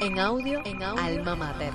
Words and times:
En 0.00 0.16
audio, 0.20 0.60
en 0.64 0.80
audio, 0.80 1.02
Alma 1.02 1.34
Mater. 1.34 1.72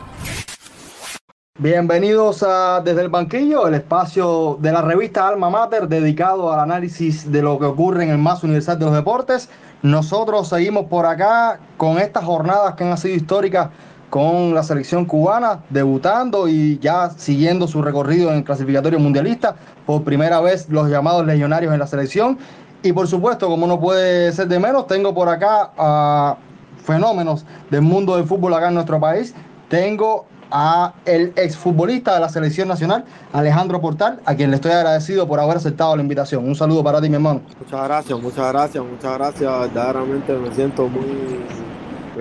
Bienvenidos 1.59 2.41
a 2.41 2.79
Desde 2.79 3.01
el 3.01 3.09
Banquillo, 3.09 3.67
el 3.67 3.73
espacio 3.73 4.57
de 4.61 4.71
la 4.71 4.81
revista 4.81 5.27
Alma 5.27 5.49
Mater 5.49 5.89
dedicado 5.89 6.51
al 6.51 6.61
análisis 6.61 7.29
de 7.29 7.41
lo 7.41 7.59
que 7.59 7.65
ocurre 7.65 8.05
en 8.05 8.11
el 8.11 8.17
más 8.17 8.41
universal 8.43 8.79
de 8.79 8.85
los 8.85 8.93
deportes. 8.93 9.49
Nosotros 9.81 10.47
seguimos 10.47 10.85
por 10.85 11.05
acá 11.05 11.59
con 11.75 11.97
estas 11.97 12.23
jornadas 12.23 12.75
que 12.75 12.85
han 12.85 12.97
sido 12.97 13.15
históricas 13.15 13.69
con 14.09 14.53
la 14.53 14.63
selección 14.63 15.03
cubana, 15.05 15.59
debutando 15.69 16.47
y 16.47 16.79
ya 16.79 17.09
siguiendo 17.09 17.67
su 17.67 17.81
recorrido 17.81 18.29
en 18.29 18.37
el 18.37 18.43
clasificatorio 18.45 18.99
mundialista. 18.99 19.55
Por 19.85 20.03
primera 20.03 20.39
vez 20.39 20.69
los 20.69 20.89
llamados 20.89 21.25
legionarios 21.25 21.73
en 21.73 21.79
la 21.79 21.87
selección. 21.87 22.37
Y 22.83 22.93
por 22.93 23.07
supuesto, 23.07 23.49
como 23.49 23.67
no 23.67 23.81
puede 23.81 24.31
ser 24.31 24.47
de 24.47 24.59
menos, 24.59 24.87
tengo 24.87 25.13
por 25.13 25.27
acá 25.27 25.71
a 25.77 26.37
fenómenos 26.83 27.45
del 27.69 27.81
mundo 27.81 28.15
del 28.15 28.25
fútbol 28.25 28.53
acá 28.53 28.67
en 28.67 28.75
nuestro 28.75 28.99
país. 28.99 29.33
Tengo 29.69 30.25
a 30.51 30.93
el 31.05 31.33
exfutbolista 31.35 32.13
de 32.13 32.19
la 32.19 32.29
selección 32.29 32.67
nacional, 32.67 33.05
Alejandro 33.31 33.81
Portal, 33.81 34.19
a 34.23 34.35
quien 34.35 34.51
le 34.51 34.57
estoy 34.57 34.71
agradecido 34.71 35.27
por 35.27 35.39
haber 35.39 35.57
aceptado 35.57 35.95
la 35.95 36.03
invitación. 36.03 36.47
Un 36.47 36.55
saludo 36.55 36.83
para 36.83 37.01
ti, 37.01 37.09
mi 37.09 37.15
hermano. 37.15 37.41
Muchas 37.59 37.83
gracias, 37.83 38.19
muchas 38.19 38.51
gracias, 38.51 38.83
muchas 38.83 39.13
gracias. 39.17 39.59
Verdaderamente 39.59 40.33
me 40.33 40.53
siento 40.53 40.87
muy, 40.87 41.43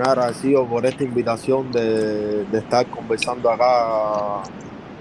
agradecido 0.02 0.66
por 0.66 0.86
esta 0.86 1.04
invitación 1.04 1.70
de, 1.70 2.44
de 2.46 2.58
estar 2.58 2.86
conversando 2.86 3.50
acá 3.50 4.42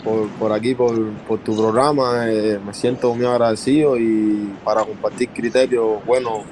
por, 0.03 0.27
por 0.31 0.51
aquí, 0.51 0.75
por, 0.75 1.11
por 1.27 1.39
tu 1.39 1.55
programa. 1.55 2.29
Eh, 2.29 2.59
me 2.65 2.73
siento 2.73 3.13
muy 3.15 3.25
agradecido 3.25 3.97
y 3.97 4.53
para 4.65 4.83
compartir 4.83 5.29
criterios 5.29 6.05
buenos 6.05 6.43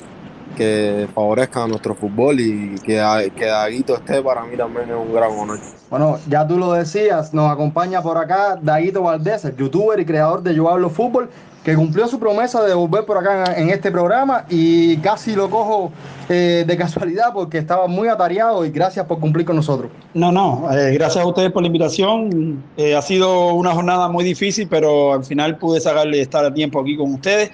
que 0.55 1.08
favorezcan 1.13 1.63
a 1.63 1.67
nuestro 1.67 1.95
fútbol 1.95 2.39
y 2.39 2.76
que, 2.84 3.31
que 3.35 3.45
Daguito 3.45 3.95
esté 3.95 4.21
para 4.21 4.44
mí 4.44 4.58
también 4.58 4.89
es 4.89 4.95
un 4.95 5.13
gran 5.13 5.31
honor. 5.31 5.59
Bueno, 5.89 6.19
ya 6.28 6.47
tú 6.47 6.58
lo 6.58 6.73
decías, 6.73 7.33
nos 7.33 7.52
acompaña 7.52 8.02
por 8.02 8.17
acá 8.17 8.58
Daguito 8.61 9.03
Valdés, 9.03 9.45
el 9.45 9.55
youtuber 9.55 10.00
y 10.00 10.05
creador 10.05 10.44
de 10.44 10.53
Yo 10.53 10.70
Hablo 10.70 10.89
Fútbol, 10.89 11.30
que 11.64 11.75
cumplió 11.75 12.08
su 12.08 12.20
promesa 12.20 12.64
de 12.64 12.73
volver 12.73 13.05
por 13.05 13.17
acá 13.17 13.53
en, 13.58 13.70
este 13.70 13.92
programa 13.92 14.45
y 14.50 14.97
casi 14.97 15.36
lo 15.36 15.50
cojo 15.50 15.92
eh, 16.30 16.64
de 16.66 16.77
casualidad 16.77 17.33
porque 17.33 17.58
estaba 17.58 17.88
muy 17.88 18.08
atareado 18.08 18.66
y 18.66 18.72
gracias 18.72 19.05
por 19.05 19.20
cumplir 19.20 19.45
con 19.45 19.58
nosotros. 19.58 19.92
No, 20.14 20.31
no, 20.31 20.70
eh, 20.72 20.94
gracias 20.94 21.23
a 21.23 21.27
ustedes 21.27 21.52
por 21.52 21.61
la 21.61 21.67
invitación. 21.67 22.64
Eh, 22.77 22.95
ha 22.95 23.02
sido 23.02 23.53
una 23.53 23.72
jornada 23.72 24.08
muy 24.08 24.23
difícil, 24.23 24.67
pero 24.70 25.14
al 25.14 25.25
final 25.25 25.58
pude 25.58 25.81
sacarle 25.81 26.22
estar 26.22 26.45
a 26.45 26.53
tiempo 26.53 26.80
aquí 26.80 26.95
con 26.95 27.14
ustedes. 27.14 27.52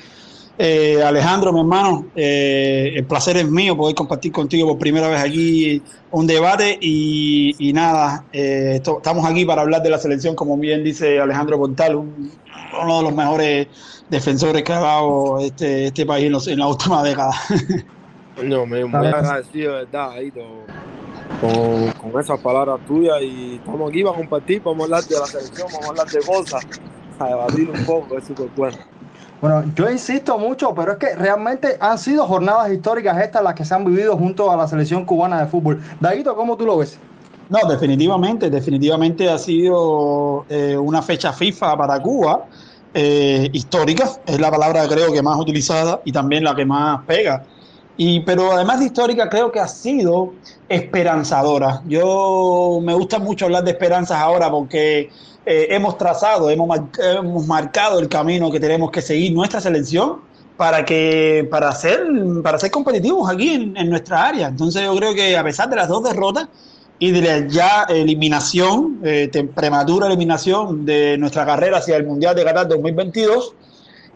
Eh, 0.57 1.03
Alejandro, 1.03 1.51
mi 1.51 1.59
hermano, 1.59 2.05
eh, 2.15 2.93
el 2.95 3.03
placer 3.05 3.35
es 3.35 3.49
mío 3.49 3.75
poder 3.75 3.93
compartir 3.93 4.31
contigo 4.31 4.69
por 4.69 4.77
primera 4.77 5.09
vez 5.09 5.19
aquí 5.19 5.81
un 6.11 6.25
debate 6.25 6.77
y, 6.79 7.53
y 7.59 7.73
nada, 7.73 8.23
eh, 8.31 8.73
esto, 8.75 8.97
estamos 8.97 9.25
aquí 9.25 9.43
para 9.43 9.63
hablar 9.63 9.83
de 9.83 9.89
la 9.89 9.97
selección, 9.97 10.33
como 10.33 10.57
bien 10.57 10.81
dice 10.81 11.19
Alejandro 11.19 11.57
Portal, 11.57 11.95
un, 11.95 12.31
uno 12.81 12.97
de 12.97 13.03
los 13.03 13.13
mejores 13.13 13.67
defensores 14.09 14.63
que 14.63 14.71
ha 14.71 14.79
dado 14.79 15.39
este, 15.39 15.87
este 15.87 16.05
país 16.05 16.27
en, 16.27 16.31
los, 16.31 16.47
en 16.47 16.59
la 16.59 16.67
última 16.67 17.03
década. 17.03 17.33
No, 18.43 18.65
me 18.65 18.83
muy 18.83 19.07
agradecido, 19.07 19.75
de 19.75 19.85
verdad, 19.85 20.11
Aito, 20.11 20.41
con, 21.39 22.11
con 22.11 22.21
esas 22.21 22.37
palabras 22.41 22.81
tuyas 22.85 23.21
y 23.21 23.55
estamos 23.55 23.89
aquí 23.89 24.03
para 24.03 24.17
compartir, 24.17 24.61
vamos 24.61 24.81
a 24.81 24.83
hablar 24.83 25.03
de 25.05 25.17
la 25.17 25.25
selección, 25.25 25.67
vamos 25.71 25.85
a 25.85 25.89
hablar 25.91 26.07
de 26.07 26.19
cosas, 26.19 26.67
a 27.17 27.27
debatir 27.29 27.69
un 27.69 27.85
poco, 27.85 28.17
es 28.17 28.25
súper 28.27 28.49
bueno. 28.57 28.77
Bueno, 29.45 29.71
yo 29.75 29.91
insisto 29.91 30.39
mucho, 30.39 30.73
pero 30.73 30.93
es 30.93 30.97
que 30.97 31.13
realmente 31.13 31.77
han 31.79 31.99
sido 31.99 32.25
jornadas 32.25 32.71
históricas 32.71 33.21
estas 33.21 33.43
las 33.43 33.53
que 33.53 33.63
se 33.63 33.75
han 33.75 33.85
vivido 33.85 34.17
junto 34.17 34.49
a 34.49 34.57
la 34.57 34.67
selección 34.67 35.05
cubana 35.05 35.39
de 35.39 35.45
fútbol. 35.45 35.83
Daguito, 35.99 36.35
¿cómo 36.35 36.57
tú 36.57 36.65
lo 36.65 36.79
ves? 36.79 36.97
No, 37.49 37.59
definitivamente, 37.69 38.49
definitivamente 38.49 39.29
ha 39.29 39.38
sido 39.38 40.47
eh, 40.49 40.75
una 40.75 41.03
fecha 41.03 41.31
FIFA 41.31 41.77
para 41.77 42.00
Cuba, 42.00 42.47
eh, 42.91 43.47
histórica, 43.53 44.09
es 44.25 44.39
la 44.39 44.50
palabra 44.50 44.88
creo 44.88 45.13
que 45.13 45.22
más 45.22 45.39
utilizada 45.39 46.01
y 46.03 46.12
también 46.12 46.44
la 46.44 46.56
que 46.56 46.66
más 46.66 47.06
pega. 47.06 47.44
Y, 47.97 48.22
pero 48.22 48.51
además 48.51 48.79
de 48.79 48.88
histórica, 48.88 49.29
creo 49.29 49.51
que 49.51 49.59
ha 49.59 49.67
sido 49.67 50.33
esperanzadora. 50.67 51.83
Yo 51.88 52.79
me 52.81 52.95
gusta 52.95 53.19
mucho 53.19 53.45
hablar 53.45 53.63
de 53.63 53.72
esperanzas 53.72 54.17
ahora 54.17 54.50
porque 54.50 55.12
eh, 55.45 55.67
hemos 55.69 55.97
trazado, 55.97 56.50
hemos, 56.50 56.79
hemos, 56.97 57.47
marcado 57.47 58.00
el 58.00 58.09
camino 58.09 58.51
que 58.51 58.59
tenemos 58.59 58.91
que 58.91 59.01
seguir 59.01 59.33
nuestra 59.33 59.61
selección 59.61 60.22
para 60.57 60.85
que 60.85 61.47
para 61.51 61.72
ser, 61.73 62.07
para 62.41 62.57
ser 62.57 62.72
competitivos 62.72 63.29
aquí 63.29 63.53
en, 63.53 63.78
en, 63.78 63.89
nuestra 63.89 64.25
área. 64.25 64.47
Entonces 64.47 64.83
yo 64.83 64.95
creo 64.95 65.13
que 65.13 65.38
a 65.38 65.44
pesar 65.44 65.69
de 65.69 65.75
las 65.75 65.88
dos 65.88 66.03
derrotas 66.03 66.47
y 66.97 67.11
de 67.11 67.22
la 67.22 67.47
ya 67.47 67.83
eliminación, 67.89 69.00
eh, 69.03 69.29
prematura 69.53 70.07
eliminación 70.07 70.85
de 70.85 71.17
nuestra 71.17 71.45
carrera 71.45 71.79
hacia 71.79 71.97
el 71.97 72.06
Mundial 72.06 72.35
de 72.35 72.44
Qatar 72.44 72.67
2022, 72.67 73.53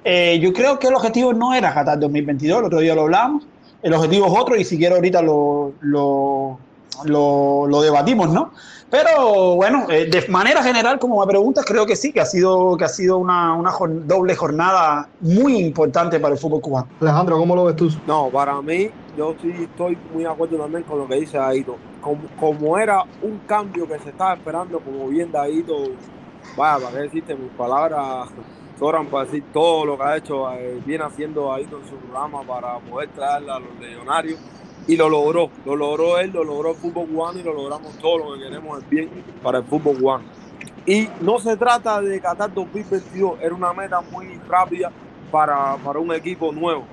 eh, 0.06 0.40
yo 0.42 0.54
creo 0.54 0.80
que 0.80 0.88
el 0.88 0.96
objetivo 0.96 1.34
no 1.34 1.54
era 1.54 1.74
Qatar 1.74 2.00
2022, 2.00 2.60
el 2.60 2.66
otro 2.66 2.80
día 2.80 2.96
lo 2.96 3.02
hablamos, 3.02 3.44
el 3.84 3.94
objetivo 3.94 4.28
es 4.28 4.34
otro 4.36 4.56
y 4.56 4.64
si 4.64 4.78
quiero 4.78 4.96
ahorita 4.96 5.22
lo, 5.22 5.74
lo, 5.82 6.60
lo, 7.06 7.68
lo 7.68 7.82
debatimos, 7.82 8.30
¿no? 8.30 8.52
Pero 8.90 9.56
bueno, 9.56 9.86
eh, 9.90 10.06
de 10.10 10.28
manera 10.30 10.64
general, 10.64 10.98
como 10.98 11.20
me 11.20 11.28
preguntas, 11.28 11.64
creo 11.64 11.86
que 11.86 11.96
sí, 11.96 12.12
que 12.12 12.22
ha 12.22 12.26
sido, 12.26 12.76
que 12.76 12.86
ha 12.86 12.90
sido 12.90 13.20
una, 13.20 13.54
una 13.54 13.72
jorn 13.72 14.08
doble 14.08 14.36
jornada 14.36 15.08
muy 15.22 15.58
importante 15.58 16.20
para 16.20 16.34
el 16.34 16.40
fútbol 16.40 16.62
cubano. 16.62 16.88
Alejandro, 17.00 17.38
¿cómo 17.38 17.56
lo 17.56 17.66
ves 17.66 17.76
tú? 17.76 17.90
No, 18.08 18.30
para 18.30 18.60
mí, 18.64 18.90
yo 19.16 19.36
sí 19.42 19.54
estoy 19.60 19.96
muy 20.12 20.24
de 20.24 20.30
acuerdo 20.30 20.58
también 20.58 20.84
con 20.84 20.98
lo 20.98 21.08
que 21.08 21.16
dice 21.16 21.38
Aito. 21.38 21.78
Como, 22.02 22.22
como 22.40 22.80
era 22.80 23.04
un 23.22 23.40
cambio 23.46 23.88
que 23.88 24.00
se 24.00 24.10
estaba 24.10 24.34
esperando, 24.34 24.80
como 24.80 25.08
bien 25.08 25.32
Daito, 25.32 25.76
vaya, 26.58 26.84
para 26.84 26.96
qué 26.96 27.02
decirte, 27.04 27.36
mis 27.36 27.52
palabras 27.52 28.30
sobran 28.80 29.06
para 29.08 29.26
decir 29.26 29.44
todo 29.54 29.86
lo 29.86 29.98
que 29.98 30.04
ha 30.04 30.18
hecho, 30.18 30.52
eh, 30.54 30.82
viene 30.84 31.04
haciendo 31.04 31.54
Aito 31.54 31.78
en 31.78 31.88
su 31.88 31.96
programa 31.96 32.42
para 32.42 32.80
poder 32.80 33.10
traerla 33.10 33.58
a 33.58 33.60
los 33.60 33.80
legionarios 33.80 34.40
y 34.90 34.98
lo 34.98 35.08
logró, 35.08 35.52
lo 35.66 35.76
logró 35.76 36.18
él, 36.18 36.32
lo 36.34 36.44
logró 36.44 36.72
el 36.72 36.76
fútbol 36.76 37.06
cubano 37.06 37.40
y 37.40 37.44
lo 37.44 37.54
logramos 37.54 37.96
todo 38.00 38.18
lo 38.18 38.34
que 38.34 38.46
queremos 38.46 38.82
es 38.82 38.90
bien 38.90 39.10
para 39.44 39.60
el 39.60 39.64
fútbol 39.66 39.96
cubano. 39.96 40.24
Y 40.84 41.08
no 41.22 41.38
se 41.38 41.56
trata 41.58 42.02
de 42.02 42.20
Qatar 42.20 42.52
2022, 42.52 43.40
era 43.40 43.54
una 43.54 43.72
meta 43.72 44.02
muy 44.02 44.26
rápida 44.50 44.92
para, 45.30 45.76
para 45.76 46.00
un 46.00 46.12
equipo 46.12 46.52
nuevo, 46.52 46.86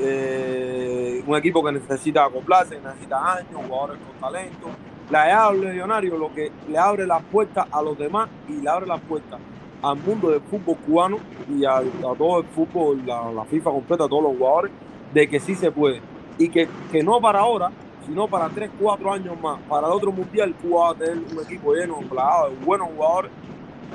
eh, 0.00 1.22
un 1.24 1.36
equipo 1.36 1.62
que 1.62 1.70
necesita 1.70 2.24
acoplarse, 2.24 2.80
necesita 2.80 3.34
años, 3.34 3.52
jugadores 3.54 3.98
con 4.04 4.32
talento. 4.32 4.70
La 5.08 5.30
EA 5.30 5.52
Legionario 5.52 6.18
lo 6.18 6.34
que 6.34 6.50
le 6.68 6.76
abre 6.76 7.06
las 7.06 7.22
puertas 7.22 7.68
a 7.70 7.80
los 7.80 7.96
demás 7.96 8.28
y 8.48 8.54
le 8.54 8.68
abre 8.68 8.88
las 8.88 9.00
puertas 9.02 9.38
al 9.80 9.96
mundo 9.96 10.30
del 10.30 10.40
fútbol 10.40 10.76
cubano 10.78 11.18
y 11.48 11.64
a, 11.64 11.76
a 11.76 11.82
todo 12.18 12.40
el 12.40 12.46
fútbol, 12.46 13.00
la, 13.06 13.30
la 13.30 13.44
FIFA 13.44 13.70
completa, 13.70 14.04
a 14.06 14.08
todos 14.08 14.24
los 14.24 14.36
jugadores, 14.36 14.72
de 15.14 15.28
que 15.28 15.38
sí 15.38 15.54
se 15.54 15.70
puede 15.70 16.02
y 16.38 16.48
que, 16.48 16.68
que, 16.90 17.02
no 17.02 17.20
para 17.20 17.40
ahora, 17.40 17.70
sino 18.06 18.26
para 18.28 18.48
3, 18.48 18.70
4 18.80 19.12
años 19.12 19.40
más. 19.40 19.60
Para 19.68 19.86
el 19.86 19.92
otro 19.92 20.12
mundial, 20.12 20.54
Cuba 20.54 20.84
va 20.84 20.90
a 20.90 20.94
tener 20.94 21.18
un 21.18 21.44
equipo 21.44 21.74
lleno, 21.74 21.98
plagado 22.08 22.50
de 22.50 22.56
buenos 22.64 22.88
jugadores 22.88 23.30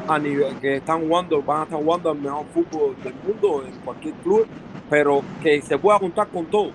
a 0.08 0.20
nivel 0.20 0.56
que 0.60 0.78
están 0.78 1.02
jugando, 1.08 1.42
van 1.42 1.62
a 1.62 1.64
estar 1.64 1.80
jugando 1.80 2.12
el 2.12 2.20
mejor 2.20 2.46
fútbol 2.54 2.96
del 3.04 3.14
mundo 3.26 3.64
en 3.66 3.74
cualquier 3.80 4.14
club, 4.16 4.48
pero 4.90 5.22
que 5.42 5.62
se 5.62 5.78
pueda 5.78 6.00
contar 6.00 6.28
con 6.28 6.46
todo. 6.46 6.72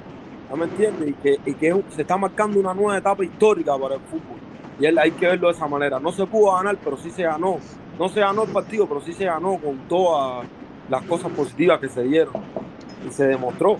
¿No 0.48 0.56
me 0.56 0.64
entiendes? 0.64 1.10
Y 1.10 1.12
que, 1.14 1.36
y 1.44 1.54
que 1.54 1.84
se 1.90 2.02
está 2.02 2.16
marcando 2.16 2.58
una 2.58 2.72
nueva 2.72 2.96
etapa 2.96 3.22
histórica 3.22 3.76
para 3.76 3.96
el 3.96 4.00
fútbol. 4.02 4.38
Y 4.80 4.86
hay 4.86 5.10
que 5.10 5.26
verlo 5.26 5.48
de 5.48 5.54
esa 5.54 5.66
manera. 5.66 6.00
No 6.00 6.10
se 6.12 6.24
pudo 6.26 6.54
ganar, 6.54 6.78
pero 6.82 6.96
sí 6.96 7.10
se 7.10 7.24
ganó. 7.24 7.58
No 7.98 8.08
se 8.08 8.20
ganó 8.20 8.44
el 8.44 8.50
partido, 8.50 8.86
pero 8.86 9.00
sí 9.00 9.12
se 9.12 9.24
ganó 9.24 9.58
con 9.58 9.76
todas 9.88 10.46
las 10.88 11.02
cosas 11.02 11.30
positivas 11.32 11.80
que 11.80 11.88
se 11.88 12.02
dieron. 12.04 12.34
Y 13.06 13.10
se 13.10 13.26
demostró. 13.26 13.78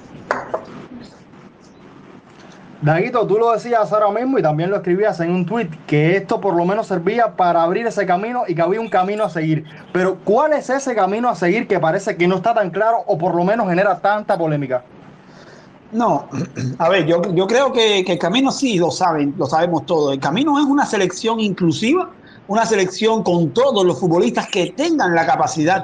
Daguito, 2.81 3.27
tú 3.27 3.39
lo 3.39 3.53
decías 3.53 3.93
ahora 3.93 4.09
mismo 4.11 4.39
y 4.39 4.43
también 4.43 4.71
lo 4.71 4.77
escribías 4.77 5.19
en 5.19 5.33
un 5.33 5.45
tweet 5.45 5.69
que 5.89 6.17
esto 6.17 6.41
por 6.41 6.55
lo 6.55 6.65
menos 6.65 6.87
servía 6.87 7.35
para 7.35 7.63
abrir 7.63 7.85
ese 7.89 8.07
camino 8.07 8.45
y 8.47 8.55
que 8.55 8.63
había 8.63 8.81
un 8.81 8.89
camino 8.89 9.25
a 9.25 9.31
seguir. 9.31 9.65
Pero 9.93 10.19
¿cuál 10.23 10.53
es 10.53 10.71
ese 10.71 10.95
camino 10.95 11.29
a 11.29 11.35
seguir 11.35 11.67
que 11.67 11.81
parece 11.81 12.17
que 12.17 12.29
no 12.29 12.37
está 12.37 12.55
tan 12.55 12.71
claro 12.71 12.99
o 13.07 13.19
por 13.19 13.35
lo 13.35 13.43
menos 13.43 13.69
genera 13.69 13.99
tanta 13.99 14.39
polémica? 14.39 14.85
No, 15.91 16.29
a 16.79 16.89
ver, 16.89 17.05
yo, 17.05 17.21
yo 17.35 17.49
creo 17.49 17.73
que, 17.73 18.05
que, 18.05 18.13
el 18.13 18.19
camino 18.19 18.53
sí 18.53 18.79
lo 18.79 18.93
saben, 18.93 19.35
lo 19.37 19.47
sabemos 19.47 19.85
todos. 19.85 20.13
El 20.13 20.21
camino 20.21 20.57
es 20.61 20.65
una 20.65 20.87
selección 20.87 21.41
inclusiva, 21.41 22.11
una 22.47 22.65
selección 22.65 23.25
con 23.25 23.51
todos 23.51 23.85
los 23.85 23.99
futbolistas 23.99 24.47
que 24.49 24.73
tengan 24.77 25.17
la 25.17 25.27
capacidad 25.27 25.83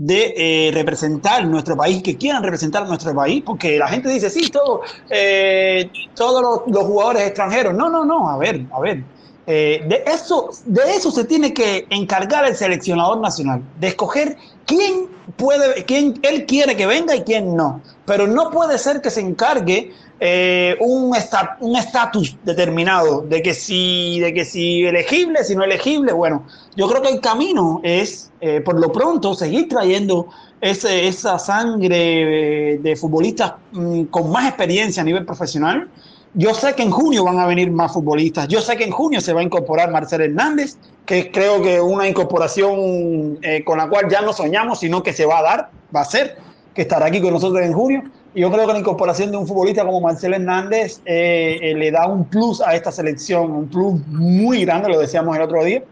de 0.00 0.32
eh, 0.34 0.70
representar 0.72 1.44
nuestro 1.44 1.76
país, 1.76 2.02
que 2.02 2.16
quieran 2.16 2.42
representar 2.42 2.88
nuestro 2.88 3.14
país, 3.14 3.42
porque 3.44 3.78
la 3.78 3.86
gente 3.86 4.08
dice, 4.08 4.30
sí, 4.30 4.48
todo, 4.48 4.80
eh, 5.10 5.90
todos 6.14 6.62
los, 6.66 6.86
jugadores 6.86 7.24
extranjeros. 7.24 7.74
No, 7.74 7.90
no, 7.90 8.02
no, 8.06 8.30
a 8.30 8.38
ver, 8.38 8.64
a 8.72 8.80
ver. 8.80 9.04
Eh, 9.46 9.84
de, 9.86 10.02
eso, 10.10 10.48
de 10.64 10.96
eso 10.96 11.10
se 11.10 11.24
tiene 11.24 11.52
que 11.52 11.86
encargar 11.90 12.46
el 12.46 12.56
seleccionador 12.56 13.20
nacional, 13.20 13.62
de 13.78 13.88
escoger 13.88 14.38
quién 14.64 15.08
puede, 15.36 15.84
quién 15.84 16.18
él 16.22 16.46
quiere 16.46 16.76
que 16.76 16.86
venga 16.86 17.14
y 17.14 17.22
quién 17.22 17.54
no. 17.54 17.82
Pero 18.06 18.26
no 18.26 18.50
puede 18.50 18.78
ser 18.78 19.02
que 19.02 19.10
se 19.10 19.20
encargue 19.20 19.92
eh, 20.22 20.76
un 20.80 21.16
estatus 21.16 22.36
determinado 22.44 23.22
de 23.22 23.40
que 23.40 23.54
si 23.54 24.20
de 24.20 24.34
que 24.34 24.44
si 24.44 24.84
elegible, 24.84 25.42
si 25.44 25.56
no 25.56 25.64
elegible, 25.64 26.12
bueno, 26.12 26.44
yo 26.76 26.88
creo 26.88 27.00
que 27.00 27.08
el 27.08 27.20
camino 27.20 27.80
es 27.82 28.30
eh, 28.42 28.60
por 28.60 28.78
lo 28.78 28.92
pronto 28.92 29.32
seguir 29.34 29.68
trayendo 29.68 30.28
ese, 30.60 31.08
esa 31.08 31.38
sangre 31.38 32.78
de 32.82 32.96
futbolistas 32.96 33.54
mm, 33.72 34.04
con 34.04 34.30
más 34.30 34.46
experiencia 34.46 35.00
a 35.00 35.04
nivel 35.04 35.24
profesional. 35.24 35.88
Yo 36.34 36.54
sé 36.54 36.74
que 36.74 36.82
en 36.82 36.90
junio 36.90 37.24
van 37.24 37.40
a 37.40 37.46
venir 37.46 37.72
más 37.72 37.92
futbolistas. 37.92 38.46
Yo 38.46 38.60
sé 38.60 38.76
que 38.76 38.84
en 38.84 38.92
junio 38.92 39.20
se 39.20 39.32
va 39.32 39.40
a 39.40 39.42
incorporar 39.42 39.90
Marcelo 39.90 40.24
Hernández, 40.24 40.76
que 41.04 41.32
creo 41.32 41.60
que 41.60 41.80
una 41.80 42.06
incorporación 42.06 43.38
eh, 43.42 43.64
con 43.64 43.78
la 43.78 43.88
cual 43.88 44.08
ya 44.08 44.20
no 44.20 44.32
soñamos, 44.32 44.78
sino 44.78 45.02
que 45.02 45.12
se 45.12 45.26
va 45.26 45.38
a 45.38 45.42
dar, 45.42 45.70
va 45.94 46.02
a 46.02 46.04
ser, 46.04 46.36
que 46.72 46.82
estará 46.82 47.06
aquí 47.06 47.20
con 47.20 47.32
nosotros 47.32 47.64
en 47.64 47.72
junio. 47.72 48.04
Yo 48.32 48.48
creo 48.52 48.64
que 48.64 48.72
la 48.74 48.78
incorporación 48.78 49.32
de 49.32 49.38
un 49.38 49.46
futbolista 49.46 49.84
como 49.84 50.00
Marcelo 50.00 50.36
Hernández 50.36 51.00
eh, 51.04 51.58
eh, 51.60 51.74
le 51.74 51.90
da 51.90 52.06
un 52.06 52.24
plus 52.24 52.60
a 52.60 52.76
esta 52.76 52.92
selección, 52.92 53.50
un 53.50 53.68
plus 53.68 54.06
muy 54.06 54.64
grande, 54.64 54.88
lo 54.88 55.00
decíamos 55.00 55.36
el 55.36 55.42
otro 55.42 55.64
día. 55.64 55.82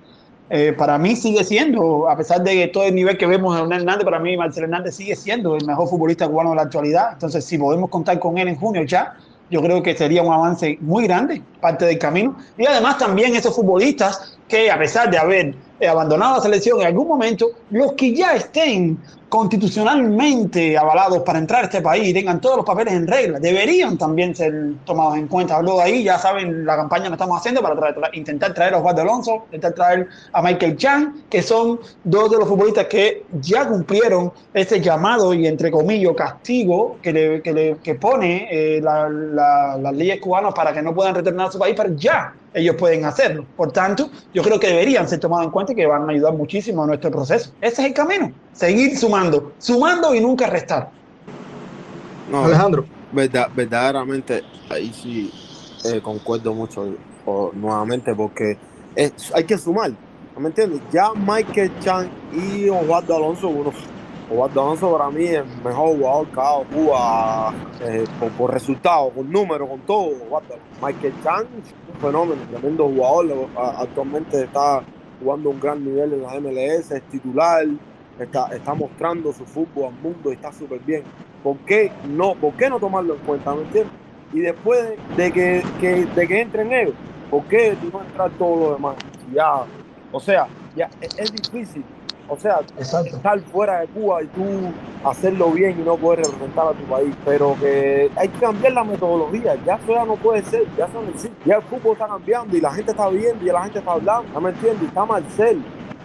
Eh, 0.48 0.72
para 0.72 0.96
mí 0.98 1.16
sigue 1.16 1.42
siendo, 1.42 2.08
a 2.08 2.16
pesar 2.16 2.42
de 2.44 2.68
todo 2.68 2.84
el 2.84 2.94
nivel 2.94 3.18
que 3.18 3.26
vemos 3.26 3.56
de 3.56 3.74
Hernández, 3.74 4.04
para 4.04 4.20
mí 4.20 4.36
Marcelo 4.36 4.66
Hernández 4.66 4.94
sigue 4.94 5.16
siendo 5.16 5.56
el 5.56 5.66
mejor 5.66 5.88
futbolista 5.88 6.28
cubano 6.28 6.50
de 6.50 6.56
la 6.56 6.62
actualidad. 6.62 7.08
Entonces, 7.14 7.44
si 7.44 7.58
podemos 7.58 7.90
contar 7.90 8.20
con 8.20 8.38
él 8.38 8.46
en 8.46 8.54
junio 8.54 8.84
ya, 8.84 9.16
yo 9.50 9.60
creo 9.60 9.82
que 9.82 9.96
sería 9.96 10.22
un 10.22 10.32
avance 10.32 10.78
muy 10.80 11.08
grande, 11.08 11.42
parte 11.60 11.86
del 11.86 11.98
camino. 11.98 12.36
Y 12.56 12.66
además 12.66 12.98
también 12.98 13.34
esos 13.34 13.56
futbolistas 13.56 14.38
que 14.46 14.70
a 14.70 14.78
pesar 14.78 15.10
de 15.10 15.18
haber 15.18 15.54
abandonado 15.86 16.36
la 16.36 16.42
selección 16.42 16.80
en 16.80 16.86
algún 16.86 17.08
momento, 17.08 17.48
los 17.70 17.94
que 17.94 18.14
ya 18.14 18.36
estén 18.36 18.96
constitucionalmente 19.28 20.76
avalados 20.76 21.20
para 21.20 21.38
entrar 21.38 21.62
a 21.62 21.64
este 21.64 21.82
país 21.82 22.08
y 22.08 22.14
tengan 22.14 22.40
todos 22.40 22.56
los 22.56 22.66
papeles 22.66 22.94
en 22.94 23.06
regla, 23.06 23.38
deberían 23.38 23.98
también 23.98 24.34
ser 24.34 24.52
tomados 24.84 25.16
en 25.16 25.28
cuenta. 25.28 25.56
Hablo 25.56 25.76
de 25.76 25.82
ahí, 25.82 26.04
ya 26.04 26.18
saben 26.18 26.64
la 26.64 26.76
campaña 26.76 27.06
que 27.06 27.12
estamos 27.12 27.38
haciendo 27.38 27.62
para 27.62 27.94
intentar 28.14 28.54
traer 28.54 28.74
a 28.74 28.78
Osvaldo 28.78 29.02
Alonso, 29.02 29.44
intentar 29.46 29.74
traer 29.74 30.08
a 30.32 30.42
Michael 30.42 30.76
Chan, 30.76 31.24
que 31.28 31.42
son 31.42 31.78
dos 32.04 32.30
de 32.30 32.38
los 32.38 32.48
futbolistas 32.48 32.86
que 32.86 33.24
ya 33.40 33.68
cumplieron 33.68 34.32
ese 34.54 34.80
llamado 34.80 35.34
y 35.34 35.46
entre 35.46 35.70
comillas 35.70 35.98
castigo 36.16 36.98
que, 37.02 37.12
le, 37.12 37.42
que, 37.42 37.52
le, 37.52 37.76
que 37.78 37.94
pone 37.94 38.48
eh, 38.50 38.80
las 38.80 39.10
la, 39.10 39.92
leyes 39.92 40.20
cubanas 40.20 40.54
para 40.54 40.72
que 40.72 40.82
no 40.82 40.94
puedan 40.94 41.14
retornar 41.14 41.48
a 41.48 41.52
su 41.52 41.58
país, 41.58 41.74
pero 41.76 41.94
ya 41.94 42.34
ellos 42.54 42.76
pueden 42.76 43.04
hacerlo. 43.04 43.44
Por 43.56 43.72
tanto, 43.72 44.10
yo 44.32 44.42
creo 44.42 44.58
que 44.58 44.68
deberían 44.68 45.08
ser 45.08 45.20
tomados 45.20 45.46
en 45.46 45.50
cuenta 45.50 45.72
y 45.72 45.76
que 45.76 45.86
van 45.86 46.08
a 46.08 46.12
ayudar 46.12 46.34
muchísimo 46.34 46.84
a 46.84 46.86
nuestro 46.86 47.10
proceso. 47.10 47.52
Ese 47.60 47.82
es 47.82 47.88
el 47.88 47.94
camino, 47.94 48.32
seguir 48.52 48.96
sumando, 48.96 49.52
sumando 49.58 50.14
y 50.14 50.20
nunca 50.20 50.46
restar. 50.46 50.90
Alejandro. 52.32 52.84
Verdad, 53.12 53.48
verdaderamente, 53.54 54.42
ahí 54.68 54.92
sí 54.92 55.32
eh, 55.84 56.00
concuerdo 56.02 56.52
mucho 56.54 56.94
nuevamente 57.54 58.14
porque 58.14 58.58
hay 59.34 59.44
que 59.44 59.56
sumar, 59.56 59.92
¿me 60.36 60.48
entiendes? 60.48 60.80
Ya 60.92 61.12
Michael 61.14 61.70
Chan 61.80 62.10
y 62.32 62.68
Osvaldo 62.68 63.16
Alonso, 63.16 63.48
uno 63.48 63.72
Osvaldo 64.30 64.60
Alonso 64.60 64.92
para 64.92 65.10
mí 65.10 65.24
es 65.24 65.38
el 65.38 65.62
mejor 65.64 65.96
jugador 65.96 66.26
que 66.28 66.40
ha 66.40 66.74
Cuba 66.74 67.54
eh, 67.80 68.04
por, 68.36 68.52
resultados, 68.52 69.12
con 69.14 69.30
números, 69.30 69.68
con 69.68 69.80
todo. 69.80 70.10
Michael 70.82 71.14
Chan, 71.24 71.46
un 71.94 72.00
fenómeno, 72.00 72.42
tremendo 72.50 72.88
jugador. 72.88 73.48
Actualmente 73.56 74.44
está 74.44 74.82
jugando 75.20 75.50
un 75.50 75.60
gran 75.60 75.82
nivel 75.82 76.12
en 76.12 76.22
la 76.22 76.40
MLS, 76.40 76.90
es 76.90 77.02
titular, 77.04 77.66
está, 78.18 78.48
está 78.48 78.74
mostrando 78.74 79.32
su 79.32 79.46
fútbol 79.46 79.86
al 79.86 80.00
mundo 80.02 80.30
y 80.30 80.34
está 80.34 80.52
súper 80.52 80.80
bien. 80.80 81.04
¿Por 81.42 81.56
qué, 81.58 81.90
no, 82.06 82.34
¿Por 82.34 82.52
qué 82.54 82.68
no 82.68 82.78
tomarlo 82.78 83.14
en 83.14 83.20
cuenta? 83.20 83.54
¿Me 83.54 83.62
entiendes? 83.62 83.92
Y 84.34 84.40
después 84.40 84.90
de 85.16 85.32
que, 85.32 85.62
que, 85.80 86.04
de 86.04 86.28
que 86.28 86.40
entren 86.42 86.70
ellos, 86.70 86.94
¿por 87.30 87.44
qué 87.44 87.74
no 87.90 88.02
entrar 88.02 88.30
todo 88.32 88.56
lo 88.56 88.74
demás? 88.74 88.96
Ya, 89.32 89.64
o 90.12 90.20
sea, 90.20 90.46
ya 90.76 90.90
es 91.00 91.32
difícil 91.32 91.82
o 92.28 92.36
sea, 92.36 92.60
estar 92.78 93.40
fuera 93.40 93.80
de 93.80 93.86
Cuba 93.88 94.22
y 94.22 94.26
tú 94.28 94.42
hacerlo 95.04 95.50
bien 95.50 95.80
y 95.80 95.82
no 95.82 95.96
poder 95.96 96.20
representar 96.20 96.68
a 96.68 96.72
tu 96.72 96.84
país. 96.84 97.14
Pero 97.24 97.56
que 97.58 98.10
hay 98.16 98.28
que 98.28 98.38
cambiar 98.38 98.72
la 98.74 98.84
metodología. 98.84 99.56
Ya 99.64 99.76
eso 99.76 99.92
ya 99.92 100.04
no 100.04 100.16
puede 100.16 100.42
ser. 100.42 100.64
Ya 100.76 100.84
eso 100.84 101.02
no 101.02 101.08
existe. 101.08 101.36
Ya 101.44 101.56
el 101.56 101.62
fútbol 101.62 101.92
está 101.92 102.06
cambiando 102.06 102.56
y 102.56 102.60
la 102.60 102.72
gente 102.72 102.90
está 102.90 103.08
viendo 103.08 103.44
y 103.44 103.48
la 103.48 103.62
gente 103.64 103.78
está 103.78 103.92
hablando. 103.92 104.30
¿No 104.32 104.40
me 104.40 104.50
entiendes? 104.50 104.88
Está 104.88 105.04
Marcel. 105.04 105.62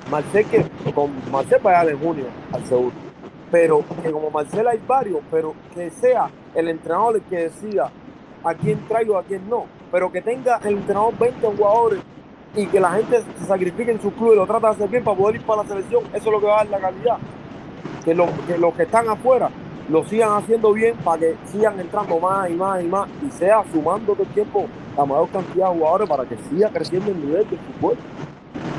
Marcel 0.09 0.45
que 0.45 0.93
con 0.93 1.11
Marcel 1.31 1.59
va 1.65 1.79
a 1.79 1.85
de 1.85 1.93
junio 1.93 2.25
al 2.51 2.65
seguro. 2.65 2.95
Pero 3.51 3.83
que 4.01 4.11
como 4.11 4.31
Marcel 4.31 4.67
hay 4.67 4.81
varios, 4.87 5.19
pero 5.29 5.53
que 5.75 5.89
sea 5.91 6.29
el 6.55 6.69
entrenador 6.69 7.17
el 7.17 7.21
que 7.23 7.37
decida 7.43 7.91
a 8.43 8.53
quién 8.55 8.87
traigo, 8.87 9.17
a 9.17 9.23
quién 9.23 9.47
no. 9.49 9.65
Pero 9.91 10.11
que 10.11 10.21
tenga 10.21 10.59
el 10.63 10.77
entrenador 10.77 11.17
20 11.19 11.47
jugadores 11.55 11.99
y 12.55 12.67
que 12.67 12.79
la 12.79 12.91
gente 12.91 13.23
se 13.39 13.45
sacrifique 13.45 13.91
en 13.91 14.01
su 14.01 14.11
club 14.11 14.33
y 14.33 14.35
lo 14.35 14.45
trata 14.45 14.67
de 14.67 14.73
hacer 14.73 14.89
bien 14.89 15.03
para 15.03 15.17
poder 15.17 15.35
ir 15.37 15.41
para 15.43 15.63
la 15.63 15.69
selección, 15.69 16.03
eso 16.13 16.17
es 16.17 16.31
lo 16.31 16.39
que 16.39 16.45
va 16.45 16.61
a 16.61 16.63
dar 16.63 16.69
la 16.69 16.79
calidad. 16.79 17.17
Que, 18.05 18.15
que 18.47 18.57
los 18.57 18.73
que 18.75 18.83
están 18.83 19.09
afuera 19.09 19.49
lo 19.89 20.03
sigan 20.05 20.31
haciendo 20.33 20.71
bien 20.73 20.95
para 20.97 21.19
que 21.19 21.35
sigan 21.51 21.79
entrando 21.79 22.19
más 22.19 22.49
y 22.49 22.53
más 22.53 22.83
y 22.83 22.87
más 22.87 23.07
y 23.25 23.31
sea 23.31 23.63
sumando 23.71 24.13
todo 24.13 24.23
el 24.23 24.29
tiempo 24.29 24.65
la 24.97 25.05
mayor 25.05 25.29
cantidad 25.29 25.69
de 25.69 25.77
jugadores 25.77 26.09
para 26.09 26.25
que 26.25 26.37
siga 26.49 26.69
creciendo 26.69 27.11
el 27.11 27.19
nivel 27.19 27.49
del 27.49 27.59
fútbol. 27.59 27.97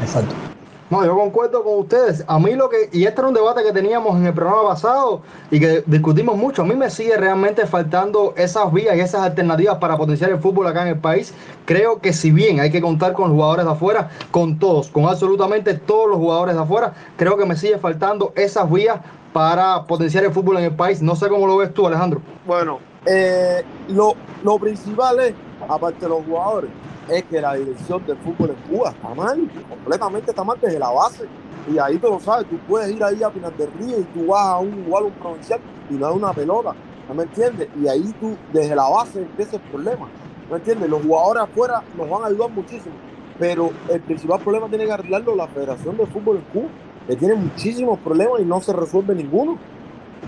Exacto. 0.01 0.54
No, 0.91 1.05
yo 1.05 1.17
concuerdo 1.17 1.65
con 1.65 1.79
ustedes. 1.79 2.25
A 2.27 2.39
mí 2.39 2.53
lo 2.55 2.69
que, 2.69 2.91
y 2.93 3.05
este 3.05 3.21
era 3.21 3.29
un 3.29 3.35
debate 3.35 3.63
que 3.63 3.73
teníamos 3.73 4.17
en 4.17 4.27
el 4.27 4.35
programa 4.35 4.69
pasado 4.69 5.23
y 5.51 5.59
que 5.59 5.83
discutimos 5.87 6.37
mucho, 6.37 6.63
a 6.63 6.65
mí 6.67 6.75
me 6.75 6.91
sigue 6.91 7.17
realmente 7.17 7.67
faltando 7.67 8.35
esas 8.37 8.71
vías 8.73 8.95
y 8.97 9.01
esas 9.01 9.23
alternativas 9.23 9.79
para 9.79 9.97
potenciar 9.97 10.31
el 10.31 10.39
fútbol 10.39 10.67
acá 10.67 10.83
en 10.83 10.89
el 10.89 10.99
país. 10.99 11.33
Creo 11.65 12.01
que 12.01 12.13
si 12.13 12.31
bien 12.31 12.61
hay 12.61 12.71
que 12.71 12.83
contar 12.83 13.15
con 13.15 13.33
jugadores 13.33 13.65
de 13.65 13.73
afuera, 13.73 14.11
con 14.31 14.59
todos, 14.59 14.89
con 14.89 15.07
absolutamente 15.07 15.75
todos 15.75 16.09
los 16.09 16.19
jugadores 16.19 16.55
de 16.55 16.61
afuera, 16.61 16.93
creo 17.17 17.39
que 17.39 17.47
me 17.47 17.57
sigue 17.57 17.79
faltando 17.79 18.33
esas 18.37 18.71
vías 18.71 19.01
para 19.33 19.85
potenciar 19.85 20.25
el 20.25 20.33
fútbol 20.33 20.59
en 20.59 20.65
el 20.65 20.77
país. 20.77 21.01
No 21.01 21.17
sé 21.17 21.29
cómo 21.29 21.47
lo 21.47 21.57
ves 21.57 21.73
tú, 21.73 21.87
Alejandro. 21.87 22.21
Bueno, 22.47 22.79
eh, 23.07 23.65
lo, 23.89 24.15
lo 24.43 24.59
principal 24.59 25.19
es, 25.21 25.35
aparte 25.67 26.01
de 26.01 26.09
los 26.09 26.25
jugadores, 26.27 26.71
es 27.09 27.25
que 27.25 27.41
la 27.41 27.55
dirección 27.55 28.05
del 28.07 28.17
fútbol 28.19 28.51
en 28.51 28.77
Cuba 28.77 28.91
está 28.91 29.15
mal, 29.15 29.51
completamente 29.69 30.31
está 30.31 30.45
mal 30.45 30.59
desde 30.61 30.79
la 30.79 30.91
base. 30.91 31.25
Y 31.73 31.79
ahí 31.79 31.99
tú 31.99 32.09
lo 32.09 32.21
sabes, 32.21 32.47
tú 32.49 32.59
puedes 32.69 32.91
ir 32.95 33.03
ahí 33.03 33.23
a 33.23 33.31
Pinar 33.31 33.57
del 33.57 33.73
Río 33.73 33.99
y 34.01 34.05
tú 34.05 34.27
vas 34.27 34.47
a 34.47 34.59
un 34.59 34.79
igual 34.81 35.05
un 35.05 35.13
provincial 35.13 35.61
y 35.91 35.95
no 35.95 36.07
hay 36.07 36.15
una 36.15 36.33
pelota, 36.33 36.75
¿no 37.09 37.15
me 37.15 37.23
entiendes? 37.23 37.69
Y 37.81 37.89
ahí 37.89 38.15
tú, 38.21 38.37
desde 38.53 38.75
la 38.75 38.89
base, 38.89 39.23
empieza 39.23 39.57
el 39.57 39.63
problema, 39.63 40.09
¿no 40.45 40.51
me 40.51 40.57
entiendes? 40.57 40.91
Los 40.91 41.03
jugadores 41.03 41.43
afuera 41.45 41.83
nos 41.97 42.09
van 42.09 42.23
a 42.23 42.27
ayudar 42.27 42.51
muchísimo, 42.51 42.95
pero 43.39 43.71
el 43.89 44.01
principal 44.03 44.41
problema 44.41 44.69
tiene 44.69 44.85
que 44.85 44.93
arreglarlo 44.93 45.35
la 45.35 45.47
Federación 45.49 45.97
de 45.97 46.07
Fútbol 46.07 46.37
en 46.37 46.45
Cuba, 46.53 46.69
que 47.07 47.17
tiene 47.17 47.35
muchísimos 47.35 47.99
problemas 48.01 48.41
y 48.41 48.45
no 48.45 48.61
se 48.61 48.73
resuelve 48.73 49.15
ninguno, 49.15 49.57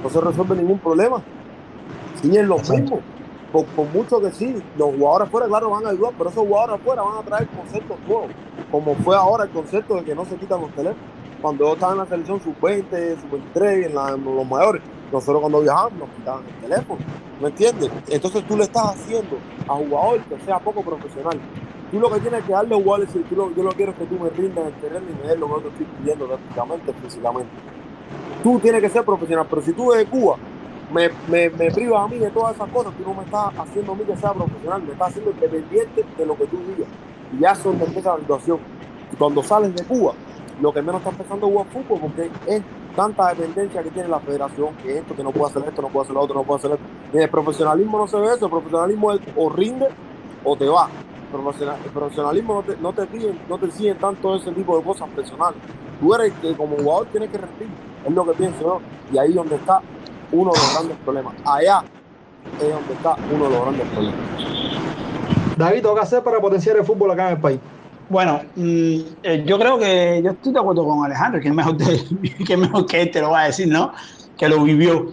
no 0.02 0.10
se 0.10 0.20
resuelve 0.20 0.56
ningún 0.56 0.78
problema. 0.78 1.22
Siguen 2.22 2.48
los 2.48 2.68
mismos 2.70 3.00
por, 3.52 3.66
mucho 3.92 4.20
que 4.20 4.30
sí, 4.32 4.56
los 4.76 4.94
jugadores 4.94 5.28
afuera, 5.28 5.46
claro, 5.46 5.70
van 5.70 5.86
a 5.86 5.90
ayudar, 5.90 6.12
pero 6.16 6.30
esos 6.30 6.46
jugadores 6.46 6.80
afuera 6.80 7.02
van 7.02 7.18
a 7.18 7.22
traer 7.22 7.48
conceptos 7.48 7.96
nuevos, 8.06 8.30
como 8.70 8.94
fue 8.96 9.16
ahora 9.16 9.44
el 9.44 9.50
concepto 9.50 9.94
de 9.96 10.04
que 10.04 10.14
no 10.14 10.24
se 10.24 10.36
quitan 10.36 10.60
los 10.60 10.70
teléfonos. 10.70 11.04
Cuando 11.40 11.66
yo 11.66 11.74
estaba 11.74 11.92
en 11.92 11.98
la 11.98 12.06
selección 12.06 12.40
sub-20, 12.40 13.20
sub-23, 13.20 13.86
en, 13.86 14.24
los 14.24 14.46
mayores, 14.46 14.82
nosotros 15.12 15.40
cuando 15.40 15.60
viajábamos 15.60 15.98
nos 16.00 16.08
quitaban 16.10 16.44
el 16.46 16.68
teléfono, 16.68 17.00
¿me 17.40 17.48
entiendes? 17.48 17.90
Entonces 18.08 18.46
tú 18.46 18.56
le 18.56 18.64
estás 18.64 18.86
haciendo 18.86 19.38
a 19.68 19.74
jugadores 19.74 20.26
que 20.26 20.40
sea 20.40 20.58
poco 20.58 20.82
profesional. 20.82 21.38
Tú 21.90 22.00
lo 22.00 22.10
que 22.10 22.20
tienes 22.20 22.42
que 22.42 22.52
darle 22.52 22.74
a 22.74 22.78
jugadores, 22.78 23.10
si 23.12 23.24
yo 23.30 23.46
lo 23.62 23.70
quiero 23.72 23.92
es 23.92 23.98
que 23.98 24.06
tú 24.06 24.18
me 24.18 24.30
rindas 24.30 24.66
el 24.66 24.74
terreno 24.74 25.06
y 25.08 25.22
me 25.22 25.28
des 25.28 25.38
lo 25.38 25.46
que 25.46 25.52
yo 25.52 25.60
te 25.60 25.68
estoy 25.68 25.86
pidiendo 25.98 26.26
prácticamente, 26.26 26.92
físicamente. 26.94 27.50
Tú 28.42 28.58
tienes 28.58 28.80
que 28.80 28.88
ser 28.88 29.04
profesional, 29.04 29.46
pero 29.48 29.62
si 29.62 29.72
tú 29.72 29.92
de 29.92 30.04
Cuba 30.06 30.36
me, 30.92 31.10
me, 31.28 31.50
me 31.50 31.70
privas 31.70 32.04
a 32.04 32.08
mí 32.08 32.18
de 32.18 32.30
todas 32.30 32.54
esas 32.54 32.68
cosas, 32.70 32.92
tú 32.94 33.02
no 33.04 33.14
me 33.14 33.24
estás 33.24 33.52
haciendo 33.58 33.92
a 33.92 33.94
mí 33.94 34.04
que 34.04 34.16
sea 34.16 34.32
profesional, 34.32 34.82
me 34.82 34.92
estás 34.92 35.08
haciendo 35.08 35.30
independiente 35.32 36.04
de 36.16 36.26
lo 36.26 36.36
que 36.36 36.46
tú 36.46 36.58
digas. 36.58 36.88
Y 37.32 37.40
ya 37.40 37.54
son 37.54 37.78
de 37.78 37.84
empieza 37.84 38.14
la 38.14 38.20
situación. 38.20 38.58
Y 39.12 39.16
cuando 39.16 39.42
sales 39.42 39.74
de 39.74 39.84
Cuba, 39.84 40.12
lo 40.60 40.72
que 40.72 40.82
menos 40.82 40.96
está 40.98 41.10
empezando 41.10 41.46
a 41.46 41.50
jugar 41.50 41.66
fútbol 41.66 42.00
porque 42.00 42.30
es 42.46 42.62
tanta 42.94 43.28
dependencia 43.28 43.82
que 43.82 43.90
tiene 43.90 44.08
la 44.08 44.20
federación, 44.20 44.74
que 44.82 44.98
esto, 44.98 45.14
que 45.14 45.22
no 45.22 45.30
puede 45.32 45.50
hacer 45.50 45.68
esto, 45.68 45.82
no 45.82 45.88
puede 45.88 46.04
hacer 46.04 46.14
lo 46.14 46.20
otro, 46.22 46.34
no 46.34 46.44
puede 46.44 46.58
hacer 46.58 46.70
esto. 46.72 47.18
El 47.18 47.28
profesionalismo 47.28 47.98
no 47.98 48.06
se 48.06 48.16
ve 48.16 48.26
eso, 48.34 48.46
el 48.46 48.50
profesionalismo 48.50 49.12
es 49.12 49.20
o 49.36 49.50
rinde 49.50 49.88
o 50.44 50.56
te 50.56 50.66
va. 50.66 50.88
El 51.32 51.90
profesionalismo 51.90 52.54
no 52.54 52.62
te, 52.62 52.76
no 52.80 52.92
te 52.92 53.06
piden, 53.06 53.38
no 53.48 53.58
te 53.58 53.66
exigen 53.66 53.98
tanto 53.98 54.36
ese 54.36 54.52
tipo 54.52 54.78
de 54.78 54.84
cosas 54.84 55.08
personales. 55.10 55.60
Tú 56.00 56.14
eres 56.14 56.32
que 56.40 56.54
como 56.54 56.76
jugador 56.76 57.08
tienes 57.08 57.30
que 57.30 57.38
rendir, 57.38 57.68
es 58.06 58.14
lo 58.14 58.24
que 58.24 58.32
pienso 58.32 58.60
yo. 58.60 58.80
Y 59.12 59.18
ahí 59.18 59.32
donde 59.32 59.56
está 59.56 59.82
uno 60.32 60.52
de 60.52 60.58
los 60.58 60.72
grandes 60.74 60.96
problemas. 60.98 61.34
Allá 61.44 61.84
es 62.60 62.72
donde 62.72 62.92
está 62.92 63.16
uno 63.32 63.44
de 63.44 63.50
los 63.50 63.62
grandes 63.62 63.86
problemas. 63.88 64.20
David, 65.56 65.82
¿qué 65.94 66.00
hacer 66.00 66.22
para 66.22 66.40
potenciar 66.40 66.76
el 66.76 66.84
fútbol 66.84 67.10
acá 67.10 67.28
en 67.28 67.36
el 67.36 67.40
país? 67.40 67.60
Bueno, 68.08 68.40
mm, 68.54 68.98
eh, 69.22 69.44
yo 69.46 69.58
creo 69.58 69.78
que 69.78 70.20
yo 70.22 70.30
estoy 70.32 70.52
de 70.52 70.60
acuerdo 70.60 70.84
con 70.84 71.04
Alejandro, 71.04 71.40
que 71.40 71.48
es 71.48 71.54
mejor, 71.54 71.76
que, 72.46 72.56
mejor 72.56 72.86
que 72.86 73.02
él 73.02 73.10
te 73.10 73.20
lo 73.20 73.30
va 73.30 73.42
a 73.42 73.46
decir, 73.46 73.68
¿no? 73.68 73.92
Que 74.36 74.48
lo 74.48 74.62
vivió, 74.62 75.06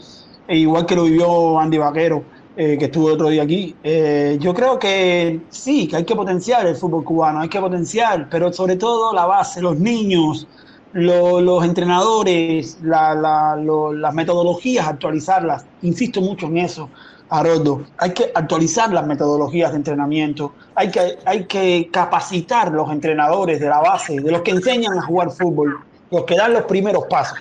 e 0.48 0.58
igual 0.58 0.86
que 0.86 0.96
lo 0.96 1.04
vivió 1.06 1.60
Andy 1.60 1.78
Vaquero. 1.78 2.24
eh, 2.56 2.78
que 2.78 2.86
estuvo 2.86 3.12
otro 3.12 3.30
día 3.30 3.44
aquí. 3.44 3.76
Eh, 3.84 4.38
yo 4.40 4.54
creo 4.54 4.78
que 4.78 5.42
sí, 5.50 5.88
que 5.88 5.98
hay 5.98 6.06
que 6.06 6.16
potenciar 6.16 6.68
el 6.68 6.76
fútbol 6.76 7.04
cubano, 7.04 7.40
hay 7.40 7.50
que 7.50 7.60
potenciar, 7.60 8.28
pero 8.30 8.54
sobre 8.54 8.76
todo 8.76 9.12
la 9.12 9.26
base, 9.26 9.62
los 9.62 9.80
niños, 9.80 10.48
los 10.94 11.66
entrenadores, 11.66 12.78
las 12.82 14.14
metodologías, 14.14 14.88
actualizarlas. 14.88 15.66
Insisto 15.82 16.22
mucho 16.22 16.46
en 16.48 16.60
eso, 16.60 16.90
Haroldo. 17.30 17.84
Hay 17.98 18.14
que 18.14 18.32
actualizar 18.34 18.94
las 18.94 19.06
metodologías 19.08 19.72
de 19.72 19.78
entrenamiento, 19.78 20.54
hay 20.76 20.92
que, 20.92 21.18
hay 21.26 21.46
que 21.46 21.90
capacitar 21.92 22.72
los 22.72 22.92
entrenadores 22.92 23.60
de 23.60 23.70
la 23.70 23.80
base, 23.80 24.20
de 24.20 24.32
los 24.32 24.42
que 24.42 24.52
enseñan 24.52 24.98
a 24.98 25.02
jugar 25.02 25.32
fútbol, 25.32 25.80
los 26.12 26.24
que 26.26 26.36
dan 26.36 26.54
los 26.54 26.64
primeros 26.64 27.06
pasos. 27.10 27.40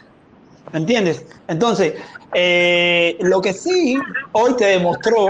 ¿Me 0.72 0.78
entiendes? 0.78 1.26
Entonces, 1.48 1.94
eh, 2.32 3.18
lo 3.20 3.42
que 3.42 3.52
sí 3.52 3.98
hoy 4.32 4.54
te 4.54 4.64
demostró, 4.66 5.28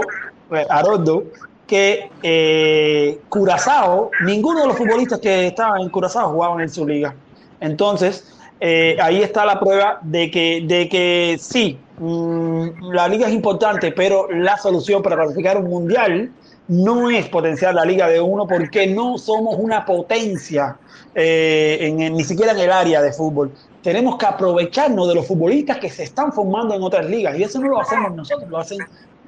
eh, 0.51 0.65
Haroldo, 0.69 1.25
que 1.67 2.09
eh, 2.21 3.19
Curazao, 3.27 4.11
ninguno 4.25 4.61
de 4.61 4.67
los 4.67 4.77
futbolistas 4.77 5.19
que 5.19 5.47
estaban 5.47 5.81
en 5.81 5.89
Curazao 5.89 6.31
jugaban 6.31 6.61
en 6.61 6.69
su 6.69 6.87
liga. 6.87 7.13
Entonces, 7.63 8.25
eh, 8.59 8.97
ahí 9.01 9.21
está 9.21 9.45
la 9.45 9.57
prueba 9.57 9.99
de 10.01 10.29
que, 10.29 10.65
de 10.67 10.89
que 10.89 11.37
sí, 11.39 11.79
mm, 11.97 12.91
la 12.91 13.07
liga 13.07 13.27
es 13.27 13.33
importante, 13.33 13.93
pero 13.93 14.29
la 14.29 14.57
solución 14.57 15.01
para 15.01 15.15
clasificar 15.15 15.57
un 15.57 15.69
mundial 15.69 16.29
no 16.67 17.09
es 17.09 17.27
potenciar 17.29 17.73
la 17.73 17.85
liga 17.85 18.09
de 18.09 18.19
uno 18.19 18.45
porque 18.45 18.87
no 18.87 19.17
somos 19.17 19.55
una 19.57 19.85
potencia 19.85 20.77
eh, 21.15 21.77
en, 21.81 22.13
ni 22.13 22.23
siquiera 22.25 22.51
en 22.51 22.59
el 22.59 22.71
área 22.71 23.01
de 23.01 23.13
fútbol. 23.13 23.49
Tenemos 23.81 24.17
que 24.17 24.25
aprovecharnos 24.25 25.07
de 25.07 25.15
los 25.15 25.25
futbolistas 25.25 25.77
que 25.77 25.89
se 25.89 26.03
están 26.03 26.33
formando 26.33 26.75
en 26.75 26.83
otras 26.83 27.05
ligas 27.05 27.37
y 27.37 27.43
eso 27.43 27.61
no 27.61 27.69
lo 27.69 27.79
hacemos 27.79 28.13
nosotros, 28.13 28.49
lo 28.49 28.57
hacen 28.57 28.79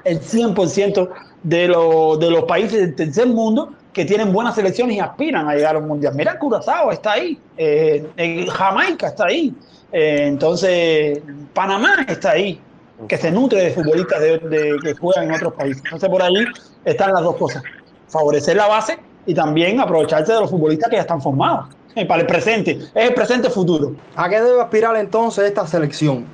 el 0.04 0.20
100% 0.20 1.10
de, 1.44 1.60
de 1.60 2.32
los 2.32 2.44
países 2.44 2.82
del 2.82 2.96
tercer 2.96 3.28
mundo 3.28 3.72
que 3.96 4.04
tienen 4.04 4.34
buenas 4.34 4.56
selecciones 4.56 4.98
y 4.98 5.00
aspiran 5.00 5.48
a 5.48 5.56
llegar 5.56 5.78
a 5.78 5.80
un 5.80 5.88
mundial. 5.88 6.14
Mira, 6.16 6.38
Curazao 6.38 6.92
está 6.92 7.14
ahí, 7.14 7.40
eh, 7.56 8.46
Jamaica 8.52 9.08
está 9.08 9.28
ahí, 9.28 9.56
eh, 9.90 10.26
entonces 10.28 11.22
Panamá 11.54 12.06
está 12.06 12.32
ahí, 12.32 12.60
que 13.08 13.16
se 13.16 13.32
nutre 13.32 13.64
de 13.64 13.72
futbolistas 13.72 14.20
de, 14.20 14.78
que 14.84 14.96
juegan 14.96 15.30
en 15.30 15.36
otros 15.36 15.54
países. 15.54 15.82
Entonces 15.86 16.10
por 16.10 16.22
ahí 16.22 16.46
están 16.84 17.14
las 17.14 17.24
dos 17.24 17.38
cosas, 17.38 17.64
favorecer 18.10 18.58
la 18.58 18.68
base 18.68 19.00
y 19.26 19.34
también 19.34 19.80
aprovecharse 19.80 20.34
de 20.34 20.42
los 20.42 20.50
futbolistas 20.50 20.90
que 20.90 20.98
ya 20.98 21.04
están 21.04 21.22
formados 21.22 21.74
eh, 21.96 22.06
para 22.06 22.20
el 22.20 22.28
presente, 22.28 22.72
es 22.72 23.10
el 23.10 23.14
presente 23.14 23.50
futuro. 23.50 23.96
¿A 24.18 24.28
qué 24.28 24.42
debe 24.42 24.62
aspirar 24.62 24.98
entonces 24.98 25.46
esta 25.46 25.66
selección? 25.66 26.26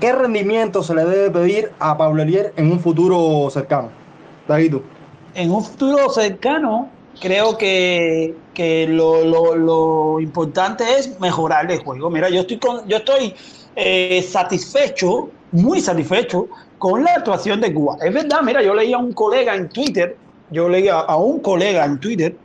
¿Qué 0.00 0.12
rendimiento 0.12 0.82
se 0.82 0.92
le 0.92 1.04
debe 1.04 1.30
pedir 1.30 1.70
a 1.78 1.96
Pablo 1.96 2.24
Elier 2.24 2.52
en 2.56 2.72
un 2.72 2.80
futuro 2.80 3.48
cercano? 3.48 3.90
David, 4.48 4.78
En 5.34 5.52
un 5.52 5.62
futuro 5.62 6.08
cercano, 6.08 6.95
creo 7.20 7.56
que, 7.56 8.34
que 8.54 8.86
lo, 8.86 9.24
lo, 9.24 9.54
lo, 9.56 10.20
importante 10.20 10.84
es 10.98 11.18
mejorar 11.20 11.70
el 11.70 11.78
juego. 11.78 12.10
Mira, 12.10 12.28
yo 12.28 12.40
estoy, 12.40 12.58
con, 12.58 12.86
yo 12.88 12.98
estoy 12.98 13.34
eh, 13.74 14.22
satisfecho, 14.22 15.30
muy 15.52 15.80
satisfecho 15.80 16.48
con 16.78 17.04
la 17.04 17.14
actuación 17.14 17.60
de 17.60 17.72
Cuba. 17.72 17.96
Es 18.02 18.12
verdad, 18.12 18.40
mira, 18.42 18.62
yo 18.62 18.74
leía 18.74 18.96
a 18.96 19.00
un 19.00 19.12
colega 19.12 19.54
en 19.54 19.68
Twitter, 19.68 20.16
yo 20.50 20.68
leía 20.68 21.00
a 21.00 21.16
un 21.16 21.40
colega 21.40 21.84
en 21.84 21.98
Twitter 21.98 22.36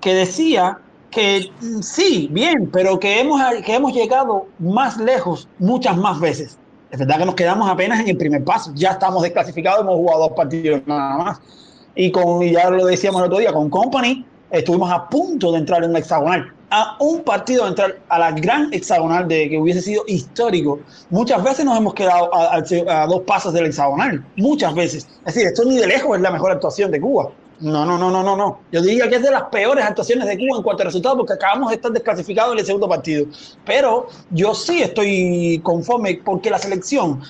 que 0.00 0.14
decía 0.14 0.78
que 1.10 1.50
mm, 1.60 1.80
sí, 1.80 2.28
bien, 2.30 2.70
pero 2.72 2.98
que 2.98 3.20
hemos, 3.20 3.40
que 3.64 3.74
hemos 3.74 3.92
llegado 3.92 4.46
más 4.58 4.98
lejos 4.98 5.48
muchas 5.58 5.96
más 5.96 6.20
veces. 6.20 6.58
Es 6.90 6.98
verdad 6.98 7.18
que 7.18 7.26
nos 7.26 7.34
quedamos 7.34 7.68
apenas 7.68 8.00
en 8.00 8.08
el 8.08 8.16
primer 8.16 8.44
paso, 8.44 8.72
ya 8.74 8.92
estamos 8.92 9.22
desclasificados, 9.22 9.80
hemos 9.80 9.96
jugado 9.96 10.20
dos 10.20 10.32
partidos 10.32 10.80
nada 10.86 11.18
más 11.18 11.40
y 11.98 12.12
con, 12.12 12.42
ya 12.44 12.70
lo 12.70 12.86
decíamos 12.86 13.20
el 13.20 13.26
otro 13.26 13.38
día, 13.40 13.52
con 13.52 13.68
Company 13.68 14.24
estuvimos 14.52 14.90
a 14.90 15.08
punto 15.08 15.50
de 15.50 15.58
entrar 15.58 15.82
en 15.82 15.92
la 15.92 15.98
hexagonal, 15.98 16.52
a 16.70 16.96
un 17.00 17.24
partido 17.24 17.64
de 17.64 17.70
entrar 17.70 17.98
a 18.08 18.20
la 18.20 18.30
gran 18.30 18.72
hexagonal 18.72 19.26
de 19.26 19.50
que 19.50 19.58
hubiese 19.58 19.82
sido 19.82 20.04
histórico. 20.06 20.78
Muchas 21.10 21.42
veces 21.42 21.64
nos 21.64 21.76
hemos 21.76 21.94
quedado 21.94 22.32
a, 22.32 22.54
a, 22.54 23.02
a 23.02 23.06
dos 23.08 23.22
pasos 23.22 23.52
del 23.52 23.66
hexagonal, 23.66 24.24
muchas 24.36 24.76
veces. 24.76 25.08
Es 25.26 25.34
decir, 25.34 25.48
esto 25.48 25.64
ni 25.64 25.76
de 25.76 25.88
lejos 25.88 26.16
es 26.16 26.22
la 26.22 26.30
mejor 26.30 26.52
actuación 26.52 26.92
de 26.92 27.00
Cuba. 27.00 27.32
No, 27.58 27.84
no, 27.84 27.98
no, 27.98 28.12
no, 28.12 28.22
no, 28.22 28.36
no. 28.36 28.60
Yo 28.70 28.80
diría 28.80 29.08
que 29.08 29.16
es 29.16 29.22
de 29.22 29.32
las 29.32 29.42
peores 29.50 29.84
actuaciones 29.84 30.28
de 30.28 30.38
Cuba 30.38 30.58
en 30.58 30.62
cuanto 30.62 30.84
a 30.84 30.86
resultados 30.86 31.18
porque 31.18 31.32
acabamos 31.32 31.70
de 31.70 31.74
estar 31.74 31.90
desclasificados 31.90 32.52
en 32.52 32.60
el 32.60 32.66
segundo 32.66 32.88
partido. 32.88 33.26
Pero 33.64 34.06
yo 34.30 34.54
sí 34.54 34.82
estoy 34.82 35.60
conforme 35.64 36.20
porque 36.24 36.48
la 36.48 36.60
selección 36.60 37.20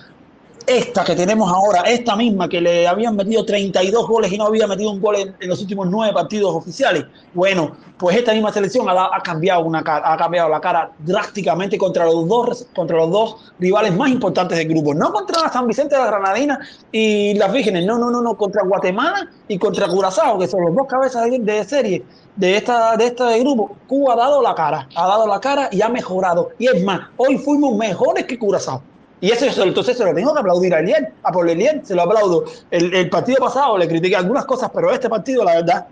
esta 0.68 1.02
que 1.02 1.16
tenemos 1.16 1.50
ahora, 1.50 1.80
esta 1.82 2.14
misma 2.14 2.48
que 2.48 2.60
le 2.60 2.86
habían 2.86 3.16
metido 3.16 3.44
32 3.44 4.06
goles 4.06 4.30
y 4.30 4.36
no 4.38 4.46
había 4.46 4.66
metido 4.66 4.90
un 4.90 5.00
gol 5.00 5.16
en, 5.16 5.48
los 5.48 5.60
últimos 5.60 5.88
nueve 5.90 6.12
partidos 6.12 6.54
oficiales, 6.54 7.06
bueno, 7.32 7.72
pues 7.96 8.16
esta 8.16 8.32
misma 8.32 8.52
selección 8.52 8.88
ha, 8.88 9.16
ha, 9.16 9.20
cambiado 9.22 9.64
una 9.64 9.80
ha 9.80 10.16
cambiado 10.16 10.48
la 10.48 10.60
cara 10.60 10.92
drásticamente 10.98 11.78
contra 11.78 12.04
los 12.04 12.28
dos 12.28 12.66
contra 12.74 12.98
los 12.98 13.10
dos 13.10 13.52
rivales 13.58 13.96
más 13.96 14.10
importantes 14.10 14.58
del 14.58 14.68
grupo, 14.68 14.94
no 14.94 15.12
contra 15.12 15.48
San 15.50 15.66
Vicente 15.66 15.96
de 15.96 16.02
la 16.02 16.08
Granadina 16.08 16.60
y 16.92 17.34
las 17.34 17.50
Vírgenes, 17.52 17.86
no, 17.86 17.98
no, 17.98 18.10
no, 18.10 18.20
no, 18.20 18.36
contra 18.36 18.62
Guatemala 18.62 19.28
y 19.48 19.58
contra 19.58 19.88
Curazao, 19.88 20.38
que 20.38 20.46
son 20.46 20.64
los 20.66 20.76
dos 20.76 20.86
cabezas 20.86 21.24
de, 21.30 21.38
de 21.38 21.64
serie 21.64 22.04
de 22.36 22.56
esta 22.56 22.96
de 22.96 23.06
este 23.06 23.40
grupo. 23.40 23.76
Cuba 23.86 24.12
ha 24.12 24.16
dado 24.16 24.42
la 24.42 24.54
cara, 24.54 24.88
ha 24.94 25.06
dado 25.06 25.26
la 25.26 25.40
cara 25.40 25.68
y 25.72 25.80
ha 25.80 25.88
mejorado. 25.88 26.50
Y 26.58 26.66
es 26.66 26.84
más, 26.84 27.00
hoy 27.16 27.38
fuimos 27.38 27.76
mejores 27.76 28.26
que 28.26 28.38
Curazao. 28.38 28.82
Y 29.20 29.30
eso 29.32 29.62
entonces 29.62 29.96
se 29.96 30.04
lo 30.04 30.14
tengo 30.14 30.32
que 30.32 30.40
aplaudir 30.40 30.74
a 30.74 30.80
Eliel, 30.80 31.08
a 31.22 31.32
Pablo 31.32 31.50
Eliel, 31.50 31.80
se 31.84 31.94
lo 31.94 32.02
aplaudo. 32.02 32.44
El, 32.70 32.94
el, 32.94 33.10
partido 33.10 33.38
pasado 33.38 33.76
le 33.76 33.88
critiqué 33.88 34.14
algunas 34.14 34.44
cosas, 34.44 34.70
pero 34.72 34.92
este 34.92 35.08
partido, 35.08 35.44
la 35.44 35.56
verdad, 35.56 35.86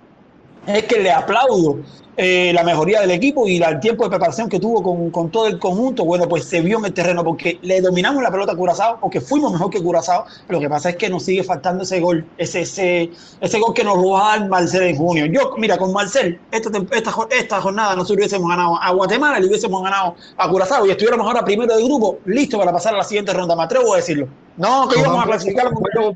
es 0.66 0.84
que 0.84 0.98
le 1.00 1.10
aplaudo 1.10 1.78
eh, 2.18 2.50
la 2.54 2.64
mejoría 2.64 3.02
del 3.02 3.10
equipo 3.10 3.46
y 3.46 3.58
la, 3.58 3.68
el 3.68 3.80
tiempo 3.80 4.04
de 4.04 4.08
preparación 4.08 4.48
que 4.48 4.58
tuvo 4.58 4.82
con, 4.82 5.10
con, 5.10 5.30
todo 5.30 5.46
el 5.48 5.58
conjunto. 5.58 6.02
Bueno, 6.04 6.26
pues 6.26 6.46
se 6.46 6.62
vio 6.62 6.78
en 6.78 6.86
el 6.86 6.94
terreno 6.94 7.22
porque 7.22 7.58
le 7.60 7.82
dominamos 7.82 8.22
la 8.22 8.30
pelota 8.30 8.52
a 8.52 8.56
Curazao, 8.56 8.98
porque 9.00 9.20
fuimos 9.20 9.52
mejor 9.52 9.68
que 9.68 9.82
Curazao. 9.82 10.24
Lo 10.48 10.58
que 10.58 10.68
pasa 10.68 10.90
es 10.90 10.96
que 10.96 11.10
nos 11.10 11.24
sigue 11.24 11.44
faltando 11.44 11.84
ese 11.84 12.00
gol, 12.00 12.24
ese, 12.38 12.62
ese, 12.62 13.10
ese 13.38 13.60
gol 13.60 13.74
que 13.74 13.84
nos 13.84 13.96
robó 13.96 14.16
al 14.16 14.48
Marcel 14.48 14.84
en 14.84 14.96
junio. 14.96 15.26
Yo, 15.26 15.54
mira, 15.58 15.76
con 15.76 15.92
Marcel, 15.92 16.40
esta, 16.50 16.70
esta, 16.92 17.14
esta 17.30 17.60
jornada 17.60 17.94
nosotros 17.94 18.16
hubiésemos 18.16 18.48
ganado 18.48 18.80
a 18.80 18.92
Guatemala, 18.92 19.38
le 19.38 19.48
hubiésemos 19.48 19.82
ganado 19.82 20.14
a 20.38 20.48
Curazao 20.48 20.86
y 20.86 20.90
estuviéramos 20.92 21.26
ahora 21.26 21.44
primero 21.44 21.76
de 21.76 21.84
grupo, 21.84 22.20
listo 22.24 22.58
para 22.58 22.72
pasar 22.72 22.94
a 22.94 22.98
la 22.98 23.04
siguiente 23.04 23.34
ronda. 23.34 23.54
Me 23.54 23.64
atrevo 23.64 23.92
a 23.92 23.96
decirlo. 23.98 24.26
No, 24.56 24.88
que 24.88 24.98
íbamos 24.98 25.22
a 25.22 25.26
clasificar, 25.26 25.68
pero 25.92 26.14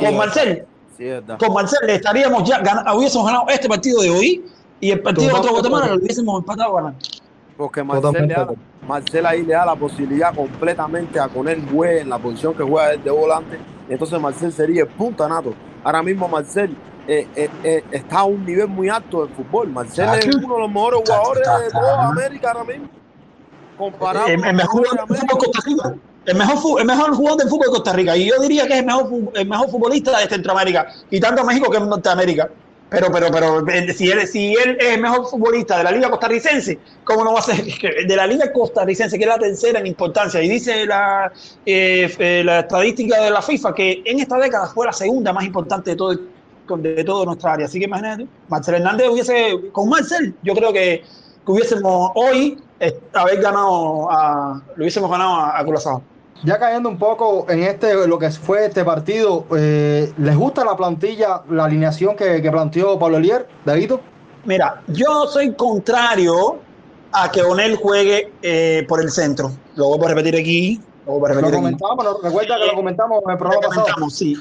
con 0.00 0.16
Marcel. 0.16 0.66
Con 1.38 1.52
Marcel 1.52 1.90
estaríamos 1.90 2.48
ya, 2.48 2.60
hubiésemos 2.94 3.26
ganado 3.26 3.46
este 3.48 3.68
partido 3.68 4.00
de 4.02 4.10
hoy 4.10 4.44
y 4.80 4.90
el 4.90 5.00
partido 5.00 5.30
contra 5.32 5.50
Guatemala 5.50 5.86
lo 5.88 5.96
hubiésemos 5.96 6.40
empatado 6.40 6.74
ganando. 6.74 6.98
Porque 7.56 7.82
Marcel, 7.82 8.28
le 8.28 8.34
da, 8.34 8.48
Marcel 8.86 9.26
ahí 9.26 9.42
le 9.42 9.54
da 9.54 9.64
la 9.64 9.76
posibilidad 9.76 10.34
completamente 10.34 11.18
a 11.18 11.28
poner 11.28 11.60
Güey 11.60 12.00
en 12.00 12.10
la 12.10 12.18
posición 12.18 12.54
que 12.54 12.62
juega 12.62 12.96
de 12.96 13.10
volante. 13.10 13.58
Entonces 13.88 14.20
Marcel 14.20 14.52
sería 14.52 14.82
el 14.82 14.88
punta 14.88 15.28
nato. 15.28 15.54
Ahora 15.82 16.02
mismo 16.02 16.28
Marcel 16.28 16.76
eh, 17.08 17.26
eh, 17.34 17.50
eh, 17.62 17.84
está 17.92 18.20
a 18.20 18.24
un 18.24 18.44
nivel 18.44 18.68
muy 18.68 18.88
alto 18.88 19.24
del 19.24 19.34
fútbol. 19.34 19.68
Marcel 19.70 20.08
es 20.18 20.26
uno 20.34 20.54
de 20.54 20.60
los 20.60 20.68
mejores 20.68 21.00
jugadores 21.06 21.48
de 21.64 21.70
toda 21.70 22.08
América 22.08 22.50
ahora 22.50 22.64
mismo. 22.64 22.88
Comparado 23.76 24.26
el, 24.26 24.44
el 24.44 24.54
mejor 24.54 24.86
jugador 24.86 25.08
de 25.08 25.26
Costa 25.26 25.60
Rica. 25.64 25.94
El 26.26 26.36
mejor, 26.36 26.80
el 26.80 26.86
mejor 26.86 27.14
jugador 27.14 27.38
del 27.38 27.48
fútbol 27.48 27.66
de 27.66 27.72
Costa 27.72 27.92
Rica. 27.92 28.16
Y 28.16 28.28
yo 28.28 28.40
diría 28.40 28.66
que 28.66 28.74
es 28.74 28.80
el 28.80 28.86
mejor, 28.86 29.10
el 29.34 29.48
mejor 29.48 29.70
futbolista 29.70 30.18
de 30.18 30.26
Centroamérica. 30.26 30.88
Y 31.10 31.20
tanto 31.20 31.44
México 31.44 31.70
que 31.70 31.76
en 31.76 31.88
Norteamérica. 31.88 32.50
Pero, 32.88 33.08
pero, 33.10 33.30
pero, 33.32 33.64
si 33.92 34.10
él, 34.10 34.26
si 34.28 34.54
él 34.54 34.76
es 34.78 34.94
el 34.94 35.00
mejor 35.00 35.26
futbolista 35.26 35.78
de 35.78 35.84
la 35.84 35.90
Liga 35.90 36.08
Costarricense, 36.08 36.78
¿cómo 37.02 37.24
no 37.24 37.32
va 37.32 37.40
a 37.40 37.42
ser? 37.42 37.64
De 38.06 38.16
la 38.16 38.28
Liga 38.28 38.52
Costarricense, 38.52 39.18
que 39.18 39.24
es 39.24 39.28
la 39.28 39.38
tercera 39.38 39.80
en 39.80 39.88
importancia, 39.88 40.40
y 40.40 40.48
dice 40.48 40.86
la, 40.86 41.32
eh, 41.64 42.42
la 42.44 42.60
estadística 42.60 43.20
de 43.20 43.30
la 43.30 43.42
FIFA 43.42 43.74
que 43.74 44.02
en 44.04 44.20
esta 44.20 44.38
década 44.38 44.68
fue 44.68 44.86
la 44.86 44.92
segunda 44.92 45.32
más 45.32 45.44
importante 45.44 45.90
de 45.90 45.96
todo 45.96 46.12
el, 46.12 46.20
de 46.82 47.02
toda 47.02 47.24
nuestra 47.24 47.54
área. 47.54 47.66
Así 47.66 47.80
que 47.80 47.86
imagínate, 47.86 48.28
Marcel 48.48 48.76
Hernández 48.76 49.08
hubiese, 49.08 49.60
con 49.72 49.88
Marcel, 49.88 50.34
yo 50.42 50.54
creo 50.54 50.72
que, 50.72 51.02
que 51.44 51.52
hubiésemos 51.52 52.12
hoy 52.14 52.56
eh, 52.56 52.65
haber 53.12 53.40
ganado, 53.40 54.10
a, 54.10 54.62
lo 54.74 54.82
hubiésemos 54.82 55.10
ganado 55.10 55.34
a, 55.36 55.58
a 55.58 55.64
Curazao. 55.64 56.02
Ya 56.44 56.58
cayendo 56.58 56.88
un 56.88 56.98
poco 56.98 57.46
en 57.48 57.62
este 57.62 58.06
lo 58.06 58.18
que 58.18 58.30
fue 58.30 58.66
este 58.66 58.84
partido, 58.84 59.46
eh, 59.56 60.12
¿les 60.18 60.36
gusta 60.36 60.64
la 60.64 60.76
plantilla, 60.76 61.42
la 61.48 61.64
alineación 61.64 62.14
que, 62.14 62.42
que 62.42 62.50
planteó 62.50 62.98
Pablo 62.98 63.16
Elier, 63.16 63.48
Davidito? 63.64 64.00
Mira, 64.44 64.82
yo 64.88 65.26
soy 65.26 65.54
contrario 65.54 66.58
a 67.12 67.30
que 67.30 67.42
Onel 67.42 67.76
juegue 67.76 68.32
eh, 68.42 68.84
por 68.88 69.00
el 69.00 69.10
centro. 69.10 69.50
Lo 69.74 69.96
voy 69.96 70.06
a 70.06 70.08
repetir 70.10 70.36
aquí. 70.36 70.80
Lo, 71.06 71.14
voy 71.18 71.30
a 71.30 71.34
repetir 71.34 71.54
lo 71.54 71.58
comentamos, 71.58 72.06
aquí. 72.06 72.18
recuerda 72.22 72.58
que 72.58 72.66
lo 72.66 72.74
comentamos 72.74 73.22
en 73.24 73.30
el 73.30 73.38
programa 73.38 73.68
pasado. 73.68 74.10
Sí. 74.10 74.36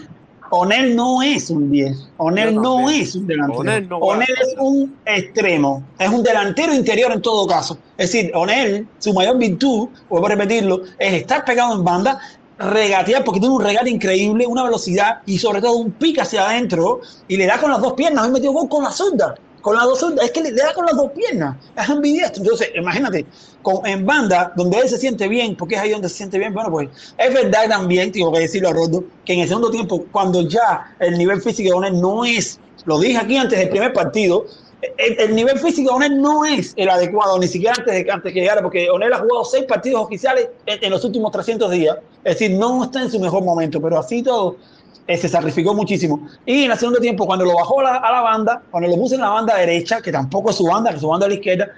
Onel 0.52 0.96
no 0.96 1.22
es 1.22 1.50
un 1.50 1.72
10. 1.72 2.10
Onel 2.18 2.56
no, 2.56 2.90
es 2.90 3.16
un 3.16 3.28
delantero. 3.28 3.60
Onel, 3.60 3.90
no 3.90 3.98
Onel 3.98 4.36
es 4.42 4.56
un 4.60 4.96
extremo. 5.06 5.84
Es 6.00 6.10
un 6.10 6.24
delantero 6.24 6.74
interior 6.74 7.12
en 7.12 7.22
todo 7.22 7.48
caso. 7.48 7.78
Es 7.98 8.12
decir, 8.12 8.32
Onel, 8.36 8.88
su 9.00 9.14
mayor 9.14 9.38
virtud, 9.38 9.90
vuelvo 10.10 10.28
a 10.28 10.30
repetirlo, 10.30 10.84
es 11.00 11.14
estar 11.14 11.44
pegado 11.46 11.74
en 11.74 11.84
banda 11.84 12.20
regatear 12.58 13.24
porque 13.24 13.40
tiene 13.40 13.56
un 13.56 13.62
regate 13.62 13.90
increíble, 13.90 14.48
una 14.48 14.64
velocidad 14.64 15.22
y 15.26 15.38
sobre 15.38 15.62
todo 15.62 15.76
un 15.76 15.92
pique 15.92 16.22
hacia 16.22 16.48
adentro 16.48 17.02
y 17.28 17.38
le 17.38 17.46
da 17.46 17.60
con 17.60 17.72
las 17.72 17.82
dos 17.82 17.94
piernas. 17.94 18.26
Hoy 18.26 18.32
metió 18.32 18.52
gol 18.52 18.70
con 18.70 18.84
la 18.84 18.92
zurda, 18.92 19.36
con 19.66 19.76
las 19.76 19.86
dos. 19.86 20.14
Es 20.22 20.30
que 20.30 20.44
le, 20.44 20.52
da 20.52 20.76
con 20.76 20.86
las 20.86 20.96
dos 20.96 21.12
piernas. 21.12 21.58
Es 21.76 21.90
ambidiestro. 21.90 22.44
Entonces, 22.44 22.70
imagínate, 22.76 23.26
con, 23.64 23.84
en 23.88 24.06
banda, 24.06 24.54
donde 24.56 24.78
él 24.78 24.88
se 24.88 25.00
siente 25.00 25.28
bien, 25.28 25.56
porque 25.56 25.74
es 25.74 25.82
ahí 25.82 25.90
donde 25.90 26.08
se 26.08 26.18
siente 26.18 26.38
bien. 26.38 26.54
Bueno, 26.54 26.70
pues 26.70 26.88
es 27.18 27.34
verdad 27.34 27.68
también, 27.68 28.12
tengo 28.12 28.32
que 28.32 28.42
decirlo 28.42 28.70
a 28.70 28.74
Rodo, 28.74 29.04
que 29.26 29.34
en 29.34 29.40
el 29.40 29.48
segundo 29.48 29.72
tiempo, 29.72 30.06
cuando 30.12 30.48
ya 30.48 30.96
el 31.00 31.18
nivel 31.18 31.42
físico 31.42 31.82
de 31.82 31.90
no 31.90 32.24
es, 32.24 32.60
lo 32.86 33.00
dije 33.00 33.18
aquí 33.18 33.38
antes 33.38 33.58
del 33.58 33.70
primer 33.70 33.92
partido, 33.92 34.46
el, 35.00 35.34
nivel 35.34 35.58
físico 35.58 35.90
de 35.90 35.96
Onel 35.96 36.22
no 36.22 36.46
es 36.46 36.74
el 36.78 36.88
adecuado, 36.88 37.40
ni 37.40 37.48
siquiera 37.48 37.74
antes 37.76 37.92
de, 37.92 38.12
antes 38.12 38.32
que 38.32 38.42
llegara, 38.42 38.62
porque 38.62 38.88
Onel 38.92 39.14
ha 39.14 39.18
jugado 39.18 39.46
seis 39.46 39.66
partidos 39.66 40.04
oficiales 40.04 40.50
en, 40.68 40.92
los 40.92 41.04
últimos 41.04 41.32
300 41.32 41.72
días. 41.72 41.98
Es 42.24 42.38
decir, 42.38 42.56
no 42.56 42.84
está 42.84 43.02
en 43.02 43.10
su 43.10 43.20
mejor 43.20 43.44
momento, 43.44 43.82
pero 43.82 43.98
así 43.98 44.22
todo 44.22 44.58
eh, 45.08 45.18
se 45.18 45.30
sacrificó 45.30 45.74
muchísimo. 45.74 46.28
Y 46.46 46.64
en 46.64 46.72
el 46.72 46.78
segundo 46.78 47.00
tiempo, 47.00 47.26
cuando 47.26 47.46
lo 47.46 47.56
bajó 47.56 47.82
a 47.82 48.12
la 48.12 48.22
banda, 48.22 48.64
cuando 48.72 48.90
lo 48.90 48.96
puso 48.96 49.16
en 49.16 49.22
la 49.22 49.30
banda 49.30 49.56
derecha, 49.56 50.02
que 50.02 50.12
tampoco 50.12 50.50
es 50.50 50.56
su 50.56 50.66
banda, 50.66 50.90
que 50.90 50.96
es 50.96 51.02
su 51.02 51.08
banda 51.08 51.28
a 51.28 51.30
la 51.30 51.36
izquierda, 51.36 51.74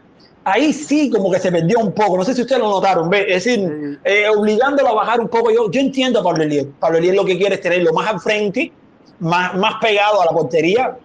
ahí 0.46 0.72
sí 0.72 1.10
como 1.10 1.30
que 1.30 1.40
se 1.40 1.52
perdió 1.52 1.80
un 1.80 1.92
poco. 1.92 2.18
No 2.18 2.24
sé 2.24 2.34
si 2.34 2.42
ustedes 2.42 2.62
lo 2.62 2.70
notaron, 2.70 3.10
¿ve? 3.10 3.26
es 3.28 3.44
decir, 3.44 4.00
eh, 4.06 4.30
obligándolo 4.30 4.90
a 4.90 4.94
bajar 4.94 5.20
un 5.20 5.28
poco. 5.28 5.52
Yo, 5.52 5.70
yo 5.70 5.82
entiendo 5.82 6.22
a 6.22 6.24
Pablo 6.24 6.44
Eliel. 6.44 6.68
Pablo 6.80 7.00
Eliel 7.00 7.16
lo 7.16 7.26
que 7.26 7.38
quiere 7.38 7.56
es 7.56 7.62
tenerlo 7.62 7.92
más 7.92 8.10
al 8.10 8.22
frente, 8.22 8.72
más, 9.20 9.54
más 9.56 9.76
pegado 9.82 10.22
a 10.22 10.26
la 10.26 10.32
portería, 10.32 10.98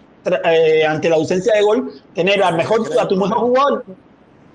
eh, 0.44 0.84
ante 0.86 1.08
la 1.08 1.16
ausencia 1.16 1.54
de 1.54 1.62
gol, 1.62 1.92
tener 2.14 2.40
al 2.40 2.56
mejor, 2.56 2.88
a 3.00 3.08
tu 3.08 3.16
mejor 3.16 3.38
jugador, 3.38 3.84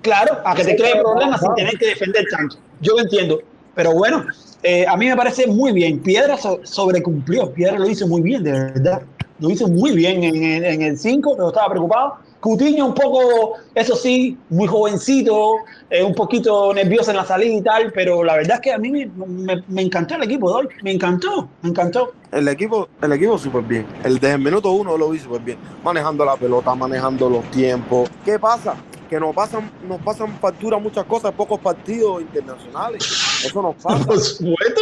claro, 0.00 0.38
a 0.42 0.54
que 0.54 0.64
te 0.64 0.76
cree 0.76 1.02
problemas 1.02 1.40
sin 1.40 1.54
tener 1.54 1.78
que 1.78 1.88
defender 1.88 2.24
tanto. 2.30 2.56
Yo 2.80 2.94
lo 2.94 3.00
entiendo. 3.00 3.40
Pero 3.74 3.92
bueno, 3.92 4.24
eh, 4.62 4.86
a 4.86 4.96
mí 4.96 5.06
me 5.06 5.16
parece 5.16 5.46
muy 5.46 5.72
bien. 5.72 6.00
Piedra 6.00 6.36
sobrecumplió. 6.64 7.52
Piedra 7.52 7.78
lo 7.78 7.88
hizo 7.88 8.06
muy 8.06 8.22
bien, 8.22 8.42
de 8.42 8.52
verdad. 8.52 9.02
Lo 9.40 9.50
hizo 9.50 9.68
muy 9.68 9.92
bien 9.92 10.24
en, 10.24 10.64
en 10.64 10.82
el 10.82 10.98
5, 10.98 11.34
pero 11.36 11.48
estaba 11.48 11.70
preocupado 11.70 12.18
Cutiño 12.40 12.86
un 12.86 12.94
poco, 12.94 13.54
eso 13.74 13.96
sí, 13.96 14.38
muy 14.48 14.68
jovencito, 14.68 15.56
eh, 15.90 16.04
un 16.04 16.14
poquito 16.14 16.72
nervioso 16.72 17.10
en 17.10 17.16
la 17.16 17.24
salida 17.24 17.52
y 17.52 17.62
tal, 17.62 17.92
pero 17.92 18.22
la 18.22 18.36
verdad 18.36 18.56
es 18.56 18.60
que 18.60 18.72
a 18.72 18.78
mí 18.78 18.90
me, 18.90 19.82
encantó 19.82 20.14
el 20.14 20.22
equipo 20.22 20.48
de 20.48 20.56
hoy, 20.56 20.68
me 20.82 20.92
encantó, 20.92 21.48
me 21.62 21.70
encantó. 21.70 22.12
El 22.30 22.46
equipo, 22.46 22.88
el 23.02 23.12
equipo 23.12 23.38
súper 23.38 23.62
bien, 23.62 23.86
el 24.04 24.20
desde 24.20 24.34
el 24.34 24.40
minuto 24.40 24.70
uno 24.70 24.96
lo 24.96 25.10
vi 25.10 25.18
súper 25.18 25.40
bien, 25.40 25.58
manejando 25.82 26.24
la 26.24 26.36
pelota, 26.36 26.72
manejando 26.76 27.28
los 27.28 27.44
tiempos. 27.50 28.08
¿Qué 28.24 28.38
pasa? 28.38 28.76
Que 29.10 29.18
nos 29.18 29.34
pasan, 29.34 29.68
nos 29.88 30.00
pasan 30.00 30.38
factura 30.38 30.78
muchas 30.78 31.04
cosas, 31.06 31.32
pocos 31.32 31.58
partidos 31.58 32.20
internacionales. 32.20 33.27
Eso 33.44 33.62
nos 33.62 33.74
pasa. 33.82 34.04
Por 34.04 34.18
supuesto. 34.18 34.80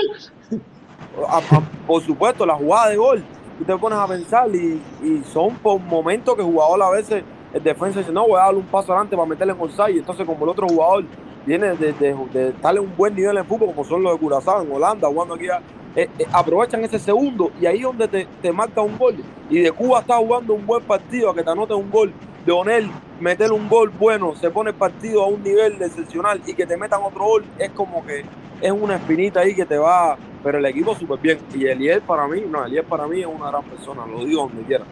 por 1.86 2.02
supuesto, 2.02 2.46
la 2.46 2.54
jugada 2.54 2.88
de 2.90 2.96
gol. 2.96 3.24
Tú 3.58 3.64
te 3.64 3.76
pones 3.76 3.98
a 3.98 4.06
pensar 4.06 4.54
y, 4.54 4.82
y 5.02 5.22
son 5.32 5.54
por 5.56 5.80
momentos 5.80 6.34
que 6.34 6.42
el 6.42 6.46
jugador 6.46 6.82
a 6.82 6.90
veces 6.90 7.24
el 7.56 7.62
defensa 7.62 8.00
dice, 8.00 8.12
no, 8.12 8.26
voy 8.26 8.38
a 8.38 8.44
darle 8.44 8.60
un 8.60 8.66
paso 8.66 8.92
adelante 8.92 9.16
para 9.16 9.28
meterle 9.28 9.54
en 9.54 9.94
y 9.94 9.98
Entonces, 9.98 10.26
como 10.26 10.44
el 10.44 10.50
otro 10.50 10.68
jugador 10.68 11.04
viene 11.46 11.74
de, 11.74 11.92
de, 11.92 12.52
darle 12.60 12.80
un 12.80 12.94
buen 12.94 13.14
nivel 13.14 13.38
en 13.38 13.46
fútbol, 13.46 13.68
como 13.68 13.84
son 13.84 14.02
los 14.02 14.12
de 14.12 14.18
Curazao, 14.18 14.62
en 14.62 14.70
Holanda, 14.72 15.08
jugando 15.08 15.34
aquí, 15.34 15.46
eh, 15.46 16.10
eh, 16.18 16.26
aprovechan 16.32 16.84
ese 16.84 16.98
segundo 16.98 17.50
y 17.58 17.64
ahí 17.64 17.78
es 17.78 17.84
donde 17.84 18.08
te, 18.08 18.26
te, 18.42 18.52
marca 18.52 18.82
un 18.82 18.98
gol. 18.98 19.16
Y 19.48 19.60
de 19.60 19.72
Cuba 19.72 20.00
está 20.00 20.16
jugando 20.16 20.52
un 20.52 20.66
buen 20.66 20.82
partido, 20.84 21.30
a 21.30 21.34
que 21.34 21.42
te 21.42 21.50
anote 21.50 21.72
un 21.72 21.90
gol. 21.90 22.12
De 22.44 22.52
Onel, 22.52 22.90
meter 23.20 23.50
un 23.52 23.68
gol 23.68 23.90
bueno, 23.98 24.34
se 24.36 24.50
pone 24.50 24.70
el 24.70 24.76
partido 24.76 25.24
a 25.24 25.28
un 25.28 25.42
nivel 25.42 25.80
excepcional 25.80 26.40
y 26.46 26.54
que 26.54 26.66
te 26.66 26.76
metan 26.76 27.02
otro 27.02 27.24
gol, 27.24 27.44
es 27.58 27.70
como 27.70 28.04
que 28.04 28.24
es 28.60 28.70
una 28.70 28.96
espinita 28.96 29.40
ahí 29.40 29.54
que 29.54 29.66
te 29.66 29.78
va. 29.78 30.16
Pero 30.42 30.58
el 30.58 30.66
equipo 30.66 30.94
súper 30.94 31.18
bien. 31.18 31.38
Y 31.54 31.66
Eliel 31.66 32.02
para 32.02 32.28
mí, 32.28 32.42
no, 32.48 32.64
Eliel 32.64 32.84
para 32.84 33.06
mí 33.08 33.20
es 33.20 33.26
una 33.26 33.50
gran 33.50 33.64
persona, 33.64 34.06
lo 34.06 34.24
digo 34.24 34.42
donde 34.42 34.62
quiera. 34.62 34.84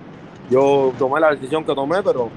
Yo 0.51 0.93
tomé 0.99 1.21
la 1.21 1.31
decisión 1.31 1.65
que 1.65 1.75
tomé, 1.75 2.03
pero 2.03 2.29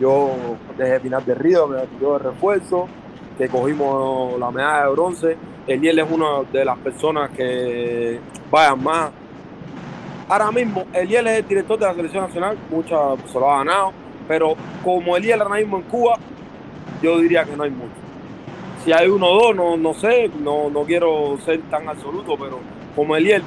yo 0.00 0.30
desde 0.78 1.00
final 1.00 1.24
de 1.24 1.34
Río 1.34 1.66
me 1.66 1.78
dio 1.98 2.12
de 2.12 2.18
refuerzo, 2.20 2.88
que 3.36 3.48
cogimos 3.48 4.38
la 4.38 4.50
medalla 4.50 4.84
de 4.84 4.92
bronce. 4.92 5.36
Eliel 5.66 5.98
es 5.98 6.10
una 6.10 6.42
de 6.50 6.64
las 6.64 6.78
personas 6.78 7.30
que 7.30 8.20
vayan 8.50 8.82
más. 8.82 9.10
Ahora 10.28 10.50
mismo, 10.52 10.84
Eliel 10.92 11.26
es 11.26 11.38
el 11.40 11.48
director 11.48 11.78
de 11.78 11.86
la 11.86 11.94
selección 11.94 12.24
nacional, 12.24 12.56
muchas 12.70 13.00
se 13.30 13.38
lo 13.38 13.50
ha 13.50 13.58
ganado, 13.58 13.92
pero 14.28 14.54
como 14.84 15.16
Eliel 15.16 15.42
ahora 15.42 15.56
mismo 15.56 15.76
en 15.76 15.82
Cuba, 15.82 16.16
yo 17.02 17.18
diría 17.18 17.44
que 17.44 17.56
no 17.56 17.64
hay 17.64 17.70
mucho. 17.70 17.99
Si 18.84 18.92
hay 18.92 19.08
uno 19.08 19.26
o 19.26 19.34
dos, 19.34 19.56
no, 19.56 19.76
no 19.76 19.92
sé, 19.92 20.30
no, 20.40 20.70
no 20.70 20.84
quiero 20.84 21.38
ser 21.44 21.60
tan 21.70 21.88
absoluto, 21.88 22.36
pero 22.38 22.60
como 22.96 23.14
Eliel, 23.14 23.42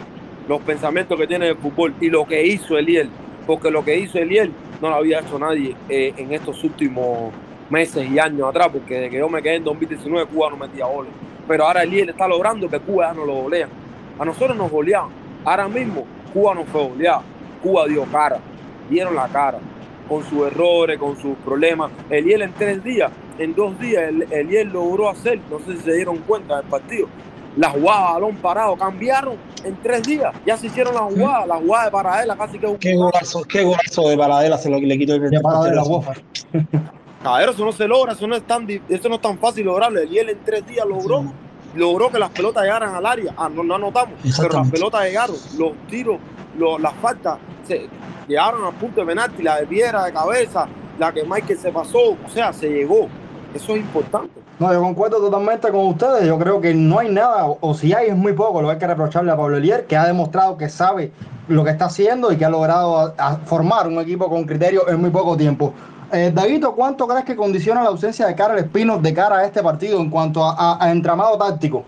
los 0.48 0.62
pensamientos 0.62 1.20
que 1.20 1.26
tiene 1.26 1.50
el 1.50 1.58
fútbol 1.58 1.96
y 2.00 2.10
lo 2.10 2.26
que 2.26 2.46
hizo 2.46 2.78
Eliel, 2.78 3.10
porque 3.48 3.72
lo 3.72 3.84
que 3.84 3.98
hizo 3.98 4.20
Eliel 4.20 4.52
no 4.82 4.90
lo 4.90 4.96
había 4.96 5.22
hecho 5.22 5.40
nadie 5.40 5.76
eh, 5.90 6.14
en 6.18 6.34
estos 6.34 6.64
últimos 6.64 7.34
meses 7.70 8.08
y 8.10 8.20
años 8.20 8.48
atrás, 8.48 8.70
porque 8.72 8.96
desde 8.96 9.10
que 9.10 9.18
yo 9.18 9.28
me 9.28 9.42
quedé 9.42 9.56
en 9.56 9.64
2019 9.64 10.28
Cuba 10.28 10.52
no 10.52 10.58
metía 10.58 10.86
goles. 10.86 11.12
Pero 11.48 11.66
ahora 11.66 11.84
el 11.84 11.90
líder 11.90 12.12
está 12.12 12.28
logrando 12.28 12.70
que 12.70 12.80
Cuba 12.80 13.08
ya 13.08 13.14
no 13.14 13.26
lo 13.26 13.34
golea. 13.34 13.68
A 14.20 14.26
nosotros 14.26 14.56
nos 14.56 14.70
goleaban. 14.70 15.10
Ahora 15.44 15.68
mismo 15.68 16.06
Cuba 16.32 16.54
no 16.54 16.64
fue 16.66 16.88
goleada. 16.88 17.24
Cuba 17.62 17.88
dio 17.88 18.04
cara, 18.06 18.40
dieron 18.90 19.16
la 19.16 19.28
cara, 19.30 19.60
con 20.08 20.24
sus 20.26 20.46
errores, 20.48 21.00
con 21.00 21.18
sus 21.18 21.36
problemas. 21.38 21.92
El 22.10 22.26
Eliel 22.26 22.44
en 22.44 22.54
tres 22.54 22.84
días, 22.84 23.12
en 23.38 23.56
dos 23.56 23.80
días, 23.80 24.04
el 24.10 24.24
Eliel 24.32 24.70
logró 24.70 25.10
hacer, 25.10 25.40
no 25.50 25.60
sé 25.60 25.78
si 25.78 25.84
se 25.84 25.94
dieron 25.94 26.18
cuenta 26.20 26.58
del 26.58 26.66
partido, 26.66 27.08
la 27.58 27.70
jugada 27.70 28.14
balón 28.14 28.36
parado, 28.38 28.76
cambiaron 28.76 29.36
en 29.64 29.76
tres 29.82 30.04
días, 30.04 30.34
ya 30.46 30.58
se 30.58 30.68
hicieron 30.68 30.94
la 30.94 31.02
jugada, 31.02 31.46
la 31.46 31.56
jugada 31.56 31.86
de 31.86 31.92
Paradela 31.92 32.36
casi 32.36 32.60
que 32.60 32.66
un 32.66 32.78
Qué 32.78 32.96
golazo, 32.96 33.44
qué 33.44 33.64
golazo 33.64 34.10
de 34.10 34.18
Paradela 34.18 34.58
se 34.58 34.70
lo 34.70 34.80
le 34.80 34.98
quitó 34.98 35.16
el 35.16 35.30
de 35.30 35.40
Paradela, 35.40 35.84
Caballero, 37.24 37.54
eso 37.54 37.64
no 37.64 37.72
se 37.72 37.88
logra, 37.88 38.14
eso 38.14 38.28
no 38.28 38.36
es 38.36 38.44
tan, 38.44 38.68
eso 38.70 39.08
no 39.08 39.16
es 39.16 39.22
tan 39.22 39.38
fácil 39.38 39.66
lograrlo. 39.66 40.02
El 40.02 40.16
él 40.18 40.30
en 40.30 40.44
tres 40.44 40.68
días 40.68 40.86
logró, 40.86 41.24
logró 41.74 42.12
que 42.12 42.20
las 42.20 42.30
pelotas 42.32 42.64
llegaran 42.64 42.94
al 42.94 43.06
área. 43.06 43.34
Ah, 43.38 43.50
no, 43.50 43.64
no 43.64 43.76
anotamos, 43.76 44.16
pero 44.38 44.60
las 44.60 44.70
pelotas 44.70 45.06
llegaron, 45.06 45.38
los 45.58 45.72
tiros, 45.88 46.20
las 46.80 46.94
faltas 46.96 47.38
se, 47.66 47.88
llegaron 48.28 48.66
al 48.66 48.74
punto 48.74 49.00
de 49.00 49.08
penalti, 49.08 49.42
la 49.42 49.62
de 49.62 49.68
piedra 49.68 50.04
de 50.04 50.12
cabeza, 50.12 50.68
la 51.00 51.14
que 51.14 51.24
Michael 51.24 51.58
se 51.58 51.72
pasó, 51.72 52.12
o 52.12 52.30
sea, 52.30 52.52
se 52.52 52.70
llegó. 52.70 53.08
Eso 53.54 53.74
es 53.74 53.82
importante. 53.82 54.42
No, 54.60 54.72
yo 54.74 54.82
concuerdo 54.82 55.18
totalmente 55.18 55.70
con 55.70 55.88
ustedes. 55.88 56.26
Yo 56.26 56.38
creo 56.40 56.62
que 56.62 56.74
no 56.74 57.00
hay 57.00 57.10
nada, 57.10 57.46
o 57.48 57.74
si 57.74 57.94
hay, 57.94 58.08
es 58.08 58.16
muy 58.16 58.34
poco 58.34 58.62
lo 58.62 58.68
que 58.68 58.74
hay 58.74 58.80
que 58.80 58.88
reprocharle 58.88 59.32
a 59.32 59.38
Pablo 59.38 59.58
Elier, 59.58 59.86
que 59.86 59.96
ha 59.96 60.06
demostrado 60.06 60.58
que 60.58 60.70
sabe 60.70 61.12
lo 61.48 61.64
que 61.64 61.72
está 61.72 61.86
haciendo 61.86 62.32
y 62.32 62.38
que 62.38 62.46
ha 62.46 62.50
logrado 62.50 63.14
formar 63.46 63.88
un 63.88 64.00
equipo 64.00 64.30
con 64.30 64.46
criterio 64.46 64.88
en 64.90 65.02
muy 65.02 65.10
poco 65.10 65.36
tiempo. 65.38 65.74
Eh, 66.12 66.32
Daguito, 66.34 66.76
¿cuánto 66.76 67.08
crees 67.08 67.26
que 67.26 67.36
condiciona 67.36 67.82
la 67.82 67.90
ausencia 67.90 68.28
de 68.28 68.36
Karel 68.36 68.60
Espino 68.60 69.00
de 69.00 69.14
cara 69.14 69.40
a 69.40 69.46
este 69.46 69.64
partido 69.64 70.00
en 70.00 70.10
cuanto 70.10 70.44
a, 70.46 70.80
entramado 70.92 71.38
táctico? 71.38 71.84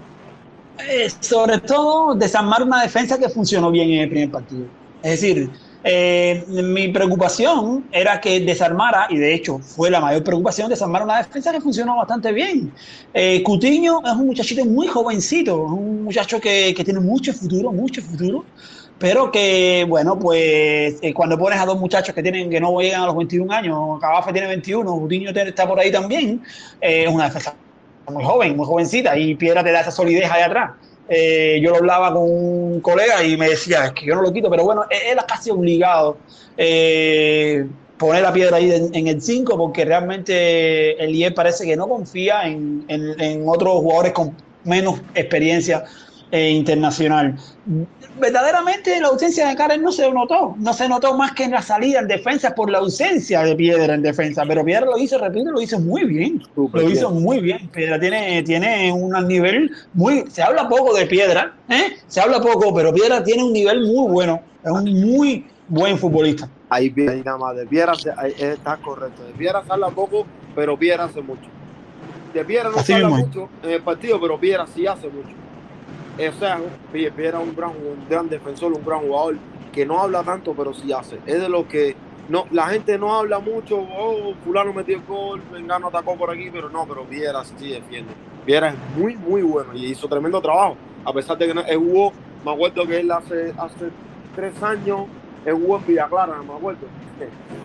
Eh, 0.79 1.07
sobre 1.19 1.59
todo 1.59 2.15
desarmar 2.15 2.63
una 2.63 2.81
defensa 2.81 3.17
que 3.17 3.29
funcionó 3.29 3.71
bien 3.71 3.89
en 3.91 4.01
el 4.01 4.09
primer 4.09 4.31
partido. 4.31 4.65
Es 5.03 5.21
decir, 5.21 5.51
eh, 5.87 6.43
mi 6.47 6.87
preocupación 6.87 7.85
era 7.91 8.19
que 8.19 8.39
desarmara, 8.39 9.05
y 9.07 9.19
de 9.19 9.35
hecho 9.35 9.59
fue 9.59 9.91
la 9.91 9.99
mayor 9.99 10.23
preocupación, 10.23 10.67
desarmar 10.67 11.03
una 11.03 11.19
defensa 11.19 11.51
que 11.51 11.61
funcionó 11.61 11.97
bastante 11.97 12.31
bien. 12.31 12.73
Eh, 13.13 13.43
Cutiño 13.43 14.01
es 14.03 14.11
un 14.13 14.25
muchachito 14.25 14.65
muy 14.65 14.87
jovencito, 14.87 15.61
un 15.61 16.05
muchacho 16.05 16.41
que, 16.41 16.73
que 16.75 16.83
tiene 16.83 16.99
mucho 16.99 17.31
futuro, 17.33 17.71
mucho 17.71 18.01
futuro, 18.01 18.43
pero 18.97 19.29
que, 19.29 19.85
bueno, 19.87 20.17
pues 20.17 20.97
eh, 21.03 21.13
cuando 21.13 21.37
pones 21.37 21.59
a 21.59 21.65
dos 21.67 21.79
muchachos 21.79 22.15
que 22.15 22.23
tienen 22.23 22.49
que 22.49 22.59
no 22.59 22.79
llegan 22.81 23.01
a 23.01 23.05
los 23.05 23.15
21 23.15 23.53
años, 23.53 23.99
Cabafe 24.01 24.33
tiene 24.33 24.47
21, 24.47 24.91
Cutiño 24.91 25.29
está 25.29 25.67
por 25.67 25.79
ahí 25.79 25.91
también, 25.91 26.41
es 26.81 27.07
una 27.07 27.25
defensa 27.25 27.53
muy 28.09 28.23
joven, 28.23 28.57
muy 28.57 28.65
jovencita, 28.65 29.15
y 29.19 29.35
Piedra 29.35 29.63
te 29.63 29.71
da 29.71 29.81
esa 29.81 29.91
solidez 29.91 30.31
ahí 30.31 30.41
atrás. 30.41 30.71
Eh, 31.07 31.59
yo 31.61 31.71
lo 31.71 31.77
hablaba 31.77 32.13
con 32.13 32.23
un 32.23 32.81
colega 32.81 33.23
y 33.23 33.37
me 33.37 33.49
decía, 33.49 33.85
es 33.85 33.91
que 33.91 34.05
yo 34.05 34.15
no 34.15 34.23
lo 34.23 34.33
quito, 34.33 34.49
pero 34.49 34.63
bueno, 34.63 34.85
él 34.89 35.17
es 35.17 35.23
casi 35.25 35.51
obligado 35.51 36.17
eh, 36.57 37.67
poner 37.97 38.23
la 38.23 38.33
piedra 38.33 38.57
ahí 38.57 38.71
en, 38.71 39.07
el 39.07 39.21
5 39.21 39.55
porque 39.57 39.85
realmente 39.85 41.01
el 41.03 41.13
IE 41.15 41.31
parece 41.31 41.65
que 41.65 41.75
no 41.77 41.87
confía 41.87 42.47
en, 42.47 42.85
en 42.87 43.43
otros 43.47 43.73
jugadores 43.75 44.13
con 44.13 44.35
menos 44.63 44.99
experiencia 45.13 45.85
eh, 46.35 46.51
internacional 46.51 47.35
verdaderamente 48.19 48.99
la 48.99 49.07
ausencia 49.07 49.47
de 49.47 49.55
Karen 49.55 49.81
no 49.81 49.91
se 49.91 50.09
notó, 50.11 50.55
no 50.57 50.73
se 50.73 50.87
notó 50.87 51.17
más 51.17 51.33
que 51.33 51.43
en 51.43 51.51
la 51.51 51.61
salida 51.61 51.99
en 51.99 52.07
defensa 52.07 52.55
por 52.55 52.69
la 52.69 52.79
ausencia 52.79 53.41
de 53.41 53.55
Piedra 53.55 53.93
en 53.93 54.01
defensa, 54.01 54.43
pero 54.47 54.63
Piedra 54.63 54.85
lo 54.85 54.97
hizo, 54.97 55.17
repito, 55.17 55.51
lo 55.51 55.61
hizo 55.61 55.79
muy 55.79 56.05
bien, 56.05 56.41
lo 56.55 56.89
hizo 56.89 57.11
muy 57.11 57.39
bien, 57.39 57.67
Piedra 57.69 57.99
tiene, 57.99 58.43
tiene 58.43 58.91
un 58.91 59.11
nivel 59.27 59.71
muy, 59.93 60.25
se 60.29 60.41
habla 60.41 60.67
poco 60.67 60.93
de 60.95 61.05
Piedra, 61.05 61.55
¿eh? 61.69 61.97
se 62.07 62.21
habla 62.21 62.39
poco, 62.39 62.73
pero 62.73 62.93
Piedra 62.93 63.23
tiene 63.23 63.43
un 63.43 63.53
nivel 63.53 63.81
muy 63.81 64.11
bueno, 64.11 64.41
es 64.63 64.71
un 64.71 64.83
muy 65.01 65.45
buen 65.67 65.97
futbolista. 65.97 66.49
Ahí, 66.69 66.93
ahí 66.97 67.21
nada 67.23 67.37
más, 67.37 67.55
de 67.55 67.65
Piedra 67.65 67.93
está 67.93 68.77
correcto, 68.77 69.23
de 69.23 69.33
Piedra 69.33 69.63
se 69.65 69.71
habla 69.71 69.89
poco, 69.89 70.25
pero 70.55 70.77
Piedra 70.77 71.05
hace 71.05 71.21
mucho. 71.21 71.49
De 72.33 72.43
Piedra 72.43 72.69
no 72.69 72.81
se 72.81 72.93
habla 72.93 73.09
mucho 73.09 73.49
en 73.63 73.71
el 73.71 73.81
partido, 73.81 74.19
pero 74.19 74.39
Piedra 74.39 74.65
sí 74.67 74.85
hace 74.87 75.07
mucho. 75.07 75.44
O 76.17 76.39
sea, 76.39 76.59
Viera 76.93 77.39
un 77.39 77.55
gran, 77.55 77.71
un 77.71 78.07
gran 78.09 78.29
defensor, 78.29 78.71
un 78.73 78.85
gran 78.85 79.01
jugador 79.01 79.37
que 79.73 79.85
no 79.85 79.99
habla 79.99 80.23
tanto, 80.23 80.53
pero 80.53 80.73
sí 80.73 80.91
hace. 80.93 81.19
Es 81.25 81.41
de 81.41 81.49
lo 81.49 81.67
que 81.67 81.95
no, 82.29 82.45
la 82.51 82.67
gente 82.67 82.97
no 82.97 83.13
habla 83.13 83.39
mucho, 83.39 83.77
oh, 83.77 84.33
fulano 84.43 84.73
metió 84.73 84.95
el 84.95 85.03
gol, 85.03 85.41
Vengano 85.51 85.87
atacó 85.87 86.15
por 86.15 86.31
aquí, 86.31 86.49
pero 86.51 86.69
no, 86.69 86.85
pero 86.87 87.05
Viera 87.05 87.43
sí 87.43 87.69
defiende. 87.69 88.13
Viera 88.45 88.69
es 88.69 88.75
muy, 88.97 89.15
muy 89.15 89.41
bueno 89.41 89.73
y 89.73 89.87
hizo 89.87 90.07
tremendo 90.07 90.41
trabajo. 90.41 90.77
A 91.03 91.13
pesar 91.13 91.37
de 91.37 91.47
que 91.47 91.53
no, 91.53 91.61
él 91.61 91.77
jugó, 91.77 92.13
me 92.43 92.51
acuerdo 92.51 92.87
que 92.87 92.99
él 92.99 93.11
hace, 93.11 93.53
hace 93.57 93.89
tres 94.35 94.61
años, 94.63 95.07
él 95.45 95.53
jugó 95.53 95.77
en 95.77 95.85
Villa 95.85 96.07
Clara, 96.07 96.41
me 96.41 96.53
acuerdo. 96.53 96.87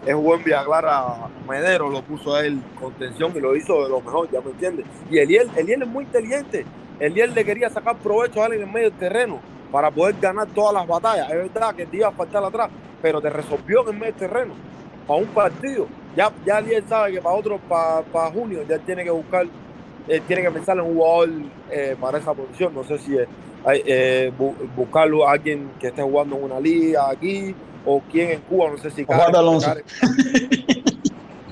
Es 0.06 0.14
jugó 0.14 0.34
en 0.36 0.44
Villa 0.44 0.64
Clara, 0.64 1.28
Medero 1.48 1.90
lo 1.90 2.02
puso 2.02 2.34
a 2.34 2.44
él 2.44 2.60
con 2.78 2.92
tensión 2.92 3.32
y 3.34 3.40
lo 3.40 3.56
hizo 3.56 3.82
de 3.84 3.88
lo 3.88 4.00
mejor, 4.00 4.30
ya 4.30 4.40
me 4.40 4.50
entiendes. 4.50 4.86
Y 5.10 5.18
Eliel, 5.18 5.50
Eliel 5.56 5.82
es 5.82 5.88
muy 5.88 6.04
inteligente. 6.04 6.66
Eliel 6.98 7.34
le 7.34 7.44
quería 7.44 7.70
sacar 7.70 7.96
provecho 7.96 8.42
a 8.42 8.46
alguien 8.46 8.62
en 8.62 8.72
medio 8.72 8.90
del 8.90 8.98
terreno 8.98 9.40
para 9.72 9.90
poder 9.90 10.16
ganar 10.20 10.46
todas 10.48 10.74
las 10.74 10.86
batallas. 10.86 11.30
Es 11.30 11.52
verdad 11.52 11.74
que 11.74 11.86
te 11.86 11.96
iba 11.96 12.08
a 12.08 12.12
faltar 12.12 12.44
atrás, 12.44 12.70
pero 13.00 13.20
te 13.20 13.30
resolvió 13.30 13.88
en 13.88 13.98
medio 13.98 14.14
terreno 14.14 14.54
para 15.06 15.20
un 15.20 15.28
partido. 15.28 15.86
Ya, 16.14 16.30
ya 16.44 16.58
él 16.58 16.84
sabe 16.86 17.12
que 17.12 17.22
para 17.22 17.34
otro, 17.34 17.58
para, 17.68 18.02
para 18.02 18.30
junio, 18.30 18.62
ya 18.68 18.78
tiene 18.78 19.04
que 19.04 19.10
buscar, 19.10 19.46
eh, 20.06 20.20
tiene 20.26 20.42
que 20.42 20.50
pensar 20.50 20.76
en 20.76 20.84
un 20.84 20.94
jugador 20.94 21.30
eh, 21.70 21.96
para 21.98 22.18
esa 22.18 22.34
posición. 22.34 22.74
No 22.74 22.84
sé 22.84 22.98
si 22.98 23.16
es 23.16 23.26
eh, 23.72 24.32
buscarlo 24.76 25.28
a 25.28 25.32
alguien 25.32 25.70
que 25.78 25.88
esté 25.88 26.02
jugando 26.02 26.36
en 26.36 26.44
una 26.44 26.60
liga 26.60 27.10
aquí 27.10 27.54
o 27.84 28.02
quién 28.10 28.30
en 28.30 28.40
Cuba, 28.40 28.70
no 28.70 28.78
sé 28.78 28.90
si 28.90 29.04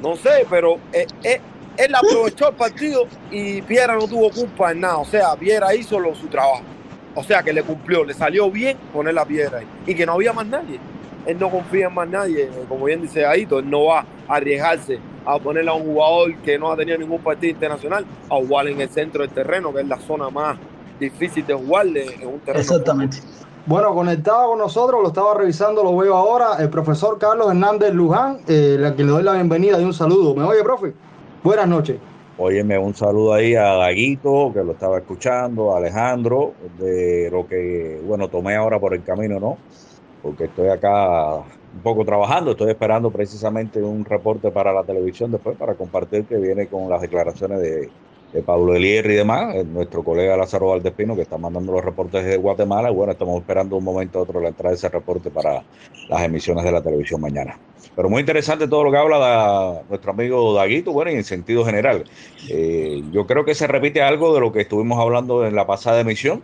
No 0.02 0.14
sé, 0.16 0.46
pero 0.48 0.78
él 0.92 1.94
aprovechó 1.94 2.48
el 2.48 2.54
partido 2.56 3.06
y 3.30 3.62
Piera 3.62 3.94
no 3.94 4.06
tuvo 4.06 4.30
culpa 4.30 4.72
en 4.72 4.80
nada. 4.80 4.98
O 4.98 5.04
sea, 5.04 5.34
Piera 5.36 5.74
hizo 5.74 5.98
lo, 5.98 6.14
su 6.14 6.26
trabajo. 6.26 6.62
O 7.14 7.22
sea, 7.22 7.42
que 7.42 7.52
le 7.52 7.62
cumplió, 7.62 8.04
le 8.04 8.14
salió 8.14 8.50
bien 8.50 8.76
poner 8.92 9.14
la 9.14 9.24
piedra 9.24 9.58
ahí. 9.58 9.66
Y 9.86 9.94
que 9.94 10.06
no 10.06 10.12
había 10.12 10.32
más 10.32 10.46
nadie. 10.46 10.78
Él 11.26 11.38
no 11.38 11.50
confía 11.50 11.86
en 11.86 11.94
más 11.94 12.08
nadie. 12.08 12.48
Como 12.68 12.84
bien 12.84 13.02
dice 13.02 13.26
Aito, 13.26 13.58
él 13.58 13.68
no 13.68 13.86
va 13.86 14.04
a 14.28 14.36
arriesgarse 14.36 14.98
a 15.24 15.38
ponerle 15.38 15.70
a 15.70 15.74
un 15.74 15.84
jugador 15.84 16.36
que 16.38 16.58
no 16.58 16.70
ha 16.70 16.76
tenido 16.76 16.98
ningún 16.98 17.20
partido 17.20 17.52
internacional 17.52 18.04
a 18.30 18.36
jugar 18.36 18.68
en 18.68 18.80
el 18.80 18.88
centro 18.88 19.22
del 19.22 19.30
terreno, 19.30 19.72
que 19.74 19.80
es 19.80 19.88
la 19.88 19.98
zona 19.98 20.30
más 20.30 20.56
difícil 20.98 21.46
de 21.46 21.54
jugarle 21.54 22.14
en 22.20 22.28
un 22.28 22.40
terreno. 22.40 22.60
Exactamente. 22.60 23.18
Bueno, 23.66 23.94
conectado 23.94 24.48
con 24.48 24.58
nosotros, 24.58 25.02
lo 25.02 25.08
estaba 25.08 25.34
revisando, 25.34 25.84
lo 25.84 25.94
veo 25.94 26.14
ahora, 26.14 26.56
el 26.58 26.70
profesor 26.70 27.18
Carlos 27.18 27.48
Hernández 27.50 27.92
Luján, 27.92 28.38
eh, 28.48 28.82
a 28.82 28.94
quien 28.94 29.08
le 29.08 29.12
doy 29.12 29.22
la 29.22 29.34
bienvenida 29.34 29.78
y 29.78 29.84
un 29.84 29.92
saludo. 29.92 30.34
¿Me 30.34 30.42
oye, 30.42 30.62
profe? 30.62 30.94
Buenas 31.44 31.68
noches. 31.68 31.98
Óyeme, 32.38 32.78
un 32.78 32.94
saludo 32.94 33.34
ahí 33.34 33.54
a 33.54 33.74
Daguito, 33.74 34.52
que 34.54 34.64
lo 34.64 34.72
estaba 34.72 34.96
escuchando, 34.98 35.74
a 35.74 35.78
Alejandro, 35.78 36.54
de 36.78 37.28
lo 37.30 37.46
que, 37.46 38.00
bueno, 38.06 38.28
tomé 38.28 38.56
ahora 38.56 38.78
por 38.80 38.94
el 38.94 39.02
camino, 39.02 39.38
¿no? 39.38 39.58
Porque 40.22 40.44
estoy 40.44 40.68
acá 40.68 41.34
un 41.34 41.82
poco 41.82 42.04
trabajando, 42.04 42.52
estoy 42.52 42.70
esperando 42.70 43.10
precisamente 43.10 43.82
un 43.82 44.04
reporte 44.04 44.50
para 44.50 44.72
la 44.72 44.82
televisión 44.84 45.30
después 45.30 45.58
para 45.58 45.74
compartir 45.74 46.24
que 46.24 46.36
viene 46.36 46.68
con 46.68 46.88
las 46.88 47.02
declaraciones 47.02 47.60
de, 47.60 47.90
de 48.32 48.42
Pablo 48.42 48.74
Elier 48.74 49.06
y 49.06 49.14
demás, 49.14 49.54
eh, 49.54 49.64
nuestro 49.64 50.02
colega 50.02 50.36
Lázaro 50.36 50.68
Valdespino, 50.68 51.16
que 51.16 51.22
está 51.22 51.38
mandando 51.38 51.72
los 51.72 51.84
reportes 51.84 52.24
de 52.24 52.36
Guatemala. 52.36 52.90
Y 52.90 52.94
bueno, 52.94 53.12
estamos 53.12 53.40
esperando 53.40 53.76
un 53.76 53.84
momento 53.84 54.18
a 54.18 54.22
otro 54.22 54.40
la 54.40 54.48
entrada 54.48 54.70
de 54.70 54.76
ese 54.76 54.88
reporte 54.88 55.30
para 55.30 55.62
las 56.08 56.22
emisiones 56.22 56.64
de 56.64 56.72
la 56.72 56.82
televisión 56.82 57.20
mañana. 57.20 57.58
Pero 57.96 58.10
muy 58.10 58.20
interesante 58.20 58.68
todo 58.68 58.84
lo 58.84 58.90
que 58.90 58.98
habla 58.98 59.82
nuestro 59.88 60.12
amigo 60.12 60.54
Daguito, 60.54 60.92
bueno, 60.92 61.10
y 61.10 61.14
en 61.14 61.24
sentido 61.24 61.64
general. 61.64 62.04
Eh, 62.48 63.02
yo 63.12 63.26
creo 63.26 63.44
que 63.44 63.54
se 63.54 63.66
repite 63.66 64.02
algo 64.02 64.34
de 64.34 64.40
lo 64.40 64.52
que 64.52 64.60
estuvimos 64.60 64.98
hablando 64.98 65.46
en 65.46 65.54
la 65.54 65.66
pasada 65.66 66.00
emisión. 66.00 66.42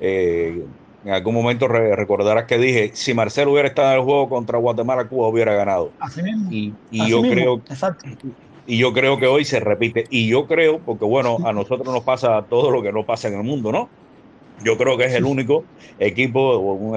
Eh, 0.00 0.62
en 1.04 1.12
algún 1.12 1.34
momento 1.34 1.66
recordarás 1.66 2.44
que 2.44 2.58
dije, 2.58 2.90
si 2.94 3.12
Marcelo 3.14 3.50
hubiera 3.52 3.68
estado 3.68 3.90
en 3.92 3.98
el 3.98 4.04
juego 4.04 4.28
contra 4.28 4.58
Guatemala, 4.58 5.08
Cuba 5.08 5.26
hubiera 5.28 5.54
ganado. 5.54 5.90
Así 5.98 6.22
mismo. 6.22 6.48
Y, 6.52 6.72
yo 7.08 7.22
creo... 7.22 7.56
Exacto 7.68 8.06
y 8.66 8.78
yo 8.78 8.92
creo 8.92 9.18
que 9.18 9.26
hoy 9.26 9.44
se 9.44 9.60
repite. 9.60 10.06
Y 10.10 10.28
yo 10.28 10.46
creo, 10.46 10.78
porque 10.78 11.04
bueno, 11.04 11.38
a 11.44 11.52
nosotros 11.52 11.92
nos 11.92 12.02
pasa 12.02 12.42
todo 12.48 12.70
lo 12.70 12.82
que 12.82 12.92
no 12.92 13.04
pasa 13.04 13.28
en 13.28 13.34
el 13.34 13.42
mundo, 13.42 13.72
¿no? 13.72 13.88
Yo 14.64 14.78
creo 14.78 14.96
que 14.96 15.06
es 15.06 15.14
el 15.14 15.24
único 15.24 15.64
equipo, 15.98 16.88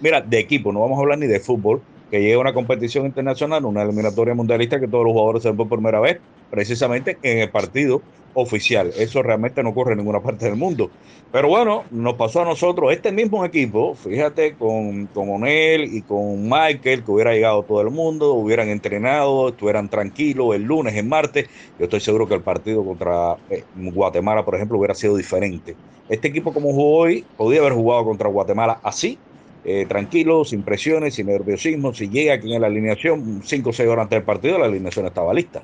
mira, 0.00 0.20
de 0.20 0.38
equipo, 0.38 0.72
no 0.72 0.80
vamos 0.80 0.98
a 0.98 1.02
hablar 1.02 1.18
ni 1.18 1.26
de 1.26 1.40
fútbol, 1.40 1.82
que 2.10 2.20
llega 2.20 2.36
a 2.36 2.40
una 2.40 2.52
competición 2.52 3.06
internacional, 3.06 3.64
una 3.64 3.82
eliminatoria 3.82 4.34
mundialista, 4.34 4.78
que 4.78 4.86
todos 4.86 5.04
los 5.04 5.12
jugadores 5.12 5.42
se 5.42 5.48
ven 5.48 5.56
por 5.56 5.68
primera 5.68 5.98
vez, 5.98 6.20
precisamente 6.48 7.18
en 7.22 7.38
el 7.38 7.50
partido 7.50 8.02
oficial. 8.34 8.92
Eso 8.96 9.22
realmente 9.22 9.62
no 9.62 9.70
ocurre 9.70 9.92
en 9.92 9.98
ninguna 9.98 10.20
parte 10.20 10.46
del 10.46 10.56
mundo. 10.56 10.90
Pero 11.32 11.48
bueno, 11.48 11.84
nos 11.90 12.14
pasó 12.14 12.42
a 12.42 12.44
nosotros, 12.44 12.92
este 12.92 13.12
mismo 13.12 13.44
equipo, 13.44 13.94
fíjate, 13.94 14.54
con, 14.54 15.06
con 15.06 15.28
Onel 15.30 15.84
y 15.94 16.02
con 16.02 16.42
Michael, 16.42 17.04
que 17.04 17.10
hubiera 17.10 17.32
llegado 17.32 17.62
todo 17.62 17.80
el 17.82 17.90
mundo, 17.90 18.34
hubieran 18.34 18.68
entrenado, 18.68 19.50
estuvieran 19.50 19.88
tranquilos 19.88 20.56
el 20.56 20.62
lunes, 20.62 20.96
el 20.96 21.06
martes. 21.06 21.48
Yo 21.78 21.84
estoy 21.84 22.00
seguro 22.00 22.26
que 22.26 22.34
el 22.34 22.42
partido 22.42 22.84
contra 22.84 23.36
eh, 23.48 23.62
Guatemala, 23.76 24.44
por 24.44 24.56
ejemplo, 24.56 24.78
hubiera 24.78 24.94
sido 24.94 25.16
diferente. 25.16 25.76
Este 26.08 26.26
equipo 26.26 26.52
como 26.52 26.72
jugó 26.72 26.96
hoy, 26.96 27.24
podía 27.36 27.60
haber 27.60 27.74
jugado 27.74 28.04
contra 28.04 28.28
Guatemala 28.28 28.80
así, 28.82 29.16
eh, 29.64 29.86
tranquilo, 29.86 30.44
sin 30.44 30.62
presiones, 30.62 31.14
sin 31.14 31.26
nerviosismo. 31.26 31.94
Si 31.94 32.08
llega 32.08 32.34
aquí 32.34 32.52
en 32.54 32.62
la 32.62 32.66
alineación, 32.66 33.42
cinco 33.44 33.70
o 33.70 33.72
seis 33.72 33.88
horas 33.88 34.04
antes 34.04 34.16
del 34.16 34.24
partido, 34.24 34.58
la 34.58 34.66
alineación 34.66 35.06
estaba 35.06 35.32
lista. 35.32 35.62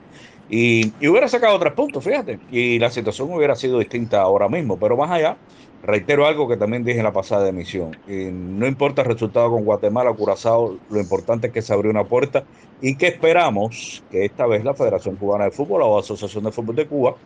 Y, 0.49 0.93
hubiera 1.09 1.29
sacado 1.29 1.59
tres 1.59 1.73
puntos, 1.73 2.05
fíjate. 2.05 2.39
Y 2.51 2.79
la 2.79 2.91
situación 2.91 3.33
hubiera 3.33 3.55
sido 3.57 3.79
distinta 3.79 4.21
ahora 4.21 4.49
mismo. 4.49 4.79
Pero 4.79 4.97
más 4.97 5.11
allá, 5.11 5.37
reitero 5.83 6.27
algo 6.27 6.49
que 6.49 6.57
también 6.57 6.85
dije 6.85 6.99
en 6.99 7.05
la 7.05 7.13
pasada 7.13 7.49
emisión. 7.49 7.97
no 8.07 8.67
importa 8.67 9.03
el 9.03 9.09
resultado 9.09 9.51
con 9.51 9.65
Guatemala 9.65 10.13
Curazao, 10.13 10.79
lo 10.91 11.01
importante 11.01 11.49
es 11.49 11.53
que 11.53 11.63
se 11.63 11.73
abrió 11.73 11.91
una 11.91 12.05
puerta 12.05 12.45
y 12.81 12.97
que 12.97 13.09
esperamos 13.09 14.03
que 14.11 14.25
esta 14.25 14.47
vez 14.47 14.65
la 14.65 14.75
Federación 14.75 15.17
Cubana 15.17 15.45
de 15.45 15.51
Fútbol 15.51 15.83
o 15.83 15.99
Asociación 15.99 16.45
de 16.45 16.53
Fútbol 16.53 16.77
de 16.77 16.87
Cuba 16.87 17.17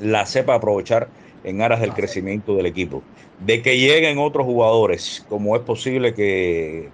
la 0.00 0.26
sepa 0.26 0.54
aprovechar 0.54 1.08
en 1.44 1.62
aras 1.62 1.80
del 1.80 1.92
crecimiento 1.92 2.54
del 2.56 2.66
equipo. 2.66 3.02
De 3.44 3.62
que 3.62 3.78
lleguen 3.78 4.18
otros 4.18 4.44
jugadores, 4.44 5.24
como 5.28 5.54
es 5.54 5.62
posible 5.62 6.14
que, 6.14 6.90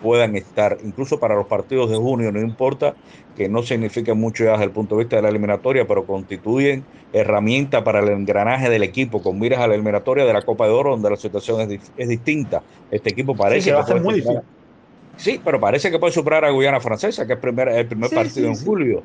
puedan 0.00 0.36
estar, 0.36 0.78
incluso 0.84 1.18
para 1.18 1.34
los 1.34 1.46
partidos 1.46 1.90
de 1.90 1.96
junio, 1.96 2.30
no 2.30 2.40
importa 2.40 2.94
que 3.36 3.48
no 3.48 3.62
signifiquen 3.62 4.18
mucho 4.18 4.44
ya 4.44 4.52
desde 4.52 4.64
el 4.64 4.70
punto 4.70 4.96
de 4.96 5.04
vista 5.04 5.16
de 5.16 5.22
la 5.22 5.28
eliminatoria, 5.28 5.86
pero 5.86 6.04
constituyen 6.04 6.84
herramienta 7.12 7.84
para 7.84 8.00
el 8.00 8.08
engranaje 8.08 8.68
del 8.68 8.82
equipo 8.82 9.22
con 9.22 9.38
miras 9.38 9.60
a 9.60 9.68
la 9.68 9.74
eliminatoria 9.74 10.24
de 10.24 10.32
la 10.32 10.42
Copa 10.42 10.66
de 10.66 10.72
Oro, 10.72 10.90
donde 10.90 11.10
la 11.10 11.16
situación 11.16 11.70
es, 11.96 12.08
distinta. 12.08 12.62
Este 12.90 13.10
equipo 13.10 13.34
parece 13.34 13.70
que, 13.70 13.76
va 13.76 14.00
muy 14.00 14.14
difícil. 14.14 14.40
Sí, 15.16 15.40
pero 15.44 15.58
parece 15.58 15.90
que 15.90 15.98
puede 15.98 16.12
superar 16.12 16.44
a 16.44 16.50
Guyana 16.50 16.80
Francesa, 16.80 17.26
que 17.26 17.32
es 17.32 17.38
el 17.42 17.86
primer 17.86 18.10
partido 18.10 18.48
en 18.48 18.56
julio. 18.56 19.02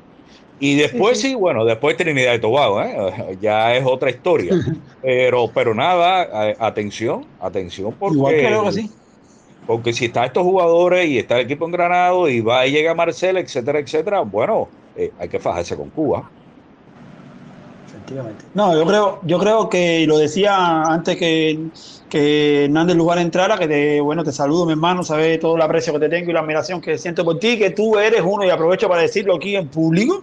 Y 0.60 0.76
después 0.76 1.20
sí, 1.20 1.34
bueno, 1.34 1.64
después 1.64 1.96
Trinidad 1.96 2.34
y 2.34 2.40
Tobago, 2.40 2.80
¿eh? 2.82 3.36
ya 3.40 3.74
es 3.74 3.84
otra 3.84 4.10
historia. 4.10 4.54
pero, 5.02 5.50
pero 5.52 5.74
nada, 5.74 6.54
atención, 6.58 7.26
atención, 7.40 7.94
porque, 7.98 8.16
Igual 8.16 8.34
creo 8.34 8.64
que 8.64 8.72
sí. 8.72 8.90
porque 9.66 9.92
si 9.92 10.06
está 10.06 10.24
estos 10.24 10.44
jugadores 10.44 11.06
y 11.08 11.18
está 11.18 11.36
el 11.36 11.46
equipo 11.46 11.66
engranado 11.66 12.28
y 12.28 12.40
va 12.40 12.66
y 12.66 12.72
llega 12.72 12.94
Marcel, 12.94 13.36
etcétera, 13.38 13.80
etcétera, 13.80 14.20
bueno, 14.20 14.68
eh, 14.96 15.12
hay 15.18 15.28
que 15.28 15.38
fajarse 15.38 15.76
con 15.76 15.90
Cuba. 15.90 16.30
Efectivamente. 17.86 18.44
No, 18.54 18.76
yo 18.76 18.86
creo, 18.86 19.18
yo 19.22 19.38
creo 19.38 19.68
que, 19.68 20.06
lo 20.06 20.18
decía 20.18 20.82
antes 20.82 21.16
que, 21.16 21.58
que 22.14 22.66
Hernández 22.66 22.94
Lugar 22.94 23.18
entrara, 23.18 23.58
que 23.58 23.66
te, 23.66 24.00
bueno, 24.00 24.22
te 24.22 24.30
saludo, 24.30 24.66
mi 24.66 24.70
hermano, 24.70 25.02
sabes 25.02 25.40
todo 25.40 25.56
el 25.56 25.62
aprecio 25.62 25.92
que 25.94 25.98
te 25.98 26.08
tengo 26.08 26.30
y 26.30 26.32
la 26.32 26.42
admiración 26.42 26.80
que 26.80 26.96
siento 26.96 27.24
por 27.24 27.40
ti, 27.40 27.58
que 27.58 27.70
tú 27.70 27.98
eres 27.98 28.22
uno, 28.24 28.44
y 28.44 28.50
aprovecho 28.50 28.88
para 28.88 29.02
decirlo 29.02 29.34
aquí 29.34 29.56
en 29.56 29.66
público, 29.66 30.22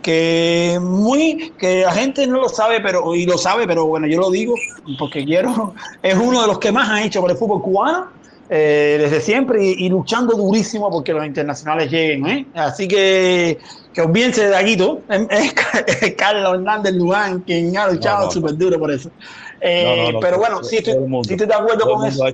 que 0.00 0.78
muy, 0.80 1.52
que 1.58 1.80
la 1.80 1.90
gente 1.90 2.28
no 2.28 2.42
lo 2.42 2.48
sabe, 2.48 2.80
pero, 2.80 3.12
y 3.12 3.26
lo 3.26 3.36
sabe, 3.38 3.66
pero 3.66 3.86
bueno, 3.86 4.06
yo 4.06 4.20
lo 4.20 4.30
digo 4.30 4.54
porque 5.00 5.24
quiero, 5.24 5.74
es 6.00 6.14
uno 6.14 6.42
de 6.42 6.46
los 6.46 6.60
que 6.60 6.70
más 6.70 6.88
ha 6.90 7.02
hecho 7.02 7.20
por 7.20 7.32
el 7.32 7.36
fútbol 7.36 7.60
cubano. 7.60 8.14
Eh, 8.48 8.98
desde 9.00 9.20
siempre 9.20 9.60
y, 9.60 9.88
luchando 9.88 10.36
durísimo 10.36 10.88
porque 10.88 11.12
los 11.12 11.26
internacionales 11.26 11.90
lleguen. 11.90 12.26
¿eh? 12.28 12.46
Así 12.54 12.86
que 12.86 13.58
que 13.92 14.02
olvídense 14.02 14.44
de 14.44 14.50
Daguito, 14.50 15.00
es, 15.08 15.54
Carlos 16.16 16.54
Hernández 16.54 16.94
Luján 16.94 17.40
quien 17.40 17.76
ha 17.76 17.88
luchado 17.88 18.30
súper 18.30 18.56
duro 18.56 18.78
por 18.78 18.92
eso. 18.92 19.10
Eh, 19.60 20.12
pero 20.20 20.38
bueno, 20.38 20.62
si 20.62 20.76
estoy, 20.76 20.94
de 20.94 21.54
acuerdo 21.54 21.90
con 21.90 22.06
eso. 22.06 22.24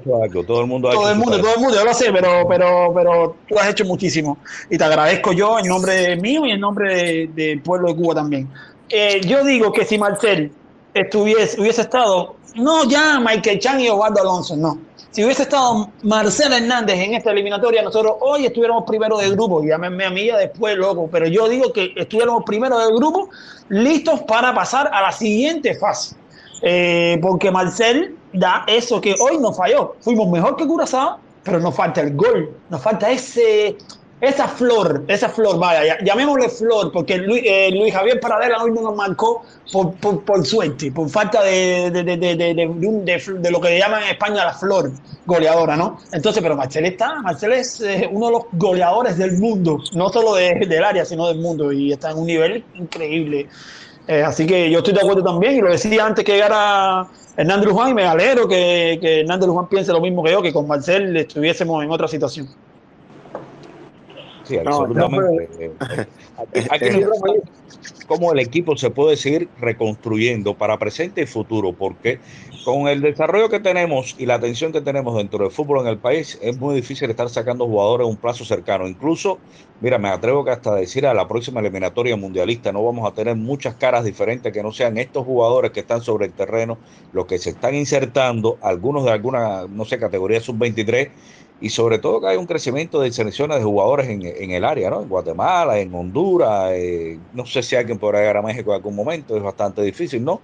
todo 0.47 0.61
el 0.61 0.67
mundo 0.67 0.89
ha 0.89 0.93
todo 0.93 1.03
hecho 1.03 1.11
el 1.13 1.19
mundo, 1.19 1.41
todo 1.41 1.55
el 1.55 1.61
mundo, 1.61 1.77
yo 1.77 1.85
lo 1.85 1.95
sé, 1.95 2.13
pero, 2.13 2.47
pero, 2.49 2.93
pero 2.95 3.37
tú 3.49 3.59
has 3.59 3.69
hecho 3.69 3.85
muchísimo. 3.85 4.39
Y 4.71 4.77
te 4.77 4.85
agradezco 4.85 5.33
yo 5.33 5.59
en 5.59 5.67
nombre 5.67 6.17
mío 6.17 6.45
y 6.47 6.51
en 6.51 6.61
nombre 6.61 7.29
del 7.29 7.61
pueblo 7.63 7.89
de 7.89 7.97
Cuba 7.97 8.15
también. 8.15 8.49
Eh, 8.89 9.21
yo 9.25 9.45
digo 9.45 9.73
que 9.73 9.85
si 9.85 9.99
Marcel 9.99 10.53
estuviese, 10.95 11.61
hubiese 11.61 11.83
estado, 11.83 12.37
no 12.57 12.89
ya 12.89 13.21
Michael 13.21 13.59
Chan 13.59 13.81
y 13.81 13.89
Osvaldo 13.89 14.21
Alonso, 14.21 14.57
no. 14.57 14.79
Si 15.13 15.23
hubiese 15.23 15.43
estado 15.43 15.91
Marcel 16.03 16.55
Hernández 16.55 16.99
en 16.99 17.13
esta 17.13 17.31
eliminatoria, 17.31 17.83
nosotros 17.83 18.15
hoy 18.21 18.47
estuviéramos 18.47 18.85
primero 18.87 19.19
del 19.19 19.33
grupo, 19.33 19.63
llámenme 19.63 20.07
a 20.07 20.11
mí 20.11 20.27
ya 20.27 20.39
después, 20.39 20.75
loco, 20.77 21.09
pero 21.13 21.27
yo 21.27 21.51
digo 21.51 21.71
que 21.71 21.93
estuviéramos 21.97 22.45
primero 22.45 22.79
del 22.79 22.95
grupo, 22.97 23.29
listos 23.69 24.23
para 24.23 24.55
pasar 24.55 24.89
a 24.91 25.03
la 25.03 25.13
siguiente 25.13 25.75
fase. 25.75 26.17
Eh, 26.63 27.19
porque 27.21 27.51
Marcel 27.51 28.17
da 28.33 28.65
eso 28.67 29.01
que 29.01 29.15
hoy 29.19 29.39
nos 29.39 29.57
falló. 29.57 29.97
Fuimos 30.01 30.29
mejor 30.29 30.57
que 30.57 30.67
Curazao, 30.67 31.19
pero 31.43 31.59
nos 31.59 31.75
falta 31.75 32.01
el 32.01 32.15
gol, 32.15 32.51
nos 32.71 32.81
falta 32.81 33.11
ese, 33.11 33.77
esa 34.23 34.47
flor, 34.47 35.05
esa 35.09 35.29
flor, 35.29 35.59
vaya, 35.59 35.99
llamémosle 36.05 36.49
flor, 36.49 36.93
porque 36.93 37.19
Luis, 37.19 37.43
eh, 37.45 37.71
Luis 37.73 37.93
Javier 37.93 38.21
Paradela 38.21 38.63
hoy 38.63 38.71
no 38.71 38.83
nos 38.83 38.95
marcó 38.95 39.43
por, 39.73 39.95
por, 40.25 40.47
suerte, 40.47 40.93
por 40.93 41.11
falta 41.11 41.43
de, 41.43 41.91
de, 41.91 42.05
de, 42.05 42.37
de, 42.37 43.51
lo 43.51 43.61
que 43.61 43.79
llaman 43.79 44.05
en 44.05 44.11
España 44.11 44.45
la 44.45 44.55
flor 44.55 44.93
goleadora, 45.27 45.77
¿no? 45.77 45.99
Entonces, 46.13 46.41
pero 46.41 46.57
Marcel 46.57 46.87
está, 46.87 47.17
Marcel 47.17 47.53
es 47.53 47.81
eh, 47.81 48.09
uno 48.13 48.27
de 48.27 48.33
los 48.33 48.43
goleadores 48.53 49.19
del 49.19 49.39
mundo, 49.39 49.79
no 49.95 50.09
solo 50.11 50.35
del 50.35 50.85
área, 50.85 51.05
sino 51.05 51.27
del 51.27 51.39
mundo, 51.39 51.73
y 51.73 51.93
está 51.93 52.13
en 52.13 52.19
un 52.19 52.27
nivel 52.27 52.65
increíble. 52.75 53.49
Eh, 54.09 54.23
así 54.23 54.47
que 54.47 54.71
yo 54.71 54.79
estoy 54.79 54.95
de 54.95 55.01
acuerdo 55.01 55.23
también, 55.23 55.57
y 55.57 55.61
lo 55.61 55.71
decía 55.71 56.07
antes 56.07 56.25
que 56.25 56.33
llegara 56.33 57.07
Hernández 57.37 57.67
Luján, 57.67 57.91
y 57.91 57.95
me 57.95 58.05
alegro 58.05 58.49
que, 58.49 58.99
que 59.01 59.21
Hernández 59.21 59.47
Luján 59.47 59.69
piense 59.69 59.93
lo 59.93 60.01
mismo 60.01 60.23
que 60.23 60.33
yo, 60.33 60.43
que 60.43 60.53
con 60.53 60.67
Marcel 60.67 61.17
estuviésemos 61.17 61.85
en 61.85 61.91
otra 61.91 62.09
situación. 62.09 62.49
Sí, 64.45 64.59
absolutamente. 64.59 65.71
cómo 68.07 68.33
el 68.33 68.41
equipo 68.41 68.77
se 68.77 68.91
puede 68.91 69.17
seguir 69.17 69.49
reconstruyendo 69.59 70.55
para 70.55 70.79
presente 70.79 71.23
y 71.23 71.27
futuro, 71.27 71.73
porque 71.73 72.19
con 72.65 72.87
el 72.87 73.01
desarrollo 73.01 73.49
que 73.49 73.61
tenemos 73.61 74.15
y 74.19 74.27
la 74.27 74.35
atención 74.35 74.73
que 74.73 74.81
tenemos 74.81 75.17
dentro 75.17 75.41
del 75.41 75.51
fútbol 75.51 75.81
en 75.81 75.89
el 75.89 75.99
país, 75.99 76.39
es 76.41 76.59
muy 76.59 76.75
difícil 76.75 77.11
estar 77.11 77.29
sacando 77.29 77.67
jugadores 77.67 78.05
a 78.05 78.09
un 78.09 78.17
plazo 78.17 78.45
cercano. 78.45 78.87
Incluso, 78.87 79.39
mira, 79.81 79.99
me 79.99 80.09
atrevo 80.09 80.45
que 80.45 80.53
hasta 80.53 80.75
decir 80.75 81.07
a 81.07 81.15
la 81.15 81.27
próxima 81.27 81.61
eliminatoria 81.61 82.17
mundialista 82.17 82.73
no 82.73 82.85
vamos 82.85 83.11
a 83.11 83.15
tener 83.15 83.37
muchas 83.37 83.75
caras 83.75 84.05
diferentes 84.05 84.53
que 84.53 84.63
no 84.63 84.73
sean 84.73 84.97
estos 84.99 85.25
jugadores 85.25 85.73
que 85.73 85.81
están 85.81 86.03
sobre 86.03 86.27
el 86.27 86.33
terreno, 86.33 86.79
los 87.13 87.27
que 87.27 87.39
se 87.39 87.51
están 87.51 87.75
insertando, 87.75 88.59
algunos 88.63 89.05
de 89.05 89.11
alguna, 89.11 89.67
no 89.69 89.85
sé, 89.85 89.99
categoría 89.99 90.41
sub-23 90.41 91.11
y 91.63 91.71
sobre 91.71 92.01
todo 92.01 92.21
que 92.21 92.27
hay 92.27 92.37
un 92.37 92.47
crecimiento 92.47 93.01
de 93.01 93.13
selecciones 93.13 93.59
de 93.59 93.65
jugadores 93.65 94.09
en, 94.09 94.51
el 94.51 94.65
área, 94.65 94.91
¿no? 94.91 95.01
En 95.01 95.09
Guatemala, 95.09 95.79
en 95.79 95.95
Honduras, 95.95 96.73
eh, 96.75 97.21
no 97.33 97.47
sé 97.47 97.63
si 97.63 97.77
alguien 97.77 97.99
podrá 97.99 98.19
llegar 98.19 98.39
a 98.39 98.43
México 98.43 98.73
en 98.73 98.77
algún 98.77 98.97
momento, 98.97 99.37
es 99.37 99.43
bastante 99.43 99.81
difícil, 99.81 100.25
¿no? 100.25 100.41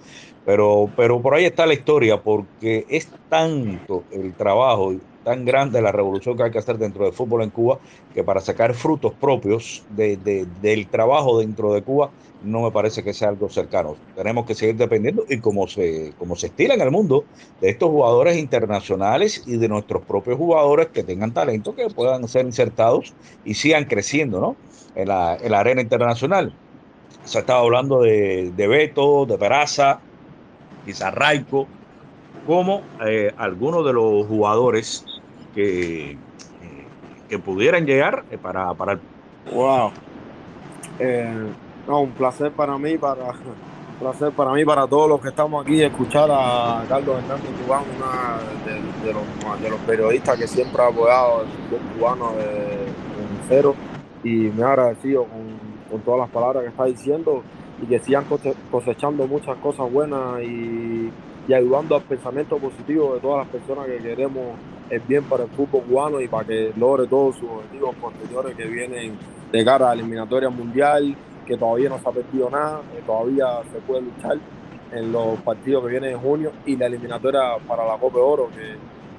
Pero, 0.46 0.88
pero 0.96 1.20
por 1.20 1.34
ahí 1.34 1.44
está 1.44 1.66
la 1.66 1.74
historia, 1.74 2.22
porque 2.22 2.86
es 2.88 3.08
tanto 3.28 4.04
el 4.12 4.32
trabajo 4.34 4.94
tan 5.24 5.44
grande 5.44 5.82
la 5.82 5.90
revolución 5.90 6.36
que 6.36 6.44
hay 6.44 6.50
que 6.52 6.58
hacer 6.58 6.78
dentro 6.78 7.04
del 7.04 7.12
fútbol 7.12 7.42
en 7.42 7.50
Cuba, 7.50 7.80
que 8.14 8.22
para 8.22 8.40
sacar 8.40 8.72
frutos 8.74 9.12
propios 9.12 9.82
de, 9.90 10.46
del 10.62 10.86
trabajo 10.86 11.40
dentro 11.40 11.74
de 11.74 11.82
Cuba, 11.82 12.10
no 12.42 12.62
me 12.62 12.70
parece 12.70 13.02
que 13.02 13.12
sea 13.12 13.28
algo 13.28 13.48
cercano. 13.48 13.96
Tenemos 14.14 14.46
que 14.46 14.54
seguir 14.54 14.76
dependiendo 14.76 15.24
y 15.28 15.40
como 15.40 15.66
se, 15.66 16.12
como 16.18 16.36
se 16.36 16.46
estila 16.48 16.74
en 16.74 16.80
el 16.80 16.90
mundo, 16.90 17.24
de 17.60 17.70
estos 17.70 17.88
jugadores 17.88 18.36
internacionales 18.36 19.42
y 19.46 19.56
de 19.56 19.68
nuestros 19.68 20.04
propios 20.04 20.36
jugadores 20.36 20.88
que 20.88 21.02
tengan 21.02 21.32
talento, 21.32 21.74
que 21.74 21.88
puedan 21.88 22.26
ser 22.28 22.46
insertados 22.46 23.12
y 23.44 23.54
sigan 23.54 23.84
creciendo 23.84 24.40
¿no? 24.40 24.56
en, 24.94 25.08
la, 25.08 25.36
en 25.40 25.50
la 25.50 25.60
arena 25.60 25.80
internacional. 25.80 26.52
Se 27.24 27.38
ha 27.38 27.40
estado 27.40 27.60
hablando 27.64 28.02
de, 28.02 28.52
de 28.56 28.68
Beto, 28.68 29.26
de 29.26 29.36
Peraza, 29.36 30.00
quizás 30.86 31.14
Raico, 31.14 31.66
como 32.46 32.82
eh, 33.04 33.32
algunos 33.36 33.84
de 33.84 33.92
los 33.92 34.26
jugadores 34.26 35.04
que, 35.54 36.12
eh, 36.12 36.16
que 37.28 37.38
pudieran 37.38 37.84
llegar 37.84 38.24
eh, 38.30 38.38
para, 38.38 38.72
para 38.74 38.92
el... 38.92 39.00
Wow. 39.52 39.92
No, 41.88 42.00
un 42.02 42.10
placer 42.12 42.52
para 42.52 42.76
mí, 42.78 42.98
para 42.98 43.24
un 43.30 43.98
placer 43.98 44.30
para 44.32 44.52
mí, 44.52 44.64
para 44.64 44.86
todos 44.86 45.08
los 45.08 45.20
que 45.20 45.28
estamos 45.28 45.64
aquí, 45.64 45.82
escuchar 45.82 46.28
a 46.30 46.84
Carlos 46.88 47.16
Hernández 47.16 47.50
Cubano, 47.64 47.86
una 47.96 48.38
de, 49.04 49.12
los, 49.12 49.62
de 49.62 49.70
los 49.70 49.80
periodistas 49.80 50.38
que 50.38 50.46
siempre 50.46 50.82
ha 50.82 50.88
apoyado 50.88 51.42
el 51.42 51.48
fútbol 51.48 51.80
cubano 51.96 52.32
de, 52.32 52.86
cero. 53.48 53.74
Y 54.22 54.50
me 54.50 54.64
ha 54.64 54.72
agradecido 54.72 55.24
con, 55.24 55.58
con 55.90 56.00
todas 56.02 56.20
las 56.20 56.30
palabras 56.30 56.64
que 56.64 56.68
está 56.70 56.84
diciendo 56.84 57.42
y 57.82 57.86
que 57.86 57.98
sigan 58.00 58.26
cosechando 58.70 59.26
muchas 59.26 59.56
cosas 59.56 59.90
buenas 59.90 60.42
y 60.42 61.10
y 61.48 61.54
ayudando 61.54 61.96
al 61.96 62.02
pensamiento 62.02 62.58
positivo 62.58 63.14
de 63.14 63.20
todas 63.20 63.46
las 63.46 63.48
personas 63.48 63.86
que 63.86 63.96
queremos 63.96 64.44
el 64.90 65.00
bien 65.00 65.24
para 65.24 65.44
el 65.44 65.50
fútbol 65.50 65.82
cubano 65.82 66.20
y 66.20 66.28
para 66.28 66.46
que 66.46 66.72
logre 66.76 67.06
todos 67.06 67.36
sus 67.36 67.48
objetivos 67.48 67.94
posteriores 67.96 68.54
que 68.54 68.66
vienen 68.66 69.16
de 69.50 69.64
cara 69.64 69.86
a 69.86 69.94
la 69.94 69.94
eliminatoria 69.94 70.50
mundial, 70.50 71.16
que 71.48 71.56
todavía 71.56 71.88
no 71.88 71.98
se 71.98 72.06
ha 72.06 72.12
perdido 72.12 72.50
nada, 72.50 72.82
que 72.94 73.00
todavía 73.00 73.46
se 73.72 73.78
puede 73.80 74.02
luchar 74.02 74.36
en 74.92 75.12
los 75.12 75.40
partidos 75.40 75.84
que 75.84 75.90
vienen 75.90 76.12
en 76.12 76.20
junio 76.20 76.52
y 76.66 76.76
la 76.76 76.86
eliminatoria 76.86 77.56
para 77.66 77.86
la 77.86 77.96
Copa 77.96 78.18
de 78.18 78.22
Oro, 78.22 78.50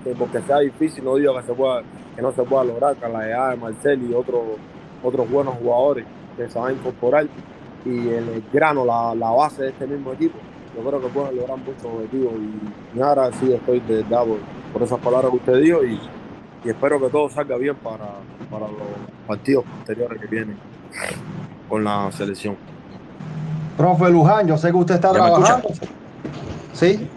que, 0.04 0.12
porque 0.14 0.40
sea 0.42 0.60
difícil, 0.60 1.04
no 1.04 1.16
digo 1.16 1.36
que, 1.36 1.44
se 1.44 1.54
pueda, 1.54 1.82
que 2.16 2.22
no 2.22 2.32
se 2.32 2.44
pueda 2.44 2.64
lograr 2.64 2.96
con 2.98 3.12
la 3.12 3.24
llegada 3.24 3.50
de 3.52 3.58
Marcel 3.58 4.10
y 4.10 4.14
otros 4.14 4.42
otros 5.02 5.30
buenos 5.30 5.56
jugadores 5.56 6.06
que 6.38 6.50
se 6.50 6.60
van 6.60 6.70
a 6.70 6.74
incorporar 6.74 7.26
y 7.86 8.10
el 8.10 8.44
grano, 8.52 8.86
la, 8.86 9.16
la 9.16 9.30
base 9.32 9.64
de 9.64 9.70
este 9.70 9.88
mismo 9.88 10.14
equipo 10.14 10.38
yo 10.76 10.88
creo 10.88 11.02
que 11.02 11.08
pueden 11.08 11.36
lograr 11.38 11.58
muchos 11.58 11.86
objetivos 11.86 12.34
y 12.36 12.98
me 12.98 13.04
agradecido 13.04 13.56
estoy 13.56 13.80
de 13.80 14.04
verdad 14.04 14.24
por, 14.74 14.84
esas 14.84 15.00
palabras 15.00 15.32
que 15.32 15.38
usted 15.38 15.62
dijo 15.62 15.84
y, 15.84 16.00
espero 16.66 17.00
que 17.00 17.10
todo 17.10 17.30
salga 17.30 17.56
bien 17.58 17.76
para, 17.78 18.10
para 18.52 18.68
los 18.68 18.82
partidos 19.26 19.64
posteriores 19.64 20.22
que 20.22 20.28
vienen 20.28 20.58
con 21.70 21.84
la 21.84 22.12
selección. 22.12 22.58
Profe 23.78 24.10
Luján, 24.10 24.48
yo 24.48 24.58
sé 24.58 24.72
que 24.72 24.78
usted 24.78 24.96
está 24.96 25.12
trabajando. 25.12 25.70
Sí, 26.74 27.08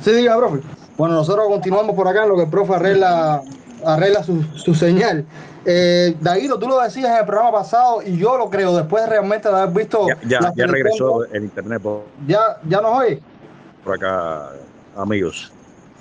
sí, 0.00 0.12
diga, 0.12 0.36
profe. 0.36 0.60
Bueno, 0.96 1.14
nosotros 1.14 1.46
continuamos 1.48 1.96
por 1.96 2.06
acá 2.06 2.24
en 2.24 2.28
lo 2.28 2.36
que 2.36 2.42
el 2.42 2.50
profe 2.50 2.74
arregla, 2.74 3.42
arregla 3.84 4.22
su, 4.22 4.42
su 4.54 4.74
señal. 4.74 5.24
Eh, 5.64 6.16
Daguito, 6.20 6.58
tú 6.58 6.68
lo 6.68 6.80
decías 6.80 7.10
en 7.10 7.18
el 7.18 7.26
programa 7.26 7.52
pasado 7.52 8.02
y 8.02 8.16
yo 8.16 8.38
lo 8.38 8.48
creo, 8.48 8.76
después 8.76 9.08
realmente 9.08 9.48
de 9.48 9.54
haber 9.54 9.74
visto. 9.74 10.06
Ya, 10.26 10.52
ya, 10.54 10.66
regresó 10.66 11.24
el 11.24 11.44
internet. 11.44 11.82
¿Ya, 12.26 12.58
¿Ya 12.68 12.80
nos 12.80 12.98
oye? 12.98 13.20
Por 13.84 13.94
acá, 13.96 14.50
amigos. 14.96 15.52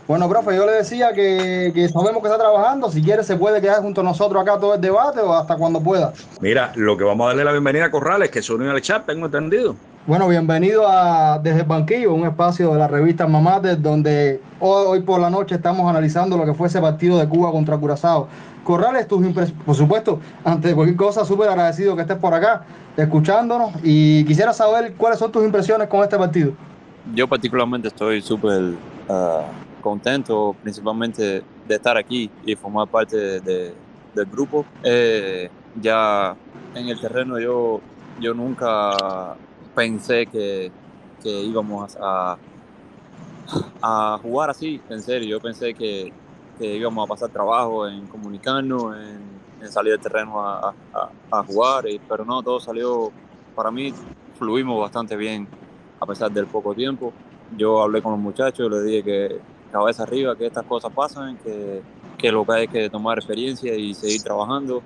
Bueno, 0.10 0.28
profe, 0.28 0.56
yo 0.56 0.66
le 0.66 0.72
decía 0.72 1.14
que, 1.14 1.72
que, 1.72 1.88
sabemos 1.88 2.24
que 2.24 2.30
está 2.30 2.40
trabajando. 2.40 2.90
Si 2.90 3.00
quiere, 3.00 3.24
se 3.24 3.36
puede 3.36 3.62
quedar 3.62 3.84
junto 3.84 4.02
a 4.02 4.04
nosotros 4.04 4.42
acá 4.42 4.58
todo 4.58 4.74
el 4.74 4.82
debate 4.82 5.20
o 5.20 5.32
hasta 5.32 5.56
cuando 5.56 5.80
pueda. 5.82 6.14
Mira, 6.42 6.72
lo 6.74 6.98
que 6.98 7.04
vamos 7.04 7.26
a 7.26 7.28
darle 7.28 7.44
la 7.44 7.52
bienvenida 7.52 7.86
a 7.86 7.92
Corrales, 7.92 8.32
que 8.32 8.42
se 8.42 8.52
unió 8.52 8.72
al 8.72 8.82
chat, 8.82 9.06
tengo 9.06 9.28
entendido. 9.28 9.76
Bueno, 10.08 10.28
bienvenido 10.28 10.88
a 10.88 11.38
Desde 11.38 11.60
el 11.60 11.68
Banquillo, 11.68 12.12
un 12.16 12.26
espacio 12.26 12.74
de 12.74 12.80
la 12.80 12.88
revista 12.88 13.28
Mamates, 13.28 13.84
donde 13.84 14.42
hoy, 14.60 14.86
hoy, 14.88 15.02
por 15.02 15.20
la 15.22 15.30
noche 15.30 15.54
estamos 15.54 15.88
analizando 15.88 16.38
lo 16.38 16.44
que 16.44 16.56
fue 16.56 16.70
ese 16.70 16.82
partido 16.82 17.20
de 17.20 17.30
Cuba 17.30 17.52
contra 17.52 17.78
Curazao. 17.78 18.28
Corrales, 18.64 19.08
tus 19.08 19.24
impresiones, 19.24 19.64
por 19.64 19.76
supuesto, 19.76 20.20
ante 20.44 20.74
cualquier 20.74 20.98
cosa, 20.98 21.24
súper 21.24 21.50
agradecido 21.50 21.96
que 21.96 22.02
estés 22.02 22.18
por 22.18 22.34
acá, 22.34 22.64
escuchándonos, 22.98 23.74
y 23.84 24.26
quisiera 24.26 24.54
saber 24.54 24.96
cuáles 24.98 25.20
son 25.20 25.32
tus 25.32 25.46
impresiones 25.46 25.88
con 25.88 26.02
este 26.02 26.18
partido. 26.18 26.54
Yo 27.14 27.28
particularmente 27.28 27.90
estoy 27.90 28.24
súper 28.24 28.74
ah, 29.08 29.44
contento, 29.80 30.56
principalmente 30.62 31.44
de 31.68 31.76
estar 31.76 31.98
aquí 31.98 32.30
y 32.46 32.56
formar 32.56 32.88
parte 32.88 33.40
de, 33.42 33.74
del 34.14 34.26
grupo. 34.26 34.66
Eh, 34.84 35.50
ya 35.82 36.36
en 36.76 36.88
el 36.90 37.00
terreno 37.00 37.40
yo, 37.40 37.82
yo 38.20 38.34
nunca 38.34 39.36
pensé 39.76 40.26
que, 40.26 40.72
que 41.22 41.30
íbamos 41.30 41.98
a, 42.02 42.38
a 43.82 44.20
jugar 44.22 44.50
así, 44.50 44.82
en 44.90 45.02
serio. 45.02 45.30
Yo 45.30 45.40
pensé 45.40 45.74
que 45.74 46.12
que 46.60 46.76
íbamos 46.76 47.06
a 47.06 47.08
pasar 47.08 47.30
trabajo 47.30 47.88
en 47.88 48.06
comunicarnos, 48.08 48.96
en, 48.98 49.72
salir 49.72 49.94
del 49.94 50.02
terreno 50.02 50.42
a, 50.42 50.74
jugar, 51.48 51.86
pero 52.08 52.26
no, 52.26 52.44
todo 52.44 52.60
salió, 52.60 53.12
para 53.56 53.72
mí, 53.72 53.94
fluimos 54.38 54.80
bastante 54.80 55.16
bien 55.16 55.48
a 56.00 56.06
pesar 56.06 56.32
del 56.32 56.46
poco 56.48 56.74
tiempo. 56.74 57.14
Yo 57.58 57.82
hablé 57.82 58.02
con 58.02 58.12
los 58.12 58.22
muchachos, 58.22 58.70
les 58.72 58.84
dije 58.84 59.04
que 59.04 59.40
cabeza 59.72 60.04
arriba, 60.04 60.36
que 60.36 60.46
estas 60.48 60.66
cosas 60.66 60.92
pasan, 60.94 61.38
que, 61.38 61.82
que 62.18 62.32
lo 62.32 62.46
que 62.46 62.54
hay 62.54 62.68
que 62.68 62.90
tomar 62.90 63.18
experiencia 63.18 63.76
y 63.76 63.94
seguir 63.94 64.22
trabajando. 64.22 64.82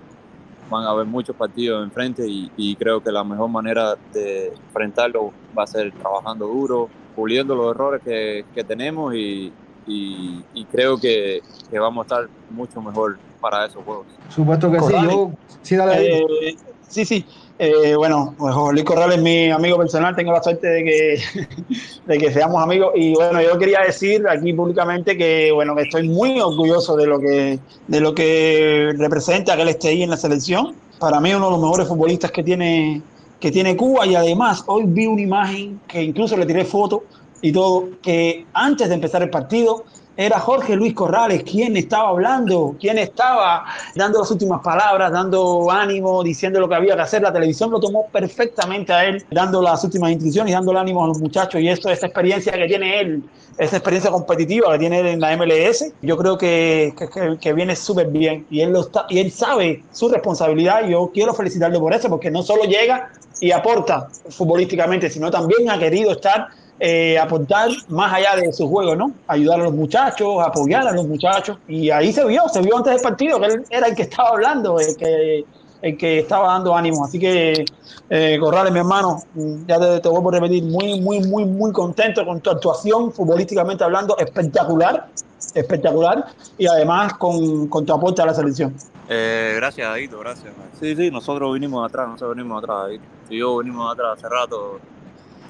Van 0.69 0.85
a 0.85 0.91
haber 0.91 1.05
muchos 1.05 1.35
partidos 1.35 1.83
enfrente 1.83 2.27
y, 2.27 2.51
y 2.55 2.75
creo 2.75 3.01
que 3.01 3.11
la 3.11 3.23
mejor 3.23 3.49
manera 3.49 3.95
de 4.13 4.47
enfrentarlo 4.47 5.31
va 5.57 5.63
a 5.63 5.67
ser 5.67 5.91
trabajando 5.91 6.47
duro, 6.47 6.89
puliendo 7.15 7.55
los 7.55 7.75
errores 7.75 8.01
que, 8.03 8.45
que 8.55 8.63
tenemos 8.63 9.13
y, 9.13 9.51
y, 9.85 10.65
creo 10.71 10.97
que, 10.97 11.41
que, 11.69 11.79
vamos 11.79 12.03
a 12.03 12.15
estar 12.15 12.29
mucho 12.49 12.81
mejor 12.81 13.17
para 13.39 13.65
esos 13.65 13.83
juegos. 13.83 14.07
Supuesto 14.29 14.71
que 14.71 14.79
sí, 14.79 14.93
yo, 15.03 15.31
sí, 15.61 15.75
dale. 15.75 16.19
Eh, 16.19 16.55
sí, 16.87 17.05
sí. 17.05 17.25
Eh, 17.59 17.95
bueno, 17.95 18.33
pues 18.35 18.53
José 18.53 18.73
Luis 18.73 18.83
Corral 18.83 19.11
es 19.11 19.21
mi 19.21 19.51
amigo 19.51 19.77
personal, 19.77 20.15
tengo 20.15 20.31
la 20.31 20.41
suerte 20.41 20.67
de 20.67 20.83
que, 20.83 21.47
de 22.07 22.17
que 22.17 22.33
seamos 22.33 22.61
amigos 22.63 22.93
y 22.95 23.13
bueno, 23.13 23.41
yo 23.41 23.57
quería 23.59 23.81
decir 23.81 24.27
aquí 24.27 24.53
públicamente 24.53 25.15
que 25.15 25.51
bueno, 25.51 25.75
que 25.75 25.83
estoy 25.83 26.09
muy 26.09 26.39
orgulloso 26.39 26.95
de 26.95 27.05
lo 27.05 27.19
que, 27.19 27.59
de 27.87 27.99
lo 27.99 28.15
que 28.15 28.93
representa 28.97 29.55
que 29.55 29.61
él 29.61 29.77
ahí 29.83 30.01
en 30.01 30.09
la 30.09 30.17
selección. 30.17 30.75
Para 30.99 31.19
mí 31.19 31.31
uno 31.33 31.45
de 31.45 31.51
los 31.51 31.61
mejores 31.61 31.87
futbolistas 31.87 32.31
que 32.31 32.41
tiene, 32.43 33.03
que 33.39 33.51
tiene 33.51 33.77
Cuba 33.77 34.07
y 34.07 34.15
además 34.15 34.63
hoy 34.65 34.85
vi 34.87 35.05
una 35.05 35.21
imagen 35.21 35.79
que 35.87 36.01
incluso 36.01 36.35
le 36.35 36.47
tiré 36.47 36.65
foto 36.65 37.03
y 37.41 37.51
todo, 37.51 37.89
que 38.01 38.47
antes 38.53 38.89
de 38.89 38.95
empezar 38.95 39.21
el 39.21 39.29
partido 39.29 39.83
era 40.15 40.39
Jorge 40.39 40.75
Luis 40.75 40.93
Corrales 40.93 41.43
quien 41.43 41.75
estaba 41.77 42.09
hablando, 42.09 42.75
quien 42.79 42.97
estaba 42.97 43.65
dando 43.95 44.19
las 44.19 44.31
últimas 44.31 44.61
palabras, 44.61 45.11
dando 45.11 45.69
ánimo, 45.71 46.23
diciendo 46.23 46.59
lo 46.59 46.69
que 46.69 46.75
había 46.75 46.95
que 46.95 47.01
hacer. 47.01 47.21
La 47.21 47.33
televisión 47.33 47.71
lo 47.71 47.79
tomó 47.79 48.07
perfectamente 48.11 48.93
a 48.93 49.05
él, 49.05 49.23
dando 49.31 49.61
las 49.61 49.83
últimas 49.83 50.11
instrucciones 50.11 50.53
dando 50.53 50.77
ánimo 50.77 51.03
a 51.03 51.07
los 51.07 51.19
muchachos. 51.19 51.61
Y 51.61 51.67
esto, 51.67 51.89
esta 51.89 52.07
experiencia 52.07 52.53
que 52.53 52.67
tiene 52.67 52.99
él, 52.99 53.23
esa 53.57 53.77
experiencia 53.77 54.11
competitiva 54.11 54.71
que 54.73 54.79
tiene 54.79 54.99
él 54.99 55.07
en 55.07 55.19
la 55.19 55.35
MLS, 55.35 55.91
yo 56.01 56.17
creo 56.17 56.37
que, 56.37 56.93
que, 56.97 57.37
que 57.39 57.53
viene 57.53 57.75
súper 57.75 58.07
bien. 58.07 58.45
Y 58.49 58.61
él, 58.61 58.71
lo 58.71 58.81
está, 58.81 59.05
y 59.09 59.19
él 59.19 59.31
sabe 59.31 59.83
su 59.91 60.09
responsabilidad 60.09 60.87
y 60.87 60.91
yo 60.91 61.11
quiero 61.13 61.33
felicitarlo 61.33 61.79
por 61.79 61.93
eso, 61.93 62.09
porque 62.09 62.29
no 62.29 62.43
solo 62.43 62.63
llega 62.63 63.09
y 63.39 63.51
aporta 63.51 64.07
futbolísticamente, 64.29 65.09
sino 65.09 65.29
también 65.29 65.69
ha 65.69 65.77
querido 65.77 66.11
estar 66.11 66.47
eh, 66.79 67.17
aportar 67.17 67.69
más 67.87 68.13
allá 68.13 68.35
de 68.35 68.51
su 68.51 68.67
juego, 68.67 68.95
¿no? 68.95 69.13
Ayudar 69.27 69.61
a 69.61 69.63
los 69.63 69.73
muchachos, 69.73 70.43
apoyar 70.45 70.87
a 70.87 70.91
los 70.91 71.07
muchachos. 71.07 71.57
Y 71.67 71.89
ahí 71.89 72.11
se 72.11 72.25
vio, 72.25 72.47
se 72.49 72.61
vio 72.61 72.77
antes 72.77 72.93
del 72.93 73.01
partido, 73.01 73.39
que 73.39 73.45
él 73.45 73.65
era 73.69 73.87
el 73.87 73.95
que 73.95 74.03
estaba 74.03 74.29
hablando, 74.29 74.79
el 74.79 74.95
que, 74.97 75.45
el 75.81 75.97
que 75.97 76.19
estaba 76.19 76.47
dando 76.47 76.75
ánimo. 76.75 77.05
Así 77.05 77.19
que, 77.19 77.65
eh, 78.09 78.37
Corrales, 78.39 78.73
mi 78.73 78.79
hermano, 78.79 79.23
ya 79.67 79.79
te, 79.79 79.99
te 79.99 80.09
vuelvo 80.09 80.29
a 80.29 80.33
repetir, 80.33 80.63
muy, 80.63 80.99
muy, 80.99 81.19
muy, 81.21 81.45
muy 81.45 81.71
contento 81.71 82.25
con 82.25 82.41
tu 82.41 82.49
actuación, 82.49 83.11
futbolísticamente 83.13 83.83
hablando, 83.83 84.17
espectacular, 84.17 85.07
espectacular, 85.53 86.25
y 86.57 86.67
además 86.67 87.13
con, 87.13 87.67
con 87.67 87.85
tu 87.85 87.93
aporte 87.93 88.21
a 88.21 88.25
la 88.25 88.33
selección. 88.33 88.73
Eh, 89.09 89.53
gracias, 89.57 89.87
Adito, 89.87 90.19
gracias. 90.19 90.53
Sí, 90.79 90.95
sí, 90.95 91.11
nosotros 91.11 91.53
vinimos 91.53 91.85
atrás, 91.85 92.07
nosotros 92.07 92.35
venimos 92.35 92.63
atrás, 92.63 92.77
Adito. 92.85 93.03
Y 93.29 93.39
yo 93.39 93.57
venimos 93.57 93.91
atrás 93.91 94.17
hace 94.17 94.29
rato, 94.29 94.79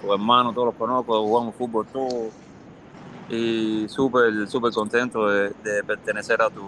tus 0.04 0.12
hermanos, 0.12 0.54
todos 0.54 0.68
los 0.68 0.76
conozco, 0.76 1.22
jugamos 1.22 1.56
fútbol 1.56 1.88
todos. 1.92 2.34
Y 3.30 3.88
súper, 3.88 4.48
súper 4.48 4.74
contento 4.74 5.30
de, 5.30 5.50
de, 5.64 5.84
pertenecer 5.88 6.42
a 6.42 6.50
tu, 6.50 6.62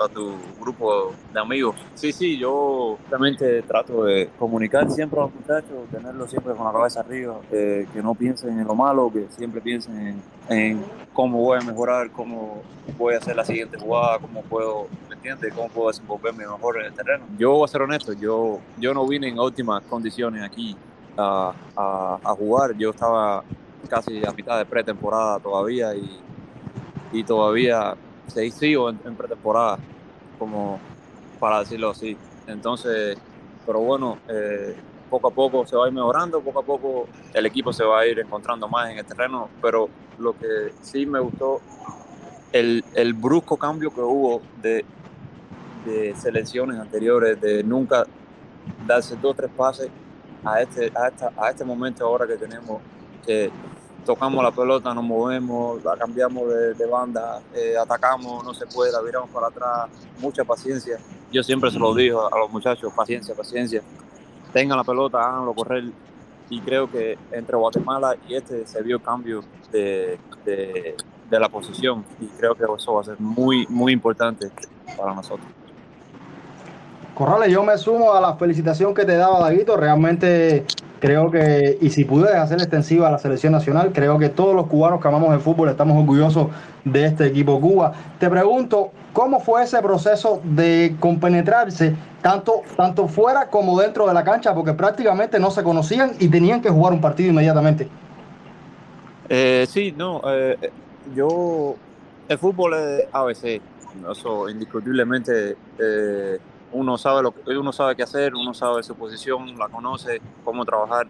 a 0.00 0.08
tu 0.08 0.34
grupo 0.60 1.12
de 1.32 1.40
amigos. 1.40 1.74
Sí, 1.94 2.12
sí, 2.12 2.38
yo 2.38 2.96
realmente 3.10 3.62
trato 3.62 4.04
de 4.04 4.30
comunicar 4.38 4.88
siempre 4.90 5.18
a 5.18 5.24
los 5.24 5.34
muchachos, 5.34 5.88
tenerlos 5.90 6.30
siempre 6.30 6.54
con 6.54 6.64
la 6.64 6.72
cabeza 6.72 7.00
arriba, 7.00 7.40
eh, 7.50 7.88
que 7.92 8.02
no 8.02 8.14
piensen 8.14 8.58
en 8.58 8.66
lo 8.66 8.74
malo, 8.76 9.10
que 9.12 9.26
siempre 9.36 9.60
piensen 9.60 10.22
en, 10.48 10.56
en, 10.56 10.84
cómo 11.12 11.40
voy 11.40 11.58
a 11.60 11.64
mejorar, 11.64 12.10
cómo 12.12 12.62
voy 12.96 13.14
a 13.14 13.18
hacer 13.18 13.34
la 13.34 13.44
siguiente 13.44 13.76
jugada, 13.76 14.20
cómo 14.20 14.42
puedo, 14.42 14.86
¿me 15.08 15.16
entiendes? 15.16 15.52
Cómo 15.54 15.68
puedo 15.68 15.88
desenvolverme 15.88 16.46
mejor 16.46 16.78
en 16.78 16.86
el 16.86 16.92
terreno. 16.94 17.24
Yo 17.36 17.50
voy 17.50 17.64
a 17.64 17.68
ser 17.68 17.82
honesto, 17.82 18.12
yo, 18.12 18.60
yo 18.78 18.94
no 18.94 19.06
vine 19.08 19.28
en 19.28 19.40
óptimas 19.40 19.82
condiciones 19.82 20.44
aquí 20.44 20.76
a, 21.16 22.34
jugar. 22.38 22.76
Yo 22.76 22.90
estaba 22.90 23.42
casi 23.88 24.24
a 24.26 24.32
mitad 24.32 24.58
de 24.58 24.66
pretemporada 24.66 25.38
todavía 25.38 25.94
y, 25.94 26.20
y 27.12 27.24
todavía 27.24 27.96
se 28.26 28.50
sigo 28.50 28.90
en, 28.90 28.98
en, 29.04 29.14
pretemporada, 29.14 29.78
como 30.38 30.78
para 31.38 31.60
decirlo 31.60 31.90
así. 31.90 32.16
Entonces, 32.46 33.16
pero 33.64 33.80
bueno, 33.80 34.18
eh, 34.28 34.76
poco 35.10 35.28
a 35.28 35.30
poco 35.30 35.66
se 35.66 35.76
va 35.76 35.86
a 35.86 35.88
ir 35.88 35.94
mejorando, 35.94 36.40
poco 36.40 36.60
a 36.60 36.62
poco 36.62 37.08
el 37.32 37.46
equipo 37.46 37.72
se 37.72 37.84
va 37.84 38.00
a 38.00 38.06
ir 38.06 38.18
encontrando 38.18 38.68
más 38.68 38.90
en 38.90 38.98
el 38.98 39.04
terreno, 39.04 39.48
pero 39.62 39.88
lo 40.18 40.32
que 40.36 40.72
sí 40.80 41.06
me 41.06 41.20
gustó, 41.20 41.60
el, 42.52 42.84
el 42.94 43.14
brusco 43.14 43.56
cambio 43.56 43.92
que 43.94 44.00
hubo 44.00 44.42
de, 44.62 44.84
de 45.84 46.14
selecciones 46.16 46.78
anteriores, 46.78 47.40
de 47.40 47.62
nunca 47.62 48.06
darse 48.86 49.14
dos 49.16 49.32
o 49.32 49.34
tres 49.34 49.50
pases 49.56 49.90
a 50.44 50.60
este, 50.60 50.92
a, 50.94 51.08
esta, 51.08 51.32
a 51.36 51.50
este 51.50 51.64
momento 51.64 52.04
ahora 52.04 52.26
que 52.26 52.36
tenemos, 52.36 52.80
que 53.24 53.50
tocamos 54.04 54.42
la 54.42 54.52
pelota, 54.52 54.94
nos 54.94 55.04
movemos, 55.04 55.82
la 55.84 55.96
cambiamos 55.96 56.48
de, 56.48 56.74
de 56.74 56.86
banda, 56.86 57.40
eh, 57.54 57.74
atacamos, 57.76 58.44
no 58.44 58.54
se 58.54 58.66
puede, 58.66 58.92
la 58.92 59.00
viramos 59.00 59.30
para 59.30 59.48
atrás, 59.48 59.88
mucha 60.20 60.44
paciencia. 60.44 60.98
Yo 61.32 61.42
siempre 61.42 61.70
se 61.70 61.78
lo 61.78 61.94
digo 61.94 62.32
a 62.32 62.38
los 62.38 62.50
muchachos, 62.50 62.92
paciencia, 62.94 63.34
paciencia. 63.34 63.82
Tengan 64.52 64.78
la 64.78 64.84
pelota, 64.84 65.20
háganlo 65.20 65.52
correr. 65.52 65.84
Y 66.48 66.60
creo 66.60 66.88
que 66.88 67.18
entre 67.32 67.56
Guatemala 67.56 68.16
y 68.28 68.36
este 68.36 68.64
se 68.66 68.80
vio 68.80 69.00
cambio 69.00 69.42
de, 69.72 70.16
de, 70.44 70.96
de 71.28 71.40
la 71.40 71.48
posición 71.48 72.04
y 72.20 72.26
creo 72.26 72.54
que 72.54 72.62
eso 72.62 72.94
va 72.94 73.00
a 73.00 73.04
ser 73.04 73.18
muy, 73.18 73.66
muy 73.68 73.92
importante 73.92 74.50
para 74.96 75.12
nosotros. 75.12 75.48
Corrales, 77.16 77.48
yo 77.50 77.64
me 77.64 77.78
sumo 77.78 78.12
a 78.12 78.20
la 78.20 78.34
felicitación 78.34 78.92
que 78.92 79.06
te 79.06 79.16
daba 79.16 79.40
Daguito. 79.40 79.74
Realmente 79.78 80.66
creo 81.00 81.30
que, 81.30 81.78
y 81.80 81.88
si 81.88 82.04
pude 82.04 82.36
hacer 82.36 82.58
extensiva 82.58 83.08
a 83.08 83.10
la 83.10 83.18
selección 83.18 83.54
nacional, 83.54 83.90
creo 83.94 84.18
que 84.18 84.28
todos 84.28 84.54
los 84.54 84.66
cubanos 84.66 85.00
que 85.00 85.08
amamos 85.08 85.32
el 85.32 85.40
fútbol 85.40 85.70
estamos 85.70 85.96
orgullosos 85.96 86.48
de 86.84 87.06
este 87.06 87.24
equipo 87.24 87.58
Cuba. 87.58 87.94
Te 88.18 88.28
pregunto, 88.28 88.90
¿cómo 89.14 89.40
fue 89.40 89.62
ese 89.62 89.80
proceso 89.80 90.42
de 90.44 90.94
compenetrarse 91.00 91.96
tanto, 92.20 92.60
tanto 92.76 93.08
fuera 93.08 93.48
como 93.48 93.80
dentro 93.80 94.06
de 94.06 94.12
la 94.12 94.22
cancha? 94.22 94.54
Porque 94.54 94.74
prácticamente 94.74 95.40
no 95.40 95.50
se 95.50 95.62
conocían 95.62 96.12
y 96.18 96.28
tenían 96.28 96.60
que 96.60 96.68
jugar 96.68 96.92
un 96.92 97.00
partido 97.00 97.30
inmediatamente. 97.30 97.88
Eh, 99.30 99.64
sí, 99.66 99.94
no, 99.96 100.20
eh, 100.26 100.70
yo, 101.14 101.76
el 102.28 102.36
fútbol 102.36 102.74
es 102.74 103.06
ABC, 103.10 103.62
eso 104.12 104.50
indiscutiblemente. 104.50 105.56
Eh, 105.78 106.38
uno 106.72 106.98
sabe 106.98 107.22
lo 107.22 107.32
que 107.32 107.56
uno 107.56 107.72
sabe 107.72 107.96
qué 107.96 108.02
hacer, 108.02 108.34
uno 108.34 108.52
sabe 108.54 108.82
su 108.82 108.94
posición, 108.94 109.56
la 109.58 109.68
conoce, 109.68 110.20
cómo 110.44 110.64
trabajar. 110.64 111.06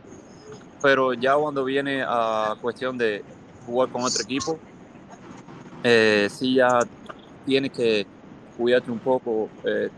Pero 0.83 1.15
ya 1.15 1.35
cuando 1.35 1.65
viene 1.65 2.05
a 2.07 2.55
cuestión 2.61 2.99
de 2.99 3.25
jugar 3.65 3.89
con 3.89 4.03
otro 4.03 4.23
equipo, 4.23 4.59
eh, 5.83 6.29
sí 6.31 6.55
ya 6.55 6.81
tienes 7.45 7.73
que 7.73 8.07
cuidarte 8.57 8.91
un 8.91 8.99
poco, 8.99 9.49
eh, 9.65 9.89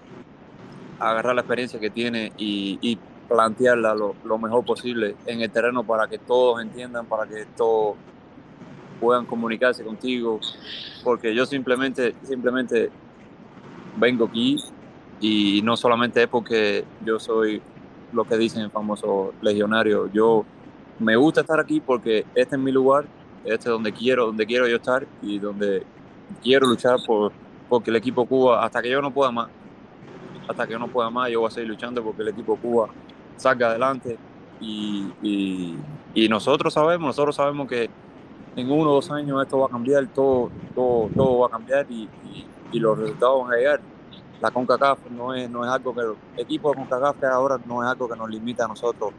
agarrar 0.99 1.35
la 1.35 1.43
experiencia 1.43 1.79
que 1.79 1.91
tiene 1.91 2.33
y, 2.37 2.79
y 2.81 2.99
plantearla 3.29 3.95
lo, 3.95 4.17
lo, 4.25 4.39
mejor 4.39 4.65
posible 4.65 5.17
en 5.27 5.43
el 5.43 5.51
terreno 5.51 5.85
para 5.85 6.09
que 6.09 6.19
todos 6.19 6.63
entiendan, 6.63 7.07
para 7.07 7.27
que 7.27 7.45
todos 7.57 7.97
puedan 9.01 9.27
comunicarse 9.27 9.85
contigo, 9.85 10.41
porque 11.05 11.35
yo 11.35 11.47
simplemente, 11.47 12.15
simplemente 12.25 12.91
vengo 13.97 14.27
aquí 14.27 14.57
y 15.21 15.63
no 15.63 15.77
solamente 15.77 16.23
es 16.23 16.29
porque 16.29 16.85
yo 17.05 17.19
soy 17.19 17.61
lo 18.13 18.25
que 18.25 18.37
dicen 18.37 18.63
el 18.63 18.71
famoso 18.71 19.33
legionario, 19.43 20.11
yo 20.13 20.45
me 20.99 21.17
gusta 21.17 21.43
estar 21.43 21.61
aquí 21.61 21.81
porque 21.81 22.25
este 22.35 22.57
es 22.57 22.63
mi 22.63 22.73
lugar, 22.73 23.07
este 23.45 23.55
es 23.55 23.65
donde 23.67 23.93
quiero, 23.93 24.27
donde 24.27 24.47
quiero 24.47 24.67
yo 24.67 24.77
estar 24.77 25.07
y 25.23 25.39
donde 25.39 25.85
quiero 26.43 26.67
luchar 26.67 26.99
por 27.07 27.33
porque 27.69 27.91
el 27.91 27.97
equipo 27.97 28.25
Cuba, 28.25 28.65
hasta 28.65 28.81
que 28.81 28.91
yo 28.91 29.03
no 29.03 29.13
pueda 29.13 29.31
más, 29.31 29.49
hasta 30.49 30.67
que 30.67 30.73
yo 30.73 30.79
no 30.79 30.89
pueda 30.89 31.11
más, 31.11 31.31
yo 31.31 31.41
voy 31.41 31.49
a 31.49 31.51
seguir 31.51 31.69
luchando 31.69 32.03
porque 32.03 32.23
el 32.23 32.29
equipo 32.29 32.57
Cuba 32.57 32.89
salga 33.37 33.69
adelante. 33.69 34.17
Y, 34.61 35.07
y, 36.15 36.29
nosotros 36.29 36.75
sabemos, 36.75 37.07
nosotros 37.07 37.37
sabemos 37.37 37.69
que 37.69 37.89
en 38.57 38.71
uno 38.71 38.91
o 38.91 38.95
dos 38.95 39.11
años 39.11 39.41
esto 39.41 39.59
va 39.61 39.67
a 39.67 39.69
cambiar, 39.69 40.07
todo, 40.09 40.51
todo, 40.75 41.09
todo 41.15 41.39
va 41.41 41.47
a 41.47 41.51
cambiar 41.51 41.87
y, 41.89 42.09
y 42.73 42.81
los 42.81 42.99
resultados 42.99 43.45
van 43.45 43.53
a 43.53 43.57
llegar 43.57 43.81
la 44.41 44.51
CONCACAF 44.51 45.11
no 45.11 45.35
es, 45.35 45.51
no 45.51 45.65
es 45.65 45.71
algo 45.71 45.95
que 45.95 46.01
el 46.01 46.15
equipo 46.37 46.71
de 46.71 46.77
CONCACAF 46.77 47.19
que 47.19 47.27
ahora 47.27 47.59
no 47.67 47.83
es 47.83 47.89
algo 47.89 48.09
que 48.09 48.17
nos 48.17 48.29
limita 48.29 48.65
a 48.65 48.69
nosotros 48.69 49.13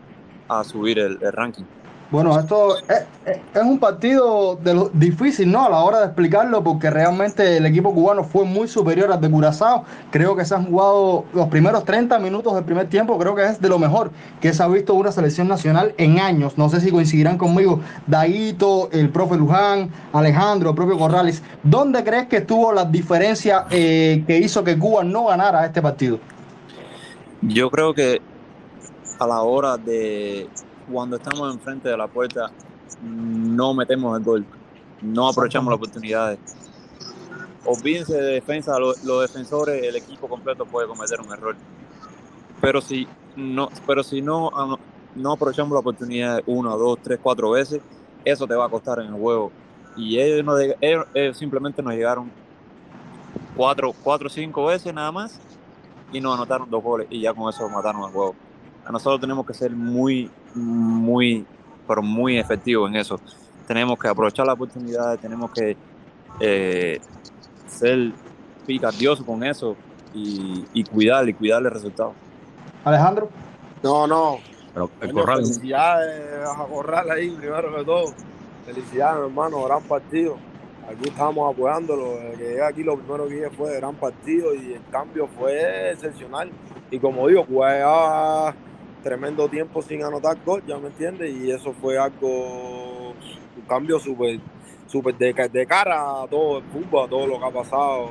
a 0.48 0.64
subir 0.64 1.00
el, 1.00 1.18
el 1.22 1.32
ranking. 1.32 1.66
Bueno, 2.12 2.40
esto 2.40 2.76
es, 2.80 3.62
un 3.64 3.78
partido 3.78 4.56
de 4.56 4.74
lo 4.74 4.90
difícil, 4.90 5.52
¿no? 5.52 5.64
A 5.66 5.70
la 5.70 5.78
hora 5.84 6.00
de 6.00 6.06
explicarlo, 6.06 6.64
porque 6.64 6.90
realmente 6.90 7.58
el 7.58 7.68
equipo 7.68 7.94
cubano 7.94 8.24
fue 8.24 8.46
muy 8.46 8.68
superior 8.68 9.12
al 9.12 9.22
de 9.22 9.30
Curazao. 9.30 9.86
Creo 10.10 10.36
que 10.36 10.44
se 10.44 10.56
han 10.56 10.66
jugado 10.66 11.26
los 11.34 11.48
primeros 11.50 11.86
30 11.86 12.18
minutos 12.18 12.56
del 12.56 12.64
primer 12.64 12.90
tiempo, 12.90 13.16
creo 13.20 13.36
que 13.36 13.46
es 13.46 13.62
de 13.62 13.70
lo 13.70 13.78
mejor 13.78 14.10
que 14.42 14.52
se 14.54 14.64
ha 14.64 14.68
visto 14.68 14.96
una 14.96 15.12
selección 15.12 15.48
nacional 15.48 15.94
en 15.98 16.20
años. 16.20 16.58
No 16.58 16.68
sé 16.70 16.82
si 16.82 16.90
coincidirán 16.90 17.38
conmigo, 17.38 17.80
Daito, 18.08 18.90
el 18.92 19.10
profe 19.10 19.38
Luján, 19.38 19.92
Alejandro, 20.12 20.72
el 20.72 20.76
propio 20.76 20.98
Corrales. 20.98 21.44
¿Dónde 21.62 22.04
crees 22.04 22.28
que 22.28 22.38
estuvo 22.38 22.74
la 22.74 22.86
diferencia 22.86 23.66
eh, 23.70 24.24
que 24.26 24.40
hizo 24.40 24.64
que 24.64 24.80
Cuba 24.80 25.04
no 25.04 25.26
ganara 25.26 25.64
este 25.64 25.80
partido? 25.80 26.18
Yo 27.44 27.70
creo 27.70 27.94
que 27.94 28.20
a 29.20 29.28
la 29.28 29.42
hora 29.42 29.78
de 29.78 30.50
cuando 30.92 31.18
estamos 31.18 31.54
enfrente 31.54 31.90
de 31.90 31.98
la 31.98 32.08
puerta 32.08 32.52
no 33.02 33.74
metemos 33.74 34.18
el 34.18 34.24
gol, 34.24 34.46
no 35.02 35.30
aprovechamos 35.30 35.72
las 35.72 35.78
oportunidades. 35.78 36.40
Olvídense 37.66 38.16
de 38.16 38.34
defensa, 38.34 38.80
los, 38.80 39.04
los, 39.04 39.22
defensores, 39.22 39.84
el 39.84 39.96
equipo 39.96 40.28
completo 40.28 40.66
puede 40.66 40.88
cometer 40.88 41.20
un 41.22 41.32
error. 41.32 41.56
Pero 42.62 42.82
si 42.82 43.08
no, 43.36 43.70
pero 43.86 44.04
si 44.04 44.22
no, 44.22 44.52
no 45.16 45.32
aprovechamos 45.32 45.72
la 45.74 45.80
oportunidad 45.80 46.42
una, 46.46 46.72
dos, 46.72 46.98
tres, 47.02 47.20
cuatro 47.22 47.52
veces, 47.52 47.82
eso 48.26 48.48
te 48.48 48.56
va 48.56 48.66
a 48.66 48.70
costar 48.70 49.00
en 49.00 49.08
el 49.08 49.20
juego. 49.20 49.52
Y 49.96 50.20
ellos, 50.20 50.46
no, 50.46 50.58
ellos, 50.58 51.06
ellos 51.14 51.38
simplemente 51.38 51.82
nos 51.82 51.94
llegaron 51.94 52.32
cuatro, 53.56 53.94
cuatro, 54.04 54.30
cinco 54.30 54.66
veces 54.66 54.94
nada 54.94 55.12
más 55.12 55.40
y 56.12 56.22
nos 56.22 56.36
anotaron 56.36 56.70
dos 56.70 56.84
goles 56.84 57.08
y 57.10 57.22
ya 57.22 57.34
con 57.34 57.50
eso 57.50 57.68
mataron 57.70 58.04
el 58.04 58.12
juego. 58.12 58.36
A 58.86 58.92
nosotros 58.92 59.22
tenemos 59.22 59.46
que 59.46 59.54
ser 59.54 59.72
muy, 59.72 60.32
muy, 60.56 61.46
pero 61.88 62.02
muy 62.02 62.38
efectivos 62.38 62.90
en 62.90 62.98
eso. 62.98 63.20
tenemos 63.68 64.00
que 64.00 64.08
aprovechar 64.08 64.46
la 64.46 64.54
oportunidad, 64.54 65.18
tenemos 65.20 65.52
que 65.52 65.78
eh, 66.40 67.00
ser 67.68 68.12
picardiosos 68.66 69.26
con 69.26 69.44
eso 69.44 69.76
y, 70.14 70.66
y 70.74 70.84
cuidar 70.84 71.28
y 71.30 71.34
cuidar 71.34 71.62
el 71.62 71.72
resultado. 71.72 72.14
Alejandro. 72.84 73.30
No, 73.84 74.08
no. 74.08 74.38
Pero 74.74 74.90
el 75.02 75.12
Coño, 75.12 75.14
corral. 75.14 75.38
Felicidades 75.38 76.48
a 76.48 76.66
Corral 76.66 77.12
ahí, 77.12 77.30
primero 77.32 77.76
que 77.76 77.84
todo. 77.84 78.14
Felicidades, 78.66 79.24
hermano, 79.24 79.64
gran 79.66 79.82
partido. 79.84 80.38
Aquí 80.88 81.10
estábamos 81.10 81.54
apoyándolo. 81.54 82.18
Que 82.20 82.38
llegué 82.38 82.64
aquí, 82.64 82.84
lo 82.84 82.98
primero 82.98 83.28
que 83.28 83.36
dije 83.36 83.50
fue 83.52 83.76
gran 83.78 83.96
partido 83.96 84.54
y 84.54 84.74
el 84.74 84.82
cambio 84.92 85.28
fue 85.28 85.92
excepcional. 85.92 86.52
Y 86.92 87.00
como 87.00 87.28
digo, 87.28 87.46
jugué 87.46 87.82
a 87.84 88.54
tremendo 89.04 89.48
tiempo 89.48 89.82
sin 89.82 90.04
anotar 90.04 90.38
gol, 90.46 90.64
ya 90.68 90.78
me 90.78 90.88
entiendes, 90.88 91.32
y 91.34 91.52
eso 91.52 91.74
fue 91.74 91.98
algo, 91.98 93.10
un 93.12 93.62
cambio 93.68 94.00
súper 94.00 94.40
súper 94.88 95.16
de, 95.16 95.34
ca- 95.36 95.48
de 95.48 95.68
cara 95.68 96.24
a 96.24 96.28
todo 96.28 96.58
el 96.58 96.64
fútbol, 96.64 97.06
a 97.06 97.08
todo 97.10 97.28
lo 97.28 97.40
que 97.40 97.46
ha 97.46 97.52
pasado, 97.52 98.10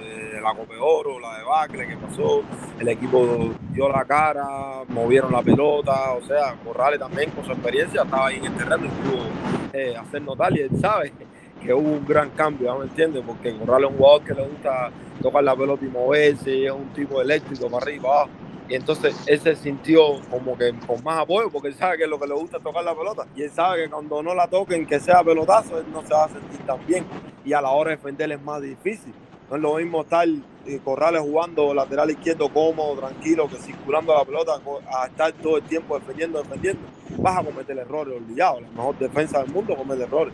eh, 0.00 0.38
la 0.40 0.54
Copa 0.54 0.74
Oro, 0.80 1.18
la 1.18 1.38
debacle 1.38 1.88
que 1.88 1.96
pasó, 1.96 2.42
el 2.78 2.88
equipo 2.88 3.50
dio 3.72 3.88
la 3.88 4.04
cara, 4.04 4.46
movieron 4.88 5.32
la 5.32 5.42
pelota, 5.42 6.12
o 6.12 6.22
sea, 6.22 6.54
Corrales 6.64 7.00
también 7.00 7.30
con 7.32 7.44
su 7.44 7.50
experiencia 7.50 8.02
estaba 8.02 8.28
ahí 8.28 8.36
en 8.36 8.44
el 8.44 8.54
terreno 8.56 8.84
y 8.86 8.88
pudo 8.88 9.24
eh, 9.72 9.96
hacer 9.96 10.22
notar 10.22 10.56
y 10.56 10.60
él 10.60 10.70
sabe 10.80 11.12
que 11.60 11.74
hubo 11.74 11.88
un 11.90 12.06
gran 12.06 12.30
cambio, 12.30 12.72
¿ya 12.72 12.78
me 12.78 12.84
entiendes? 12.84 13.24
Porque 13.26 13.52
Corrales 13.58 13.88
es 13.88 13.92
un 13.92 13.98
jugador 13.98 14.22
que 14.24 14.34
le 14.34 14.42
gusta 14.46 14.90
tocar 15.20 15.42
la 15.42 15.56
pelota 15.56 15.84
y 15.84 15.88
moverse, 15.88 16.64
es 16.66 16.70
un 16.70 16.88
tipo 16.94 17.20
eléctrico 17.20 17.68
para 17.68 17.82
arriba, 17.82 18.08
abajo. 18.08 18.30
Y 18.70 18.76
entonces 18.76 19.16
él 19.26 19.40
se 19.40 19.56
sintió 19.56 20.20
como 20.30 20.56
que 20.56 20.72
con 20.86 21.02
más 21.02 21.18
apoyo, 21.18 21.50
porque 21.50 21.68
él 21.68 21.74
sabe 21.74 21.98
que 21.98 22.06
lo 22.06 22.20
que 22.20 22.28
le 22.28 22.34
gusta 22.34 22.58
es 22.58 22.62
tocar 22.62 22.84
la 22.84 22.94
pelota. 22.94 23.26
Y 23.34 23.42
él 23.42 23.50
sabe 23.50 23.82
que 23.82 23.90
cuando 23.90 24.22
no 24.22 24.32
la 24.32 24.46
toquen, 24.46 24.86
que 24.86 25.00
sea 25.00 25.24
pelotazo, 25.24 25.80
él 25.80 25.86
no 25.92 26.02
se 26.02 26.14
va 26.14 26.26
a 26.26 26.28
sentir 26.28 26.60
tan 26.60 26.86
bien. 26.86 27.04
Y 27.44 27.52
a 27.52 27.60
la 27.60 27.70
hora 27.70 27.90
de 27.90 27.96
defender 27.96 28.30
es 28.30 28.40
más 28.40 28.62
difícil. 28.62 29.12
No 29.50 29.56
es 29.56 29.62
lo 29.62 29.74
mismo 29.74 30.02
estar 30.02 30.28
eh, 30.28 30.80
Corrales 30.84 31.20
jugando 31.20 31.74
lateral 31.74 32.12
izquierdo 32.12 32.48
cómodo, 32.48 33.00
tranquilo, 33.00 33.48
que 33.48 33.56
circulando 33.56 34.14
la 34.14 34.24
pelota, 34.24 34.60
a 34.96 35.06
estar 35.06 35.32
todo 35.32 35.56
el 35.56 35.64
tiempo 35.64 35.98
defendiendo, 35.98 36.40
defendiendo. 36.40 36.82
Vas 37.18 37.38
a 37.38 37.42
cometer 37.42 37.76
errores, 37.76 38.16
olvidado. 38.16 38.60
La 38.60 38.68
mejor 38.68 38.96
defensa 39.00 39.42
del 39.42 39.52
mundo 39.52 39.74
comete 39.74 40.04
errores. 40.04 40.32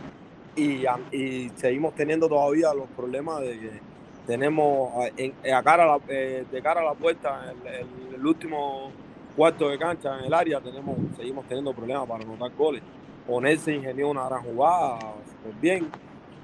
Y, 0.55 0.85
y 1.11 1.51
seguimos 1.55 1.95
teniendo 1.95 2.29
todavía 2.29 2.71
los 2.75 2.87
problemas 2.89 3.41
de 3.41 3.59
que 3.59 3.96
tenemos 4.27 4.91
en- 5.15 5.33
a 5.53 5.63
cara 5.63 5.97
eh, 6.09 6.45
de 6.51 6.61
cara 6.61 6.81
a 6.81 6.83
la 6.83 6.93
puerta, 6.93 7.53
el, 8.13 8.25
último 8.25 8.91
cuarto 9.35 9.69
de 9.69 9.79
cancha 9.79 10.19
en 10.19 10.25
el 10.25 10.33
área, 10.33 10.59
tenemos, 10.59 10.97
seguimos 11.15 11.45
teniendo 11.47 11.73
problemas 11.73 12.05
para 12.07 12.23
anotar 12.23 12.51
goles. 12.57 12.83
Ponerse 13.25 13.73
ingenió 13.73 14.09
una 14.09 14.27
gran 14.27 14.43
jugada, 14.43 14.99
súper 15.25 15.53
bien, 15.61 15.89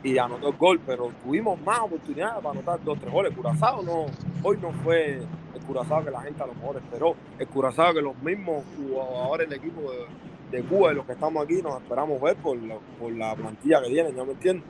y 0.02 0.18
anotó 0.18 0.50
el 0.50 0.58
gol, 0.58 0.80
pero 0.86 1.12
tuvimos 1.24 1.60
más 1.62 1.80
oportunidades 1.80 2.36
para 2.36 2.52
anotar 2.52 2.82
dos 2.84 2.98
tres 3.00 3.12
goles. 3.12 3.36
Curazao 3.36 3.84
no, 3.84 4.06
hoy 4.44 4.58
no 4.62 4.72
fue 4.84 5.16
el 5.54 5.62
Curazao 5.68 6.06
que 6.06 6.12
la 6.12 6.22
gente 6.22 6.42
a 6.42 6.48
lo 6.48 6.54
mejor 6.54 6.78
esperó, 6.78 7.16
el 7.38 7.48
Curazao 7.48 7.94
que 7.94 8.02
los 8.02 8.18
mismos 8.20 8.64
jugadores 8.78 9.50
del 9.50 9.60
equipo 9.60 9.82
de, 9.92 10.58
de 10.58 10.64
Cuba 10.64 10.94
y 10.94 10.96
los 10.96 11.06
que 11.06 11.14
estamos 11.14 11.44
aquí 11.44 11.62
nos 11.62 11.82
esperamos 11.82 12.22
ver 12.22 12.38
por 12.38 12.56
la, 12.62 12.76
por 12.98 13.12
la 13.12 13.36
plantilla 13.36 13.82
que 13.82 13.90
tienen, 13.90 14.16
¿ya 14.16 14.24
me 14.24 14.32
entiendes? 14.32 14.64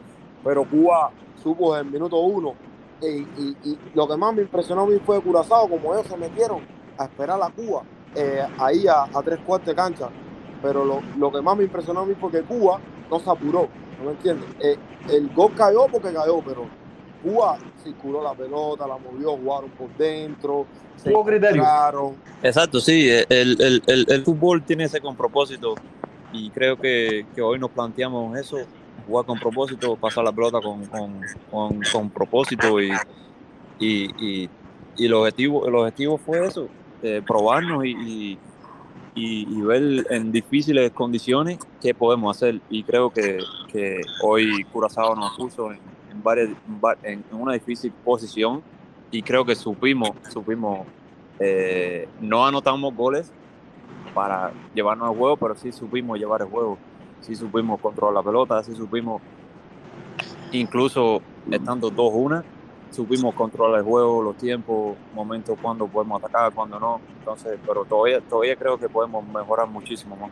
Pero 0.44 0.64
Cuba 0.66 1.12
supo 1.36 1.74
desde 1.76 1.86
el 1.88 1.94
minuto 1.94 2.18
uno 2.20 2.56
y, 3.02 3.32
y- 3.36 3.58
y 3.64 3.82
lo 3.94 4.08
que 4.08 4.18
más 4.18 4.34
me 4.34 4.42
impresionó 4.44 4.84
a 4.84 4.88
mí 4.88 5.00
fue 5.06 5.22
Curazao, 5.22 5.70
como 5.70 5.94
ellos 5.94 6.08
se 6.08 6.18
metieron 6.18 6.66
a 6.98 7.06
esperar 7.06 7.40
a 7.42 7.50
Cuba 7.52 7.86
eh, 8.16 8.44
ahí 8.58 8.88
a, 8.88 9.04
a 9.12 9.24
tres 9.24 9.40
cuartos 9.42 9.72
de 9.72 9.76
cancha. 9.76 10.14
Pero 10.62 10.86
lo, 10.86 11.08
lo 11.14 11.32
que 11.32 11.42
más 11.42 11.58
me 11.58 11.66
impresionó 11.66 12.02
a 12.02 12.06
mí 12.06 12.16
fue 12.16 12.32
que 12.32 12.44
Cuba 12.46 12.82
no 13.10 13.20
se 13.20 13.30
apuró, 13.30 13.74
¿no 13.98 14.06
me 14.06 14.12
entiendes? 14.14 14.50
Eh, 14.60 14.78
el 15.08 15.30
gol 15.32 15.54
cayó 15.54 15.90
porque 15.92 16.14
cayó, 16.14 16.42
pero 16.44 16.72
Cuba 17.22 17.58
circuló 17.76 18.24
la 18.24 18.36
pelota, 18.36 18.88
la 18.88 18.98
movió, 18.98 19.38
jugaron 19.38 19.72
por 19.74 19.92
dentro, 19.96 20.70
se 20.96 21.12
Hubo 21.12 21.26
criterio. 21.26 21.64
encontraron. 21.64 22.22
Exacto, 22.42 22.80
sí, 22.82 23.10
el, 23.10 23.62
el, 23.62 23.84
el, 23.88 24.06
el 24.10 24.24
fútbol 24.24 24.66
tiene 24.66 24.86
ese 24.86 25.02
con 25.02 25.16
propósito 25.16 25.76
y 26.32 26.52
creo 26.52 26.78
que, 26.78 27.28
que 27.34 27.42
hoy 27.42 27.60
nos 27.60 27.72
planteamos 27.72 28.38
eso, 28.38 28.58
jugar 29.06 29.26
con 29.26 29.40
propósito, 29.40 29.96
pasar 29.96 30.24
la 30.24 30.32
pelota 30.32 30.60
con, 30.62 30.86
con, 30.86 31.82
con, 31.92 32.10
propósito 32.10 32.82
y, 32.82 32.92
y, 33.80 34.06
y, 34.18 34.50
y 34.98 35.06
el, 35.06 35.14
objetivo, 35.14 35.68
el 35.68 35.76
objetivo 35.76 36.18
fue 36.18 36.46
eso, 36.46 36.68
eh, 37.02 37.22
probarnos 37.26 37.86
y, 37.86 38.38
y, 39.16 39.62
ver 39.62 40.06
en 40.10 40.32
difíciles 40.32 40.92
condiciones 40.92 41.60
qué 41.82 41.94
podemos 41.94 42.36
hacer. 42.36 42.62
Y 42.70 42.84
creo 42.84 43.10
que, 43.12 43.40
que 43.72 44.02
hoy 44.24 44.64
Curazao 44.72 45.16
nos 45.16 45.36
puso 45.38 45.72
en, 45.72 45.80
en, 46.12 46.24
varias, 46.24 46.50
en 46.50 46.82
va- 46.84 46.98
en 47.04 47.24
una 47.32 47.54
difícil 47.54 47.92
posición 48.04 48.64
y 49.12 49.22
creo 49.22 49.46
que 49.46 49.56
supimos, 49.56 50.12
supimos, 50.32 50.88
eh, 51.40 52.08
no 52.20 52.46
anotamos 52.46 52.96
goles 52.96 53.32
para 54.14 54.52
llevarnos 54.74 55.10
al 55.10 55.16
juego, 55.16 55.38
pero 55.38 55.56
sí 55.56 55.72
supimos 55.72 56.18
llevar 56.18 56.42
el 56.42 56.48
juego, 56.48 56.78
sí 57.24 57.36
supimos 57.36 57.80
controlar 57.80 58.14
la 58.14 58.24
pelota, 58.24 58.62
sí 58.64 58.76
supimos, 58.76 59.22
incluso 60.52 61.22
estando 61.50 61.90
2-1, 61.90 62.44
supimos 62.92 63.34
controlar 63.34 63.80
el 63.80 63.86
juego, 63.86 64.22
los 64.22 64.38
tiempos, 64.38 64.96
momentos 65.14 65.58
cuando 65.62 65.88
podemos 65.88 66.22
atacar, 66.22 66.54
cuando 66.54 66.80
no, 66.80 67.00
entonces, 67.20 67.58
pero 67.66 67.86
todavía, 67.86 68.20
todavía 68.22 68.56
creo 68.56 68.78
que 68.78 68.90
podemos 68.90 69.26
mejorar 69.26 69.68
muchísimo 69.68 70.16
más. 70.16 70.32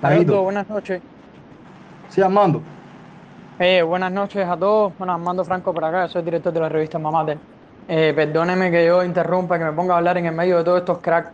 Saludos, 0.00 0.44
buenas 0.44 0.68
noches. 0.68 1.02
Sí, 2.08 2.22
Armando. 2.22 2.62
Eh, 3.58 3.82
buenas 3.82 4.10
noches 4.10 4.48
a 4.48 4.56
todos. 4.56 4.96
Bueno, 4.96 5.12
Armando 5.12 5.44
Franco 5.44 5.74
por 5.74 5.84
acá, 5.84 6.08
soy 6.08 6.22
director 6.22 6.52
de 6.52 6.60
la 6.60 6.68
revista 6.70 6.98
Mamater. 6.98 7.36
Eh, 7.86 8.12
perdóneme 8.14 8.70
que 8.70 8.86
yo 8.86 9.04
interrumpa, 9.04 9.58
que 9.58 9.64
me 9.64 9.72
ponga 9.72 9.94
a 9.94 9.98
hablar 9.98 10.16
en 10.16 10.26
el 10.26 10.34
medio 10.34 10.58
de 10.58 10.64
todos 10.64 10.78
estos 10.78 10.98
cracks, 10.98 11.32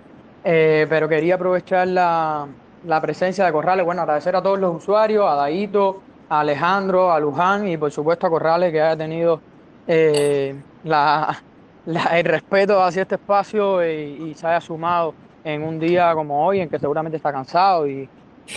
eh, 0.48 0.86
pero 0.88 1.08
quería 1.08 1.34
aprovechar 1.34 1.88
la, 1.88 2.46
la 2.84 3.00
presencia 3.00 3.44
de 3.44 3.50
Corrales. 3.50 3.84
Bueno, 3.84 4.02
agradecer 4.02 4.36
a 4.36 4.42
todos 4.42 4.60
los 4.60 4.76
usuarios, 4.76 5.26
a 5.28 5.34
Daito, 5.34 6.02
a 6.28 6.38
Alejandro, 6.38 7.10
a 7.10 7.18
Luján 7.18 7.66
y 7.66 7.76
por 7.76 7.90
supuesto 7.90 8.28
a 8.28 8.30
Corrales 8.30 8.70
que 8.70 8.80
haya 8.80 8.96
tenido 8.96 9.40
eh, 9.88 10.54
el 10.84 12.24
respeto 12.24 12.80
hacia 12.80 13.02
este 13.02 13.16
espacio 13.16 13.84
y, 13.84 14.34
se 14.34 14.46
haya 14.46 14.60
sumado 14.60 15.14
en 15.42 15.64
un 15.64 15.80
día 15.80 16.14
como 16.14 16.46
hoy 16.46 16.60
en 16.60 16.68
que 16.68 16.78
seguramente 16.78 17.16
está 17.16 17.32
cansado 17.32 17.88
y, 17.88 18.08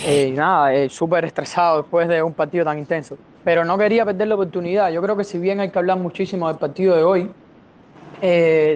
eh, 0.04 0.28
y 0.28 0.30
nada, 0.30 0.72
eh, 0.72 0.88
súper 0.88 1.24
estresado 1.24 1.78
después 1.78 2.06
de 2.06 2.22
un 2.22 2.34
partido 2.34 2.64
tan 2.64 2.78
intenso. 2.78 3.18
Pero 3.42 3.64
no 3.64 3.76
quería 3.76 4.04
perder 4.04 4.28
la 4.28 4.36
oportunidad. 4.36 4.92
Yo 4.92 5.02
creo 5.02 5.16
que 5.16 5.24
si 5.24 5.38
bien 5.38 5.58
hay 5.58 5.70
que 5.70 5.78
hablar 5.80 5.98
muchísimo 5.98 6.46
del 6.46 6.58
partido 6.58 6.94
de 6.94 7.02
hoy, 7.02 7.30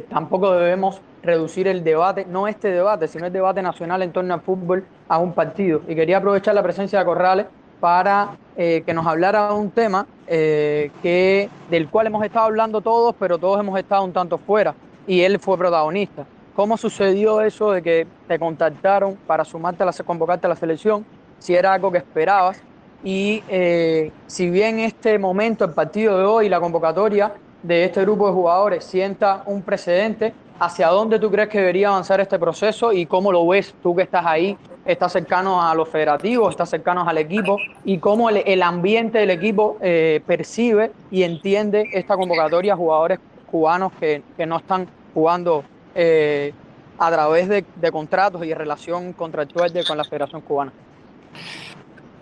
tampoco 0.09 0.53
debemos 0.53 1.01
reducir 1.25 1.67
el 1.67 1.83
debate, 1.83 2.27
no 2.29 2.47
este 2.47 2.71
debate, 2.71 3.09
sino 3.09 3.27
el 3.27 3.33
debate 3.33 3.63
nacional 3.63 4.03
en 4.03 4.13
torno 4.13 4.35
al 4.35 4.41
fútbol 4.41 4.85
a 5.09 5.19
un 5.19 5.33
partido. 5.33 5.81
Y 5.89 5.95
quería 5.95 6.19
aprovechar 6.19 6.55
la 6.55 6.63
presencia 6.63 6.99
de 6.99 7.05
Corrales 7.05 7.47
para 7.81 8.37
eh, 8.57 8.83
que 8.87 8.95
nos 8.95 9.07
hablara 9.07 9.49
de 9.49 9.55
un 9.55 9.71
tema 9.71 10.07
eh, 10.27 10.91
que, 11.03 11.49
del 11.71 11.89
cual 11.89 12.07
hemos 12.07 12.25
estado 12.25 12.47
hablando 12.47 12.81
todos, 12.81 13.15
pero 13.19 13.39
todos 13.39 13.59
hemos 13.61 13.79
estado 13.79 14.05
un 14.05 14.13
tanto 14.13 14.39
fuera, 14.39 14.75
y 15.07 15.23
él 15.23 15.39
fue 15.39 15.59
protagonista. 15.59 16.25
¿Cómo 16.55 16.77
sucedió 16.77 17.41
eso 17.41 17.73
de 17.73 17.83
que 17.83 18.07
te 18.29 18.39
contactaron 18.39 19.17
para 19.27 19.45
sumarte 19.45 19.83
a 19.83 19.87
la, 19.87 19.93
convocarte 19.93 20.47
a 20.47 20.51
la 20.51 20.57
selección? 20.57 21.05
Si 21.41 21.55
era 21.55 21.73
algo 21.73 21.91
que 21.91 21.99
esperabas. 21.99 22.63
Y 23.03 23.43
eh, 23.49 24.13
si 24.29 24.49
bien 24.49 24.79
este 24.79 25.19
momento, 25.19 25.65
el 25.65 25.73
partido 25.73 26.17
de 26.17 26.25
hoy, 26.25 26.49
la 26.49 26.61
convocatoria 26.61 27.33
de 27.63 27.85
este 27.85 28.03
grupo 28.03 28.29
de 28.29 28.35
jugadores 28.35 28.85
sienta 28.85 29.43
un 29.47 29.63
precedente, 29.63 30.33
¿hacia 30.59 30.89
dónde 30.89 31.19
tú 31.19 31.31
crees 31.31 31.49
que 31.49 31.59
debería 31.59 31.89
avanzar 31.89 32.21
este 32.21 32.39
proceso 32.39 32.93
y 32.93 33.07
cómo 33.07 33.33
lo 33.33 33.47
ves 33.47 33.75
tú 33.83 33.95
que 33.95 34.03
estás 34.03 34.25
ahí, 34.25 34.57
estás 34.85 35.13
cercano 35.13 35.63
a 35.63 35.75
los 35.75 35.89
federativos, 35.89 36.51
estás 36.51 36.71
cercano 36.71 37.07
al 37.09 37.19
equipo 37.19 37.59
y 37.85 37.99
cómo 37.99 38.31
el, 38.31 38.39
el 38.47 38.63
ambiente 38.63 39.19
del 39.19 39.31
equipo 39.31 39.79
eh, 39.81 40.23
percibe 40.27 40.93
y 41.11 41.23
entiende 41.23 41.89
esta 41.93 42.17
convocatoria 42.17 42.75
a 42.75 42.77
jugadores 42.77 43.19
cubanos 43.51 43.93
que, 43.99 44.23
que 44.37 44.47
no 44.47 44.59
están 44.59 44.87
jugando 45.13 45.65
eh, 45.95 46.53
a 46.99 47.11
través 47.11 47.49
de, 47.49 47.65
de 47.77 47.93
contratos 47.93 48.45
y 48.45 48.55
relación 48.55 49.13
contractual 49.13 49.73
de- 49.73 49.85
con 49.85 49.97
la 49.99 50.05
Federación 50.05 50.41
Cubana? 50.43 50.73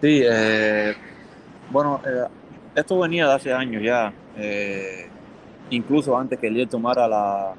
Sí, 0.01 0.23
eh, 0.25 0.95
bueno, 1.71 2.01
esto 2.75 2.99
venía 2.99 3.27
de 3.29 3.35
hace 3.35 3.53
años 3.53 3.83
ya, 3.83 4.13
incluso 5.71 6.17
antes 6.17 6.39
que 6.39 6.47
él 6.49 6.69
tomara 6.69 7.07
la, 7.07 7.53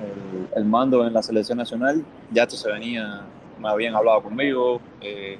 el, 0.00 0.48
el 0.56 0.64
mando 0.64 1.06
en 1.06 1.12
la 1.12 1.22
selección 1.22 1.58
nacional, 1.58 2.04
ya 2.30 2.42
esto 2.44 2.56
se 2.56 2.70
venía, 2.70 3.22
me 3.58 3.68
habían 3.68 3.94
hablado 3.94 4.22
conmigo, 4.22 4.80
eh, 5.00 5.38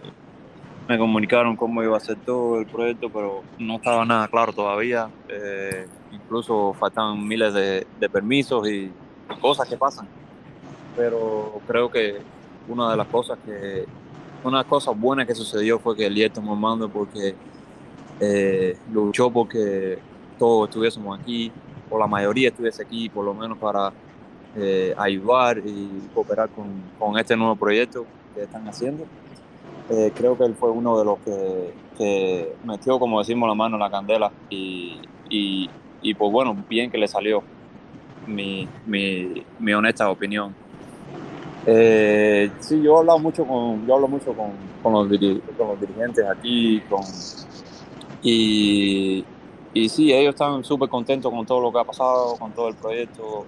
me 0.88 0.98
comunicaron 0.98 1.56
cómo 1.56 1.82
iba 1.82 1.96
a 1.96 2.00
ser 2.00 2.16
todo 2.16 2.60
el 2.60 2.66
proyecto, 2.66 3.10
pero 3.10 3.42
no 3.58 3.76
estaba 3.76 4.04
nada 4.04 4.28
claro 4.28 4.52
todavía, 4.52 5.08
eh, 5.28 5.86
incluso 6.12 6.74
faltan 6.74 7.26
miles 7.26 7.52
de, 7.54 7.86
permisos 8.10 8.68
y, 8.68 8.92
cosas 9.40 9.68
que 9.68 9.76
pasan, 9.76 10.06
pero 10.96 11.60
creo 11.66 11.90
que 11.90 12.18
una 12.68 12.92
de 12.92 12.96
las 12.96 13.08
cosas 13.08 13.36
que 13.44 13.84
una 14.44 14.62
cosa 14.62 14.92
buena 14.92 15.26
que 15.26 15.34
sucedió 15.34 15.80
fue 15.80 15.96
que 15.96 16.06
Eliel 16.06 16.30
tomó 16.30 16.54
mando 16.54 16.88
porque 16.88 17.34
eh, 18.20 18.78
luchó 18.92 19.28
porque 19.28 19.98
todos 20.38 20.68
estuviésemos 20.68 21.18
aquí, 21.18 21.50
o 21.90 21.98
la 21.98 22.06
mayoría 22.06 22.50
estuviese 22.50 22.82
aquí, 22.82 23.08
por 23.08 23.24
lo 23.24 23.34
menos 23.34 23.58
para 23.58 23.92
eh, 24.58 24.94
ayudar 24.96 25.58
y 25.58 26.08
cooperar 26.14 26.48
con, 26.48 27.18
este 27.18 27.36
nuevo 27.36 27.56
proyecto 27.56 28.06
que 28.34 28.44
están 28.44 28.66
haciendo. 28.66 29.04
Eh, 29.90 30.10
creo 30.16 30.36
que 30.36 30.44
él 30.44 30.54
fue 30.58 30.70
uno 30.70 30.98
de 30.98 31.04
los 31.04 31.18
que, 31.18 32.54
metió, 32.64 32.98
como 32.98 33.18
decimos, 33.18 33.48
la 33.48 33.54
mano 33.54 33.76
en 33.76 33.80
la 33.80 33.90
candela 33.90 34.32
y, 34.48 34.98
y, 35.28 36.14
pues 36.14 36.32
bueno, 36.32 36.56
bien 36.68 36.90
que 36.90 36.96
le 36.96 37.06
salió 37.06 37.42
mi, 38.26 38.66
mi, 38.86 39.72
honesta 39.74 40.08
opinión. 40.08 40.54
Eh, 41.66 42.50
sí, 42.60 42.80
yo 42.80 42.96
he 42.96 42.98
hablado 43.00 43.18
mucho 43.18 43.44
con, 43.44 43.86
yo 43.86 43.94
hablo 43.94 44.08
mucho 44.08 44.32
con, 44.32 44.52
con, 44.82 44.92
los, 44.94 45.10
dirigentes 45.10 46.24
aquí, 46.26 46.80
con, 46.88 47.02
y, 48.22 49.22
y 49.74 49.88
sí, 49.90 50.12
ellos 50.14 50.34
están 50.34 50.64
súper 50.64 50.88
contentos 50.88 51.30
con 51.30 51.44
todo 51.44 51.60
lo 51.60 51.72
que 51.72 51.78
ha 51.78 51.84
pasado, 51.84 52.36
con 52.36 52.52
todo 52.52 52.68
el 52.68 52.74
proyecto. 52.76 53.44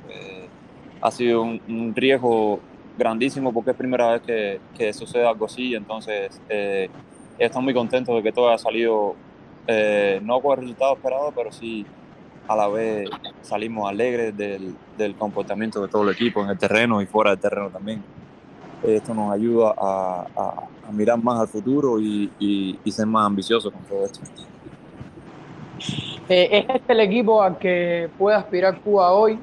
Ha 1.00 1.10
sido 1.10 1.42
un, 1.42 1.60
un, 1.68 1.94
riesgo 1.94 2.60
grandísimo 2.96 3.52
porque 3.52 3.70
es 3.70 3.76
primera 3.76 4.12
vez 4.12 4.22
que, 4.22 4.60
que 4.76 4.92
sucede 4.92 5.26
algo 5.26 5.46
así, 5.46 5.74
entonces 5.74 6.40
eh, 6.48 6.88
están 7.38 7.64
muy 7.64 7.74
contentos 7.74 8.14
de 8.14 8.22
que 8.22 8.32
todo 8.32 8.48
haya 8.48 8.58
salido, 8.58 9.14
eh, 9.66 10.20
no 10.22 10.40
con 10.40 10.52
el 10.52 10.64
resultado 10.64 10.94
esperado, 10.94 11.32
pero 11.34 11.52
sí 11.52 11.86
a 12.48 12.56
la 12.56 12.68
vez 12.68 13.08
salimos 13.42 13.88
alegres 13.88 14.36
del, 14.36 14.74
del, 14.96 15.14
comportamiento 15.14 15.82
de 15.82 15.88
todo 15.88 16.02
el 16.04 16.14
equipo 16.14 16.42
en 16.42 16.48
el 16.50 16.58
terreno 16.58 17.00
y 17.02 17.06
fuera 17.06 17.30
del 17.30 17.38
terreno 17.38 17.68
también. 17.68 18.02
Esto 18.82 19.12
nos 19.12 19.32
ayuda 19.32 19.74
a, 19.76 20.26
a, 20.34 20.68
a 20.88 20.92
mirar 20.92 21.22
más 21.22 21.40
al 21.40 21.48
futuro 21.48 22.00
y, 22.00 22.30
y, 22.38 22.78
y, 22.82 22.90
ser 22.90 23.06
más 23.06 23.26
ambiciosos 23.26 23.72
con 23.72 23.82
todo 23.82 24.04
esto. 24.04 24.20
Eh, 26.28 26.48
¿Es 26.52 26.76
este 26.76 26.92
el 26.92 27.00
equipo 27.00 27.42
al 27.42 27.58
que 27.58 28.08
puede 28.18 28.36
aspirar 28.36 28.80
Cuba 28.80 29.12
hoy? 29.12 29.38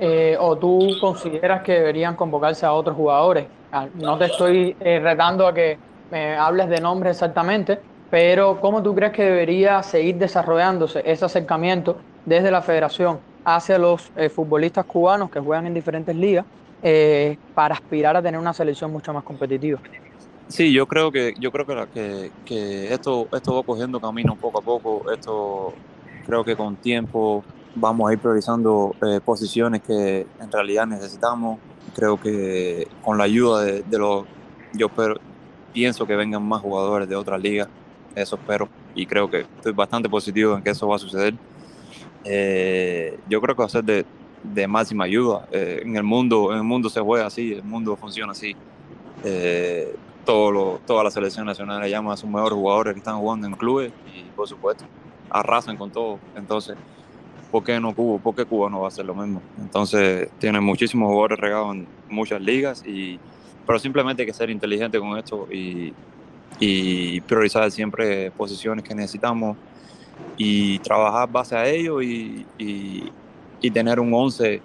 Eh, 0.00 0.36
¿O 0.38 0.56
tú 0.56 0.96
consideras 1.00 1.62
que 1.62 1.72
deberían 1.72 2.14
convocarse 2.14 2.64
a 2.64 2.72
otros 2.72 2.96
jugadores? 2.96 3.46
Ah, 3.72 3.86
no 3.94 4.16
te 4.16 4.26
estoy 4.26 4.76
eh, 4.80 5.00
retando 5.00 5.46
a 5.46 5.52
que 5.52 5.78
me 6.10 6.36
hables 6.36 6.68
de 6.68 6.80
nombres 6.80 7.16
exactamente, 7.16 7.78
pero 8.10 8.58
¿cómo 8.60 8.82
tú 8.82 8.94
crees 8.94 9.12
que 9.12 9.24
debería 9.24 9.82
seguir 9.82 10.16
desarrollándose 10.16 11.02
ese 11.04 11.24
acercamiento 11.24 11.96
desde 12.24 12.50
la 12.50 12.62
federación 12.62 13.18
hacia 13.44 13.78
los 13.78 14.10
eh, 14.16 14.28
futbolistas 14.28 14.84
cubanos 14.84 15.30
que 15.30 15.40
juegan 15.40 15.66
en 15.66 15.74
diferentes 15.74 16.14
ligas 16.14 16.44
eh, 16.82 17.36
para 17.54 17.74
aspirar 17.74 18.16
a 18.16 18.22
tener 18.22 18.38
una 18.38 18.52
selección 18.52 18.92
mucho 18.92 19.12
más 19.12 19.24
competitiva. 19.24 19.80
Sí, 20.48 20.72
yo 20.72 20.86
creo 20.86 21.10
que 21.12 21.34
yo 21.38 21.50
creo 21.50 21.66
que, 21.66 21.86
que, 21.92 22.30
que, 22.44 22.92
esto 22.92 23.28
esto 23.32 23.56
va 23.56 23.62
cogiendo 23.62 24.00
camino 24.00 24.34
poco 24.36 24.58
a 24.60 24.62
poco. 24.62 25.10
Esto 25.12 25.74
creo 26.24 26.42
que 26.42 26.56
con 26.56 26.76
tiempo 26.76 27.44
vamos 27.80 28.08
a 28.08 28.12
ir 28.12 28.18
priorizando 28.18 28.94
eh, 29.02 29.20
posiciones 29.24 29.82
que 29.82 30.26
en 30.40 30.52
realidad 30.52 30.86
necesitamos. 30.86 31.58
Creo 31.94 32.20
que 32.20 32.88
con 33.02 33.18
la 33.18 33.24
ayuda 33.24 33.64
de, 33.64 33.98
los 33.98 34.24
yo 34.74 34.86
espero, 34.86 35.16
pienso 35.72 36.06
que 36.06 36.14
vengan 36.16 36.42
más 36.42 36.60
jugadores 36.60 37.08
de 37.08 37.16
otras 37.16 37.40
ligas. 37.40 37.68
Eso 38.14 38.36
espero 38.36 38.68
y 38.94 39.06
creo 39.06 39.30
que 39.30 39.40
estoy 39.40 39.72
bastante 39.72 40.08
positivo 40.08 40.56
en 40.56 40.62
que 40.62 40.70
eso 40.70 40.88
va 40.88 40.96
a 40.96 40.98
suceder 40.98 41.34
eh, 42.24 43.18
yo 43.28 43.40
creo 43.40 43.54
que 43.54 43.60
va 43.60 43.66
a 43.66 43.70
ser 43.70 43.84
de, 43.84 44.04
de 44.42 44.66
máxima 44.66 45.04
ayuda. 45.04 45.46
Eh, 45.52 45.82
en, 45.84 45.96
el 45.96 46.02
mundo, 46.02 46.52
en 46.52 46.58
el 46.58 46.64
mundo 46.64 46.90
se 46.90 47.00
juega 47.00 47.26
así, 47.26 47.52
el 47.54 47.62
mundo 47.62 47.96
funciona 47.96 48.32
así. 48.32 48.54
Todo 50.24 50.52
lo, 50.52 50.80
toda 50.86 51.04
la 51.04 51.10
selección 51.10 51.46
nacional 51.46 51.88
llama 51.88 52.12
a 52.12 52.16
sus 52.16 52.28
mejores 52.28 52.52
jugadores 52.52 52.92
que 52.92 52.98
están 52.98 53.18
jugando 53.18 53.46
en 53.46 53.54
clubes 53.54 53.92
y, 54.14 54.24
por 54.36 54.46
supuesto, 54.46 54.84
arrasan 55.30 55.76
con 55.76 55.90
todo. 55.90 56.18
Entonces, 56.36 56.76
¿por 57.50 57.64
qué 57.64 57.80
no 57.80 57.94
Cuba? 57.94 58.18
¿Por 58.22 58.34
qué 58.34 58.44
Cuba 58.44 58.70
no 58.70 58.80
va 58.80 58.86
a 58.86 58.88
hacer 58.88 59.04
lo 59.04 59.14
mismo? 59.14 59.42
Entonces, 59.58 60.28
tiene 60.38 60.60
muchísimos 60.60 61.08
jugadores 61.08 61.38
regados 61.38 61.74
en 61.74 61.86
muchas 62.08 62.40
ligas, 62.40 62.84
y, 62.86 63.18
pero 63.66 63.78
simplemente 63.78 64.22
hay 64.22 64.26
que 64.26 64.34
ser 64.34 64.50
inteligente 64.50 64.98
con 64.98 65.16
esto 65.18 65.48
y, 65.50 65.92
priorizar 67.26 67.70
siempre 67.70 68.30
posiciones 68.32 68.82
que 68.84 68.94
necesitamos 68.94 69.56
y 70.36 70.78
trabajar 70.80 71.30
base 71.30 71.56
a 71.56 71.68
ello 71.68 72.02
y, 72.02 72.46
y, 72.58 73.70
tener 73.70 74.00
un 74.00 74.12
11 74.12 74.62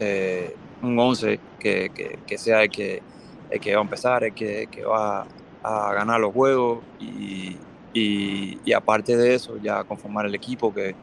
eh, 0.00 0.56
un 0.82 0.98
11 0.98 1.38
que, 1.58 2.18
que, 2.26 2.38
sea 2.38 2.62
el 2.62 2.70
que, 2.70 3.02
el 3.50 3.60
que 3.60 3.74
va 3.74 3.80
a 3.80 3.84
empezar, 3.84 4.24
el 4.24 4.34
que, 4.34 4.66
que 4.70 4.84
va 4.84 5.26
a 5.62 5.92
ganar 5.94 6.20
los 6.20 6.32
juegos 6.32 6.80
y, 7.00 7.56
y, 7.92 8.72
aparte 8.72 9.16
de 9.16 9.34
eso 9.34 9.56
ya 9.62 9.82
conformar 9.84 10.26
el 10.26 10.34
equipo 10.34 10.72
que, 10.72 10.94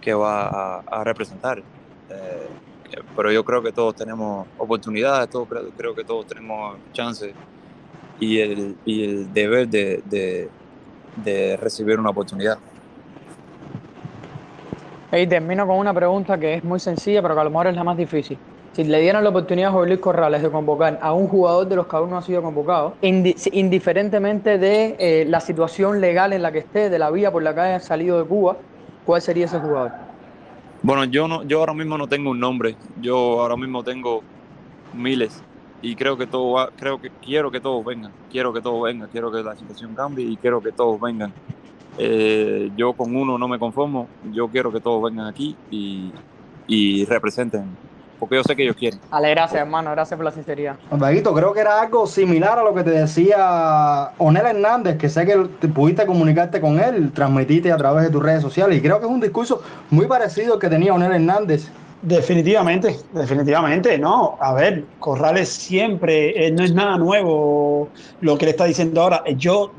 que 0.00 0.14
va 0.14 0.48
a, 0.48 0.82
a 0.86 1.04
representar. 1.04 1.58
Eh, 1.58 2.48
pero 3.16 3.30
yo 3.30 3.44
creo 3.44 3.62
que 3.62 3.70
todos 3.72 3.94
tenemos 3.94 4.46
oportunidades, 4.58 5.30
todos, 5.30 5.46
creo, 5.76 5.94
que 5.94 6.04
todos 6.04 6.26
tenemos 6.26 6.76
chances 6.92 7.32
y 8.18 8.40
el, 8.40 8.76
y 8.84 9.04
el 9.04 9.32
deber 9.32 9.68
de, 9.68 10.02
de, 10.06 10.48
de 11.24 11.56
recibir 11.56 12.00
una 12.00 12.10
oportunidad. 12.10 12.58
Y 15.12 15.26
termino 15.26 15.66
con 15.66 15.76
una 15.78 15.92
pregunta 15.92 16.38
que 16.38 16.54
es 16.54 16.64
muy 16.64 16.80
sencilla, 16.80 17.22
pero 17.22 17.34
que 17.34 17.40
a 17.40 17.44
lo 17.44 17.50
mejor 17.50 17.68
es 17.68 17.76
la 17.76 17.84
más 17.84 17.96
difícil. 17.96 18.38
Si 18.72 18.84
le 18.84 19.00
dieran 19.00 19.24
la 19.24 19.30
oportunidad 19.30 19.70
a 19.70 19.72
José 19.72 19.88
Luis 19.88 20.00
Corrales 20.00 20.42
de 20.42 20.50
convocar 20.50 20.98
a 21.02 21.12
un 21.12 21.26
jugador 21.26 21.66
de 21.66 21.74
los 21.74 21.88
que 21.88 21.96
aún 21.96 22.10
no 22.10 22.18
ha 22.18 22.22
sido 22.22 22.40
convocado, 22.40 22.94
indiferentemente 23.02 24.58
de 24.58 24.94
eh, 24.98 25.24
la 25.28 25.40
situación 25.40 26.00
legal 26.00 26.32
en 26.32 26.42
la 26.42 26.52
que 26.52 26.60
esté, 26.60 26.88
de 26.88 26.98
la 26.98 27.10
vía 27.10 27.32
por 27.32 27.42
la 27.42 27.52
que 27.52 27.60
haya 27.60 27.80
salido 27.80 28.18
de 28.18 28.24
Cuba, 28.28 28.56
¿cuál 29.04 29.22
sería 29.22 29.46
ese 29.46 29.58
jugador? 29.58 29.92
Bueno, 30.82 31.04
yo 31.04 31.28
no, 31.28 31.42
yo 31.44 31.60
ahora 31.60 31.74
mismo 31.74 31.98
no 31.98 32.08
tengo 32.08 32.30
un 32.30 32.40
nombre. 32.40 32.76
Yo 32.96 33.40
ahora 33.42 33.56
mismo 33.56 33.84
tengo 33.84 34.22
miles 34.92 35.44
y 35.80 35.96
creo 35.96 36.16
que 36.16 36.26
todo 36.26 36.52
va, 36.52 36.70
creo 36.76 37.00
que 37.00 37.10
quiero 37.20 37.50
que 37.50 37.60
todos 37.60 37.84
vengan, 37.84 38.12
quiero 38.28 38.52
que 38.52 38.62
todos 38.62 38.82
vengan, 38.82 39.08
quiero 39.10 39.30
que 39.32 39.42
la 39.42 39.56
situación 39.56 39.94
cambie 39.94 40.26
y 40.26 40.36
quiero 40.38 40.62
que 40.62 40.72
todos 40.72 41.00
vengan. 41.00 41.34
Eh, 41.96 42.70
yo 42.76 42.94
con 42.94 43.14
uno 43.16 43.38
no 43.38 43.48
me 43.48 43.58
conformo, 43.58 44.08
yo 44.22 44.48
quiero 44.50 44.72
que 44.72 44.80
todos 44.80 45.02
vengan 45.02 45.26
aquí 45.28 45.58
y, 45.70 46.14
y 46.66 47.04
representen, 47.06 47.78
porque 48.20 48.36
yo 48.36 48.44
sé 48.44 48.54
que 48.54 48.62
ellos 48.62 48.76
quieren. 48.76 49.00
Ale, 49.10 49.30
gracias 49.30 49.62
hermano, 49.62 49.90
gracias 49.90 50.16
por 50.16 50.24
la 50.24 50.30
sinceridad. 50.30 50.76
Vaguito, 50.90 51.34
creo 51.34 51.52
que 51.52 51.60
era 51.60 51.80
algo 51.80 52.06
similar 52.06 52.58
a 52.58 52.62
lo 52.62 52.74
que 52.74 52.84
te 52.84 52.90
decía 52.90 54.10
Onel 54.18 54.46
Hernández, 54.46 54.98
que 54.98 55.08
sé 55.08 55.26
que 55.26 55.48
te 55.58 55.66
pudiste 55.66 56.06
comunicarte 56.06 56.60
con 56.60 56.78
él, 56.78 57.10
transmitiste 57.12 57.72
a 57.72 57.76
través 57.76 58.04
de 58.04 58.10
tus 58.10 58.22
redes 58.22 58.42
sociales, 58.42 58.78
y 58.78 58.80
creo 58.80 59.00
que 59.00 59.06
es 59.06 59.10
un 59.10 59.20
discurso 59.20 59.62
muy 59.90 60.06
parecido 60.06 60.54
al 60.54 60.60
que 60.60 60.68
tenía 60.68 60.94
Onel 60.94 61.12
Hernández 61.12 61.70
Definitivamente, 62.02 62.96
definitivamente, 63.12 63.98
no. 63.98 64.38
A 64.40 64.54
ver, 64.54 64.86
Corrales 65.00 65.50
siempre, 65.50 66.46
eh, 66.46 66.50
no 66.50 66.64
es 66.64 66.72
nada 66.72 66.96
nuevo 66.96 67.90
lo 68.22 68.38
que 68.38 68.46
le 68.46 68.52
está 68.52 68.64
diciendo 68.64 69.02
ahora. 69.02 69.22
Yo 69.36 69.72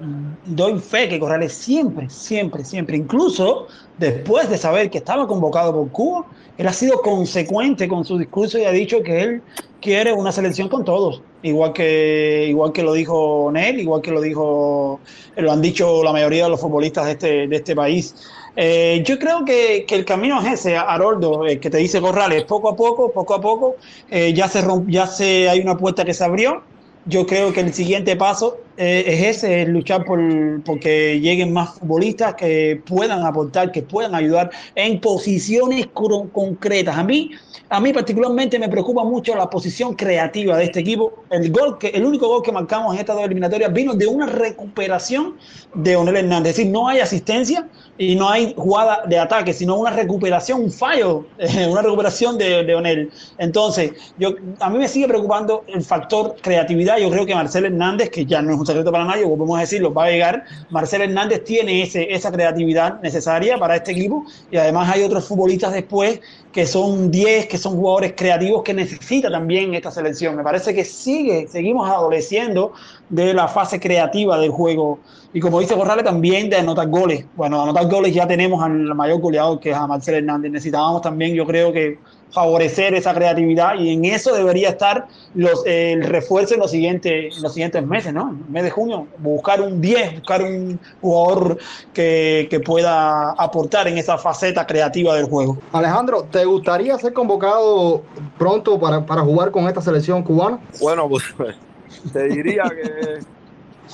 doy 0.45 0.77
fe 0.79 1.09
que 1.09 1.19
Corrales 1.19 1.53
siempre, 1.53 2.07
siempre, 2.11 2.63
siempre, 2.63 2.95
incluso 2.95 3.67
después 3.97 4.47
de 4.51 4.59
saber 4.59 4.91
que 4.91 4.99
estaba 4.99 5.25
convocado 5.25 5.73
por 5.73 5.89
Cuba, 5.89 6.25
él 6.62 6.68
ha 6.68 6.74
sido 6.74 7.01
consecuente 7.01 7.88
con 7.88 8.05
su 8.05 8.20
discurso 8.20 8.59
y 8.59 8.66
ha 8.66 8.72
dicho 8.72 9.01
que 9.01 9.20
él 9.20 9.41
quiere 9.82 10.14
una 10.14 10.32
selección 10.32 10.70
con 10.70 10.86
todos. 10.86 11.24
Igual 11.41 11.74
que, 11.74 12.45
igual 12.49 12.72
que 12.72 12.84
lo 12.84 12.93
dijo 12.93 13.49
Nel, 13.51 13.80
igual 13.80 14.03
que 14.03 14.12
lo 14.12 14.22
dijo, 14.22 14.99
lo 15.38 15.51
han 15.51 15.59
dicho 15.59 16.03
la 16.03 16.12
mayoría 16.12 16.43
de 16.43 16.51
los 16.51 16.62
futbolistas 16.62 17.05
de 17.07 17.12
este, 17.14 17.47
de 17.47 17.55
este 17.55 17.76
país. 17.76 18.14
Eh, 18.55 19.01
yo 19.03 19.18
creo 19.18 19.43
que, 19.43 19.86
que, 19.88 19.95
el 19.95 20.05
camino 20.05 20.39
es 20.39 20.53
ese, 20.53 20.78
Haroldo, 20.78 21.47
eh, 21.47 21.59
que 21.59 21.72
te 21.72 21.78
dice 21.78 21.99
Corrales, 21.99 22.43
poco 22.43 22.70
a 22.70 22.76
poco, 22.76 23.12
poco 23.12 23.34
a 23.34 23.41
poco, 23.41 23.78
eh, 24.12 24.32
ya, 24.32 24.47
se 24.47 24.62
romp, 24.62 24.88
ya 24.88 25.07
se 25.07 25.49
hay 25.49 25.62
una 25.62 25.76
puerta 25.76 26.05
que 26.05 26.14
se 26.14 26.24
abrió. 26.24 26.62
Yo 27.07 27.26
creo 27.26 27.51
que 27.53 27.62
el 27.62 27.74
siguiente 27.74 28.16
paso 28.16 28.59
eh, 28.78 29.03
es 29.05 29.38
ese, 29.38 29.61
es 29.63 29.67
luchar 29.69 30.05
por, 30.05 30.19
por 30.63 30.80
que 30.80 31.19
lleguen 31.19 31.51
más 31.53 31.80
futbolistas 31.80 32.36
que 32.36 32.82
puedan 32.86 33.26
aportar, 33.26 33.72
que 33.72 33.82
puedan 33.82 34.15
ayudar 34.15 34.49
en 34.76 34.99
posiciones 35.01 35.88
concretas. 35.88 36.97
A 36.97 37.03
mí, 37.03 37.32
a 37.69 37.80
mí 37.80 37.93
particularmente 37.93 38.57
me 38.59 38.69
preocupa 38.69 39.03
mucho 39.03 39.36
la 39.36 39.49
posición 39.49 39.95
creativa 39.95 40.57
de 40.57 40.65
este 40.65 40.80
equipo. 40.80 41.24
El 41.30 41.51
gol 41.51 41.78
que, 41.78 41.88
el 41.89 42.05
único 42.05 42.28
gol 42.28 42.41
que 42.41 42.51
marcamos 42.51 42.93
en 42.93 43.01
estas 43.01 43.15
dos 43.15 43.26
eliminatorias 43.26 43.72
vino 43.74 43.93
de 43.93 44.07
una 44.07 44.26
recuperación 44.26 45.36
de 45.74 45.95
Onel 45.95 46.17
Hernández. 46.17 46.51
Es 46.51 46.57
decir, 46.57 46.72
no 46.72 46.88
hay 46.88 46.99
asistencia 46.99 47.67
y 47.97 48.15
no 48.15 48.30
hay 48.30 48.53
jugada 48.57 49.03
de 49.07 49.19
ataque, 49.19 49.53
sino 49.53 49.78
una 49.78 49.91
recuperación, 49.91 50.61
un 50.63 50.72
fallo, 50.72 51.26
una 51.69 51.82
recuperación 51.82 52.38
de, 52.38 52.63
de 52.63 52.76
Onel. 52.76 53.11
Entonces, 53.38 53.91
yo, 54.17 54.30
a 54.59 54.69
mí 54.69 54.78
me 54.78 54.88
sigue 54.88 55.07
preocupando 55.07 55.63
el 55.67 55.84
factor 55.84 56.36
creatividad. 56.41 56.97
Yo 56.97 57.09
creo 57.09 57.26
que 57.26 57.36
Marcel 57.36 57.65
Hernández, 57.65 58.09
que 58.09 58.26
ya 58.26 58.41
no 58.41 58.53
es 58.53 58.59
un 58.62 58.66
secreto 58.66 58.91
para 58.91 59.05
nadie, 59.05 59.26
volvemos 59.26 59.57
a 59.57 59.62
decirlo, 59.62 59.93
va 59.93 60.05
a 60.05 60.09
llegar. 60.09 60.45
Marcelo 60.70 61.03
Hernández 61.03 61.43
tiene 61.43 61.84
ese, 61.84 62.14
esa 62.14 62.32
creatividad 62.32 63.01
necesaria 63.01 63.57
para 63.57 63.76
este 63.76 63.91
equipo 63.91 64.26
y 64.49 64.57
además 64.57 64.89
hay 64.89 65.03
otros 65.03 65.28
futbolistas 65.28 65.74
después 65.74 66.22
que 66.51 66.66
son 66.66 67.12
10, 67.12 67.47
que 67.47 67.57
son 67.57 67.76
jugadores 67.76 68.14
creativos 68.16 68.64
que 68.64 68.74
necesita 68.74 69.30
también 69.30 69.74
esta 69.74 69.91
selección. 69.91 70.36
Me 70.36 70.43
parece 70.43 70.74
que 70.74 70.84
sigue, 70.84 71.47
seguimos 71.47 71.89
adoleciendo 71.89 72.74
de 73.09 73.34
la 73.34 73.47
fase 73.47 73.80
creativa 73.80 74.38
del 74.38 74.51
juego 74.51 74.99
y 75.34 75.39
como 75.39 75.59
dice 75.62 75.76
Corrales 75.76 76.03
también 76.03 76.49
de 76.49 76.57
anotar 76.57 76.89
goles. 76.89 77.26
Bueno, 77.36 77.62
anotar 77.62 77.88
goles 77.88 78.14
ya 78.14 78.28
tenemos 78.28 78.62
al 78.62 78.93
mayor 78.95 79.20
goleador 79.22 79.59
que 79.59 79.72
es 79.72 79.76
a 79.76 79.88
Marcelo 79.88 80.18
Hernández. 80.18 80.51
Necesitábamos 80.51 81.01
también, 81.01 81.34
yo 81.34 81.45
creo 81.45 81.72
que 81.72 81.99
favorecer 82.32 82.93
esa 82.93 83.13
creatividad 83.13 83.75
y 83.77 83.93
en 83.93 84.05
eso 84.05 84.34
debería 84.34 84.69
estar 84.69 85.07
los, 85.34 85.65
el 85.65 86.03
refuerzo 86.03 86.53
en 86.53 86.61
los, 86.61 86.71
siguientes, 86.71 87.36
en 87.36 87.43
los 87.43 87.53
siguientes 87.53 87.86
meses, 87.86 88.13
¿no? 88.13 88.29
En 88.29 88.43
el 88.45 88.49
mes 88.49 88.63
de 88.63 88.69
junio, 88.71 89.07
buscar 89.17 89.61
un 89.61 89.82
10, 89.82 90.15
buscar 90.15 90.43
un 90.43 90.79
jugador 91.01 91.57
que, 91.93 92.47
que, 92.49 92.59
pueda 92.59 93.32
aportar 93.32 93.88
en 93.88 93.97
esa 93.97 94.17
faceta 94.17 94.65
creativa 94.65 95.15
del 95.15 95.25
juego. 95.25 95.57
Alejandro, 95.71 96.27
¿te 96.29 96.45
gustaría 96.45 96.97
ser 96.97 97.11
convocado 97.11 98.03
pronto 98.38 98.79
para, 98.79 99.05
para 99.05 99.21
jugar 99.21 99.51
con 99.51 99.67
esta 99.67 99.82
selección 99.82 100.23
cubana? 100.23 100.59
Bueno, 100.79 101.09
pues 101.09 101.23
te 102.13 102.23
diría 102.29 102.63
que 102.63 103.19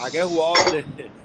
a 0.04 0.12
qué 0.12 0.22
jugador 0.22 0.84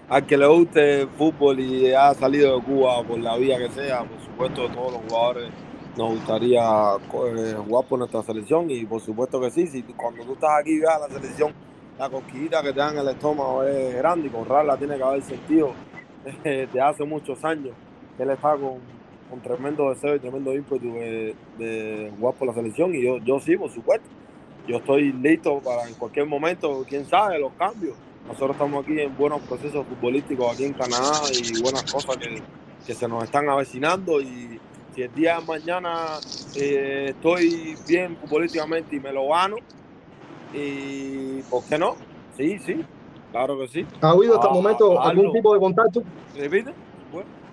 al 0.08 0.26
que 0.26 0.36
le 0.36 0.46
guste 0.46 1.00
el 1.02 1.08
fútbol 1.08 1.58
y 1.58 1.92
ha 1.92 2.12
salido 2.14 2.58
de 2.58 2.64
Cuba 2.64 3.02
por 3.02 3.18
la 3.18 3.36
vía 3.36 3.56
que 3.56 3.70
sea, 3.70 4.00
por 4.00 4.20
supuesto 4.20 4.68
todos 4.68 4.92
los 4.92 5.02
jugadores 5.08 5.50
nos 5.96 6.14
gustaría 6.14 6.62
eh, 6.62 7.54
jugar 7.66 7.84
por 7.86 7.98
nuestra 7.98 8.22
selección 8.22 8.70
y 8.70 8.84
por 8.84 9.00
supuesto 9.00 9.40
que 9.40 9.50
sí, 9.50 9.66
si 9.66 9.82
cuando 9.82 10.24
tú 10.24 10.32
estás 10.32 10.50
aquí 10.60 10.78
veas 10.78 11.00
la 11.00 11.08
selección, 11.08 11.52
la 11.98 12.08
cosquillita 12.08 12.62
que 12.62 12.72
te 12.72 12.78
dan 12.78 12.94
en 12.94 13.00
el 13.00 13.08
estómago 13.08 13.62
es 13.64 13.94
grande 13.96 14.28
y 14.28 14.30
con 14.30 14.48
la 14.66 14.76
tiene 14.76 14.96
que 14.96 15.02
haber 15.02 15.22
sentido 15.22 15.72
de 16.44 16.80
hace 16.80 17.04
muchos 17.04 17.44
años. 17.44 17.74
Él 18.18 18.30
está 18.30 18.52
con, 18.52 18.78
con 19.28 19.40
tremendo 19.42 19.90
deseo 19.90 20.16
y 20.16 20.18
tremendo 20.20 20.54
ímpetu 20.54 20.92
de, 20.94 21.34
de, 21.58 22.12
jugar 22.18 22.34
por 22.34 22.48
la 22.48 22.54
selección 22.54 22.94
y 22.94 23.02
yo, 23.02 23.18
yo 23.18 23.38
sí, 23.40 23.56
por 23.56 23.70
supuesto. 23.70 24.08
Yo 24.66 24.76
estoy 24.76 25.12
listo 25.12 25.60
para 25.60 25.88
en 25.88 25.94
cualquier 25.94 26.26
momento, 26.26 26.84
quién 26.88 27.04
sabe, 27.04 27.38
los 27.38 27.52
cambios. 27.54 27.96
Nosotros 28.26 28.52
estamos 28.52 28.84
aquí 28.84 29.00
en 29.00 29.16
buenos 29.16 29.40
procesos 29.42 29.84
futbolísticos 29.86 30.54
aquí 30.54 30.64
en 30.64 30.72
Canadá 30.72 31.20
y 31.32 31.60
buenas 31.60 31.82
cosas 31.92 32.16
que, 32.16 32.40
que 32.86 32.94
se 32.94 33.08
nos 33.08 33.24
están 33.24 33.48
avecinando 33.48 34.20
y 34.20 34.60
si 34.94 35.02
el 35.02 35.14
día 35.14 35.40
de 35.40 35.46
mañana 35.46 36.18
eh, 36.54 37.06
estoy 37.10 37.76
bien 37.86 38.16
futbolísticamente 38.18 38.96
y 38.96 39.00
me 39.00 39.12
lo 39.12 39.28
gano, 39.28 39.56
y 40.52 41.40
¿por 41.42 41.64
qué 41.64 41.78
no? 41.78 41.96
Sí, 42.36 42.58
sí, 42.58 42.84
claro 43.30 43.58
que 43.58 43.68
sí. 43.68 43.86
¿Ha 44.00 44.10
habido 44.10 44.34
hasta 44.34 44.48
el 44.48 44.52
ah, 44.52 44.56
momento 44.56 45.00
algún 45.00 45.32
tipo 45.32 45.54
de 45.54 45.60
contacto? 45.60 46.02
¿Repite? 46.36 46.72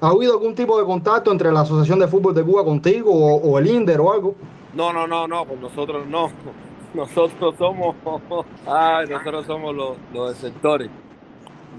¿Ha 0.01 0.07
habido 0.07 0.33
algún 0.33 0.55
tipo 0.55 0.79
de 0.79 0.85
contacto 0.85 1.31
entre 1.31 1.51
la 1.51 1.61
Asociación 1.61 1.99
de 1.99 2.07
Fútbol 2.07 2.33
de 2.33 2.43
Cuba 2.43 2.63
contigo 2.63 3.11
o, 3.11 3.59
el 3.59 3.67
INDER 3.67 3.99
o 3.99 4.13
algo? 4.13 4.35
No, 4.73 4.93
no, 4.93 5.07
no, 5.07 5.27
no, 5.27 5.45
con 5.45 5.61
nosotros 5.61 6.07
no. 6.07 6.29
Nosotros 6.93 7.53
somos, 7.59 7.95
ay, 8.65 9.07
nosotros 9.07 9.45
somos 9.45 9.75
los, 9.75 9.97
los 10.11 10.35
sectores 10.37 10.89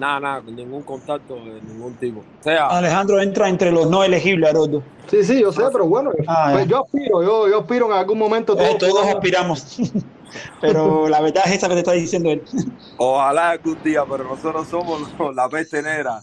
nada, 0.00 0.18
nada, 0.20 0.42
ningún 0.46 0.82
contacto 0.82 1.36
de 1.36 1.60
ningún 1.62 1.94
tipo. 1.94 2.24
sea, 2.40 2.66
Alejandro 2.66 3.20
entra 3.20 3.48
entre 3.48 3.70
los 3.70 3.88
no 3.88 4.02
elegibles, 4.02 4.50
Haroldo. 4.50 4.82
Sí, 5.06 5.22
sí, 5.22 5.40
yo 5.40 5.52
sé, 5.52 5.62
pero 5.70 5.86
bueno, 5.86 6.10
ah, 6.26 6.50
pues 6.52 6.66
yo 6.66 6.84
aspiro, 6.84 7.22
yo, 7.22 7.48
yo 7.48 7.60
aspiro 7.60 7.86
en 7.86 7.92
algún 7.92 8.18
momento. 8.18 8.58
Eh, 8.58 8.76
todos, 8.78 9.06
aspiramos. 9.06 9.76
pero 10.60 11.08
la 11.08 11.20
verdad 11.20 11.44
es 11.46 11.52
esa 11.52 11.68
que 11.68 11.74
te 11.74 11.80
está 11.80 11.92
diciendo 11.92 12.30
él. 12.30 12.42
Ojalá 12.96 13.50
algún 13.50 13.80
día, 13.82 14.04
pero 14.08 14.24
nosotros 14.24 14.66
somos 14.68 15.00
la 15.34 15.48
peste 15.48 15.82
negra. 15.82 16.20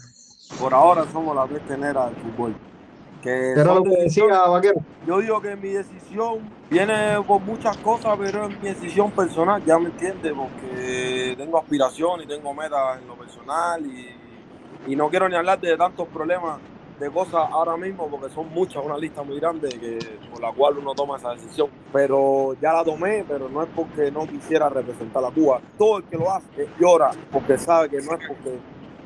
Por 0.60 0.74
ahora 0.74 1.06
somos 1.12 1.36
la 1.36 1.46
peste 1.46 1.78
negra 1.78 2.06
del 2.06 2.16
fútbol. 2.16 2.56
Que 3.22 3.54
lo 3.56 3.84
que 3.84 4.04
decía 4.04 4.26
Vaquero. 4.48 4.80
Yo 5.06 5.20
digo 5.20 5.42
que 5.42 5.56
mi 5.56 5.70
decisión 5.70 6.50
viene 6.70 7.22
por 7.26 7.42
muchas 7.42 7.78
cosas, 7.78 8.18
pero 8.20 8.48
es 8.48 8.62
mi 8.62 8.70
decisión 8.70 9.12
personal, 9.12 9.64
ya 9.66 9.80
me 9.80 9.86
entiendes, 9.88 10.34
porque 10.34 11.36
tengo 11.38 11.58
aspiración 11.58 12.22
y 12.22 12.28
tengo 12.28 12.54
metas 12.54 13.00
en 13.02 13.08
lo 13.08 13.16
personal 13.16 13.86
y, 13.86 14.92
y 14.92 14.96
no 14.96 15.10
quiero 15.10 15.28
ni 15.28 15.36
hablar 15.36 15.60
de 15.60 15.76
tantos 15.78 16.08
problemas 16.10 16.60
de 17.00 17.12
cosas 17.12 17.48
ahora 17.52 17.78
mismo 17.78 18.08
porque 18.08 18.34
son 18.34 18.50
muchas, 18.50 18.84
una 18.84 18.98
lista 18.98 19.22
muy 19.24 19.40
grande 19.40 19.70
que, 19.70 20.00
por 20.32 20.42
la 20.42 20.52
cual 20.52 20.78
uno 20.78 20.94
toma 20.94 21.18
esa 21.18 21.32
decisión. 21.32 21.70
Pero 21.94 22.56
ya 22.62 22.74
la 22.74 22.84
tomé, 22.84 23.24
pero 23.28 23.50
no 23.50 23.64
es 23.64 23.70
porque 23.76 24.12
no 24.12 24.26
quisiera 24.28 24.70
representar 24.70 25.24
a 25.24 25.32
Cuba. 25.32 25.62
Todo 25.78 26.00
el 26.00 26.04
que 26.06 26.18
lo 26.18 26.32
hace 26.32 26.68
llora 26.80 27.12
porque 27.32 27.58
sabe 27.58 27.90
que 27.90 27.98
no 27.98 28.14
es 28.14 28.28
porque 28.28 28.58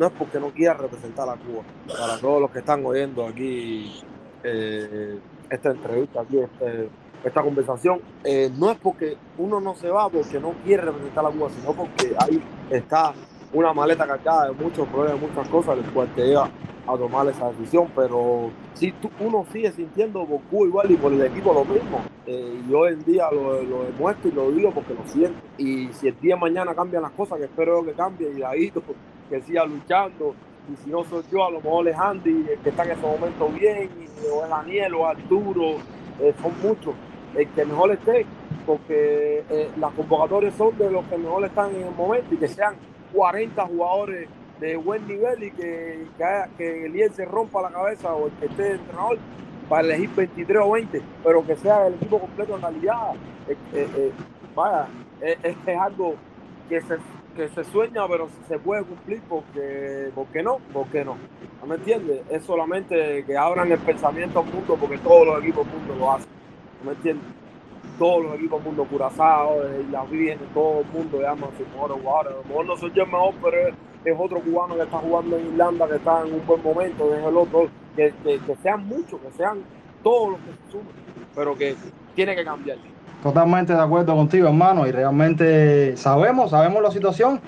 no 0.02 0.08
es 0.08 0.14
porque 0.14 0.40
no 0.40 0.50
quiera 0.50 0.74
representar 0.74 1.30
a 1.30 1.36
Cuba. 1.36 1.62
Para 1.88 2.18
todos 2.18 2.42
los 2.42 2.50
que 2.50 2.60
están 2.60 2.84
oyendo 2.84 3.28
aquí 3.28 4.02
eh, 4.44 5.20
esta 5.48 5.70
entrevista, 5.70 6.22
aquí 6.22 6.40
este, 6.40 6.90
esta 7.24 7.44
conversación, 7.44 8.02
eh, 8.24 8.50
no 8.58 8.72
es 8.72 8.80
porque 8.80 9.16
uno 9.38 9.62
no 9.62 9.76
se 9.76 9.90
va 9.90 10.10
porque 10.10 10.40
no 10.40 10.54
quiere 10.66 10.86
representar 10.86 11.24
a 11.24 11.30
Cuba, 11.30 11.50
sino 11.52 11.74
porque 11.74 12.16
ahí 12.18 12.42
está 12.72 13.14
una 13.54 13.74
maleta 13.74 14.08
cargada 14.08 14.48
de 14.48 14.54
muchos 14.54 14.88
problemas, 14.88 15.22
muchas 15.22 15.48
cosas, 15.50 15.78
el 15.78 15.92
cual 15.92 16.12
te 16.16 16.26
lleva 16.26 16.50
a 16.88 16.98
tomar 16.98 17.28
esa 17.28 17.52
decisión, 17.52 17.92
pero 17.96 18.50
si 18.74 18.92
tú, 18.94 19.12
uno 19.20 19.46
sigue 19.54 19.72
sintiendo 19.72 20.26
por 20.26 20.42
Cuba 20.50 20.66
igual 20.66 20.92
y 20.92 20.96
por 20.96 21.14
el 21.14 21.22
equipo 21.22 21.54
lo 21.54 21.64
mismo, 21.64 22.02
eh, 22.26 22.60
y 22.68 22.74
hoy 22.74 22.94
en 22.94 23.04
día 23.04 23.30
lo, 23.32 23.62
lo, 23.62 23.84
demuestro 23.84 24.32
y 24.32 24.34
lo 24.34 24.52
digo 24.52 24.72
porque 24.72 24.96
lo 24.96 25.06
siento, 25.06 25.40
y 25.60 25.90
si 25.94 26.08
el 26.08 26.20
día 26.20 26.34
de 26.34 26.42
mañana 26.42 26.74
cambian 26.74 27.04
las 27.04 27.12
cosas, 27.12 27.38
que 27.38 27.46
espero 27.46 27.86
que 27.86 27.92
cambien, 27.92 28.40
y 28.40 28.42
ahí 28.42 28.72
que 29.32 29.42
siga 29.42 29.66
luchando, 29.66 30.36
y 30.72 30.76
si 30.84 30.90
no 30.90 31.04
soy 31.06 31.24
yo, 31.32 31.46
a 31.46 31.52
lo 31.52 31.62
mejor 31.62 31.88
es 31.88 31.98
Andy, 31.98 32.46
que 32.62 32.70
está 32.70 32.84
en 32.84 32.92
ese 32.92 33.02
momento 33.02 33.48
bien, 33.48 33.90
o 34.32 34.44
es 34.44 34.50
Daniel, 34.50 34.94
o 34.96 35.08
Arturo, 35.08 35.78
eh, 36.20 36.34
son 36.42 36.52
muchos, 36.62 36.94
el 37.36 37.48
que 37.48 37.66
mejor 37.66 37.92
esté, 37.92 38.26
porque 38.66 39.44
eh, 39.50 39.72
las 39.80 39.94
convocatorias 39.94 40.54
son 40.56 40.78
de 40.78 40.92
los 40.92 41.06
que 41.06 41.18
mejor 41.18 41.46
están 41.46 41.74
en 41.74 41.88
el 41.88 41.96
momento, 41.96 42.36
y 42.36 42.38
que 42.38 42.48
sean 42.50 42.76
40 43.14 43.66
jugadores 43.66 44.28
de 44.60 44.76
buen 44.76 45.08
nivel 45.08 45.44
y 45.44 45.52
que, 45.52 46.06
que, 46.58 46.86
el 46.86 47.14
se 47.14 47.26
rompa 47.26 47.64
la 47.64 47.72
cabeza 47.72 48.14
o 48.14 48.28
el 48.28 48.34
que 48.34 48.46
esté 48.46 48.74
entrenador 48.74 49.18
para 49.68 49.82
elegir 49.82 50.10
23 50.16 50.62
o 50.62 50.72
20, 50.72 51.02
pero 51.24 51.48
que 51.48 51.56
sea 51.56 51.88
el 51.88 51.96
equipo 51.96 52.20
completo 52.20 52.56
en 52.56 52.62
realidad. 52.62 53.14
Eh, 53.48 53.58
eh 53.74 54.12
vaya, 54.56 54.88
es, 55.22 55.56
algo 55.80 56.16
que 56.70 56.82
se, 56.82 56.98
que 57.36 57.50
se 57.50 57.64
sueña, 57.66 58.08
pero 58.08 58.30
se 58.48 58.60
puede 58.60 58.84
cumplir 58.84 59.22
porque, 59.28 60.12
porque 60.14 60.44
no, 60.44 60.60
porque 60.74 61.06
no. 61.06 61.18
¿No 61.62 61.68
me 61.68 61.76
entiendes? 61.76 62.22
Es 62.30 62.44
solamente 62.44 63.24
que 63.26 63.38
abran 63.38 63.72
el 63.72 63.80
pensamiento 63.80 64.40
al 64.40 64.46
mundo 64.46 64.78
porque 64.80 64.98
todos 64.98 65.28
los 65.28 65.44
equipos 65.44 65.66
del 65.66 65.76
mundo 65.78 65.96
lo 65.96 66.12
hacen. 66.12 66.30
¿No 66.84 66.92
me 66.92 66.98
entiendes? 66.98 67.26
todos 68.02 68.24
los 68.24 68.34
equipos 68.34 68.64
mundo 68.64 68.84
Curazao, 68.86 69.64
eh, 69.64 69.86
y 69.88 69.92
la 69.92 70.04
Virgen, 70.06 70.40
todo 70.56 70.80
el 70.82 70.88
mundo 70.88 71.22
llama 71.22 71.48
a 71.48 71.58
sus 71.58 71.68
mejores 71.68 71.98
jugadores. 72.02 72.34
A 72.34 72.36
lo 72.38 72.44
mejor 72.46 72.66
no 72.66 72.78
soy 72.78 72.92
yo 72.94 73.04
el 73.04 73.12
mejor, 73.12 73.34
pero 73.40 73.58
es, 73.68 74.16
otro 74.18 74.40
cubano 74.42 74.76
que 74.76 74.82
está 74.82 74.98
jugando 74.98 75.38
en 75.38 75.46
Irlanda, 75.46 75.88
que 75.88 75.96
está 75.98 76.22
en 76.26 76.34
un 76.34 76.48
buen 76.48 76.64
momento, 76.64 77.14
es 77.14 77.24
el 77.24 77.38
otro, 77.38 77.70
que, 77.96 78.12
que, 78.24 78.56
sean 78.64 78.88
muchos, 78.88 79.20
que 79.22 79.32
sean 79.38 79.64
todos 80.02 80.32
los 80.32 80.40
que 80.40 80.52
se 80.52 80.72
sumen, 80.72 80.94
pero 81.36 81.56
que 81.56 81.76
tiene 82.16 82.36
que 82.36 82.44
cambiar. 82.44 82.78
Totalmente 83.24 83.74
de 83.74 83.80
acuerdo 83.80 84.16
contigo, 84.16 84.48
hermano, 84.48 84.88
y 84.88 84.92
realmente 84.92 85.96
sabemos, 85.96 86.52
sabemos 86.52 86.82
la 86.82 86.92
situación. 86.92 87.40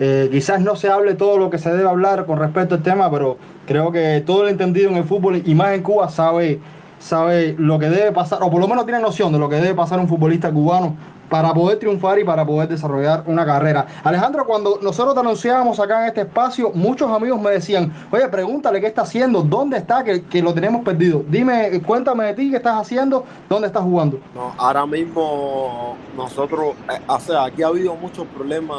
Eh, 0.00 0.28
quizás 0.30 0.60
no 0.60 0.76
se 0.76 0.88
hable 0.88 1.14
todo 1.14 1.38
lo 1.38 1.50
que 1.50 1.58
se 1.58 1.70
debe 1.70 1.88
hablar 1.88 2.24
con 2.24 2.38
respecto 2.38 2.76
al 2.76 2.82
tema, 2.82 3.10
pero 3.10 3.36
creo 3.66 3.90
que 3.90 4.22
todo 4.24 4.44
el 4.44 4.50
entendido 4.50 4.90
en 4.90 4.96
el 4.96 5.04
fútbol 5.04 5.42
y 5.44 5.54
más 5.54 5.74
en 5.74 5.82
Cuba 5.82 6.08
sabe 6.08 6.60
sabe 6.98 7.54
lo 7.58 7.78
que 7.78 7.88
debe 7.88 8.12
pasar, 8.12 8.40
o 8.42 8.50
por 8.50 8.60
lo 8.60 8.68
menos 8.68 8.84
tiene 8.84 9.00
noción 9.00 9.32
de 9.32 9.38
lo 9.38 9.48
que 9.48 9.56
debe 9.56 9.74
pasar 9.74 10.00
un 10.00 10.08
futbolista 10.08 10.50
cubano 10.50 10.96
para 11.28 11.52
poder 11.52 11.78
triunfar 11.78 12.18
y 12.18 12.24
para 12.24 12.44
poder 12.44 12.68
desarrollar 12.68 13.24
una 13.26 13.44
carrera. 13.44 13.86
Alejandro, 14.04 14.46
cuando 14.46 14.78
nosotros 14.82 15.14
te 15.14 15.20
anunciábamos 15.20 15.78
acá 15.80 16.02
en 16.02 16.08
este 16.08 16.20
espacio, 16.22 16.70
muchos 16.74 17.10
amigos 17.10 17.40
me 17.40 17.50
decían, 17.50 17.92
oye, 18.10 18.28
pregúntale 18.28 18.80
qué 18.80 18.86
está 18.86 19.02
haciendo, 19.02 19.42
dónde 19.42 19.78
está, 19.78 20.04
que, 20.04 20.22
que 20.22 20.42
lo 20.42 20.54
tenemos 20.54 20.84
perdido. 20.84 21.24
Dime, 21.28 21.80
cuéntame 21.82 22.24
de 22.26 22.34
ti, 22.34 22.50
qué 22.50 22.56
estás 22.56 22.80
haciendo, 22.80 23.24
dónde 23.48 23.66
estás 23.68 23.82
jugando. 23.82 24.20
No, 24.34 24.54
ahora 24.56 24.86
mismo 24.86 25.96
nosotros, 26.16 26.74
eh, 26.90 27.00
o 27.06 27.20
sea, 27.20 27.44
aquí 27.44 27.62
ha 27.62 27.68
habido 27.68 27.94
muchos 27.94 28.26
problemas 28.28 28.78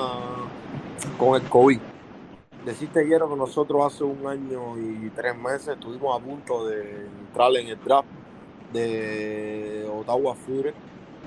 con 1.17 1.41
el 1.41 1.47
COVID. 1.49 1.79
Deciste 2.65 3.05
quiero 3.07 3.29
que 3.29 3.35
nosotros 3.35 3.85
hace 3.85 4.03
un 4.03 4.27
año 4.27 4.77
y 4.77 5.09
tres 5.15 5.35
meses 5.35 5.69
estuvimos 5.69 6.19
a 6.19 6.23
punto 6.23 6.67
de 6.67 7.07
entrar 7.27 7.55
en 7.55 7.67
el 7.67 7.79
draft 7.83 8.07
de 8.73 9.89
Ottawa 9.91 10.35
Fury. 10.35 10.71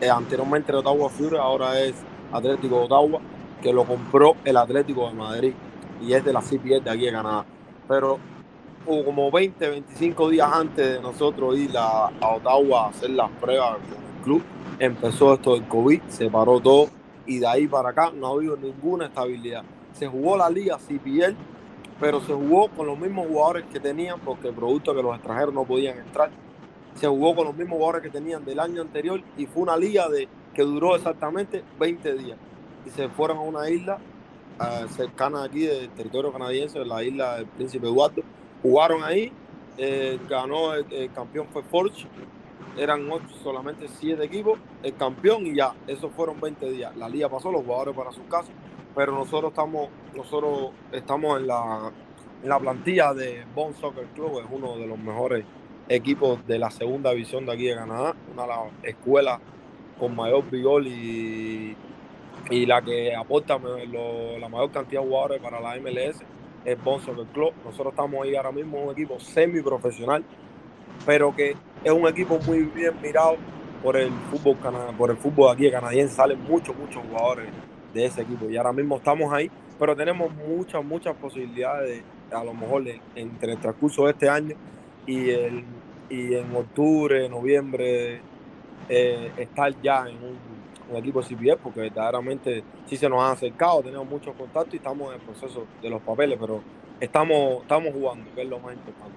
Eh, 0.03 0.11
anteriormente 0.11 0.72
era 0.72 0.80
Ottawa 0.80 1.09
Fury, 1.09 1.36
ahora 1.36 1.80
es 1.80 1.94
Atlético 2.32 2.76
de 2.76 2.84
Ottawa, 2.86 3.20
que 3.62 3.72
lo 3.72 3.84
compró 3.84 4.34
el 4.44 4.57
Atlético 4.57 5.09
de 5.09 5.14
Madrid 5.14 5.55
y 6.00 6.12
es 6.12 6.24
de 6.24 6.32
la 6.32 6.40
CPS 6.40 6.84
de 6.84 6.90
aquí 6.90 7.07
de 7.07 7.12
Canadá. 7.12 7.46
Pero 7.86 8.18
hubo 8.84 9.05
como 9.05 9.30
20, 9.30 9.70
25 9.70 10.28
días 10.28 10.50
antes 10.53 10.94
de 10.94 11.00
nosotros 11.00 11.57
ir 11.57 11.70
a, 11.78 12.09
a 12.09 12.34
Ottawa 12.34 12.86
a 12.86 12.88
hacer 12.88 13.11
las 13.11 13.30
pruebas 13.40 13.76
con 13.76 14.05
el 14.05 14.24
club, 14.24 14.42
empezó 14.80 15.34
esto 15.34 15.55
del 15.55 15.68
COVID, 15.68 16.03
se 16.09 16.28
paró 16.28 16.59
todo 16.59 16.88
y 17.24 17.38
de 17.38 17.46
ahí 17.46 17.68
para 17.68 17.90
acá 17.90 18.11
no 18.12 18.26
ha 18.26 18.30
habido 18.30 18.57
ninguna 18.57 19.07
estabilidad 19.07 19.62
se 19.92 20.07
jugó 20.07 20.36
la 20.36 20.50
liga 20.50 20.78
CPL, 20.78 21.34
pero 22.00 22.20
se 22.20 22.32
jugó 22.32 22.68
con 22.68 22.86
los 22.86 22.98
mismos 22.98 23.26
jugadores 23.28 23.64
que 23.72 23.78
tenían, 23.78 24.18
porque 24.20 24.48
el 24.48 24.55
producto 24.55 24.94
que 24.94 25.03
los 25.03 25.14
extranjeros 25.14 25.55
no 25.55 25.64
podían 25.64 25.98
entrar, 25.98 26.30
se 26.95 27.07
jugó 27.07 27.34
con 27.34 27.47
los 27.47 27.57
mismos 27.57 27.78
jugadores 27.78 28.03
que 28.03 28.11
tenían 28.11 28.45
del 28.45 28.61
año 28.61 28.82
anterior 28.82 29.20
y 29.36 29.47
fue 29.47 29.62
una 29.62 29.76
liga 29.76 30.09
de, 30.09 30.28
que 30.55 30.62
duró 30.62 30.95
exactamente 30.97 31.62
20 31.78 32.14
días. 32.14 32.38
Y 32.86 32.90
se 32.90 33.09
fueron 33.09 33.38
a 33.38 33.40
una 33.40 33.70
isla 33.70 33.99
uh, 34.61 34.88
cercana 34.88 35.45
aquí 35.45 35.61
del 35.61 35.90
territorio 35.90 36.32
canadiense, 36.32 36.84
la 36.84 37.03
isla 37.03 37.36
del 37.36 37.47
Príncipe 37.47 37.86
Eduardo. 37.86 38.22
Jugaron 38.62 39.03
ahí, 39.03 39.32
eh, 39.78 40.18
ganó 40.28 40.74
el, 40.74 41.12
campeón 41.12 41.47
fue 41.53 41.62
Forge, 41.62 42.07
eran 42.76 43.11
ocho, 43.11 43.34
solamente 43.43 43.88
siete 43.88 44.24
equipos, 44.24 44.59
el 44.82 44.95
campeón 44.97 45.47
y 45.47 45.57
ya, 45.57 45.74
esos 45.86 46.12
fueron 46.12 46.40
20 46.40 46.70
días. 46.70 46.97
La 46.97 47.09
liga 47.09 47.28
pasó, 47.28 47.51
los 47.51 47.62
jugadores 47.62 47.97
para 47.97 48.12
sus 48.12 48.24
casas, 48.24 48.53
pero 48.95 49.12
nosotros 49.12 49.51
estamos, 49.51 49.88
nosotros 50.14 50.70
estamos 50.93 51.40
en 51.40 51.47
la, 51.47 51.93
en 52.43 52.49
la 52.49 52.59
plantilla 52.59 53.14
de 53.14 53.45
Bond 53.55 53.76
Soccer 53.76 54.07
Club, 54.14 54.40
es 54.40 54.47
uno 54.51 54.76
de 54.76 54.86
los 54.86 54.99
mejores 54.99 55.45
equipos 55.89 56.47
de 56.47 56.59
la 56.59 56.70
segunda 56.70 57.11
división 57.11 57.47
de 57.47 57.53
aquí 57.53 57.66
de 57.66 57.74
Canadá, 57.74 58.14
una 58.33 58.43
de 58.43 58.49
las 58.49 58.59
escuelas 58.83 59.41
con 59.99 60.14
mayor 60.16 60.49
vigor 60.51 60.87
y, 60.87 61.76
y 62.51 62.66
la 62.66 62.83
que 62.83 63.14
aporta 63.14 63.59
lo, 63.59 64.39
la 64.39 64.49
mayor 64.49 64.70
cantidad 64.70 65.01
de 65.01 65.07
jugadores 65.07 65.41
para 65.41 65.61
la 65.61 65.76
MLS 65.76 66.22
es 66.64 66.85
Bon 66.85 67.01
Soccer 67.01 67.26
Club. 67.26 67.53
Nosotros 67.64 67.93
estamos 67.93 68.24
ahí 68.24 68.35
ahora 68.35 68.53
mismo 68.53 68.83
un 68.83 68.93
equipo 68.93 69.18
semi-profesional, 69.20 70.24
pero 71.05 71.35
que 71.35 71.57
es 71.85 71.93
un 71.93 72.07
equipo 72.07 72.39
muy 72.47 72.62
bien 72.62 72.95
mirado 73.03 73.37
por 73.83 73.97
el 73.97 74.11
fútbol 74.30 74.57
por 74.97 75.11
el 75.11 75.16
fútbol 75.16 75.53
aquí 75.53 75.70
canadiense. 75.70 76.14
Salen 76.14 76.43
muchos, 76.43 76.76
muchos 76.76 77.03
jugadores 77.09 77.49
de 77.93 78.07
ese 78.07 78.22
equipo 78.22 78.49
y 78.49 78.57
ahora 78.57 78.72
mismo 78.72 78.97
estamos 78.97 79.33
ahí, 79.33 79.51
pero 79.78 79.95
tenemos 79.95 80.33
muchas, 80.35 80.85
muchas 80.85 81.14
posibilidades 81.16 82.03
de, 82.30 82.37
a 82.37 82.43
lo 82.43 82.55
mejor 82.55 82.85
de, 82.85 83.01
entre 83.14 83.53
el 83.53 83.59
transcurso 83.59 84.07
de 84.07 84.12
este 84.12 84.28
año 84.28 84.57
y, 85.07 85.30
el, 85.30 85.64
y 86.09 86.34
en 86.34 86.55
octubre, 86.55 87.28
noviembre, 87.28 88.20
eh, 88.88 89.32
estar 89.36 89.72
ya 89.82 90.07
en 90.09 90.16
un, 90.16 90.38
un 90.90 90.96
equipo 90.96 91.22
de 91.22 91.34
CPS, 91.34 91.59
porque 91.62 91.80
verdaderamente 91.80 92.62
sí 92.86 92.96
se 92.96 93.09
nos 93.09 93.22
han 93.22 93.32
acercado, 93.32 93.82
tenemos 93.82 94.09
muchos 94.09 94.34
contactos 94.36 94.74
y 94.74 94.76
estamos 94.76 95.09
en 95.09 95.20
el 95.20 95.26
proceso 95.26 95.66
de 95.80 95.90
los 95.90 96.03
papeles, 96.03 96.38
pero 96.40 96.61
estamos, 97.00 97.62
estamos 97.62 97.92
jugando, 97.92 98.30
que 98.34 98.42
es 98.42 98.48
lo 98.48 98.59
más 98.59 98.74
importante. 98.74 99.16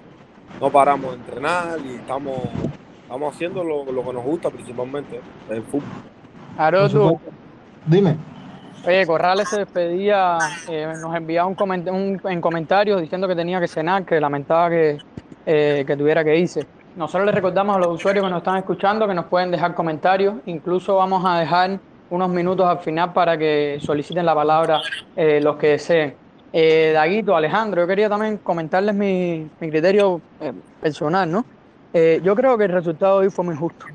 No 0.59 0.71
paramos 0.71 1.11
de 1.11 1.17
entrenar 1.17 1.79
y 1.85 1.95
estamos, 1.95 2.39
estamos 3.03 3.33
haciendo 3.33 3.63
lo, 3.63 3.85
lo 3.91 4.03
que 4.03 4.13
nos 4.13 4.23
gusta 4.23 4.49
principalmente, 4.49 5.19
el 5.49 5.63
fútbol. 5.63 5.89
Aroto, 6.57 7.19
Dime. 7.85 8.17
Oye, 8.85 9.05
Corrales 9.05 9.49
se 9.49 9.59
despedía, 9.59 10.37
eh, 10.69 10.93
nos 11.01 11.15
enviaba 11.15 11.47
un, 11.47 11.55
coment 11.55 11.87
un, 11.89 12.21
en 12.23 12.41
comentarios 12.41 13.01
diciendo 13.01 13.27
que 13.27 13.35
tenía 13.35 13.59
que 13.59 13.67
cenar, 13.67 14.05
que 14.05 14.19
lamentaba 14.19 14.69
que, 14.69 14.99
eh, 15.45 15.83
que 15.85 15.95
tuviera 15.95 16.23
que 16.23 16.37
irse. 16.37 16.65
Nosotros 16.95 17.25
les 17.25 17.35
recordamos 17.35 17.75
a 17.75 17.79
los 17.79 17.87
usuarios 17.89 18.23
que 18.23 18.29
nos 18.29 18.39
están 18.39 18.57
escuchando 18.57 19.07
que 19.07 19.13
nos 19.13 19.25
pueden 19.25 19.51
dejar 19.51 19.75
comentarios, 19.75 20.35
incluso 20.45 20.95
vamos 20.95 21.23
a 21.25 21.39
dejar 21.39 21.79
unos 22.09 22.29
minutos 22.29 22.65
al 22.65 22.79
final 22.79 23.11
para 23.13 23.37
que 23.37 23.79
soliciten 23.81 24.25
la 24.25 24.35
palabra 24.35 24.81
eh, 25.15 25.41
los 25.41 25.57
que 25.57 25.67
deseen. 25.69 26.15
Eh, 26.53 26.91
Daguito, 26.93 27.35
Alejandro, 27.35 27.81
yo 27.81 27.87
quería 27.87 28.07
también 28.07 28.37
comentarles 28.37 28.95
mi, 28.95 29.49
mi 29.59 29.69
criterio 29.69 30.21
personal, 30.81 31.29
¿no? 31.29 31.45
yo 31.93 32.35
creo 32.35 32.57
que 32.57 32.65
el 32.65 32.73
resultado 32.73 33.21
de 33.21 33.27
hoy 33.27 33.31
fue 33.31 33.45
muy 33.45 33.55
justo. 33.55 33.85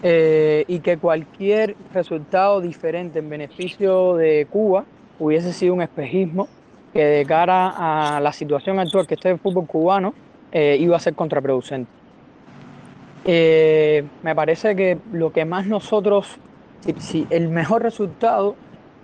Eh, 0.00 0.64
y 0.68 0.78
que 0.78 0.96
cualquier 0.96 1.74
resultado 1.92 2.60
diferente 2.60 3.18
en 3.18 3.28
beneficio 3.28 4.14
de 4.14 4.46
Cuba 4.48 4.84
hubiese 5.18 5.52
sido 5.52 5.74
un 5.74 5.82
espejismo 5.82 6.46
que 6.92 7.04
de 7.04 7.26
cara 7.26 8.14
a 8.16 8.20
la 8.20 8.32
situación 8.32 8.78
actual 8.78 9.08
que 9.08 9.14
está 9.14 9.28
el 9.30 9.40
fútbol 9.40 9.66
cubano 9.66 10.14
eh, 10.52 10.76
iba 10.80 10.96
a 10.96 11.00
ser 11.00 11.14
contraproducente. 11.14 11.90
Eh, 13.24 14.04
me 14.22 14.34
parece 14.34 14.74
que 14.74 14.98
lo 15.12 15.32
que 15.32 15.44
más 15.44 15.66
nosotros, 15.66 16.38
si, 16.80 16.94
si 16.98 17.26
el 17.30 17.48
mejor 17.48 17.82
resultado 17.82 18.54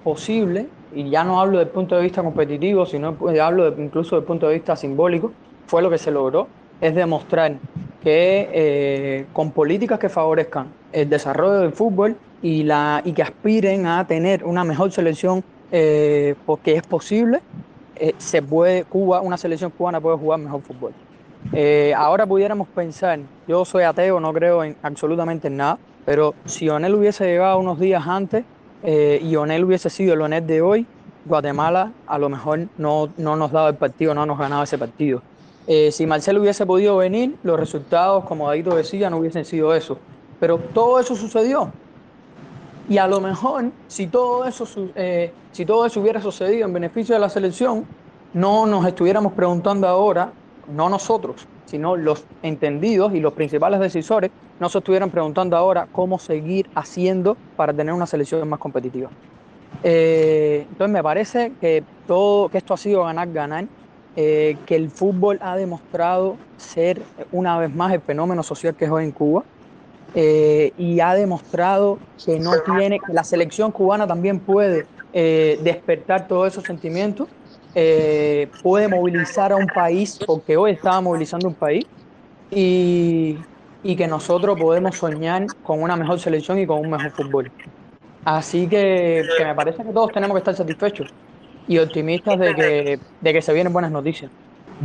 posible, 0.03 0.69
y 0.95 1.11
ya 1.11 1.25
no 1.25 1.41
hablo 1.41 1.59
del 1.59 1.69
punto 1.69 1.97
de 1.97 2.03
vista 2.03 2.23
competitivo, 2.23 2.87
sino 2.87 3.17
hablo 3.43 3.71
de, 3.71 3.83
incluso 3.83 4.17
del 4.17 4.25
punto 4.25 4.49
de 4.49 4.55
vista 4.55 4.77
simbólico, 4.77 5.33
fue 5.67 5.83
lo 5.83 5.91
que 5.91 5.99
se 5.99 6.11
logró, 6.11 6.47
es 6.81 6.95
demostrar 6.95 7.57
que 8.03 8.49
eh, 8.53 9.27
con 9.33 9.51
políticas 9.51 9.99
que 9.99 10.09
favorezcan 10.09 10.69
el 10.93 11.09
desarrollo 11.09 11.61
del 11.61 11.73
fútbol 11.73 12.17
y, 12.43 12.63
la, 12.63 13.03
y 13.05 13.13
que 13.13 13.23
aspiren 13.23 13.87
a 13.87 14.07
tener 14.07 14.45
una 14.45 14.63
mejor 14.63 14.93
selección, 14.93 15.43
eh, 15.73 16.35
porque 16.47 16.75
es 16.75 16.83
posible, 16.83 17.41
eh, 17.97 18.15
se 18.19 18.43
puede, 18.43 18.85
Cuba, 18.85 19.21
una 19.21 19.37
selección 19.37 19.71
cubana 19.71 20.01
puede 20.01 20.19
jugar 20.19 20.39
mejor 20.39 20.61
fútbol. 20.63 20.93
Ahora 21.97 22.27
pudiéramos 22.27 22.69
pensar, 22.69 23.21
yo 23.47 23.65
soy 23.65 23.85
ateo, 23.85 24.21
no 24.21 24.33
creo 24.33 24.65
en 24.65 24.77
absolutamente 24.83 25.49
en 25.49 25.57
nada, 25.57 25.79
pero 26.05 26.35
si 26.45 26.69
Onel 26.69 26.95
hubiese 26.95 27.25
llegado 27.25 27.59
unos 27.59 27.79
días 27.79 28.07
antes 28.07 28.45
y 28.85 29.37
Onel 29.37 29.65
hubiese 29.65 29.91
sido 29.91 30.15
el 30.15 30.23
Onel 30.23 30.47
de 30.47 30.63
hoy, 30.63 30.87
Guatemala 31.25 31.93
a 32.07 32.19
lo 32.19 32.29
mejor 32.29 32.69
no, 32.77 33.09
no 33.17 33.37
nos 33.37 33.51
daba 33.53 33.69
el 33.69 33.77
partido, 33.77 34.15
no 34.15 34.27
nos 34.27 34.39
ganaba 34.39 34.65
ese 34.65 34.79
partido. 34.79 35.23
Eh, 35.67 35.91
si 35.93 36.07
Marcelo 36.07 36.41
hubiese 36.41 36.67
podido 36.67 36.99
venir, 36.99 37.37
los 37.43 37.59
resultados, 37.59 38.25
como 38.25 38.49
Daito 38.49 38.75
decía, 38.77 39.09
no 39.09 39.19
hubiesen 39.19 39.45
sido 39.45 39.75
eso. 39.75 39.99
Pero 40.39 40.59
todo 40.59 41.01
eso 41.01 41.17
sucedió. 41.17 41.73
Y 42.89 42.99
a 42.99 43.07
lo 43.07 43.21
mejor, 43.21 43.71
si 43.89 44.07
todo 44.07 44.45
eso, 44.45 44.67
eh, 44.95 45.33
si 45.53 45.65
todo 45.65 45.87
eso 45.87 46.01
hubiera 46.01 46.21
sucedido 46.21 46.67
en 46.67 46.73
beneficio 46.75 47.15
de 47.15 47.21
la 47.21 47.31
selección, 47.31 47.87
no 48.35 48.67
nos 48.67 48.87
estuviéramos 48.87 49.33
preguntando 49.33 49.89
ahora, 49.89 50.33
no 50.69 50.89
nosotros, 50.89 51.47
sino 51.67 51.97
los 51.97 52.25
entendidos 52.43 53.15
y 53.15 53.21
los 53.21 53.33
principales 53.33 53.81
decisores, 53.81 54.31
no 54.61 54.69
se 54.69 54.79
estuvieran 54.79 55.11
preguntando 55.11 55.57
ahora 55.57 55.89
cómo 55.91 56.19
seguir 56.19 56.69
haciendo 56.75 57.37
para 57.57 57.73
tener 57.73 57.93
una 57.93 58.07
selección 58.07 58.49
más 58.49 58.59
competitiva. 58.59 59.11
Eh, 59.83 60.67
entonces 60.69 60.93
me 60.93 61.03
parece 61.03 61.53
que 61.61 61.83
todo, 62.07 62.49
que 62.49 62.59
esto 62.59 62.75
ha 62.75 62.77
sido 62.77 63.05
ganar, 63.05 63.31
ganar 63.33 63.65
eh, 64.17 64.57
que 64.67 64.77
el 64.77 64.91
fútbol 64.91 65.39
ha 65.43 65.57
demostrado 65.57 66.37
ser 66.57 67.03
una 67.33 67.59
vez 67.59 67.75
más 67.75 67.93
el 67.93 68.01
fenómeno 68.01 68.43
social 68.43 68.75
que 68.75 68.85
es 68.85 68.91
hoy 68.91 69.05
en 69.05 69.11
Cuba 69.11 69.43
eh, 70.15 70.73
y 70.79 71.01
ha 71.01 71.15
demostrado 71.15 71.99
que 72.25 72.39
no 72.39 72.53
tiene, 72.61 73.01
que 73.01 73.13
la 73.13 73.25
selección 73.25 73.73
cubana 73.73 74.07
también 74.07 74.39
puede 74.39 74.87
despertar 75.13 76.27
todos 76.27 76.49
esos 76.49 76.65
sentimientos, 76.65 77.29
eh, 77.75 78.49
puede 78.63 78.89
movilizar 78.89 79.53
a 79.53 79.57
un 79.57 79.67
país, 79.67 80.19
porque 80.27 80.57
hoy 80.57 80.73
estaba 80.73 81.01
movilizando 81.01 81.49
un 81.49 81.55
país, 81.55 81.87
y, 82.51 83.39
y 83.83 83.97
que 83.97 84.07
nosotros 84.07 84.59
podemos 84.59 84.97
soñar 84.97 85.47
con 85.63 85.83
una 85.83 85.97
mejor 85.97 86.19
selección 86.19 86.59
y 86.59 86.67
con 86.67 86.81
un 86.81 86.91
mejor 86.91 87.11
fútbol. 87.11 87.51
Así 88.25 88.67
que, 88.67 89.23
que 89.37 89.45
me 89.45 89.55
parece 89.55 89.83
que 89.85 89.93
todos 89.93 90.13
tenemos 90.13 90.35
que 90.35 90.39
estar 90.39 90.55
satisfechos 90.55 91.13
y 91.69 91.79
optimistas 91.79 92.39
de 92.39 92.55
que, 92.55 93.01
de 93.21 93.33
que 93.33 93.43
se 93.43 93.53
vienen 93.53 93.73
buenas 93.73 93.91
noticias. 93.91 94.31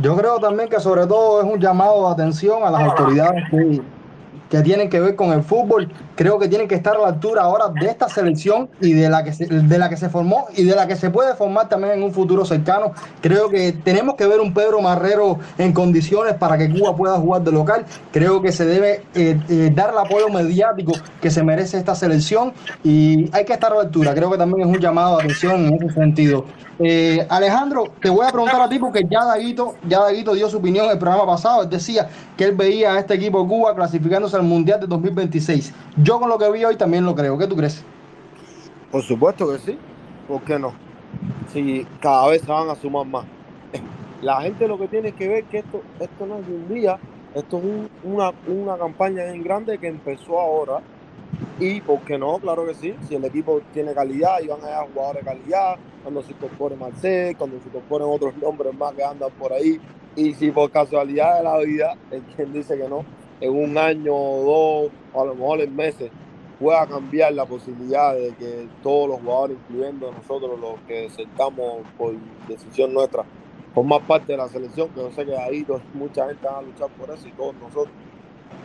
Yo 0.00 0.16
creo 0.16 0.38
también 0.38 0.68
que 0.68 0.78
sobre 0.78 1.06
todo 1.06 1.40
es 1.40 1.46
un 1.46 1.60
llamado 1.60 2.06
de 2.06 2.12
atención 2.12 2.62
a 2.62 2.70
las 2.70 2.82
autoridades 2.82 3.44
que, 3.50 3.80
que 4.50 4.60
tienen 4.62 4.90
que 4.90 5.00
ver 5.00 5.16
con 5.16 5.32
el 5.32 5.42
fútbol. 5.42 5.90
Creo 6.16 6.38
que 6.38 6.48
tienen 6.48 6.68
que 6.68 6.74
estar 6.74 6.96
a 6.96 6.98
la 6.98 7.08
altura 7.08 7.42
ahora 7.42 7.68
de 7.68 7.86
esta 7.86 8.08
selección 8.08 8.68
y 8.80 8.92
de 8.92 9.08
la 9.08 9.24
que 9.24 9.32
se, 9.32 9.46
de 9.46 9.78
la 9.78 9.88
que 9.88 9.96
se 9.96 10.10
formó 10.10 10.46
y 10.54 10.64
de 10.64 10.74
la 10.74 10.86
que 10.86 10.96
se 10.96 11.08
puede 11.08 11.34
formar 11.34 11.68
también 11.68 11.94
en 11.94 12.02
un 12.02 12.12
futuro 12.12 12.44
cercano. 12.44 12.92
Creo 13.22 13.48
que 13.48 13.72
tenemos 13.72 14.16
que 14.16 14.26
ver 14.26 14.40
un 14.40 14.52
Pedro 14.52 14.82
Marrero 14.82 15.38
en 15.56 15.72
condiciones 15.72 16.34
para 16.34 16.58
que 16.58 16.68
Cuba 16.68 16.94
pueda 16.96 17.16
jugar 17.16 17.42
de 17.42 17.52
local. 17.52 17.86
Creo 18.12 18.42
que 18.42 18.50
se 18.50 18.66
debe 18.66 19.04
eh, 19.14 19.40
eh, 19.48 19.72
dar 19.74 19.90
el 19.90 19.98
apoyo 19.98 20.28
mediático 20.28 20.92
que 21.20 21.30
se 21.30 21.42
merece 21.44 21.78
esta 21.78 21.94
selección 21.94 22.52
y 22.82 23.30
hay 23.34 23.44
que 23.44 23.52
estar 23.52 23.72
a 23.72 23.76
la 23.76 23.82
altura. 23.82 24.14
Creo 24.14 24.30
que 24.30 24.38
también 24.38 24.68
es 24.68 24.76
un 24.76 24.82
llamado 24.82 25.16
de 25.16 25.24
atención 25.24 25.66
en 25.66 25.74
ese 25.74 25.94
sentido. 25.94 26.44
Eh, 26.82 27.26
Alejandro, 27.28 27.92
te 28.00 28.08
voy 28.08 28.26
a 28.26 28.30
preguntar 28.30 28.58
a 28.62 28.68
ti 28.68 28.78
porque 28.78 29.06
ya 29.08 29.22
Daguito, 29.26 29.74
ya 29.86 30.00
Daguito 30.00 30.32
dio 30.32 30.48
su 30.48 30.56
opinión 30.56 30.86
en 30.86 30.92
el 30.92 30.98
programa 30.98 31.26
pasado. 31.26 31.62
Él 31.62 31.68
decía 31.68 32.08
que 32.38 32.44
él 32.44 32.52
veía 32.56 32.94
a 32.94 32.98
este 32.98 33.14
equipo 33.14 33.42
de 33.42 33.48
Cuba 33.48 33.74
clasificándose 33.74 34.39
al 34.40 34.46
Mundial 34.46 34.80
de 34.80 34.86
2026. 34.86 35.72
Yo 36.02 36.18
con 36.18 36.28
lo 36.28 36.38
que 36.38 36.50
vi 36.50 36.64
hoy 36.64 36.76
también 36.76 37.04
lo 37.04 37.14
creo. 37.14 37.38
¿Qué 37.38 37.46
tú 37.46 37.56
crees? 37.56 37.84
Por 38.90 39.02
supuesto 39.02 39.50
que 39.50 39.58
sí. 39.58 39.78
¿Por 40.26 40.42
qué 40.42 40.58
no? 40.58 40.72
Si 41.52 41.86
cada 42.00 42.28
vez 42.28 42.42
se 42.42 42.50
van 42.50 42.68
a 42.68 42.74
sumar 42.74 43.06
más. 43.06 43.24
La 44.22 44.40
gente 44.42 44.66
lo 44.66 44.78
que 44.78 44.88
tiene 44.88 45.12
que 45.12 45.28
ver 45.28 45.44
que 45.44 45.58
esto, 45.58 45.82
esto 45.98 46.26
no 46.26 46.38
es 46.38 46.46
de 46.46 46.54
un 46.54 46.68
día, 46.68 46.98
esto 47.34 47.58
es 47.58 47.64
un, 47.64 47.90
una, 48.02 48.32
una 48.46 48.76
campaña 48.76 49.24
en 49.26 49.42
grande 49.42 49.78
que 49.78 49.88
empezó 49.88 50.40
ahora. 50.40 50.80
Y, 51.58 51.80
¿por 51.82 52.00
qué 52.00 52.18
no? 52.18 52.38
Claro 52.38 52.66
que 52.66 52.74
sí. 52.74 52.94
Si 53.06 53.14
el 53.14 53.24
equipo 53.24 53.60
tiene 53.72 53.92
calidad 53.92 54.40
y 54.42 54.48
van 54.48 54.62
a 54.62 54.66
llegar 54.66 54.86
jugadores 54.92 55.24
de 55.24 55.30
calidad, 55.30 55.76
cuando 56.02 56.22
se 56.22 56.32
incorpore 56.32 56.76
Marcel, 56.76 57.36
cuando 57.36 57.60
se 57.60 57.68
incorporen 57.68 58.08
otros 58.10 58.36
nombres 58.38 58.74
más 58.74 58.94
que 58.94 59.04
andan 59.04 59.30
por 59.38 59.52
ahí. 59.52 59.78
Y 60.16 60.34
si 60.34 60.50
por 60.50 60.70
casualidad 60.70 61.38
de 61.38 61.44
la 61.44 61.58
vida, 61.58 61.94
hay 62.10 62.20
quien 62.34 62.52
dice 62.52 62.76
que 62.76 62.88
no, 62.88 63.04
en 63.40 63.50
un 63.50 63.76
año 63.78 64.14
o 64.14 64.44
dos, 64.44 64.92
o 65.14 65.22
a 65.22 65.26
lo 65.26 65.34
mejor 65.34 65.60
en 65.60 65.74
meses, 65.74 66.10
pueda 66.58 66.86
cambiar 66.86 67.32
la 67.32 67.46
posibilidad 67.46 68.14
de 68.14 68.34
que 68.34 68.68
todos 68.82 69.08
los 69.08 69.20
jugadores, 69.20 69.56
incluyendo 69.62 70.12
nosotros 70.12 70.60
los 70.60 70.78
que 70.86 71.08
sentamos 71.08 71.82
por 71.96 72.14
decisión 72.46 72.92
nuestra, 72.92 73.24
formar 73.74 74.06
parte 74.06 74.32
de 74.32 74.38
la 74.38 74.48
selección, 74.48 74.90
que 74.90 75.00
yo 75.00 75.10
sé 75.10 75.24
que 75.24 75.36
ahí 75.36 75.66
mucha 75.94 76.26
gente 76.26 76.46
va 76.46 76.58
a 76.58 76.62
luchar 76.62 76.88
por 76.90 77.10
eso 77.10 77.26
y 77.26 77.32
todos 77.32 77.54
nosotros. 77.54 77.94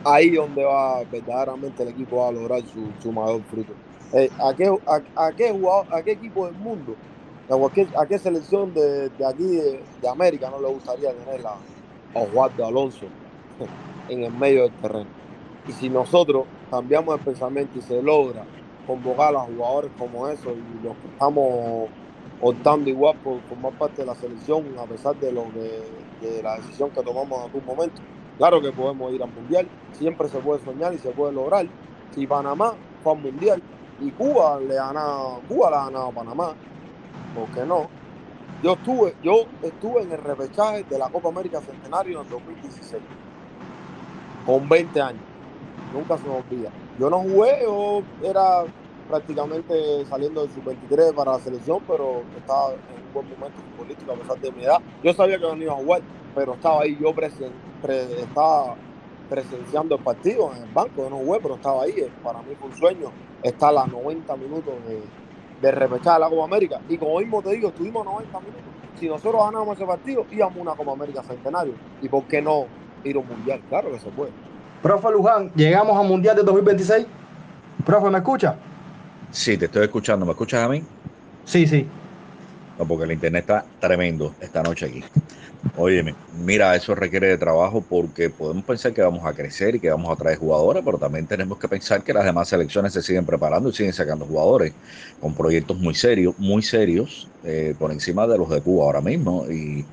Ahí 0.04 0.32
donde 0.32 0.64
va 0.64 1.04
verdaderamente 1.04 1.84
el 1.84 1.90
equipo 1.90 2.18
va 2.18 2.28
a 2.28 2.32
lograr 2.32 2.62
su, 3.02 3.12
mayor 3.12 3.42
fruto. 3.44 3.74
Eh, 4.14 4.30
¿a, 4.40 4.54
qué, 4.54 4.72
a, 5.16 5.32
qué 5.32 5.52
jugador, 5.52 5.88
¿A 5.94 6.02
qué 6.02 6.12
equipo 6.12 6.46
del 6.46 6.56
mundo, 6.56 6.96
a, 7.50 8.06
qué 8.06 8.20
selección 8.20 8.74
de, 8.74 9.10
aquí 9.26 9.46
de, 9.46 10.10
América 10.10 10.50
no 10.50 10.60
le 10.60 10.68
gustaría 10.68 11.14
tener 11.14 11.46
a, 11.46 11.56
a 12.14 12.68
Alonso 12.68 13.06
en 14.10 14.24
el 14.24 14.34
medio 14.34 14.64
del 14.64 14.74
terreno? 14.74 15.10
Y 15.68 15.72
si 15.72 15.90
nosotros 15.90 16.46
cambiamos 16.70 17.18
el 17.18 17.26
pensamiento 17.26 17.80
y 17.80 17.82
se 17.82 18.02
logra 18.02 18.44
convocar 18.86 19.36
a 19.36 19.40
jugadores 19.40 19.92
como 19.98 20.28
eso 20.28 20.52
y 20.52 20.86
los 20.86 20.96
que 20.98 21.08
estamos 21.08 21.90
optando 22.42 22.90
igual 22.90 23.18
por 23.24 23.40
formar 23.42 23.74
parte 23.74 24.02
de 24.02 24.08
la 24.08 24.16
selección 24.16 24.66
a 24.78 24.84
pesar 24.84 25.16
de 25.16 25.32
lo 25.32 25.46
de 26.22 26.44
la 26.44 26.58
decisión 26.58 26.90
que 26.92 27.02
tomamos 27.02 27.40
en 27.40 27.46
algún 27.46 27.66
momento. 27.66 28.02
Claro 28.38 28.62
que 28.62 28.72
podemos 28.72 29.14
ir 29.14 29.24
al 29.24 29.32
mundial, 29.32 29.68
siempre 29.94 30.28
se 30.28 30.40
puede 30.40 30.64
soñar 30.64 30.94
y 30.94 30.98
se 30.98 31.10
puede 31.12 31.32
lograr. 31.34 31.66
Si 32.12 32.28
Panamá 32.28 32.74
fue 33.04 33.14
al 33.14 33.20
mundial 33.20 33.62
y 34.02 34.12
Cuba 34.12 34.60
le 34.60 34.78
ha 34.78 34.88
ganado, 34.88 35.42
Cuba 35.48 35.70
le 35.70 35.78
ha 35.78 36.04
a 36.06 36.12
Panamá, 36.12 36.54
¿por 37.34 37.48
qué 37.56 37.66
no? 37.66 37.88
Yo 38.62 38.74
estuve, 38.74 39.16
yo 39.24 39.46
estuve 39.64 40.02
en 40.02 40.12
el 40.12 40.18
repechaje 40.18 40.84
de 40.84 40.98
la 40.98 41.10
Copa 41.10 41.30
América 41.30 41.62
Centenario 41.62 42.22
en 42.22 42.30
2016, 42.30 43.02
con 44.46 44.70
20 44.70 45.02
años. 45.02 45.22
Nunca 45.94 46.18
se 46.18 46.28
me 46.28 46.36
olvida. 46.36 46.72
Yo 47.00 47.10
no 47.10 47.20
jugué, 47.20 47.60
yo 47.64 48.02
era 48.24 48.64
prácticamente 49.10 50.06
saliendo 50.06 50.42
del 50.42 50.52
sub-23 50.52 51.14
para 51.14 51.34
la 51.34 51.40
selección, 51.40 51.82
pero 51.88 52.24
estaba 52.38 52.72
en 52.72 53.06
un 53.08 53.14
buen 53.14 53.30
momento 53.30 53.62
político 53.78 54.12
a 54.12 54.16
pesar 54.16 54.40
de 54.40 54.52
mi 54.52 54.64
edad. 54.64 54.80
Yo 55.04 55.14
sabía 55.14 55.38
que 55.38 55.44
no 55.44 55.56
iba 55.56 55.74
a 55.74 55.78
jugar, 55.78 56.02
pero 56.34 56.54
estaba 56.54 56.82
ahí, 56.82 56.98
yo 57.00 57.14
estaba 57.90 58.76
presenciando 59.30 59.96
el 59.96 60.04
partido 60.04 60.52
en 60.56 60.64
el 60.64 60.74
banco, 60.74 61.04
yo 61.04 61.10
no 61.10 61.18
jugué, 61.18 61.40
pero 61.42 61.56
estaba 61.56 61.84
ahí. 61.84 62.12
Para 62.24 62.42
mí 62.42 62.56
fue 62.60 62.70
un 62.70 62.76
sueño 62.76 63.12
estar 63.44 63.76
a 63.78 63.86
90 63.86 64.36
minutos 64.38 64.74
de, 64.88 65.02
de 65.62 65.72
repechar 65.72 66.20
la 66.20 66.30
Copa 66.30 66.46
América. 66.46 66.82
Y 66.90 66.98
como 66.98 67.20
mismo 67.20 67.42
te 67.42 67.52
digo, 67.52 67.70
estuvimos 67.70 68.06
90 68.06 68.40
minutos. 68.40 68.64
Si 69.00 69.08
nosotros 69.08 69.44
ganamos 69.44 69.76
ese 69.76 69.86
partido, 69.86 70.26
íbamos 70.32 70.58
a 70.58 70.62
una 70.62 70.76
Copa 70.76 70.94
América 70.94 71.22
centenario. 71.24 71.74
¿Y 72.02 72.10
por 72.10 72.24
qué 72.24 72.42
no 72.42 72.66
un 73.14 73.28
mundial? 73.28 73.62
Claro 73.70 73.92
que 73.92 74.00
se 74.00 74.10
puede. 74.10 74.32
Profe 74.82 75.12
Luján, 75.12 75.52
llegamos 75.56 75.98
al 75.98 76.08
mundial 76.08 76.36
de 76.36 76.44
2026. 76.44 77.06
Profe, 77.86 78.10
¿me 78.10 78.18
escucha? 78.18 78.56
Sí, 79.32 79.58
te 79.58 79.66
estoy 79.66 79.84
escuchando. 79.84 80.26
¿Me 80.26 80.32
escuchas 80.32 80.64
a 80.64 80.70
mí? 80.70 80.82
Sí, 81.46 81.68
sí. 81.68 81.86
No, 82.78 82.86
porque 82.86 83.06
el 83.06 83.12
internet 83.12 83.42
está 83.42 83.66
tremendo 83.80 84.36
esta 84.42 84.62
noche 84.62 84.86
aquí. 84.88 85.04
Óyeme, 85.78 86.14
mira, 86.46 86.76
eso 86.76 86.94
requiere 86.94 87.28
de 87.28 87.38
trabajo 87.38 87.82
porque 87.82 88.30
podemos 88.30 88.64
pensar 88.64 88.94
que 88.94 89.02
vamos 89.02 89.26
a 89.26 89.34
crecer 89.34 89.76
y 89.76 89.80
que 89.80 89.90
vamos 89.90 90.12
a 90.12 90.16
traer 90.16 90.38
jugadores, 90.38 90.84
pero 90.86 90.98
también 90.98 91.26
tenemos 91.26 91.58
que 91.58 91.68
pensar 91.68 92.04
que 92.04 92.14
las 92.14 92.24
demás 92.24 92.48
selecciones 92.48 92.94
se 92.94 93.02
siguen 93.02 93.26
preparando 93.26 93.70
y 93.70 93.74
siguen 93.74 93.92
sacando 93.92 94.26
jugadores 94.26 94.74
con 95.20 95.34
proyectos 95.34 95.78
muy 95.78 95.96
serios, 95.96 96.38
muy 96.38 96.62
serios, 96.62 97.28
eh, 97.44 97.76
por 97.80 97.92
encima 97.92 98.28
de 98.28 98.38
los 98.38 98.50
de 98.50 98.62
Cuba 98.62 98.86
ahora 98.86 99.02
mismo. 99.02 99.46
Y, 99.50 99.86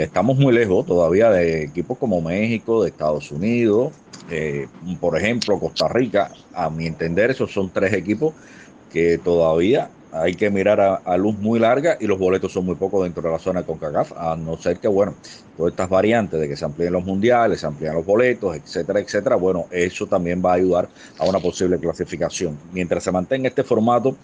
estamos 0.00 0.38
muy 0.38 0.54
lejos 0.54 0.86
todavía 0.86 1.28
de 1.28 1.64
equipos 1.64 1.98
como 1.98 2.22
México, 2.22 2.82
de 2.82 2.88
Estados 2.88 3.30
Unidos, 3.30 3.92
eh, 4.30 4.68
por 4.98 5.18
ejemplo, 5.18 5.60
Costa 5.60 5.86
Rica. 5.86 6.30
A 6.54 6.70
mi 6.70 6.86
entender, 6.86 7.30
esos 7.30 7.52
son 7.52 7.68
tres 7.70 7.92
equipos 7.92 8.32
que 8.90 9.18
todavía 9.18 9.90
hay 10.22 10.34
que 10.34 10.50
mirar 10.50 10.80
a, 10.80 11.16
luz 11.16 11.36
muy 11.38 11.58
larga 11.58 11.96
y 12.00 12.06
los 12.06 12.18
boletos 12.18 12.52
son 12.52 12.64
muy 12.64 12.74
pocos 12.74 13.04
dentro 13.04 13.22
de 13.22 13.30
la 13.30 13.38
zona 13.38 13.60
de 13.60 13.66
CONCACAF, 13.66 14.12
a 14.16 14.36
no 14.36 14.56
ser 14.56 14.78
que, 14.78 14.88
bueno, 14.88 15.14
todas 15.56 15.72
estas 15.72 15.88
variantes 15.88 16.40
de 16.40 16.48
que 16.48 16.56
se 16.56 16.64
amplíen 16.64 16.92
los 16.92 17.04
mundiales, 17.04 17.60
se 17.60 17.66
amplíen 17.66 17.94
los 17.94 18.04
boletos, 18.04 18.56
etcétera, 18.56 19.00
etcétera, 19.00 19.36
bueno, 19.36 19.66
eso 19.70 20.06
también 20.06 20.42
va 20.44 20.52
a 20.52 20.54
ayudar 20.54 20.88
a 21.18 21.24
una 21.24 21.38
posible 21.38 21.78
clasificación. 21.78 22.58
Mientras 22.72 23.04
se 23.04 23.12
mantenga 23.12 23.48
este 23.48 23.62
formato, 23.62 24.16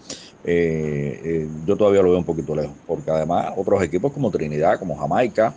eh, 0.43 1.21
eh, 1.23 1.47
yo 1.65 1.75
todavía 1.75 2.01
lo 2.01 2.09
veo 2.09 2.19
un 2.19 2.25
poquito 2.25 2.55
lejos, 2.55 2.75
porque 2.85 3.11
además 3.11 3.53
otros 3.55 3.81
equipos 3.83 4.11
como 4.11 4.31
Trinidad, 4.31 4.79
como 4.79 4.97
Jamaica, 4.97 5.53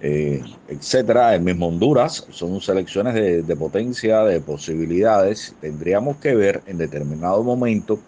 eh, 0.00 0.42
etcétera, 0.68 1.34
el 1.34 1.42
mismo 1.42 1.68
Honduras, 1.68 2.26
son 2.30 2.60
selecciones 2.60 3.14
de, 3.14 3.42
de 3.42 3.56
potencia, 3.56 4.24
de 4.24 4.40
posibilidades. 4.40 5.54
Tendríamos 5.60 6.16
que 6.16 6.34
ver 6.34 6.60
en 6.66 6.78
determinado 6.78 7.42
momento 7.44 8.00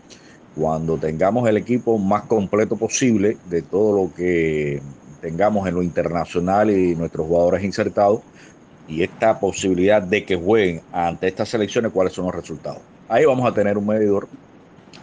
cuando 0.56 0.96
tengamos 0.96 1.48
el 1.48 1.56
equipo 1.56 1.98
más 1.98 2.22
completo 2.22 2.76
posible 2.76 3.36
de 3.48 3.62
todo 3.62 4.04
lo 4.04 4.14
que 4.14 4.80
tengamos 5.20 5.66
en 5.66 5.74
lo 5.74 5.82
internacional 5.82 6.70
y 6.70 6.94
nuestros 6.94 7.26
jugadores 7.26 7.64
insertados 7.64 8.20
y 8.86 9.02
esta 9.02 9.40
posibilidad 9.40 10.02
de 10.02 10.24
que 10.24 10.36
jueguen 10.36 10.82
ante 10.92 11.28
estas 11.28 11.48
selecciones, 11.48 11.92
cuáles 11.92 12.12
son 12.12 12.26
los 12.26 12.34
resultados. 12.34 12.80
Ahí 13.08 13.24
vamos 13.24 13.50
a 13.50 13.54
tener 13.54 13.78
un 13.78 13.86
medidor 13.86 14.28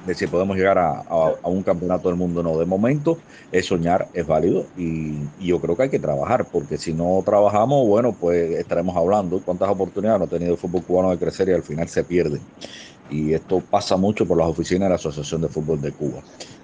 de 0.05 0.15
si 0.15 0.27
podemos 0.27 0.57
llegar 0.57 0.77
a, 0.77 1.03
un 1.43 1.63
campeonato 1.63 2.09
del 2.09 2.17
mundo 2.17 2.41
no. 2.43 2.57
De 2.57 2.65
momento, 2.65 3.17
es 3.51 3.65
soñar, 3.65 4.07
es 4.13 4.25
válido 4.25 4.65
y, 4.77 5.15
yo 5.39 5.59
creo 5.59 5.75
que 5.75 5.83
hay 5.83 5.89
que 5.89 5.99
trabajar, 5.99 6.45
porque 6.45 6.77
si 6.77 6.93
no 6.93 7.21
trabajamos, 7.25 7.87
bueno, 7.87 8.15
pues 8.19 8.51
estaremos 8.51 8.95
hablando 8.95 9.41
cuántas 9.43 9.69
oportunidades 9.69 10.19
no 10.19 10.25
ha 10.25 10.29
tenido 10.29 10.53
el 10.53 10.57
fútbol 10.57 10.83
cubano 10.83 11.11
de 11.11 11.17
crecer 11.17 11.49
y 11.49 11.53
al 11.53 11.63
final 11.63 11.87
se 11.87 12.03
pierde 12.03 12.39
y 13.11 13.33
esto 13.33 13.61
pasa 13.69 13.97
mucho 13.97 14.25
por 14.25 14.37
las 14.37 14.47
oficinas 14.47 14.85
de 14.85 14.89
la 14.89 14.95
Asociación 14.95 15.41
de 15.41 15.49
Fútbol 15.49 15.81
de 15.81 15.91
Cuba. 15.91 16.21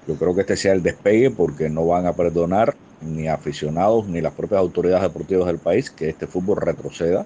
Yo 0.07 0.15
creo 0.15 0.33
que 0.33 0.41
este 0.41 0.55
sea 0.55 0.73
el 0.73 0.81
despegue 0.81 1.29
porque 1.29 1.69
no 1.69 1.85
van 1.85 2.07
a 2.07 2.13
perdonar 2.13 2.75
ni 3.01 3.27
aficionados 3.27 4.07
ni 4.07 4.21
las 4.21 4.33
propias 4.33 4.59
autoridades 4.59 5.03
deportivas 5.03 5.47
del 5.47 5.59
país 5.59 5.91
que 5.91 6.09
este 6.09 6.25
fútbol 6.25 6.57
retroceda 6.61 7.25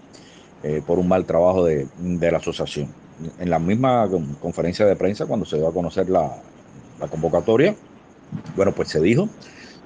eh, 0.64 0.82
por 0.86 1.00
un 1.00 1.08
mal 1.08 1.26
trabajo 1.26 1.64
de, 1.64 1.88
la 1.98 2.38
asociación. 2.38 2.88
En 3.40 3.50
la 3.50 3.60
misma 3.60 4.10
conferencia 4.40 4.86
de 4.86 4.96
prensa, 4.96 5.26
cuando 5.26 5.46
se 5.46 5.58
dio 5.58 5.68
a 5.68 5.74
conocer 5.74 6.10
la, 6.10 6.32
convocatoria, 7.10 7.76
bueno, 8.56 8.72
pues 8.74 8.90
se 8.90 9.02
dijo 9.02 9.28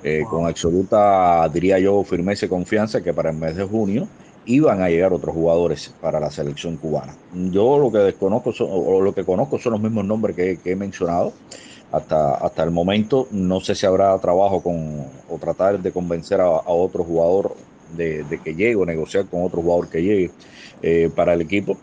eh, 0.04 0.24
con 0.30 0.46
absoluta, 0.46 1.48
diría 1.50 1.80
yo, 1.80 2.04
firmeza 2.04 2.46
y 2.46 2.50
confianza 2.50 3.02
que 3.02 3.14
para 3.14 3.32
el 3.32 3.38
mes 3.38 3.56
de 3.56 3.64
junio 3.64 4.08
iban 4.46 4.82
a 4.82 4.90
llegar 4.90 5.14
otros 5.14 5.34
jugadores 5.34 5.94
para 6.02 6.20
la 6.20 6.30
selección 6.30 6.78
cubana. 6.78 7.16
Yo 7.34 7.80
lo 7.80 7.92
que 7.92 8.00
desconozco 8.00 8.52
o 8.60 9.02
lo 9.02 9.14
que 9.14 9.24
conozco 9.24 9.58
son 9.58 9.74
los 9.74 9.82
mismos 9.82 10.06
nombres 10.06 10.36
que, 10.36 10.60
he 10.64 10.76
mencionado. 10.76 11.34
Hasta, 11.92 12.36
hasta 12.36 12.64
el 12.64 12.72
momento 12.72 13.28
no 13.32 13.62
sé 13.62 13.74
si 13.74 13.86
habrá 13.86 14.18
trabajo 14.20 14.62
con 14.62 15.06
o 15.30 15.38
tratar 15.40 15.80
de 15.80 15.92
convencer 15.92 16.42
a, 16.42 16.50
otro 16.50 17.04
jugador 17.04 17.56
de, 17.96 18.26
que 18.44 18.54
llegue 18.54 18.76
o 18.76 18.86
negociar 18.86 19.26
con 19.28 19.44
otro 19.44 19.62
jugador 19.62 19.88
que 19.88 20.02
llegue 20.02 20.32
eh, 20.82 21.10
para 21.16 21.34
el 21.34 21.42
equipo 21.42 21.78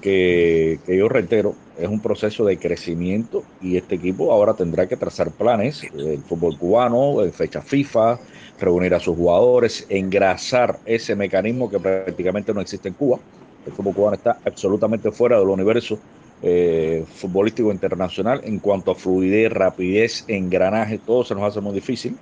que, 0.00 0.78
que, 0.86 0.96
yo 0.96 1.08
reitero 1.08 1.54
es 1.78 1.88
un 1.88 2.00
proceso 2.00 2.44
de 2.44 2.58
crecimiento 2.58 3.42
y 3.60 3.76
este 3.76 3.96
equipo 3.96 4.32
ahora 4.32 4.54
tendrá 4.54 4.86
que 4.86 4.96
trazar 4.96 5.30
planes 5.30 5.84
el 5.84 6.22
fútbol 6.22 6.58
cubano 6.58 7.22
en 7.22 7.32
fecha 7.32 7.60
FIFA 7.62 8.18
reunir 8.60 8.94
a 8.94 9.00
sus 9.00 9.16
jugadores, 9.16 9.86
engrasar 9.88 10.78
ese 10.84 11.14
mecanismo 11.14 11.70
que 11.70 11.78
prácticamente 11.78 12.52
no 12.54 12.60
existe 12.60 12.88
en 12.88 12.94
Cuba. 12.94 13.18
El 13.66 13.72
fútbol 13.72 13.94
cubano 13.94 14.16
está 14.16 14.38
absolutamente 14.44 15.10
fuera 15.10 15.38
del 15.38 15.48
universo 15.48 15.98
eh, 16.42 17.04
futbolístico 17.14 17.72
internacional 17.72 18.40
en 18.44 18.58
cuanto 18.58 18.90
a 18.90 18.94
fluidez, 18.94 19.52
rapidez, 19.52 20.24
engranaje, 20.28 20.98
todo 20.98 21.24
se 21.24 21.34
nos 21.34 21.44
hace 21.44 21.60
muy 21.60 21.74
difícil. 21.74 22.16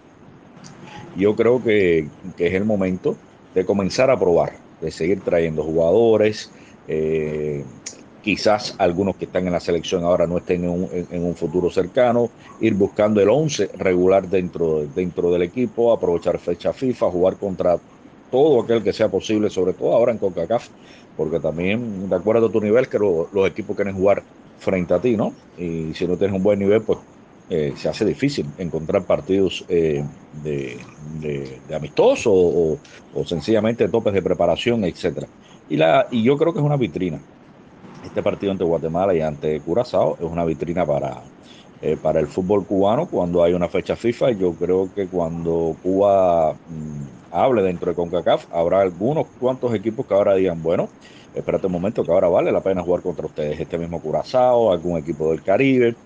Yo 1.16 1.36
creo 1.36 1.62
que, 1.62 2.08
es 2.38 2.54
el 2.54 2.64
momento 2.64 3.16
de 3.54 3.64
comenzar 3.64 4.10
a 4.10 4.18
probar, 4.18 4.54
de 4.80 4.90
seguir 4.90 5.20
trayendo 5.20 5.62
jugadores, 5.62 6.50
eh, 6.88 7.64
quizás 8.22 8.74
algunos 8.78 9.16
que 9.16 9.26
están 9.26 9.46
en 9.46 9.52
la 9.52 9.60
selección 9.60 10.02
ahora 10.04 10.26
no 10.26 10.38
estén 10.38 10.64
en 10.64 11.24
un, 11.24 11.34
futuro 11.34 11.70
cercano, 11.70 12.30
ir 12.60 12.74
buscando 12.74 13.20
el 13.20 13.28
11 13.28 13.70
regular 13.76 14.28
dentro, 14.28 14.86
dentro 14.94 15.30
del 15.30 15.42
equipo, 15.42 15.92
aprovechar 15.92 16.38
fecha 16.38 16.72
FIFA, 16.72 17.10
jugar 17.10 17.36
contra 17.36 17.78
todo 18.30 18.62
aquel 18.62 18.82
que 18.82 18.92
sea 18.92 19.08
posible, 19.08 19.50
sobre 19.50 19.74
todo 19.74 19.92
ahora 19.92 20.12
en 20.12 20.18
CONCACAF, 20.18 20.68
porque 21.16 21.38
también, 21.38 22.08
de 22.08 22.16
acuerdo 22.16 22.46
a 22.46 22.50
tu 22.50 22.60
nivel, 22.60 22.88
que 22.88 22.98
los 22.98 23.46
equipos 23.46 23.76
quieren 23.76 23.94
jugar 23.94 24.22
frente 24.58 24.94
a 24.94 24.98
ti, 25.00 25.16
¿no? 25.16 25.34
Y 25.58 25.92
si 25.94 26.06
no 26.06 26.16
tienes 26.16 26.34
un 26.34 26.42
buen 26.42 26.58
nivel, 26.58 26.82
pues 26.82 26.98
eh, 27.50 27.74
se 27.76 27.90
hace 27.90 28.06
difícil 28.06 28.46
encontrar 28.56 29.04
partidos 29.04 29.64
eh, 29.68 30.02
de, 30.42 30.78
de, 31.20 31.74
amistoso 31.74 32.32
o, 32.32 32.78
o, 33.14 33.24
sencillamente 33.26 33.86
topes 33.88 34.14
de 34.14 34.22
preparación, 34.22 34.82
etcétera. 34.84 35.28
Y, 35.68 35.76
la, 35.76 36.06
y 36.10 36.22
yo 36.22 36.36
creo 36.36 36.52
que 36.52 36.58
es 36.58 36.64
una 36.64 36.76
vitrina 36.76 37.20
este 38.04 38.22
partido 38.22 38.52
ante 38.52 38.64
Guatemala 38.64 39.14
y 39.14 39.20
ante 39.20 39.60
Curazao 39.60 40.16
es 40.20 40.30
una 40.30 40.44
vitrina 40.44 40.84
para, 40.84 41.22
eh, 41.80 41.96
para 42.00 42.20
el 42.20 42.26
fútbol 42.26 42.66
cubano 42.66 43.06
cuando 43.06 43.42
hay 43.42 43.54
una 43.54 43.68
fecha 43.68 43.96
FIFA. 43.96 44.32
Yo 44.32 44.52
creo 44.54 44.90
que 44.94 45.06
cuando 45.06 45.76
Cuba 45.82 46.52
mm, 46.52 47.34
hable 47.34 47.62
dentro 47.62 47.90
de 47.90 47.96
CONCACAF, 47.96 48.46
habrá 48.52 48.80
algunos 48.80 49.26
cuantos 49.40 49.74
equipos 49.74 50.06
que 50.06 50.14
ahora 50.14 50.34
digan, 50.34 50.62
bueno, 50.62 50.88
espérate 51.34 51.66
un 51.66 51.72
momento 51.72 52.04
que 52.04 52.12
ahora 52.12 52.28
vale 52.28 52.52
la 52.52 52.62
pena 52.62 52.82
jugar 52.82 53.02
contra 53.02 53.26
ustedes, 53.26 53.58
este 53.58 53.78
mismo 53.78 54.00
Curazao, 54.00 54.70
algún 54.70 54.98
equipo 54.98 55.30
del 55.30 55.42
Caribe, 55.42 55.96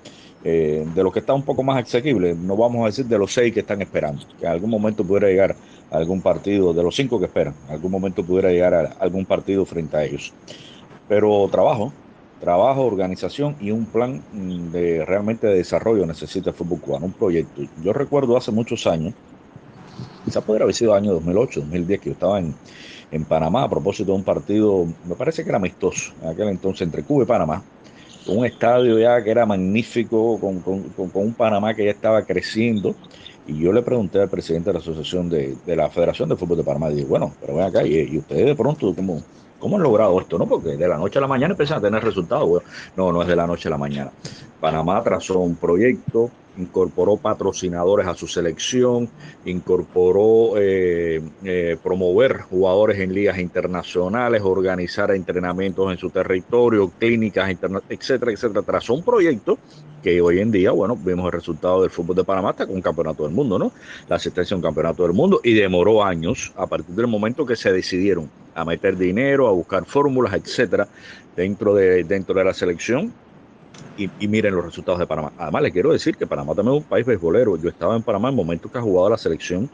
eh, 0.44 0.86
de 0.94 1.02
los 1.02 1.12
que 1.12 1.18
está 1.18 1.34
un 1.34 1.42
poco 1.42 1.64
más 1.64 1.82
asequible, 1.82 2.34
no 2.34 2.56
vamos 2.56 2.82
a 2.82 2.86
decir 2.86 3.06
de 3.06 3.18
los 3.18 3.32
seis 3.32 3.52
que 3.52 3.60
están 3.60 3.82
esperando, 3.82 4.22
que 4.38 4.46
en 4.46 4.52
algún 4.52 4.70
momento 4.70 5.04
pudiera 5.04 5.28
llegar 5.28 5.56
algún 5.90 6.20
partido, 6.20 6.72
de 6.72 6.82
los 6.82 6.94
cinco 6.94 7.18
que 7.18 7.26
esperan, 7.26 7.54
algún 7.68 7.90
momento 7.90 8.24
pudiera 8.24 8.50
llegar 8.50 8.74
a 8.74 8.96
algún 9.00 9.24
partido 9.24 9.64
frente 9.64 9.96
a 9.96 10.04
ellos. 10.04 10.32
Pero 11.08 11.48
trabajo, 11.50 11.92
trabajo, 12.40 12.84
organización 12.84 13.56
y 13.60 13.70
un 13.70 13.86
plan 13.86 14.22
mm, 14.32 14.70
de 14.70 15.04
realmente 15.04 15.46
de 15.46 15.56
desarrollo 15.56 16.06
necesita 16.06 16.50
el 16.50 16.56
fútbol 16.56 16.80
cubano, 16.80 17.06
un 17.06 17.12
proyecto. 17.12 17.62
Yo 17.82 17.92
recuerdo 17.92 18.36
hace 18.36 18.50
muchos 18.50 18.86
años, 18.86 19.14
quizás 20.24 20.44
podría 20.44 20.64
haber 20.64 20.74
sido 20.74 20.94
año 20.94 21.12
2008, 21.14 21.60
2010, 21.60 22.00
que 22.00 22.06
yo 22.10 22.12
estaba 22.12 22.38
en, 22.38 22.54
en 23.10 23.24
Panamá 23.24 23.64
a 23.64 23.68
propósito 23.68 24.12
de 24.12 24.18
un 24.18 24.24
partido, 24.24 24.86
me 25.06 25.14
parece 25.14 25.42
que 25.42 25.48
era 25.48 25.56
amistoso, 25.56 26.12
en 26.22 26.28
aquel 26.28 26.48
entonces 26.48 26.82
entre 26.82 27.02
Cuba 27.02 27.24
y 27.24 27.26
Panamá, 27.26 27.62
un 28.28 28.44
estadio 28.44 28.98
ya 28.98 29.22
que 29.22 29.30
era 29.30 29.46
magnífico, 29.46 30.38
con, 30.38 30.62
un 31.14 31.34
Panamá 31.34 31.74
que 31.74 31.84
ya 31.84 31.90
estaba 31.90 32.22
creciendo. 32.22 32.94
Y 33.48 33.58
yo 33.60 33.72
le 33.72 33.82
pregunté 33.82 34.20
al 34.20 34.28
presidente 34.28 34.68
de 34.68 34.74
la 34.74 34.80
Asociación 34.80 35.30
de, 35.30 35.56
la 35.66 35.88
Federación 35.88 36.28
de 36.28 36.36
Fútbol 36.36 36.58
de 36.58 36.64
Panamá, 36.64 36.90
y 36.90 36.96
dije, 36.96 37.06
bueno, 37.06 37.32
pero 37.40 37.54
ven 37.54 37.64
acá, 37.64 37.82
y, 37.82 38.18
ustedes 38.18 38.44
de 38.44 38.54
pronto, 38.54 38.94
¿cómo, 38.94 39.22
¿cómo 39.58 39.76
han 39.76 39.82
logrado 39.82 40.20
esto? 40.20 40.36
no 40.38 40.46
Porque 40.46 40.76
de 40.76 40.86
la 40.86 40.98
noche 40.98 41.18
a 41.18 41.22
la 41.22 41.28
mañana 41.28 41.52
empiezan 41.52 41.78
a 41.78 41.80
tener 41.80 42.04
resultados. 42.04 42.62
no, 42.94 43.10
no 43.10 43.22
es 43.22 43.28
de 43.28 43.34
la 43.34 43.46
noche 43.46 43.68
a 43.68 43.70
la 43.70 43.78
mañana. 43.78 44.12
Panamá 44.60 45.02
trazó 45.02 45.38
un 45.38 45.56
proyecto, 45.56 46.30
incorporó 46.58 47.16
patrocinadores 47.16 48.06
a 48.06 48.14
su 48.14 48.26
selección, 48.26 49.08
incorporó 49.44 50.54
eh, 50.56 51.22
eh, 51.44 51.76
promover 51.82 52.40
jugadores 52.42 52.98
en 52.98 53.14
ligas 53.14 53.38
internacionales, 53.38 54.42
organizar 54.44 55.10
entrenamientos 55.12 55.90
en 55.90 55.98
su 55.98 56.10
territorio, 56.10 56.90
clínicas, 56.98 57.50
etcétera, 57.88 58.32
etcétera. 58.32 58.62
Trazó 58.62 58.94
un 58.94 59.02
proyecto 59.02 59.58
que 60.02 60.20
hoy 60.20 60.40
en 60.40 60.50
día, 60.50 60.70
bueno, 60.70 60.96
vemos 60.96 61.26
el 61.26 61.32
resultado 61.32 61.82
del 61.82 61.90
fútbol 61.90 62.16
de 62.16 62.24
Panamá 62.24 62.50
hasta 62.50 62.66
con 62.66 62.76
un 62.76 62.82
campeonato 62.82 63.24
del 63.24 63.32
mundo, 63.32 63.58
¿no? 63.58 63.72
La 64.08 64.16
asistencia 64.16 64.54
a 64.54 64.58
un 64.58 64.62
campeonato 64.62 65.02
del 65.02 65.12
mundo 65.12 65.40
y 65.42 65.54
demoró 65.54 66.04
años 66.04 66.52
a 66.56 66.66
partir 66.66 66.94
del 66.94 67.06
momento 67.06 67.46
que 67.46 67.56
se 67.56 67.72
decidieron 67.72 68.30
a 68.54 68.64
meter 68.64 68.96
dinero, 68.96 69.48
a 69.48 69.52
buscar 69.52 69.84
fórmulas, 69.84 70.34
etcétera, 70.34 70.88
dentro 71.36 71.74
de, 71.74 72.04
dentro 72.04 72.34
de 72.34 72.44
la 72.44 72.54
selección 72.54 73.12
y, 73.98 74.28
miren 74.28 74.54
los 74.54 74.64
resultados 74.64 75.00
de 75.00 75.06
Panamá. 75.06 75.32
Además, 75.36 75.62
le 75.62 75.72
quiero 75.72 75.92
decir 75.92 76.16
que 76.16 76.26
Panamá 76.26 76.54
también 76.54 76.76
es 76.76 76.82
un 76.82 76.88
país 76.88 77.04
beisbolero. 77.04 77.56
Yo 77.56 77.68
estaba 77.68 77.96
en 77.96 78.02
Panamá 78.02 78.28
en 78.28 78.36
momentos 78.36 78.70
que 78.70 78.78
ha 78.78 78.82
jugado 78.82 79.10
la 79.10 79.18
selección 79.18 79.68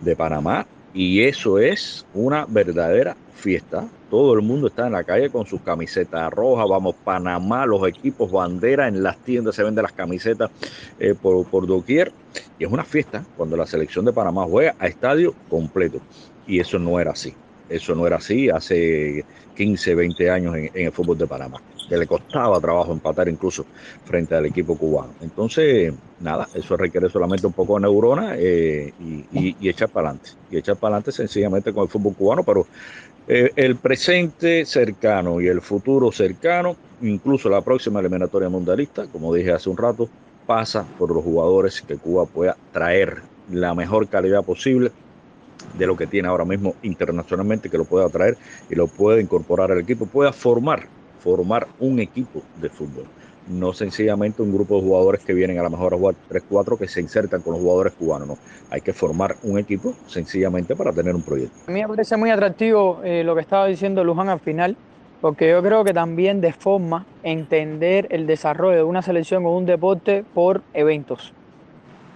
de 0.00 0.14
Panamá 0.14 0.66
y 0.92 1.22
eso 1.22 1.58
es 1.58 2.06
una 2.12 2.44
verdadera 2.46 3.16
fiesta. 3.34 3.88
Todo 4.10 4.34
el 4.34 4.42
mundo 4.42 4.68
está 4.68 4.86
en 4.86 4.92
la 4.92 5.02
calle 5.02 5.30
con 5.30 5.46
sus 5.46 5.62
camisetas 5.62 6.30
rojas. 6.32 6.68
Vamos, 6.68 6.94
Panamá, 7.02 7.64
los 7.64 7.86
equipos 7.88 8.30
bandera, 8.30 8.86
en 8.86 9.02
las 9.02 9.16
tiendas 9.18 9.56
se 9.56 9.64
venden 9.64 9.82
las 9.82 9.92
camisetas 9.92 10.50
eh, 11.00 11.14
por, 11.20 11.46
por 11.46 11.66
doquier. 11.66 12.12
Y 12.58 12.64
es 12.64 12.70
una 12.70 12.84
fiesta 12.84 13.24
cuando 13.36 13.56
la 13.56 13.66
selección 13.66 14.04
de 14.04 14.12
Panamá 14.12 14.44
juega 14.44 14.74
a 14.78 14.86
estadio 14.86 15.34
completo. 15.48 16.00
Y 16.46 16.60
eso 16.60 16.78
no 16.78 17.00
era 17.00 17.12
así. 17.12 17.34
Eso 17.68 17.94
no 17.94 18.06
era 18.06 18.16
así 18.16 18.50
hace 18.50 19.24
15, 19.56 19.94
20 19.94 20.30
años 20.30 20.54
en 20.54 20.86
el 20.86 20.92
fútbol 20.92 21.16
de 21.16 21.26
Panamá 21.26 21.60
que 21.88 21.96
le 21.96 22.06
costaba 22.06 22.60
trabajo 22.60 22.92
empatar 22.92 23.28
incluso 23.28 23.64
frente 24.04 24.34
al 24.34 24.46
equipo 24.46 24.76
cubano. 24.76 25.12
Entonces, 25.20 25.92
nada, 26.20 26.48
eso 26.54 26.76
requiere 26.76 27.08
solamente 27.08 27.46
un 27.46 27.52
poco 27.52 27.74
de 27.74 27.82
neurona 27.82 28.34
eh, 28.36 28.92
y, 29.32 29.68
echar 29.68 29.88
para 29.88 30.10
adelante. 30.10 30.30
Y 30.50 30.58
echar 30.58 30.76
para 30.76 30.96
adelante 30.96 31.12
sencillamente 31.12 31.72
con 31.72 31.84
el 31.84 31.88
fútbol 31.88 32.14
cubano, 32.14 32.42
pero 32.42 32.66
eh, 33.26 33.50
el 33.56 33.76
presente 33.76 34.64
cercano 34.64 35.40
y 35.40 35.48
el 35.48 35.60
futuro 35.60 36.12
cercano, 36.12 36.76
incluso 37.02 37.48
la 37.48 37.60
próxima 37.60 38.00
eliminatoria 38.00 38.48
mundialista, 38.48 39.06
como 39.06 39.34
dije 39.34 39.52
hace 39.52 39.70
un 39.70 39.76
rato, 39.76 40.08
pasa 40.46 40.86
por 40.98 41.10
los 41.10 41.24
jugadores 41.24 41.80
que 41.80 41.96
Cuba 41.96 42.26
pueda 42.26 42.56
traer 42.72 43.22
la 43.50 43.74
mejor 43.74 44.08
calidad 44.08 44.44
posible 44.44 44.90
de 45.78 45.86
lo 45.86 45.96
que 45.96 46.06
tiene 46.06 46.28
ahora 46.28 46.44
mismo 46.44 46.74
internacionalmente, 46.82 47.70
que 47.70 47.78
lo 47.78 47.84
pueda 47.84 48.08
traer 48.08 48.36
y 48.68 48.74
lo 48.74 48.86
pueda 48.86 49.20
incorporar 49.20 49.72
al 49.72 49.80
equipo, 49.80 50.06
pueda 50.06 50.32
formar 50.32 50.86
formar 51.24 51.66
un 51.80 51.98
equipo 52.00 52.42
de 52.60 52.68
fútbol. 52.68 53.06
No 53.48 53.72
sencillamente 53.72 54.42
un 54.42 54.52
grupo 54.52 54.76
de 54.76 54.82
jugadores 54.82 55.24
que 55.24 55.32
vienen 55.32 55.58
a 55.58 55.62
lo 55.62 55.70
mejor 55.70 55.94
a 55.94 55.96
jugar 55.96 56.14
3-4 56.30 56.78
que 56.78 56.86
se 56.86 57.00
insertan 57.00 57.40
con 57.40 57.54
los 57.54 57.62
jugadores 57.62 57.94
cubanos. 57.94 58.28
No. 58.28 58.38
Hay 58.70 58.82
que 58.82 58.92
formar 58.92 59.36
un 59.42 59.58
equipo 59.58 59.94
sencillamente 60.06 60.76
para 60.76 60.92
tener 60.92 61.14
un 61.14 61.22
proyecto. 61.22 61.56
A 61.66 61.70
mí 61.70 61.80
me 61.80 61.88
parece 61.88 62.16
muy 62.18 62.30
atractivo 62.30 63.00
eh, 63.02 63.24
lo 63.24 63.34
que 63.34 63.40
estaba 63.40 63.66
diciendo 63.66 64.04
Luján 64.04 64.28
al 64.28 64.40
final, 64.40 64.76
porque 65.22 65.48
yo 65.48 65.62
creo 65.62 65.82
que 65.82 65.94
también 65.94 66.42
de 66.42 66.52
forma 66.52 67.06
entender 67.22 68.06
el 68.10 68.26
desarrollo 68.26 68.76
de 68.76 68.82
una 68.82 69.00
selección 69.00 69.46
o 69.46 69.56
un 69.56 69.64
deporte 69.64 70.24
por 70.34 70.60
eventos. 70.74 71.32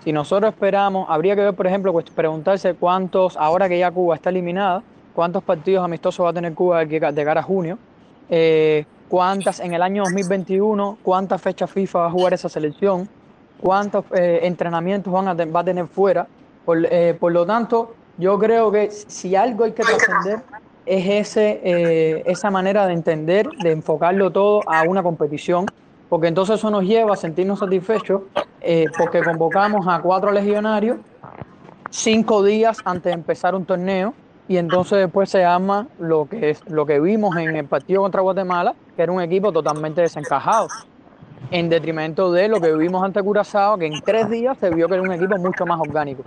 Si 0.05 0.13
nosotros 0.13 0.53
esperamos, 0.53 1.07
habría 1.09 1.35
que 1.35 1.43
ver, 1.43 1.55
por 1.55 1.67
ejemplo, 1.67 1.95
preguntarse 2.15 2.75
cuántos, 2.75 3.37
ahora 3.37 3.69
que 3.69 3.79
ya 3.79 3.91
Cuba 3.91 4.15
está 4.15 4.31
eliminada, 4.31 4.83
cuántos 5.15 5.43
partidos 5.43 5.85
amistosos 5.85 6.25
va 6.25 6.31
a 6.31 6.35
tener 6.35 6.55
Cuba 6.55 6.85
de 6.85 7.25
cara 7.25 7.41
a 7.41 7.43
junio. 7.43 7.79
Eh, 8.31 8.85
cuántas 9.09 9.61
en 9.61 9.75
el 9.75 9.83
año 9.83 10.05
2021, 10.05 10.99
cuántas 11.03 11.41
fechas 11.41 11.71
FIFA 11.71 11.99
va 12.01 12.07
a 12.07 12.11
jugar 12.11 12.35
esa 12.35 12.49
selección, 12.49 13.09
cuántos 13.61 14.05
eh, 14.15 14.41
entrenamientos 14.43 15.13
van 15.13 15.29
a 15.29 15.35
va 15.35 15.61
a 15.61 15.65
tener 15.65 15.87
fuera. 15.87 16.27
Eh, 16.91 17.17
por, 17.19 17.33
lo 17.33 17.47
tanto, 17.47 17.95
yo 18.19 18.39
creo 18.39 18.71
que 18.71 18.91
si 18.91 19.35
algo 19.35 19.65
hay 19.65 19.73
que 19.73 19.83
trascender 19.83 20.43
es 20.85 21.29
ese, 21.29 21.61
eh, 21.65 22.23
esa 22.27 22.51
manera 22.51 22.87
de 22.87 22.93
entender, 22.93 23.49
de 23.63 23.73
enfocarlo 23.73 24.31
todo 24.31 24.61
a 24.67 24.83
una 24.83 25.03
competición, 25.03 25.67
porque 26.09 26.29
entonces 26.29 26.57
eso 26.57 26.71
nos 26.71 26.85
lleva 26.85 27.15
a 27.15 27.17
sentirnos 27.17 27.59
satisfechos 27.59 28.23
porque 28.99 29.23
convocamos 29.23 29.87
a 29.87 30.01
cuatro 30.01 30.33
legionarios 30.33 30.99
cinco 31.91 32.43
días 32.43 32.79
antes 32.85 33.05
de 33.05 33.13
empezar 33.13 33.55
un 33.55 33.65
torneo 33.65 34.15
y 34.49 34.57
entonces 34.57 34.99
después 34.99 35.28
se 35.28 35.44
arma 35.44 35.86
lo 35.99 36.26
que 36.26 36.51
es 36.51 36.68
lo 36.68 36.86
que 36.86 36.99
vimos 36.99 37.36
en 37.36 37.55
el 37.55 37.66
partido 37.66 38.03
contra 38.03 38.22
Guatemala, 38.22 38.74
que 38.96 39.03
era 39.03 39.12
un 39.12 39.20
equipo 39.20 39.53
totalmente 39.53 40.01
desencajado, 40.01 40.68
en 41.51 41.68
detrimento 41.68 42.32
de 42.32 42.49
lo 42.49 42.61
que 42.61 42.72
vimos 42.74 43.05
ante 43.05 43.22
Curazao, 43.22 43.78
que 43.78 43.86
en 43.86 44.01
tres 44.03 44.28
días 44.30 44.57
se 44.59 44.70
vio 44.70 44.88
que 44.88 44.94
era 44.94 45.03
un 45.03 45.12
equipo 45.12 45.36
mucho 45.36 45.66
más 45.66 45.78
orgánico. 45.78 46.22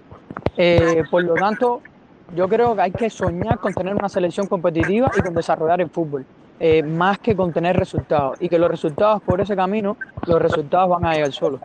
Eh, 0.56 1.04
por 1.10 1.24
lo 1.24 1.34
tanto, 1.34 1.82
yo 2.36 2.48
creo 2.48 2.76
que 2.76 2.82
hay 2.82 2.92
que 2.92 3.10
soñar 3.10 3.60
con 3.60 3.74
tener 3.74 3.96
una 3.96 4.08
selección 4.08 4.48
competitiva 4.48 5.12
y 5.18 5.22
con 5.22 5.34
desarrollar 5.34 5.82
el 5.82 5.90
fútbol, 5.90 6.26
eh, 6.60 6.84
más 6.84 7.18
que 7.20 7.36
con 7.36 7.52
tener 7.52 7.76
resultados, 7.76 8.40
y 8.40 8.50
que 8.50 8.60
los 8.60 8.70
resultados 8.70 9.22
por 9.24 9.42
ese 9.42 9.56
camino, 9.56 9.98
los 10.28 10.40
resultados 10.40 10.90
van 10.90 11.06
a 11.06 11.14
llegar 11.14 11.32
solos. 11.32 11.60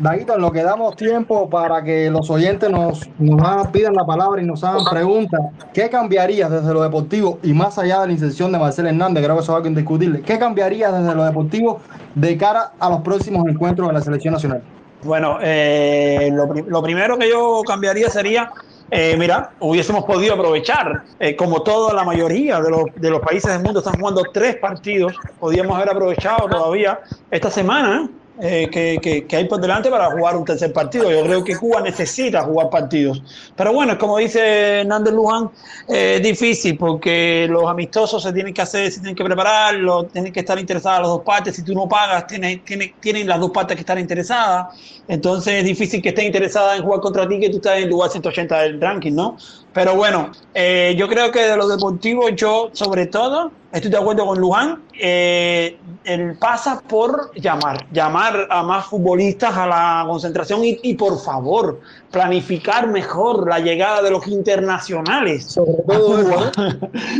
Daguito, 0.00 0.38
lo 0.38 0.52
que 0.52 0.62
damos 0.62 0.94
tiempo 0.94 1.50
para 1.50 1.82
que 1.82 2.08
los 2.08 2.30
oyentes 2.30 2.70
nos, 2.70 3.08
nos 3.18 3.66
pidan 3.68 3.94
la 3.94 4.06
palabra 4.06 4.40
y 4.40 4.46
nos 4.46 4.62
hagan 4.62 4.84
preguntas, 4.88 5.40
¿qué 5.74 5.90
cambiaría 5.90 6.48
desde 6.48 6.72
lo 6.72 6.82
deportivo 6.82 7.40
y 7.42 7.52
más 7.52 7.78
allá 7.78 8.02
de 8.02 8.06
la 8.06 8.12
inserción 8.12 8.52
de 8.52 8.60
Marcel 8.60 8.86
Hernández? 8.86 9.24
Creo 9.24 9.34
que 9.34 9.42
eso 9.42 9.52
es 9.52 9.56
algo 9.56 9.66
indiscutible. 9.66 10.20
¿Qué 10.20 10.38
cambiaría 10.38 10.92
desde 10.92 11.14
lo 11.16 11.24
deportivo 11.24 11.80
de 12.14 12.36
cara 12.36 12.72
a 12.78 12.90
los 12.90 13.00
próximos 13.00 13.48
encuentros 13.48 13.88
de 13.88 13.94
la 13.94 14.00
selección 14.00 14.34
nacional? 14.34 14.62
Bueno, 15.02 15.38
eh, 15.42 16.30
lo, 16.32 16.82
primero 16.82 17.18
que 17.18 17.28
yo 17.28 17.62
cambiaría 17.66 18.08
sería 18.08 18.52
eh, 18.90 19.16
mira, 19.18 19.50
hubiésemos 19.60 20.04
podido 20.04 20.34
aprovechar, 20.34 21.02
eh, 21.18 21.36
como 21.36 21.62
toda 21.62 21.92
la 21.92 22.04
mayoría 22.04 22.58
de 22.60 22.70
los, 22.70 22.84
de 22.96 23.10
los, 23.10 23.20
países 23.20 23.52
del 23.52 23.62
mundo 23.62 23.80
están 23.80 23.98
jugando 23.98 24.22
tres 24.32 24.56
partidos, 24.56 25.12
podíamos 25.38 25.76
haber 25.76 25.90
aprovechado 25.90 26.48
todavía 26.48 26.98
esta 27.30 27.50
semana 27.50 28.08
eh, 28.40 28.68
que, 28.70 29.26
que, 29.26 29.36
hay 29.36 29.46
por 29.46 29.60
delante 29.60 29.90
para 29.90 30.10
jugar 30.10 30.36
un 30.36 30.44
tercer 30.44 30.72
partido. 30.72 31.10
Yo 31.10 31.22
creo 31.24 31.42
que 31.42 31.56
Cuba 31.56 31.80
necesita 31.80 32.42
jugar 32.42 32.70
partidos. 32.70 33.20
Pero 33.56 33.72
bueno, 33.72 33.98
como 33.98 34.18
dice 34.18 34.80
Hernández 34.80 35.12
Luján, 35.12 35.50
eh, 35.88 36.14
es 36.16 36.22
difícil 36.22 36.76
porque 36.78 37.48
los 37.50 37.68
amistosos 37.68 38.22
se 38.22 38.32
tienen 38.32 38.54
que 38.54 38.62
hacer, 38.62 38.92
se 38.92 39.00
tienen 39.00 39.16
que 39.16 39.24
preparar, 39.24 39.74
tienen 40.12 40.32
que 40.32 40.40
estar 40.40 40.58
interesadas 40.58 41.00
las 41.00 41.08
dos 41.08 41.22
partes. 41.22 41.56
Si 41.56 41.64
tú 41.64 41.74
no 41.74 41.88
pagas, 41.88 42.28
tienen, 42.28 42.64
tienen, 42.64 42.94
tienen 43.00 43.26
las 43.26 43.40
dos 43.40 43.50
partes 43.50 43.74
que 43.76 43.80
estar 43.80 43.98
interesadas. 43.98 44.68
Entonces 45.08 45.54
es 45.54 45.64
difícil 45.64 46.00
que 46.00 46.10
estén 46.10 46.26
interesadas 46.26 46.78
en 46.78 46.84
jugar 46.84 47.00
contra 47.00 47.28
ti 47.28 47.40
que 47.40 47.50
tú 47.50 47.56
estás 47.56 47.78
en 47.78 47.88
lugar 47.88 48.10
180 48.10 48.60
del 48.60 48.80
ranking, 48.80 49.14
¿no? 49.14 49.36
Pero 49.78 49.94
bueno, 49.94 50.32
eh, 50.54 50.96
yo 50.98 51.06
creo 51.06 51.30
que 51.30 51.38
de 51.38 51.56
los 51.56 51.68
deportivos, 51.68 52.32
yo 52.34 52.70
sobre 52.72 53.06
todo 53.06 53.52
estoy 53.70 53.92
de 53.92 53.96
acuerdo 53.96 54.26
con 54.26 54.40
Luján. 54.40 54.82
Eh, 55.00 55.78
él 56.02 56.36
pasa 56.36 56.80
por 56.80 57.32
llamar, 57.36 57.86
llamar 57.92 58.48
a 58.50 58.64
más 58.64 58.86
futbolistas 58.86 59.56
a 59.56 59.68
la 59.68 60.04
concentración 60.04 60.62
y, 60.64 60.94
por 60.94 61.20
favor, 61.20 61.78
planificar 62.10 62.88
mejor 62.88 63.48
la 63.48 63.60
llegada 63.60 64.02
de 64.02 64.10
los 64.10 64.26
internacionales. 64.26 65.44
Sobre 65.44 65.74
todo, 65.86 66.18
eso, 66.18 66.52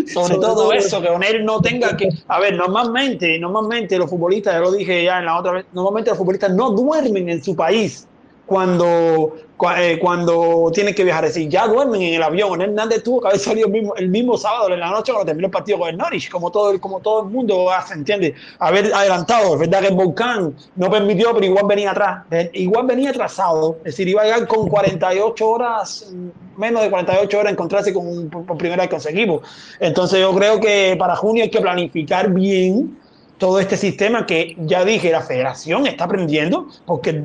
sobre, 0.13 0.35
todo, 0.39 0.73
eso, 0.73 1.01
que 1.01 1.07
con 1.07 1.23
él 1.23 1.45
no 1.45 1.61
tenga 1.61 1.97
que. 1.97 2.09
A 2.27 2.41
ver, 2.41 2.57
normalmente, 2.57 3.39
normalmente 3.39 3.97
los 3.99 4.11
futbolistas, 4.11 4.55
ya 4.55 4.59
lo 4.59 4.73
dije 4.73 5.05
ya 5.05 5.21
en 5.21 5.27
la 5.27 5.39
otra 5.39 5.53
vez, 5.53 5.67
normalmente 5.73 6.11
los 6.11 6.19
futbolistas 6.19 6.51
no 6.51 6.71
duermen 6.71 7.29
en 7.29 7.41
su 7.41 7.55
país 7.55 8.09
cuando, 8.49 9.37
eh, 9.77 9.99
cuando 10.01 10.71
tienen 10.73 10.95
que 10.95 11.05
viajar. 11.05 11.27
Es 11.27 11.35
decir, 11.35 11.51
ya 11.51 11.69
duermen 11.69 12.01
en 12.01 12.15
el 12.15 12.23
avión. 12.23 12.63
Hernández 12.63 13.03
tuvo 13.03 13.21
que 13.21 13.29
haber 13.29 13.39
salido 13.39 13.67
el 13.67 13.73
mismo, 13.75 13.95
el 13.97 14.09
mismo 14.09 14.39
sábado 14.39 14.73
en 14.73 14.81
la 14.81 14.91
noche 14.91 15.13
cuando 15.13 15.27
terminó 15.27 15.49
el 15.49 15.53
partido 15.53 15.79
con 15.79 15.91
el 15.91 15.99
Norwich, 15.99 16.31
como 16.31 16.51
todo, 16.51 16.81
como 16.81 17.01
todo 17.01 17.25
el 17.25 17.29
mundo 17.29 17.71
hace, 17.71 17.93
¿entiendes? 17.93 18.35
Haber 18.59 18.93
adelantado. 18.95 19.53
Es 19.53 19.61
verdad 19.61 19.83
que 19.83 19.89
el 19.89 19.95
volcán 19.95 20.57
no 20.77 20.91
permitió, 20.91 21.35
pero 21.35 21.45
igual 21.45 21.67
venía 21.69 21.91
atrás. 21.91 22.25
Eh, 22.31 22.51
igual 22.55 22.87
venía 22.87 23.11
atrasado. 23.11 23.77
Es 23.81 23.93
decir, 23.93 24.09
iba 24.09 24.23
a 24.23 24.25
llegar 24.25 24.49
con 24.49 24.67
48 24.67 25.47
horas, 25.47 26.11
menos 26.57 26.83
de 26.83 26.89
48 26.89 27.39
horas, 27.39 27.53
encontrarse 27.53 27.93
con, 27.93 28.31
por 28.31 28.57
primera 28.57 28.87
vez 28.87 29.05
con. 29.05 29.43
Entonces, 29.79 30.21
yo 30.21 30.35
creo 30.35 30.59
que 30.59 30.97
para 30.99 31.15
junio 31.17 31.45
hay 31.45 31.51
que 31.51 31.61
planificar 31.61 32.31
bien 32.31 32.98
todo 33.39 33.61
este 33.61 33.77
sistema 33.77 34.27
que 34.27 34.57
ya 34.59 34.85
dije, 34.85 35.11
la 35.11 35.23
federación 35.23 35.87
está 35.87 36.05
aprendiendo, 36.05 36.69
porque, 36.85 37.25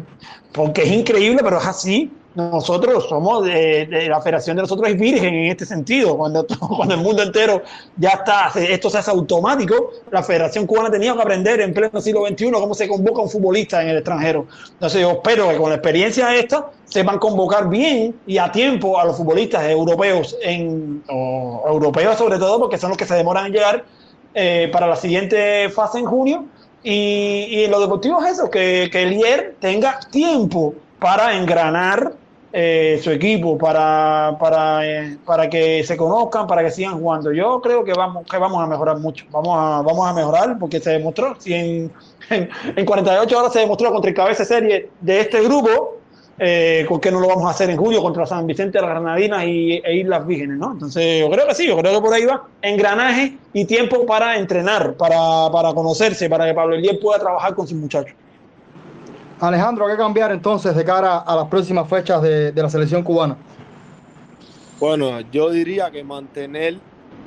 porque 0.51 0.83
es 0.83 0.91
increíble, 0.91 1.41
pero 1.43 1.57
es 1.57 1.65
así. 1.65 2.11
Nosotros 2.35 3.07
somos 3.09 3.45
de, 3.45 4.07
la 4.09 4.19
federación 4.19 4.55
de 4.55 4.63
nosotros 4.63 4.89
es 4.89 4.99
virgen 4.99 5.35
en 5.35 5.51
este 5.51 5.67
sentido. 5.67 6.17
Cuando, 6.17 6.47
cuando 6.75 6.95
el 6.95 7.01
mundo 7.01 7.21
entero 7.21 7.61
ya 7.97 8.09
está, 8.09 8.51
esto 8.55 8.89
se 8.89 8.97
hace 8.97 9.11
automático, 9.11 9.91
la 10.09 10.23
federación 10.23 10.65
cubana 10.65 10.89
tenía 10.89 11.13
que 11.13 11.21
aprender 11.21 11.61
en 11.61 11.73
pleno 11.73 12.01
siglo 12.01 12.25
XXI 12.25 12.51
cómo 12.51 12.73
se 12.73 12.87
convoca 12.87 13.21
un 13.21 13.29
futbolista 13.29 13.83
en 13.83 13.89
el 13.89 13.97
extranjero. 13.97 14.47
Entonces 14.71 15.01
yo 15.01 15.11
espero 15.11 15.49
que 15.49 15.57
con 15.57 15.69
la 15.69 15.75
experiencia 15.75 16.35
esta 16.35 16.71
sepan 16.85 17.19
convocar 17.19 17.69
bien 17.69 18.15
y 18.25 18.39
a 18.39 18.51
tiempo 18.51 18.99
a 18.99 19.05
los 19.05 19.17
futbolistas 19.17 19.69
europeos, 19.69 20.35
en, 20.41 21.03
europeos 21.07 22.17
sobre 22.17 22.39
todo, 22.39 22.59
porque 22.59 22.79
son 22.79 22.89
los 22.89 22.97
que 22.97 23.05
se 23.05 23.13
demoran 23.13 23.47
en 23.47 23.53
llegar 23.53 23.85
eh, 24.33 24.69
para 24.71 24.87
la 24.87 24.95
siguiente 24.95 25.69
fase 25.69 25.99
en 25.99 26.05
junio. 26.05 26.45
Y, 26.83 27.47
y 27.49 27.63
en 27.63 27.71
lo 27.71 27.79
deportivo 27.79 28.21
es 28.23 28.33
eso, 28.33 28.49
que, 28.49 28.89
que 28.91 29.03
el 29.03 29.13
IER 29.13 29.55
tenga 29.59 29.99
tiempo 30.11 30.73
para 30.99 31.37
engranar 31.37 32.13
eh, 32.55 32.99
su 33.03 33.09
equipo, 33.09 33.57
para, 33.57 34.37
para, 34.39 34.85
eh, 34.85 35.17
para 35.25 35.49
que 35.49 35.83
se 35.83 35.97
conozcan, 35.97 36.45
para 36.45 36.63
que 36.63 36.69
sigan 36.69 36.99
jugando. 36.99 37.31
Yo 37.31 37.59
creo 37.61 37.83
que 37.83 37.93
vamos, 37.93 38.27
que 38.29 38.37
vamos 38.37 38.61
a 38.61 38.67
mejorar 38.67 38.99
mucho. 38.99 39.25
Vamos 39.31 39.57
a, 39.57 39.81
vamos 39.81 40.07
a 40.07 40.13
mejorar 40.13 40.59
porque 40.59 40.79
se 40.79 40.91
demostró. 40.91 41.35
Si 41.39 41.53
en, 41.53 41.91
en, 42.29 42.49
en 42.75 42.85
48 42.85 43.39
horas 43.39 43.53
se 43.53 43.59
demostró 43.59 43.91
contra 43.91 44.09
el 44.09 44.15
cabeza 44.15 44.45
serie 44.45 44.91
de 45.01 45.21
este 45.21 45.41
grupo, 45.41 45.97
eh, 46.39 46.85
¿por 46.89 46.99
qué 46.99 47.11
no 47.11 47.19
lo 47.19 47.27
vamos 47.27 47.45
a 47.45 47.51
hacer 47.51 47.69
en 47.69 47.77
julio 47.77 48.01
contra 48.01 48.25
San 48.25 48.47
Vicente, 48.47 48.81
las 48.81 48.89
Granadinas 48.89 49.43
y, 49.45 49.73
e 49.83 49.97
Islas 49.97 50.25
Vírgenes? 50.25 50.57
¿no? 50.57 50.71
Entonces, 50.73 51.21
yo 51.21 51.29
creo 51.29 51.47
que 51.47 51.55
sí, 51.55 51.67
yo 51.67 51.77
creo 51.77 51.93
que 51.93 52.01
por 52.01 52.13
ahí 52.13 52.25
va 52.25 52.47
engranaje 52.61 53.37
y 53.53 53.65
tiempo 53.65 54.05
para 54.05 54.37
entrenar, 54.37 54.93
para, 54.95 55.51
para 55.51 55.73
conocerse, 55.73 56.29
para 56.29 56.45
que 56.45 56.53
Pablo 56.53 56.75
Eliel 56.75 56.99
pueda 56.99 57.19
trabajar 57.19 57.53
con 57.53 57.67
sus 57.67 57.77
muchachos. 57.77 58.15
Alejandro, 59.39 59.87
¿qué 59.87 59.97
cambiar 59.97 60.31
entonces 60.31 60.75
de 60.75 60.85
cara 60.85 61.19
a 61.19 61.35
las 61.35 61.47
próximas 61.47 61.87
fechas 61.89 62.21
de, 62.21 62.51
de 62.51 62.61
la 62.63 62.69
selección 62.69 63.03
cubana? 63.03 63.35
Bueno, 64.79 65.21
yo 65.31 65.49
diría 65.49 65.91
que 65.91 66.03
mantener 66.03 66.77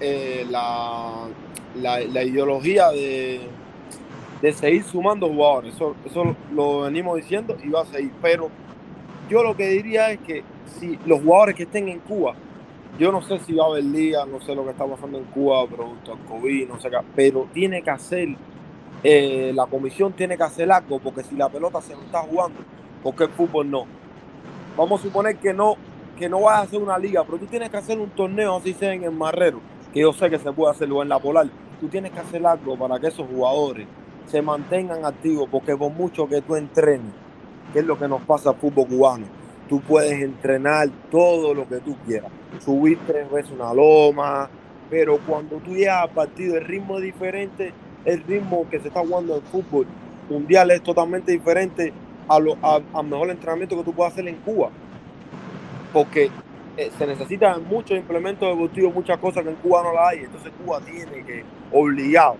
eh, 0.00 0.46
la, 0.50 1.28
la, 1.80 2.00
la, 2.00 2.22
ideología 2.24 2.90
de, 2.90 3.40
de, 4.42 4.52
seguir 4.52 4.84
sumando 4.84 5.28
jugadores. 5.28 5.74
Eso, 5.74 5.94
eso 6.04 6.36
lo 6.52 6.82
venimos 6.82 7.16
diciendo 7.16 7.56
y 7.62 7.68
va 7.68 7.82
a 7.82 7.86
seguir. 7.86 8.12
Pero 8.20 8.50
yo 9.28 9.42
lo 9.42 9.56
que 9.56 9.68
diría 9.68 10.10
es 10.10 10.20
que 10.20 10.42
si 10.78 10.98
los 11.06 11.20
jugadores 11.20 11.54
que 11.54 11.64
estén 11.64 11.88
en 11.88 12.00
Cuba, 12.00 12.34
yo 12.98 13.12
no 13.12 13.20
sé 13.22 13.38
si 13.40 13.54
va 13.54 13.64
a 13.64 13.68
haber 13.68 13.84
liga, 13.84 14.24
no 14.24 14.40
sé 14.40 14.54
lo 14.54 14.64
que 14.64 14.70
está 14.70 14.86
pasando 14.86 15.18
en 15.18 15.24
Cuba, 15.24 15.66
producto 15.66 16.16
del 16.16 16.24
COVID, 16.24 16.68
no 16.68 16.80
sé 16.80 16.90
qué, 16.90 16.96
pero 17.14 17.46
tiene 17.52 17.82
que 17.82 17.90
hacer, 17.90 18.28
eh, 19.02 19.52
la 19.54 19.66
comisión 19.66 20.12
tiene 20.12 20.36
que 20.36 20.42
hacer 20.44 20.70
algo, 20.70 20.98
porque 20.98 21.22
si 21.22 21.34
la 21.36 21.48
pelota 21.48 21.80
se 21.80 21.94
no 21.94 22.02
está 22.02 22.20
jugando, 22.20 22.60
porque 23.02 23.24
el 23.24 23.30
fútbol 23.30 23.70
no. 23.70 23.86
Vamos 24.76 25.00
a 25.00 25.04
suponer 25.04 25.36
que 25.36 25.52
no, 25.52 25.76
que 26.18 26.28
no 26.28 26.42
vas 26.42 26.58
a 26.58 26.62
hacer 26.62 26.80
una 26.80 26.98
liga, 26.98 27.24
pero 27.24 27.38
tú 27.38 27.46
tienes 27.46 27.68
que 27.70 27.76
hacer 27.76 27.98
un 27.98 28.10
torneo, 28.10 28.56
así 28.56 28.72
sea 28.72 28.94
en 28.94 29.04
el 29.04 29.12
Marrero, 29.12 29.60
que 29.92 30.00
yo 30.00 30.12
sé 30.12 30.30
que 30.30 30.38
se 30.38 30.52
puede 30.52 30.72
hacerlo 30.72 31.02
en 31.02 31.08
la 31.08 31.18
Polar. 31.18 31.48
Tú 31.80 31.88
tienes 31.88 32.12
que 32.12 32.20
hacer 32.20 32.46
algo 32.46 32.76
para 32.78 32.98
que 32.98 33.08
esos 33.08 33.26
jugadores 33.26 33.86
se 34.26 34.40
mantengan 34.40 35.04
activos, 35.04 35.48
porque 35.50 35.76
por 35.76 35.92
mucho 35.92 36.26
que 36.26 36.40
tú 36.40 36.56
entrenes, 36.56 37.12
que 37.76 37.80
es 37.80 37.86
lo 37.86 37.98
que 37.98 38.08
nos 38.08 38.22
pasa 38.22 38.48
al 38.48 38.56
fútbol 38.56 38.86
cubano. 38.86 39.26
Tú 39.68 39.82
puedes 39.82 40.22
entrenar 40.22 40.88
todo 41.10 41.52
lo 41.52 41.68
que 41.68 41.76
tú 41.80 41.94
quieras, 42.06 42.32
subir 42.64 42.98
tres 43.06 43.30
veces 43.30 43.52
una 43.52 43.74
loma, 43.74 44.48
pero 44.88 45.18
cuando 45.26 45.56
tú 45.56 45.74
llegas 45.74 46.04
al 46.04 46.08
partido 46.08 46.56
el 46.56 46.64
ritmo 46.64 46.96
es 46.96 47.04
diferente, 47.04 47.74
el 48.06 48.22
ritmo 48.22 48.66
que 48.70 48.80
se 48.80 48.88
está 48.88 49.00
jugando 49.00 49.36
en 49.36 49.42
fútbol 49.42 49.86
mundial 50.30 50.70
es 50.70 50.82
totalmente 50.82 51.32
diferente 51.32 51.92
a 52.26 52.38
lo, 52.38 52.56
a, 52.62 52.80
al 52.94 53.06
mejor 53.06 53.28
entrenamiento 53.28 53.76
que 53.76 53.84
tú 53.84 53.92
puedes 53.92 54.14
hacer 54.14 54.26
en 54.26 54.36
Cuba. 54.36 54.70
Porque 55.92 56.30
eh, 56.78 56.90
se 56.96 57.06
necesitan 57.06 57.62
muchos 57.68 57.98
implementos 57.98 58.48
deportivos, 58.48 58.94
muchas 58.94 59.18
cosas 59.18 59.44
que 59.44 59.50
en 59.50 59.56
Cuba 59.56 59.82
no 59.82 59.92
las 59.92 60.12
hay, 60.12 60.20
entonces 60.20 60.50
Cuba 60.64 60.80
tiene 60.80 61.26
que, 61.26 61.44
obligado, 61.70 62.36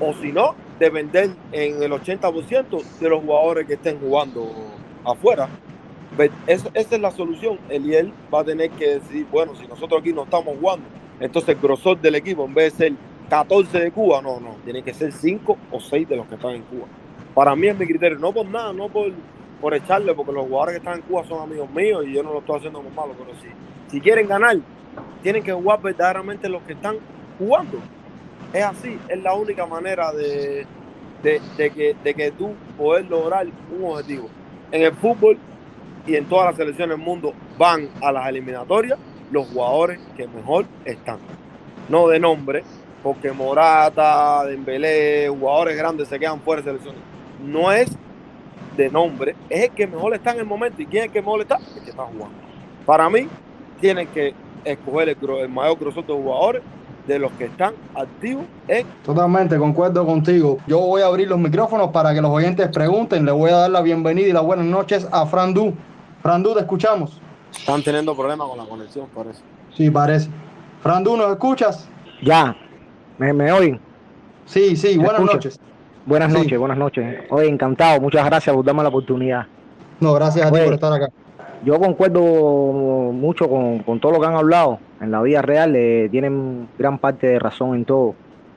o 0.00 0.12
si 0.14 0.32
no, 0.32 0.54
depender 0.78 1.30
en 1.52 1.82
el 1.82 1.92
80% 1.92 2.82
de 3.00 3.08
los 3.08 3.22
jugadores 3.22 3.66
que 3.66 3.74
estén 3.74 3.98
jugando 3.98 4.52
afuera. 5.04 5.48
Esa, 6.46 6.70
esa 6.74 6.94
es 6.94 7.00
la 7.00 7.10
solución. 7.10 7.58
El 7.68 7.86
IEL 7.86 8.12
va 8.32 8.40
a 8.40 8.44
tener 8.44 8.70
que 8.70 8.98
decir, 8.98 9.26
bueno, 9.30 9.54
si 9.54 9.66
nosotros 9.66 10.00
aquí 10.00 10.12
no 10.12 10.24
estamos 10.24 10.56
jugando, 10.58 10.86
entonces 11.20 11.54
el 11.54 11.60
grosor 11.60 12.00
del 12.00 12.14
equipo, 12.14 12.44
en 12.44 12.54
vez 12.54 12.76
de 12.76 12.88
ser 12.88 12.96
14 13.28 13.80
de 13.80 13.90
Cuba, 13.90 14.22
no, 14.22 14.40
no, 14.40 14.56
tiene 14.64 14.82
que 14.82 14.94
ser 14.94 15.12
5 15.12 15.56
o 15.70 15.80
6 15.80 16.08
de 16.08 16.16
los 16.16 16.26
que 16.26 16.36
están 16.36 16.52
en 16.52 16.62
Cuba. 16.62 16.86
Para 17.34 17.56
mí 17.56 17.66
es 17.66 17.78
mi 17.78 17.86
criterio, 17.86 18.18
no 18.18 18.32
por 18.32 18.46
nada, 18.46 18.72
no 18.72 18.88
por, 18.88 19.12
por 19.60 19.74
echarle, 19.74 20.14
porque 20.14 20.32
los 20.32 20.46
jugadores 20.46 20.74
que 20.74 20.78
están 20.78 21.00
en 21.00 21.02
Cuba 21.02 21.24
son 21.26 21.42
amigos 21.42 21.70
míos 21.70 22.04
y 22.06 22.12
yo 22.12 22.22
no 22.22 22.32
lo 22.32 22.38
estoy 22.38 22.58
haciendo 22.58 22.78
como 22.78 22.90
malo, 22.90 23.14
pero 23.18 23.36
si, 23.40 23.48
si 23.90 24.00
quieren 24.00 24.28
ganar, 24.28 24.56
tienen 25.22 25.42
que 25.42 25.52
jugar 25.52 25.82
verdaderamente 25.82 26.48
los 26.48 26.62
que 26.62 26.74
están 26.74 26.96
jugando. 27.38 27.78
Es 28.56 28.64
así, 28.64 28.98
es 29.10 29.22
la 29.22 29.34
única 29.34 29.66
manera 29.66 30.10
de, 30.12 30.66
que, 31.22 32.32
tú 32.38 32.54
poder 32.78 33.04
lograr 33.04 33.46
un 33.46 33.84
objetivo. 33.84 34.30
En 34.72 34.80
el 34.80 34.94
fútbol 34.94 35.36
y 36.06 36.16
en 36.16 36.24
todas 36.24 36.46
las 36.46 36.56
selecciones 36.56 36.96
del 36.96 37.06
mundo 37.06 37.34
van 37.58 37.90
a 38.00 38.10
las 38.10 38.26
eliminatorias 38.30 38.98
los 39.30 39.46
jugadores 39.48 40.00
que 40.16 40.26
mejor 40.26 40.64
están. 40.86 41.18
No 41.90 42.08
de 42.08 42.18
nombre, 42.18 42.64
porque 43.02 43.30
Morata, 43.30 44.46
Dembélé, 44.46 45.28
jugadores 45.28 45.76
grandes 45.76 46.08
se 46.08 46.18
quedan 46.18 46.40
fuera 46.40 46.62
de 46.62 46.70
selecciones. 46.70 47.02
No 47.44 47.70
es 47.70 47.90
de 48.74 48.88
nombre, 48.88 49.36
es 49.50 49.64
el 49.64 49.70
que 49.72 49.86
mejor 49.86 50.14
está 50.14 50.30
en 50.30 50.38
el 50.38 50.46
momento. 50.46 50.80
¿Y 50.80 50.86
quién 50.86 51.02
es 51.02 51.08
el 51.08 51.12
que 51.12 51.20
mejor 51.20 51.42
está? 51.42 51.58
El 51.76 51.84
que 51.84 51.90
está 51.90 52.04
jugando. 52.04 52.38
Para 52.86 53.10
mí, 53.10 53.28
tienen 53.82 54.08
que 54.08 54.32
escoger 54.64 55.10
el, 55.10 55.18
el 55.40 55.48
mayor 55.50 55.78
grosor 55.78 56.06
de 56.06 56.14
jugadores 56.14 56.62
de 57.06 57.18
los 57.18 57.30
que 57.32 57.44
están 57.44 57.74
activos 57.94 58.44
en... 58.68 58.86
Totalmente, 59.04 59.56
concuerdo 59.58 60.04
contigo. 60.04 60.58
Yo 60.66 60.80
voy 60.80 61.02
a 61.02 61.06
abrir 61.06 61.28
los 61.28 61.38
micrófonos 61.38 61.90
para 61.90 62.12
que 62.12 62.20
los 62.20 62.30
oyentes 62.30 62.68
pregunten. 62.68 63.24
Le 63.24 63.32
voy 63.32 63.50
a 63.50 63.56
dar 63.56 63.70
la 63.70 63.80
bienvenida 63.80 64.28
y 64.28 64.32
las 64.32 64.42
buenas 64.44 64.66
noches 64.66 65.08
a 65.12 65.24
Fran 65.26 65.54
Du. 65.54 65.72
Fran 66.22 66.42
Du, 66.42 66.54
te 66.54 66.60
escuchamos. 66.60 67.20
Están 67.56 67.82
teniendo 67.82 68.14
problemas 68.16 68.48
con 68.48 68.58
la 68.58 68.64
conexión, 68.64 69.06
parece. 69.14 69.40
Sí, 69.74 69.90
parece. 69.90 70.28
Fran 70.82 71.04
Du, 71.04 71.16
¿nos 71.16 71.30
escuchas? 71.30 71.88
Ya, 72.22 72.56
¿me, 73.18 73.32
me 73.32 73.52
oyen? 73.52 73.80
Sí, 74.44 74.76
sí, 74.76 74.96
buenas 74.96 75.14
escucho? 75.14 75.32
noches. 75.34 75.60
Buenas 76.06 76.32
Sí. 76.32 76.38
noches, 76.38 76.58
buenas 76.58 76.78
noches. 76.78 77.24
Oye, 77.30 77.48
encantado, 77.48 78.00
muchas 78.00 78.24
gracias 78.26 78.54
por 78.54 78.64
darme 78.64 78.82
la 78.82 78.88
oportunidad. 78.88 79.46
No, 80.00 80.12
gracias 80.14 80.46
a 80.46 80.52
ti 80.52 80.60
por 80.64 80.74
estar 80.74 80.92
acá. 80.92 81.08
Yo 81.64 81.78
concuerdo 81.80 82.20
mucho 83.12 83.48
con, 83.48 83.80
con 83.80 83.98
todo 83.98 84.12
lo 84.12 84.20
que 84.20 84.26
han 84.26 84.34
hablado. 84.36 84.78
En 85.00 85.10
la 85.10 85.20
vida 85.22 85.42
real 85.42 85.74
eh, 85.76 86.08
tienen 86.10 86.68
gran 86.78 86.98
parte 86.98 87.26
de 87.26 87.38
razón 87.38 87.74
en 87.74 87.84
todo. 87.84 88.14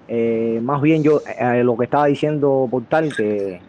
Eh, 0.08 0.60
más 0.64 0.82
bien 0.82 1.04
yo, 1.04 1.22
eh, 1.40 1.64
lo 1.64 1.78
que 1.78 1.84
estaba 1.84 2.08
diciendo 2.08 2.68
Portal, 2.70 3.14
que 3.16 3.62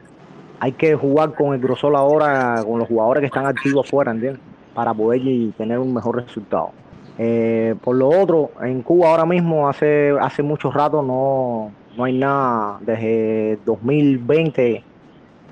hay 0.59 0.73
que 0.73 0.95
jugar 0.95 1.35
con 1.35 1.53
el 1.55 1.61
grosor 1.61 1.95
ahora, 1.97 2.63
con 2.65 2.79
los 2.79 2.89
jugadores 2.89 3.21
que 3.21 3.27
están 3.27 3.47
activos 3.47 3.87
afuera, 3.87 4.13
¿entiendes? 4.13 4.41
Para 4.75 4.95
poder 4.95 5.21
y 5.23 5.53
tener 5.59 5.79
un 5.79 5.93
mejor 5.93 6.17
resultado. 6.17 6.71
Eh, 7.19 7.75
por 7.83 7.97
lo 7.97 8.09
otro, 8.09 8.53
en 8.63 8.81
Cuba 8.83 9.11
ahora 9.11 9.27
mismo, 9.27 9.69
hace, 9.69 10.15
hace 10.19 10.43
mucho 10.43 10.71
rato, 10.71 11.03
no, 11.03 11.73
no 11.97 12.05
hay 12.05 12.17
nada 12.17 12.79
desde 12.81 13.59
2020, 13.67 14.83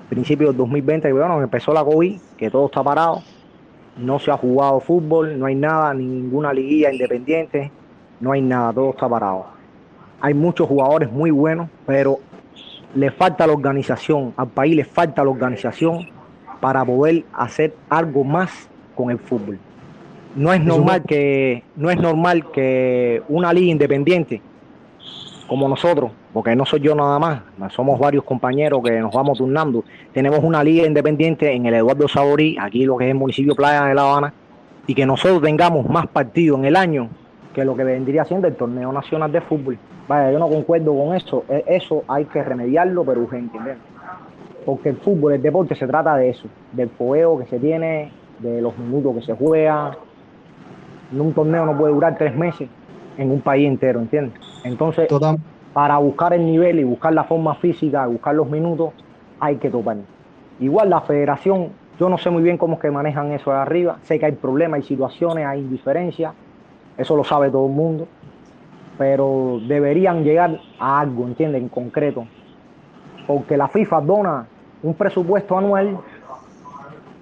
principio 0.09 0.47
del 0.47 0.57
2020, 0.57 1.07
que 1.07 1.13
bueno, 1.13 1.39
empezó 1.43 1.71
la 1.71 1.83
COVID, 1.83 2.19
que 2.37 2.49
todo 2.49 2.65
está 2.65 2.81
parado 2.81 3.21
no 3.99 4.19
se 4.19 4.31
ha 4.31 4.37
jugado 4.37 4.79
fútbol, 4.79 5.37
no 5.37 5.45
hay 5.45 5.55
nada, 5.55 5.93
ni 5.93 6.05
ninguna 6.05 6.53
liguilla 6.53 6.91
independiente, 6.91 7.71
no 8.19 8.31
hay 8.31 8.41
nada, 8.41 8.73
todo 8.73 8.91
está 8.91 9.07
parado. 9.07 9.47
Hay 10.21 10.33
muchos 10.33 10.67
jugadores 10.67 11.11
muy 11.11 11.31
buenos, 11.31 11.69
pero 11.85 12.19
le 12.95 13.11
falta 13.11 13.45
la 13.45 13.53
organización, 13.53 14.33
al 14.37 14.47
país 14.47 14.75
le 14.75 14.85
falta 14.85 15.23
la 15.23 15.29
organización 15.29 16.07
para 16.59 16.83
poder 16.83 17.23
hacer 17.33 17.75
algo 17.89 18.23
más 18.23 18.69
con 18.95 19.11
el 19.11 19.19
fútbol. 19.19 19.59
No 20.35 20.53
es 20.53 20.63
normal 20.63 21.03
que, 21.03 21.63
no 21.75 21.89
es 21.89 21.99
normal 21.99 22.51
que 22.51 23.23
una 23.27 23.51
liga 23.51 23.71
independiente 23.71 24.41
como 25.49 25.67
nosotros, 25.67 26.11
porque 26.31 26.55
no 26.55 26.63
soy 26.63 26.79
yo 26.79 26.93
nada 26.93 27.17
más, 27.17 27.41
somos 27.73 27.99
varios 27.99 28.23
compañeros 28.23 28.81
que 28.83 28.99
nos 28.99 29.11
vamos 29.11 29.39
turnando. 29.39 29.83
Tenemos 30.13 30.41
una 30.43 30.63
liga 30.63 30.85
independiente 30.85 31.51
en 31.51 31.65
el 31.65 31.73
Eduardo 31.73 32.07
Saborí, 32.07 32.55
aquí 32.61 32.85
lo 32.85 32.97
que 32.97 33.05
es 33.05 33.11
el 33.11 33.17
municipio 33.17 33.55
Playa 33.55 33.85
de 33.85 33.95
La 33.95 34.03
Habana, 34.03 34.33
y 34.85 34.93
que 34.93 35.07
nosotros 35.07 35.41
tengamos 35.41 35.89
más 35.89 36.05
partidos 36.07 36.59
en 36.59 36.65
el 36.65 36.75
año 36.75 37.09
que 37.53 37.65
lo 37.65 37.75
que 37.75 37.83
vendría 37.83 38.23
siendo 38.25 38.47
el 38.47 38.55
torneo 38.55 38.93
nacional 38.93 39.31
de 39.31 39.41
fútbol. 39.41 39.79
Vaya, 40.07 40.31
yo 40.31 40.37
no 40.37 40.47
concuerdo 40.47 40.95
con 40.95 41.15
eso, 41.15 41.43
e, 41.49 41.63
eso 41.67 42.03
hay 42.07 42.25
que 42.25 42.43
remediarlo, 42.43 43.03
pero 43.03 43.21
urgente, 43.21 43.57
Porque 44.65 44.89
el 44.89 44.97
fútbol, 44.97 45.33
el 45.33 45.41
deporte 45.41 45.73
se 45.73 45.87
trata 45.87 46.15
de 46.15 46.29
eso, 46.29 46.47
del 46.73 46.89
fogueo 46.89 47.39
que 47.39 47.47
se 47.47 47.57
tiene, 47.59 48.11
de 48.37 48.61
los 48.61 48.77
minutos 48.77 49.15
que 49.15 49.21
se 49.23 49.33
juega. 49.33 49.97
Un 51.11 51.33
torneo 51.33 51.65
no 51.65 51.75
puede 51.75 51.91
durar 51.91 52.15
tres 52.19 52.35
meses 52.35 52.69
en 53.19 53.31
un 53.31 53.41
país 53.41 53.67
entero, 53.67 53.99
¿entiendes? 53.99 54.39
Entonces, 54.63 55.09
para 55.73 55.97
buscar 55.97 56.33
el 56.33 56.45
nivel 56.45 56.79
y 56.79 56.83
buscar 56.85 57.13
la 57.13 57.25
forma 57.25 57.53
física, 57.55 58.07
buscar 58.07 58.33
los 58.33 58.49
minutos, 58.49 58.91
hay 59.41 59.57
que 59.57 59.69
topar. 59.69 59.97
Igual 60.59 60.89
la 60.89 61.01
federación, 61.01 61.69
yo 61.99 62.07
no 62.07 62.17
sé 62.17 62.29
muy 62.29 62.41
bien 62.41 62.57
cómo 62.57 62.75
es 62.75 62.79
que 62.79 62.89
manejan 62.89 63.31
eso 63.33 63.51
de 63.51 63.57
arriba, 63.57 63.97
sé 64.03 64.19
que 64.19 64.25
hay 64.25 64.31
problemas, 64.31 64.77
hay 64.77 64.83
situaciones, 64.83 65.45
hay 65.45 65.59
indiferencias, 65.59 66.33
eso 66.97 67.15
lo 67.17 67.25
sabe 67.25 67.49
todo 67.49 67.67
el 67.67 67.73
mundo, 67.73 68.07
pero 68.97 69.59
deberían 69.67 70.23
llegar 70.23 70.57
a 70.79 71.01
algo, 71.01 71.27
¿entiendes? 71.27 71.61
En 71.61 71.67
concreto, 71.67 72.25
porque 73.27 73.57
la 73.57 73.67
FIFA 73.67 74.01
dona 74.01 74.47
un 74.81 74.93
presupuesto 74.93 75.57
anual 75.57 75.97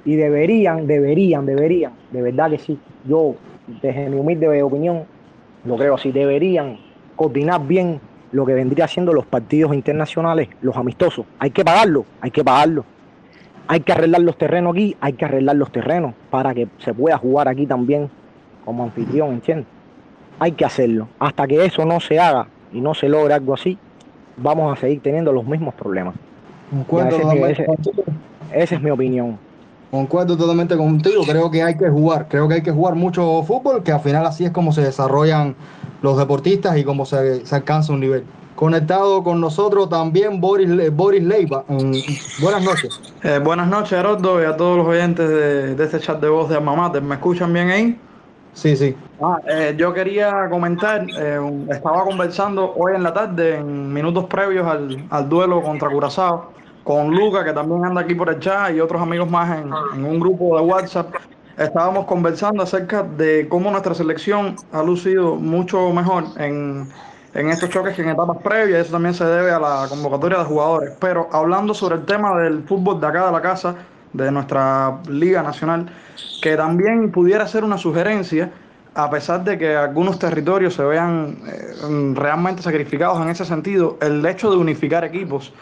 y 0.05 0.15
deberían, 0.15 0.85
deberían, 0.85 1.45
deberían, 1.47 1.93
de 2.11 2.21
verdad 2.21 2.51
que 2.51 2.59
sí, 2.59 2.79
yo 3.03 3.33
desde 3.81 4.09
mi 4.09 4.17
humilde 4.19 4.61
opinión, 4.61 5.03
lo 5.67 5.75
creo 5.75 5.95
así, 5.95 6.11
deberían 6.11 6.77
coordinar 7.15 7.67
bien 7.67 7.99
lo 8.31 8.45
que 8.45 8.53
vendría 8.53 8.87
siendo 8.87 9.13
los 9.13 9.25
partidos 9.25 9.73
internacionales, 9.73 10.49
los 10.61 10.77
amistosos. 10.77 11.25
Hay 11.39 11.51
que 11.51 11.63
pagarlo, 11.63 12.05
hay 12.21 12.31
que 12.31 12.43
pagarlo. 12.43 12.85
Hay 13.67 13.81
que 13.81 13.91
arreglar 13.91 14.21
los 14.21 14.37
terrenos 14.37 14.73
aquí, 14.73 14.95
hay 15.01 15.13
que 15.13 15.25
arreglar 15.25 15.57
los 15.57 15.71
terrenos 15.71 16.13
para 16.29 16.53
que 16.53 16.69
se 16.77 16.93
pueda 16.93 17.17
jugar 17.17 17.49
aquí 17.49 17.67
también 17.67 18.09
como 18.63 18.83
anfitrión, 18.83 19.33
¿entiendes? 19.33 19.67
Hay 20.39 20.53
que 20.53 20.63
hacerlo. 20.63 21.09
Hasta 21.19 21.45
que 21.47 21.65
eso 21.65 21.83
no 21.83 21.99
se 21.99 22.17
haga 22.17 22.47
y 22.71 22.79
no 22.79 22.93
se 22.93 23.09
logre 23.09 23.33
algo 23.33 23.53
así, 23.53 23.77
vamos 24.37 24.71
a 24.71 24.79
seguir 24.79 25.01
teniendo 25.01 25.33
los 25.33 25.45
mismos 25.45 25.73
problemas. 25.73 26.15
esa 28.53 28.75
es 28.75 28.81
mi 28.81 28.89
opinión. 28.89 29.37
Concuerdo 29.91 30.35
totalmente 30.35 30.75
contigo, 30.75 31.23
creo 31.25 31.49
que 31.49 31.63
hay 31.63 31.77
que 31.77 31.89
jugar, 31.89 32.27
creo 32.27 32.47
que 32.47 32.55
hay 32.55 32.61
que 32.61 32.71
jugar 32.71 32.95
mucho 32.95 33.41
fútbol, 33.43 33.83
que 33.83 33.93
al 33.93 34.01
final 34.01 34.25
así 34.25 34.43
es 34.43 34.51
como 34.51 34.73
se 34.73 34.81
desarrollan 34.81 35.55
los 36.01 36.17
deportistas 36.17 36.77
y 36.77 36.83
cómo 36.83 37.05
se, 37.05 37.41
alcanza 37.51 37.93
un 37.93 38.01
nivel. 38.01 38.25
Conectado 38.55 39.23
con 39.23 39.39
nosotros 39.39 39.89
también 39.89 40.41
Boris, 40.41 40.93
Boris 40.93 41.23
Leiva. 41.23 41.63
buenas 42.39 42.63
noches. 42.63 42.99
Eh, 43.23 43.39
buenas 43.41 43.67
noches, 43.67 43.93
Herodo, 43.93 44.41
y 44.41 44.45
a 44.45 44.57
todos 44.57 44.77
los 44.77 44.87
oyentes 44.87 45.29
de, 45.29 45.81
este 45.81 45.99
chat 45.99 46.19
de 46.19 46.27
voz 46.27 46.49
de 46.49 46.57
Alma 46.57 46.89
¿Me 47.01 47.15
escuchan 47.15 47.53
bien 47.53 47.69
ahí? 47.69 47.99
Sí, 48.53 48.75
sí. 48.75 48.95
Ah, 49.21 49.39
eh, 49.47 49.75
yo 49.77 49.93
quería 49.93 50.49
comentar, 50.49 51.05
eh, 51.17 51.39
estaba 51.69 52.03
conversando 52.03 52.73
hoy 52.75 52.95
en 52.95 53.03
la 53.03 53.13
tarde, 53.13 53.57
en 53.57 53.93
minutos 53.93 54.25
previos 54.25 54.67
al, 54.67 55.05
al 55.11 55.29
duelo 55.29 55.61
contra 55.61 55.89
Curazao, 55.89 56.56
con 56.87 57.13
Luca, 57.13 57.43
que 57.43 57.51
también 57.51 57.83
anda 57.83 57.99
aquí 57.99 58.15
por 58.15 58.29
el 58.29 58.39
chat, 58.39 58.73
y 58.73 58.79
otros 58.79 59.01
amigos 59.01 59.29
más 59.29 59.59
en, 59.59 60.05
un 60.05 60.19
grupo 60.21 60.55
de 60.55 60.63
WhatsApp. 60.63 61.13
Estábamos 61.57 62.05
conversando 62.05 62.63
acerca 62.63 63.03
de 63.03 63.45
cómo 63.49 63.69
nuestra 63.69 63.93
selección 63.93 64.55
ha 64.71 64.81
lucido 64.81 65.35
mucho 65.35 65.91
mejor 65.91 66.23
en, 66.37 66.87
estos 67.33 67.71
choques 67.71 67.93
que 67.93 68.03
en 68.03 68.09
etapas 68.11 68.37
previas. 68.37 68.83
Eso 68.83 68.93
también 68.93 69.13
se 69.13 69.25
debe 69.25 69.51
a 69.51 69.59
la 69.59 69.85
convocatoria 69.89 70.37
de 70.37 70.45
jugadores. 70.45 70.93
Pero 71.01 71.27
hablando 71.33 71.73
sobre 71.73 71.95
el 71.95 72.05
tema 72.05 72.39
del 72.39 72.63
fútbol 72.63 73.01
de 73.01 73.07
acá 73.07 73.25
de 73.25 73.31
la 73.33 73.41
casa, 73.41 73.75
de 74.13 74.31
nuestra 74.31 74.99
Liga 75.09 75.43
Nacional, 75.43 75.89
que 76.41 76.55
también 76.55 77.11
pudiera 77.11 77.45
ser 77.47 77.65
una 77.65 77.77
sugerencia 77.77 78.49
a 78.95 79.09
pesar 79.09 79.43
de 79.43 79.57
que 79.57 79.75
algunos 79.75 80.17
territorios 80.17 80.73
se 80.73 80.83
vean 80.83 81.37
eh, 81.45 82.13
realmente 82.15 82.63
sacrificados 82.63 83.21
en 83.21 83.29
ese 83.29 83.43
sentido, 83.43 83.97
el 84.01 84.25
hecho 84.25 84.49
de 84.49 84.57
unificar 84.57 85.03
equipos 85.03 85.53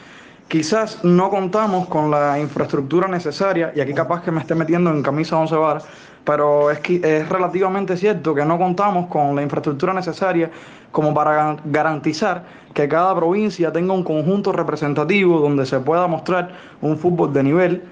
Quizás 0.47 1.03
no 1.03 1.31
contamos 1.31 1.87
con 1.87 2.11
la 2.11 2.39
infraestructura 2.39 3.07
necesaria, 3.07 3.73
y 3.75 3.81
aquí 3.81 3.95
capaz 3.95 4.21
que 4.21 4.31
me 4.31 4.41
esté 4.41 4.53
metiendo 4.53 4.91
en 4.91 5.01
camisa 5.01 5.37
11 5.37 5.55
varas, 5.55 5.85
pero 6.23 6.69
es, 6.69 6.79
que 6.79 7.01
es 7.03 7.27
relativamente 7.27 7.97
cierto 7.97 8.35
que 8.35 8.45
no 8.45 8.57
contamos 8.59 9.07
con 9.07 9.35
la 9.35 9.41
infraestructura 9.41 9.91
necesaria 9.91 10.51
como 10.91 11.15
para 11.15 11.57
garantizar 11.65 12.43
que 12.75 12.87
cada 12.87 13.15
provincia 13.15 13.71
tenga 13.71 13.93
un 13.93 14.03
conjunto 14.03 14.51
representativo 14.51 15.39
donde 15.39 15.65
se 15.65 15.79
pueda 15.79 16.05
mostrar 16.05 16.51
un 16.79 16.97
fútbol 16.97 17.33
de 17.33 17.43
nivel. 17.43 17.83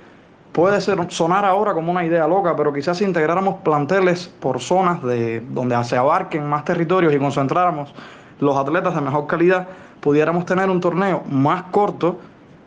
Puede 0.52 0.80
ser, 0.80 1.00
sonar 1.10 1.46
ahora 1.46 1.74
como 1.74 1.92
una 1.92 2.06
idea 2.06 2.28
loca, 2.28 2.56
pero 2.56 2.72
quizás 2.72 3.00
si 3.00 3.04
integráramos 3.04 3.62
planteles 3.64 4.28
por 4.28 4.60
zonas 4.60 5.02
de, 5.02 5.42
donde 5.50 5.84
se 5.84 5.98
abarquen 5.98 6.48
más 6.48 6.64
territorios 6.66 7.14
y 7.14 7.18
concentráramos 7.18 7.94
los 8.40 8.56
atletas 8.56 8.94
de 8.94 9.02
mejor 9.02 9.26
calidad, 9.26 9.68
pudiéramos 10.02 10.46
tener 10.46 10.70
un 10.70 10.80
torneo 10.80 11.24
más 11.30 11.64
corto 11.72 12.20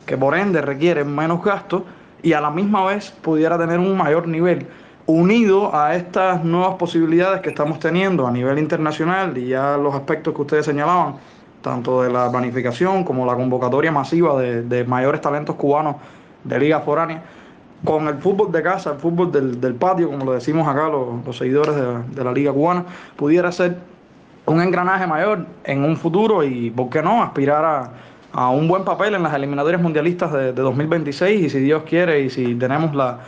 que 0.06 0.16
por 0.16 0.36
ende 0.36 0.62
requiere 0.62 1.04
menos 1.04 1.44
gastos 1.44 1.82
y 2.22 2.32
a 2.32 2.40
la 2.40 2.50
misma 2.50 2.84
vez 2.86 3.10
pudiera 3.10 3.58
tener 3.58 3.78
un 3.78 3.96
mayor 3.96 4.26
nivel 4.26 4.66
unido 5.06 5.74
a 5.74 5.94
estas 5.94 6.44
nuevas 6.44 6.76
posibilidades 6.76 7.40
que 7.40 7.50
estamos 7.50 7.78
teniendo 7.78 8.26
a 8.26 8.30
nivel 8.30 8.58
internacional 8.58 9.36
y 9.38 9.48
ya 9.48 9.76
los 9.76 9.94
aspectos 9.94 10.34
que 10.34 10.42
ustedes 10.42 10.66
señalaban, 10.66 11.16
tanto 11.62 12.02
de 12.02 12.10
la 12.10 12.30
planificación 12.30 13.04
como 13.04 13.24
la 13.26 13.34
convocatoria 13.34 13.92
masiva 13.92 14.40
de, 14.40 14.84
mayores 14.84 15.20
talentos 15.20 15.56
cubanos 15.56 15.96
de 16.42 16.58
liga 16.58 16.80
foránea, 16.80 17.22
con 17.84 18.08
el 18.08 18.16
fútbol 18.18 18.50
de 18.50 18.62
casa, 18.62 18.92
el 18.92 18.98
fútbol 18.98 19.30
del, 19.30 19.74
patio, 19.74 20.10
como 20.10 20.24
lo 20.24 20.32
decimos 20.32 20.66
acá 20.66 20.88
los, 20.88 21.36
seguidores 21.36 21.76
de, 21.76 22.02
de 22.14 22.24
la 22.24 22.32
liga 22.32 22.52
cubana, 22.52 22.84
pudiera 23.16 23.52
ser 23.52 23.76
un 24.46 24.60
engranaje 24.60 25.06
mayor 25.06 25.46
en 25.64 25.84
un 25.84 25.96
futuro 25.96 26.42
y, 26.42 26.70
¿por 26.70 26.88
qué 26.88 27.02
no?, 27.02 27.22
aspirar 27.22 27.64
a 27.64 27.90
a 28.32 28.50
un 28.50 28.68
buen 28.68 28.84
papel 28.84 29.14
en 29.14 29.22
las 29.22 29.34
eliminatorias 29.34 29.80
mundialistas 29.80 30.32
de, 30.32 30.52
2026 30.52 31.44
y 31.44 31.50
si 31.50 31.58
Dios 31.60 31.84
quiere 31.88 32.20
y 32.20 32.30
si 32.30 32.54
tenemos 32.54 32.94
la, 32.94 33.18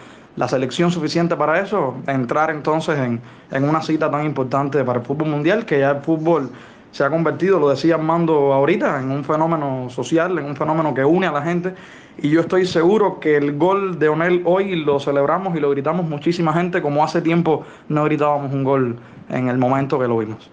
selección 0.49 0.91
suficiente 0.93 1.35
para 1.35 1.61
eso, 1.61 1.97
entrar 2.07 2.51
entonces 2.51 2.97
en, 2.99 3.21
en, 3.51 3.65
una 3.65 3.83
cita 3.83 4.09
tan 4.09 4.25
importante 4.25 4.85
para 4.85 5.01
el 5.01 5.05
fútbol 5.05 5.29
mundial, 5.29 5.67
que 5.67 5.81
ya 5.81 5.91
el 5.91 6.03
fútbol 6.03 6.51
se 6.93 7.05
ha 7.05 7.11
convertido, 7.11 7.59
lo 7.59 7.69
decía 7.69 7.97
Armando 7.97 8.53
ahorita, 8.53 9.01
en 9.01 9.11
un 9.11 9.25
fenómeno 9.25 9.91
social, 9.91 10.39
en 10.39 10.45
un 10.47 10.57
fenómeno 10.57 10.95
que 10.95 11.05
une 11.05 11.27
a 11.27 11.33
la 11.33 11.43
gente. 11.43 11.75
Y 12.21 12.31
yo 12.31 12.41
estoy 12.41 12.67
seguro 12.67 13.21
que 13.21 13.37
el 13.37 13.57
gol 13.57 13.99
de 13.99 14.09
Onel 14.09 14.43
hoy 14.45 14.75
lo 14.75 14.99
celebramos 14.99 15.57
y 15.57 15.61
lo 15.61 15.71
gritamos 15.71 16.09
muchísima 16.09 16.53
gente, 16.53 16.83
como 16.83 17.05
hace 17.05 17.21
tiempo 17.21 17.65
no 17.89 18.05
gritábamos 18.05 18.53
un 18.53 18.65
gol 18.65 18.97
en 19.29 19.49
el 19.49 19.59
momento 19.59 19.99
que 19.99 20.09
lo 20.09 20.19
vimos. 20.19 20.51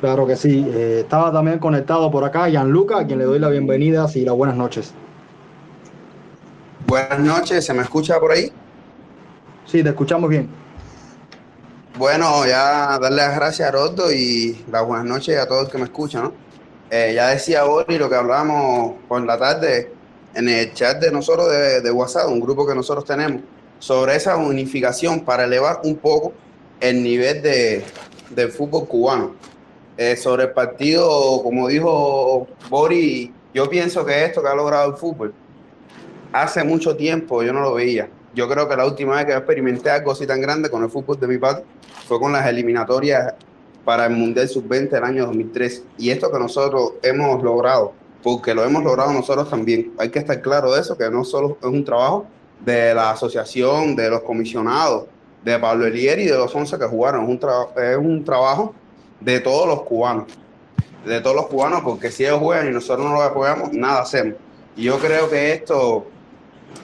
Claro 0.00 0.26
que 0.26 0.36
sí. 0.36 0.64
Eh, 0.68 1.00
estaba 1.00 1.32
también 1.32 1.58
conectado 1.58 2.10
por 2.10 2.24
acá 2.24 2.48
Gianluca, 2.48 3.00
a 3.00 3.06
quien 3.06 3.18
le 3.18 3.24
doy 3.24 3.38
la 3.38 3.48
bienvenida 3.48 4.06
y 4.14 4.24
las 4.24 4.34
buenas 4.34 4.56
noches. 4.56 4.92
Buenas 6.86 7.18
noches, 7.18 7.66
¿se 7.66 7.74
me 7.74 7.82
escucha 7.82 8.18
por 8.20 8.32
ahí? 8.32 8.52
Sí, 9.66 9.82
te 9.82 9.90
escuchamos 9.90 10.30
bien. 10.30 10.48
Bueno, 11.98 12.46
ya 12.46 12.98
darle 12.98 13.16
las 13.16 13.34
gracias 13.34 13.68
a 13.68 13.72
Rodo 13.72 14.12
y 14.12 14.64
las 14.70 14.86
buenas 14.86 15.04
noches 15.04 15.36
a 15.36 15.48
todos 15.48 15.68
que 15.68 15.78
me 15.78 15.84
escuchan. 15.84 16.32
Eh, 16.90 17.12
ya 17.14 17.28
decía 17.28 17.64
Bori 17.64 17.98
lo 17.98 18.08
que 18.08 18.14
hablábamos 18.14 18.94
por 19.08 19.20
la 19.22 19.36
tarde 19.36 19.92
en 20.32 20.48
el 20.48 20.72
chat 20.72 20.98
de 21.00 21.10
nosotros 21.10 21.50
de, 21.50 21.80
de 21.80 21.90
WhatsApp, 21.90 22.28
un 22.28 22.40
grupo 22.40 22.66
que 22.66 22.74
nosotros 22.74 23.04
tenemos, 23.04 23.42
sobre 23.80 24.14
esa 24.14 24.36
unificación 24.36 25.20
para 25.20 25.44
elevar 25.44 25.80
un 25.82 25.96
poco 25.96 26.32
el 26.80 27.02
nivel 27.02 27.42
de, 27.42 27.84
del 28.30 28.50
fútbol 28.52 28.86
cubano. 28.86 29.32
Eh, 30.00 30.14
sobre 30.14 30.44
el 30.44 30.52
partido, 30.52 31.42
como 31.42 31.66
dijo 31.66 32.46
Bori, 32.70 33.34
yo 33.52 33.68
pienso 33.68 34.06
que 34.06 34.24
esto 34.24 34.40
que 34.40 34.46
ha 34.46 34.54
logrado 34.54 34.92
el 34.92 34.96
fútbol, 34.96 35.34
hace 36.32 36.62
mucho 36.62 36.96
tiempo 36.96 37.42
yo 37.42 37.52
no 37.52 37.60
lo 37.60 37.74
veía. 37.74 38.08
Yo 38.32 38.48
creo 38.48 38.68
que 38.68 38.76
la 38.76 38.86
última 38.86 39.16
vez 39.16 39.26
que 39.26 39.32
experimenté 39.32 39.90
algo 39.90 40.12
así 40.12 40.24
tan 40.24 40.40
grande 40.40 40.70
con 40.70 40.84
el 40.84 40.88
fútbol 40.88 41.18
de 41.18 41.26
mi 41.26 41.36
padre 41.38 41.64
fue 42.06 42.20
con 42.20 42.30
las 42.32 42.46
eliminatorias 42.46 43.34
para 43.84 44.06
el 44.06 44.14
Mundial 44.14 44.48
Sub-20 44.48 44.88
del 44.88 45.02
año 45.02 45.26
2003. 45.26 45.82
Y 45.98 46.10
esto 46.10 46.30
que 46.30 46.38
nosotros 46.38 46.92
hemos 47.02 47.42
logrado, 47.42 47.92
porque 48.22 48.54
lo 48.54 48.64
hemos 48.64 48.84
logrado 48.84 49.12
nosotros 49.12 49.50
también. 49.50 49.94
Hay 49.98 50.10
que 50.10 50.20
estar 50.20 50.40
claro 50.40 50.72
de 50.74 50.80
eso, 50.80 50.96
que 50.96 51.10
no 51.10 51.24
solo 51.24 51.58
es 51.60 51.66
un 51.66 51.84
trabajo 51.84 52.24
de 52.64 52.94
la 52.94 53.10
asociación, 53.10 53.96
de 53.96 54.10
los 54.10 54.22
comisionados, 54.22 55.06
de 55.44 55.58
Pablo 55.58 55.86
Elier 55.86 56.20
y 56.20 56.26
de 56.26 56.38
los 56.38 56.54
11 56.54 56.78
que 56.78 56.86
jugaron. 56.86 57.24
Es 57.24 57.28
un, 57.30 57.40
es 57.82 57.96
un 57.96 58.24
trabajo 58.24 58.72
de 59.20 59.40
todos 59.40 59.66
los 59.66 59.82
cubanos, 59.82 60.26
de 61.04 61.20
todos 61.20 61.36
los 61.36 61.46
cubanos, 61.46 61.82
porque 61.82 62.10
si 62.10 62.24
ellos 62.24 62.38
juegan 62.38 62.68
y 62.68 62.70
nosotros 62.70 63.06
no 63.06 63.14
lo 63.14 63.22
apoyamos, 63.22 63.72
nada 63.72 64.02
hacemos. 64.02 64.34
Y 64.76 64.84
yo 64.84 64.98
creo 64.98 65.28
que 65.28 65.52
esto 65.52 66.06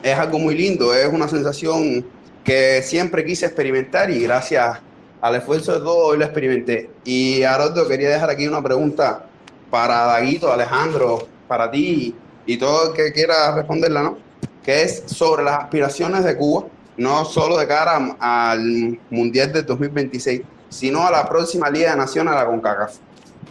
es 0.02 0.18
algo 0.18 0.38
muy 0.38 0.56
lindo, 0.56 0.94
es 0.94 1.06
una 1.12 1.28
sensación 1.28 2.04
que 2.42 2.82
siempre 2.82 3.24
quise 3.24 3.46
experimentar 3.46 4.10
y 4.10 4.22
gracias 4.22 4.78
al 5.20 5.34
esfuerzo 5.36 5.72
de 5.72 5.78
todos 5.78 6.10
hoy 6.12 6.18
lo 6.18 6.24
experimenté. 6.24 6.90
Y 7.04 7.42
Haroldo, 7.42 7.88
quería 7.88 8.10
dejar 8.10 8.30
aquí 8.30 8.46
una 8.46 8.62
pregunta 8.62 9.26
para 9.70 10.04
Daguito, 10.04 10.52
Alejandro, 10.52 11.26
para 11.48 11.70
ti 11.70 12.14
y 12.46 12.56
todo 12.58 12.90
el 12.90 12.94
que 12.94 13.12
quiera 13.12 13.54
responderla, 13.54 14.02
¿no? 14.02 14.18
Que 14.62 14.82
es 14.82 15.04
sobre 15.06 15.42
las 15.42 15.60
aspiraciones 15.60 16.24
de 16.24 16.36
Cuba, 16.36 16.66
no 16.96 17.24
solo 17.24 17.56
de 17.56 17.66
cara 17.66 18.16
al 18.20 18.98
Mundial 19.10 19.52
del 19.52 19.64
2026, 19.64 20.42
sino 20.74 21.06
a 21.06 21.10
la 21.10 21.28
próxima 21.28 21.70
Liga 21.70 21.92
de 21.92 21.96
Naciones, 21.96 22.34
a 22.34 22.36
la 22.36 22.46
CONCACAF. 22.46 22.96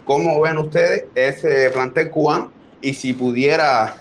¿Cómo 0.04 0.38
ven 0.42 0.58
ustedes 0.58 1.06
ese 1.14 1.70
plantel 1.70 2.10
cubano? 2.10 2.52
Y 2.82 2.92
si 2.92 3.14
pudiera, 3.14 3.96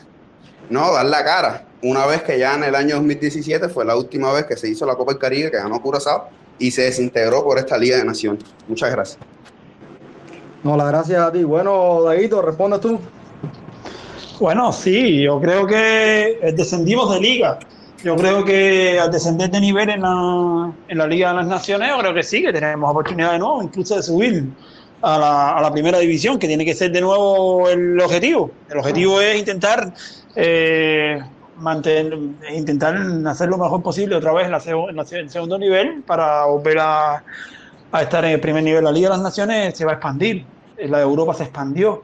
no, 0.70 0.92
dar 0.92 1.06
la 1.06 1.24
cara, 1.24 1.66
una 1.82 2.06
vez 2.06 2.22
que 2.24 2.38
ya 2.38 2.56
en 2.56 2.66
el 2.66 2.76
año 2.76 2.96
2017 2.96 3.70
fue 3.70 3.86
la 3.86 3.96
última 3.96 4.34
vez 4.34 4.46
que 4.46 4.58
se 4.58 4.68
hizo 4.68 4.86
la 4.86 4.96
Copa 4.96 5.14
del 5.14 5.22
Caribe, 5.22 5.52
que 5.52 5.58
ganó 5.58 5.82
Curazao, 5.82 6.28
y 6.60 6.70
se 6.72 6.82
desintegró 6.82 7.46
por 7.46 7.58
esta 7.58 7.78
Liga 7.78 7.96
de 7.96 8.04
Naciones. 8.04 8.44
Muchas 8.68 8.92
gracias. 8.92 9.20
No, 10.62 10.76
las 10.76 10.88
gracias 10.90 11.22
a 11.22 11.32
ti. 11.32 11.46
Bueno, 11.46 12.04
Daguito, 12.04 12.42
responde 12.42 12.80
tú. 12.80 13.00
Bueno, 14.42 14.74
sí, 14.74 15.24
yo 15.24 15.40
creo 15.40 15.66
que 15.66 16.54
descendimos 16.58 17.14
de 17.14 17.22
liga. 17.22 17.60
Yo 18.04 18.18
creo 18.18 18.44
que 18.44 19.00
al 19.00 19.10
descender 19.10 19.50
de 19.50 19.62
nivel 19.62 19.90
en 19.90 20.02
la, 20.02 20.74
en 20.90 20.98
la 20.98 21.08
Liga 21.08 21.30
de 21.30 21.36
las 21.36 21.48
Naciones, 21.48 21.88
yo 21.88 21.98
creo 22.00 22.14
que 22.14 22.22
sí, 22.22 22.42
que 22.42 22.52
tenemos 22.52 22.92
oportunidad 22.92 23.32
de 23.32 23.40
nuevo, 23.40 23.64
incluso 23.64 23.96
de 23.96 24.04
subir 24.04 24.44
a 25.02 25.18
la, 25.18 25.58
a 25.58 25.62
la 25.62 25.72
primera 25.72 26.00
división, 26.00 26.38
que 26.38 26.48
tiene 26.48 26.66
que 26.66 26.74
ser 26.74 26.92
de 26.92 27.00
nuevo 27.00 27.70
el 27.70 27.98
objetivo. 28.02 28.52
El 28.70 28.80
objetivo 28.80 29.22
es 29.22 29.40
intentar 29.40 29.94
eh, 30.36 31.18
mantener, 31.58 32.20
intentar 32.54 32.98
hacer 33.26 33.48
lo 33.48 33.58
mejor 33.58 33.82
posible 33.82 34.18
otra 34.18 34.34
vez 34.34 34.48
en, 34.48 34.52
la, 34.52 34.62
en 34.68 35.18
el 35.18 35.30
segundo 35.30 35.58
nivel 35.58 36.04
para 36.06 36.44
volver 36.46 36.80
a, 36.80 37.24
a 37.90 38.02
estar 38.02 38.26
en 38.26 38.32
el 38.32 38.40
primer 38.42 38.64
nivel. 38.64 38.84
La 38.84 38.92
Liga 38.92 39.10
de 39.12 39.16
las 39.16 39.24
Naciones 39.24 39.78
se 39.78 39.86
va 39.86 39.92
a 39.92 39.96
expandir. 39.96 40.46
La 40.78 40.98
de 40.98 41.04
Europa 41.04 41.36
se 41.36 41.44
expandió 41.44 42.04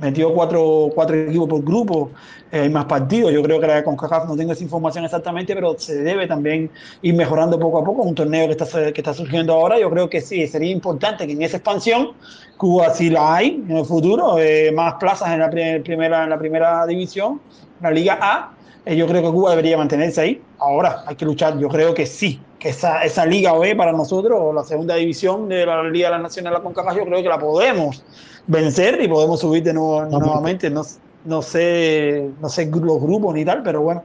metió 0.00 0.32
cuatro, 0.32 0.90
cuatro 0.94 1.16
equipos 1.16 1.48
por 1.48 1.62
grupo, 1.62 2.10
eh, 2.50 2.60
hay 2.60 2.68
más 2.68 2.86
partidos. 2.86 3.32
Yo 3.32 3.42
creo 3.42 3.60
que 3.60 3.66
la 3.66 3.84
CONCACAF 3.84 4.26
no 4.26 4.36
tengo 4.36 4.52
esa 4.52 4.62
información 4.62 5.04
exactamente, 5.04 5.54
pero 5.54 5.78
se 5.78 6.02
debe 6.02 6.26
también 6.26 6.70
ir 7.02 7.14
mejorando 7.14 7.58
poco 7.58 7.78
a 7.78 7.84
poco. 7.84 8.02
Un 8.02 8.14
torneo 8.14 8.46
que 8.46 8.52
está, 8.52 8.92
que 8.92 9.00
está 9.00 9.14
surgiendo 9.14 9.52
ahora, 9.52 9.78
yo 9.78 9.90
creo 9.90 10.08
que 10.08 10.20
sí, 10.20 10.46
sería 10.46 10.70
importante 10.70 11.26
que 11.26 11.32
en 11.32 11.42
esa 11.42 11.58
expansión, 11.58 12.12
Cuba 12.56 12.90
sí 12.90 13.08
la 13.08 13.36
hay 13.36 13.64
en 13.68 13.76
el 13.76 13.84
futuro, 13.84 14.38
eh, 14.38 14.70
más 14.72 14.94
plazas 14.94 15.30
en 15.30 15.40
la, 15.40 15.48
primera, 15.48 16.24
en 16.24 16.30
la 16.30 16.38
primera 16.38 16.86
división, 16.86 17.40
la 17.80 17.90
Liga 17.90 18.18
A. 18.20 18.52
Eh, 18.84 18.96
yo 18.96 19.06
creo 19.06 19.22
que 19.22 19.30
Cuba 19.30 19.50
debería 19.50 19.76
mantenerse 19.76 20.20
ahí. 20.20 20.42
Ahora 20.58 21.04
hay 21.06 21.16
que 21.16 21.24
luchar, 21.24 21.58
yo 21.58 21.68
creo 21.68 21.94
que 21.94 22.06
sí, 22.06 22.40
que 22.58 22.70
esa, 22.70 23.02
esa 23.02 23.24
Liga 23.24 23.56
B 23.58 23.76
para 23.76 23.92
nosotros, 23.92 24.38
o 24.40 24.52
la 24.52 24.64
segunda 24.64 24.94
división 24.96 25.48
de 25.48 25.64
la 25.64 25.82
Liga 25.84 26.10
de 26.10 26.42
de 26.42 26.50
la 26.50 26.60
CONCACAF, 26.60 26.96
yo 26.96 27.04
creo 27.04 27.22
que 27.22 27.28
la 27.28 27.38
podemos 27.38 28.02
vencer 28.50 29.00
y 29.00 29.08
podemos 29.08 29.40
subir 29.40 29.62
de 29.62 29.72
nuevo 29.72 30.04
nuevamente. 30.04 30.68
No, 30.68 30.82
no, 31.24 31.42
sé, 31.42 32.30
no 32.40 32.48
sé 32.48 32.66
los 32.66 33.00
grupos 33.00 33.34
ni 33.34 33.44
tal, 33.44 33.62
pero 33.62 33.82
bueno, 33.82 34.02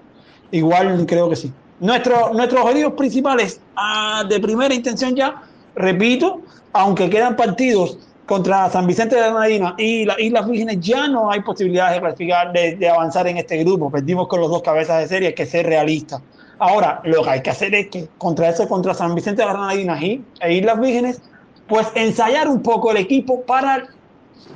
igual 0.51 1.05
creo 1.05 1.29
que 1.29 1.35
sí. 1.35 1.51
Nuestro, 1.79 2.33
nuestros 2.33 2.61
objetivos 2.61 2.93
principales 2.93 3.59
ah, 3.75 4.23
de 4.29 4.39
primera 4.39 4.73
intención 4.73 5.15
ya, 5.15 5.41
repito, 5.75 6.41
aunque 6.71 7.09
quedan 7.09 7.35
partidos 7.35 7.97
contra 8.25 8.69
San 8.69 8.87
Vicente 8.87 9.15
de 9.15 9.21
Granadina 9.21 9.75
y 9.77 10.05
las 10.05 10.19
Islas 10.19 10.49
Vírgenes, 10.49 10.79
ya 10.79 11.07
no 11.07 11.29
hay 11.29 11.41
posibilidades 11.41 11.95
de 11.95 12.01
clasificar, 12.01 12.53
de, 12.53 12.89
avanzar 12.89 13.27
en 13.27 13.37
este 13.37 13.57
grupo. 13.57 13.91
Perdimos 13.91 14.27
con 14.27 14.39
los 14.39 14.49
dos 14.49 14.61
cabezas 14.61 15.01
de 15.01 15.07
serie, 15.07 15.27
hay 15.29 15.35
que 15.35 15.45
ser 15.45 15.65
realistas. 15.65 16.21
Ahora, 16.57 17.01
lo 17.03 17.23
que 17.23 17.29
hay 17.29 17.41
que 17.41 17.49
hacer 17.49 17.75
es 17.75 17.87
que 17.89 18.07
contra 18.17 18.49
eso, 18.49 18.67
contra 18.69 18.93
San 18.93 19.13
Vicente 19.13 19.41
de 19.41 19.49
Granadina 19.49 20.01
y, 20.01 20.23
e 20.39 20.53
Islas 20.53 20.79
Vírgenes, 20.79 21.21
pues 21.67 21.87
ensayar 21.95 22.47
un 22.47 22.61
poco 22.61 22.91
el 22.91 22.97
equipo 22.97 23.41
para 23.41 23.87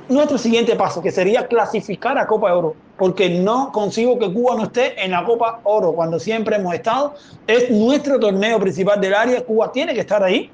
nuestro 0.08 0.38
siguiente 0.38 0.74
paso, 0.76 1.00
que 1.00 1.10
sería 1.10 1.46
clasificar 1.46 2.18
a 2.18 2.26
Copa 2.26 2.54
Oro, 2.54 2.74
porque 2.98 3.30
no 3.30 3.70
consigo 3.72 4.18
que 4.18 4.32
Cuba 4.32 4.56
no 4.56 4.64
esté 4.64 5.02
en 5.02 5.12
la 5.12 5.24
Copa 5.24 5.60
Oro 5.64 5.92
cuando 5.92 6.18
siempre 6.18 6.56
hemos 6.56 6.74
estado. 6.74 7.14
Es 7.46 7.70
nuestro 7.70 8.18
torneo 8.18 8.58
principal 8.58 9.00
del 9.00 9.14
área, 9.14 9.44
Cuba 9.44 9.70
tiene 9.72 9.94
que 9.94 10.00
estar 10.00 10.22
ahí 10.22 10.50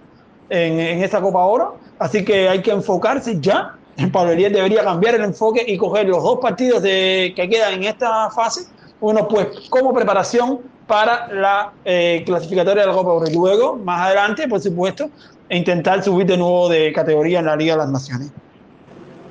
en, 0.51 0.79
en 0.79 1.03
esa 1.03 1.21
Copa 1.21 1.45
Oro, 1.45 1.77
así 1.99 2.25
que 2.25 2.49
hay 2.49 2.63
que 2.63 2.71
enfocarse 2.71 3.41
ya. 3.41 3.75
Pablo 4.13 4.33
Elías 4.33 4.53
debería 4.53 4.85
cambiar 4.85 5.15
el 5.15 5.25
enfoque 5.25 5.65
y 5.67 5.79
coger 5.79 6.07
los 6.07 6.23
dos 6.23 6.39
partidos 6.39 6.83
que 6.83 7.49
quedan 7.51 7.75
en 7.75 7.85
esta 7.85 8.29
fase, 8.31 8.67
uno 9.01 9.27
pues 9.27 9.71
como 9.71 9.95
preparación 9.95 10.61
para 10.87 11.33
la 11.33 11.73
eh, 11.85 12.23
clasificatoria 12.27 12.83
de 12.83 12.89
la 12.89 12.95
Copa 12.95 13.13
Oro 13.13 13.27
y 13.27 13.35
luego, 13.35 13.77
más 13.77 14.07
adelante, 14.07 14.47
por 14.49 14.61
supuesto, 14.61 15.09
intentar 15.49 16.03
subir 16.03 16.27
de 16.27 16.37
nuevo 16.37 16.69
de 16.69 16.93
categoría 16.93 17.39
en 17.39 17.47
la 17.47 17.57
Liga 17.57 17.73
de 17.73 17.79
las 17.79 17.91
Naciones. 17.91 18.31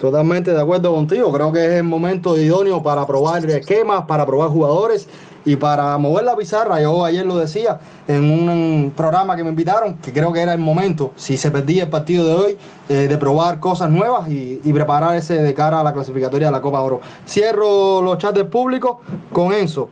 Totalmente 0.05 0.53
de 0.53 0.61
acuerdo 0.61 0.93
contigo. 0.93 1.33
Creo 1.33 1.51
que 1.51 1.65
es 1.65 1.71
el 1.71 1.83
momento 1.83 2.37
idóneo 2.37 2.83
para 2.83 3.07
probar 3.07 3.43
esquemas, 3.49 4.05
para 4.05 4.23
probar 4.23 4.49
jugadores 4.49 5.07
y 5.43 5.55
para 5.55 5.97
mover 5.97 6.25
la 6.25 6.35
pizarra. 6.35 6.79
Yo 6.79 7.03
ayer 7.03 7.25
lo 7.25 7.37
decía 7.37 7.79
en 8.07 8.29
un 8.29 8.93
programa 8.95 9.35
que 9.35 9.43
me 9.43 9.49
invitaron, 9.49 9.95
que 9.95 10.13
creo 10.13 10.31
que 10.31 10.41
era 10.41 10.53
el 10.53 10.59
momento, 10.59 11.11
si 11.15 11.37
se 11.37 11.49
perdía 11.49 11.85
el 11.85 11.89
partido 11.89 12.27
de 12.27 12.33
hoy, 12.35 12.57
eh, 12.87 13.07
de 13.07 13.17
probar 13.17 13.59
cosas 13.59 13.89
nuevas 13.89 14.29
y, 14.29 14.57
prepararse 14.73 15.41
de 15.41 15.53
cara 15.55 15.79
a 15.79 15.83
la 15.83 15.91
clasificatoria 15.91 16.49
de 16.49 16.51
la 16.51 16.61
Copa 16.61 16.81
Oro. 16.81 17.01
Cierro 17.27 18.03
los 18.03 18.19
chats 18.19 18.35
del 18.35 18.45
público 18.45 19.01
con 19.33 19.53
Enzo. 19.53 19.89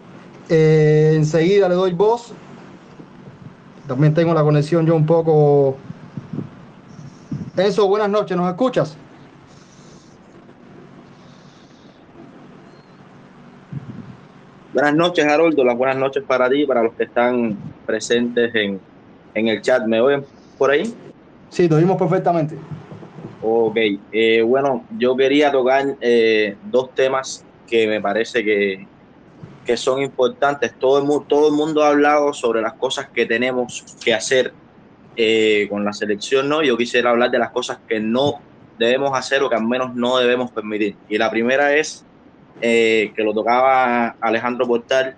Eh, 0.47 1.13
enseguida 1.15 1.67
le 1.67 1.73
doy 1.73 1.93
voz. 1.93 2.33
También 3.87 4.13
tengo 4.13 4.31
la 4.35 4.43
conexión 4.43 4.85
yo 4.85 4.95
un 4.95 5.07
poco. 5.07 5.75
Enzo, 7.57 7.87
buenas 7.87 8.11
noches, 8.11 8.37
¿nos 8.37 8.47
escuchas? 8.47 8.95
Buenas 14.73 14.95
noches, 14.95 15.23
Haroldo. 15.25 15.63
Las 15.63 15.77
buenas 15.77 15.97
noches 15.97 16.23
para 16.23 16.49
ti 16.49 16.63
y 16.63 16.65
para 16.65 16.81
los 16.81 16.95
que 16.95 17.03
están 17.03 17.55
presentes 17.85 18.53
en, 18.55 18.81
el 19.35 19.61
chat. 19.61 19.85
¿Me 19.85 20.01
oyen 20.01 20.25
por 20.57 20.71
ahí? 20.71 20.91
Sí, 21.49 21.69
te 21.69 21.75
oímos 21.75 21.95
perfectamente. 21.95 22.57
Ok. 23.43 23.77
Eh, 24.11 24.41
bueno, 24.41 24.83
yo 24.97 25.15
quería 25.15 25.51
tocar 25.51 25.85
eh, 26.01 26.57
dos 26.71 26.89
temas 26.95 27.45
que 27.67 27.85
me 27.85 28.01
parece 28.01 28.43
que, 28.43 28.87
que 29.63 29.77
son 29.77 30.01
importantes. 30.01 30.73
Todo 30.79 30.97
el, 30.99 31.27
todo 31.27 31.49
el 31.49 31.53
mundo 31.53 31.83
ha 31.83 31.89
hablado 31.89 32.33
sobre 32.33 32.59
las 32.59 32.73
cosas 32.73 33.09
que 33.09 33.27
tenemos 33.27 33.85
que 34.03 34.15
hacer 34.15 34.53
eh, 35.15 35.67
con 35.69 35.85
la 35.85 35.93
selección, 35.93 36.49
¿no? 36.49 36.63
Yo 36.63 36.75
quisiera 36.75 37.11
hablar 37.11 37.29
de 37.29 37.37
las 37.37 37.51
cosas 37.51 37.77
que 37.87 37.99
no 37.99 38.41
debemos 38.79 39.15
hacer 39.15 39.43
o 39.43 39.49
que 39.51 39.55
al 39.55 39.67
menos 39.67 39.93
no 39.93 40.17
debemos 40.17 40.49
permitir. 40.49 40.95
Y 41.09 41.19
la 41.19 41.29
primera 41.29 41.75
es 41.75 42.03
eh, 42.65 43.11
que 43.13 43.23
lo 43.23 43.33
tocaba 43.33 44.15
Alejandro 44.21 44.65
Portal, 44.65 45.17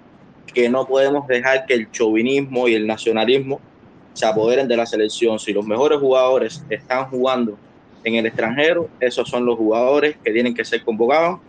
que 0.51 0.67
no 0.67 0.87
podemos 0.87 1.27
dejar 1.27 1.67
que 1.67 1.75
el 1.75 1.91
chauvinismo 1.91 2.67
y 2.67 2.73
el 2.73 2.87
nacionalismo 2.87 3.61
se 4.13 4.25
apoderen 4.25 4.67
de 4.67 4.75
la 4.75 4.87
selección. 4.87 5.37
Si 5.37 5.53
los 5.53 5.63
mejores 5.63 5.99
jugadores 5.99 6.65
están 6.71 7.05
jugando 7.05 7.55
en 8.03 8.15
el 8.15 8.25
extranjero, 8.25 8.89
esos 8.99 9.29
son 9.29 9.45
los 9.45 9.59
jugadores 9.59 10.17
que 10.23 10.31
tienen 10.31 10.55
que 10.55 10.65
ser 10.65 10.83
convocados 10.83 11.39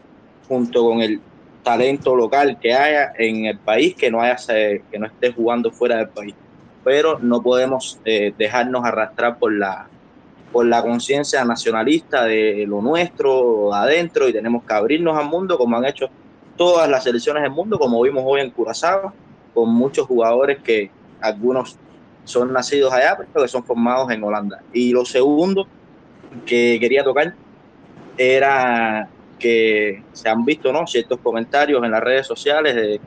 junto 0.47 0.85
con 0.85 1.01
el 1.01 1.19
talento 1.63 2.15
local 2.15 2.59
que 2.61 2.75
haya 2.75 3.15
en 3.17 3.47
el 3.47 3.59
país 3.59 3.95
que 3.95 4.11
no 4.11 4.21
haya 4.21 4.37
que 4.47 4.99
no 4.99 5.07
esté 5.07 5.33
jugando 5.33 5.71
fuera 5.71 5.97
del 5.97 6.11
país. 6.11 6.35
Pero 6.85 7.19
no 7.21 7.41
podemos 7.41 7.99
eh, 8.05 8.35
dejarnos 8.37 8.85
arrastrar 8.85 9.39
por 9.39 9.51
la 9.51 9.89
por 10.57 10.65
la 10.65 10.81
conciencia 10.81 11.45
nacionalista 11.45 12.25
de 12.25 12.65
lo 12.67 12.81
nuestro 12.81 13.75
adentro 13.75 14.27
y 14.27 14.33
tenemos 14.33 14.65
que 14.65 14.73
abrirnos 14.73 15.15
al 15.15 15.27
mundo 15.27 15.59
como 15.59 15.77
han 15.77 15.85
hecho 15.85 16.09
todas 16.57 16.89
las 16.89 17.05
selecciones 17.05 17.43
del 17.43 17.53
mundo, 17.53 17.79
como 17.79 18.01
vimos 18.01 18.25
hoy 18.27 18.41
en 18.41 18.49
Curazao, 18.49 19.13
con 19.53 19.69
muchos 19.69 20.07
jugadores 20.07 20.63
que 20.63 20.91
algunos 21.21 21.77
son 22.25 22.55
nacidos 22.55 22.91
allá, 22.91 23.19
pero 23.19 23.45
que 23.45 23.49
son 23.49 23.65
formados 23.65 24.11
en 24.11 24.25
Holanda. 24.25 24.63
Y 24.73 24.93
lo 24.93 25.05
segundo 25.05 25.69
que 26.47 26.79
quería 26.81 27.05
tocar 27.05 27.35
era 28.17 29.11
que 29.39 30.05
se 30.15 30.27
han 30.31 30.43
visto 30.43 30.73
¿no? 30.73 30.87
ciertos 30.87 31.21
comentarios 31.21 31.85
en 31.85 31.91
las 31.91 32.03
redes 32.03 32.27
sociales 32.27 32.75
de 32.75 32.99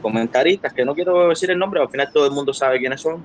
comentaristas, 0.00 0.72
que 0.72 0.84
no 0.84 0.94
quiero 0.94 1.28
decir 1.30 1.50
el 1.50 1.58
nombre, 1.58 1.80
al 1.80 1.88
final 1.88 2.08
todo 2.12 2.26
el 2.26 2.30
mundo 2.30 2.54
sabe 2.54 2.78
quiénes 2.78 3.00
son, 3.00 3.20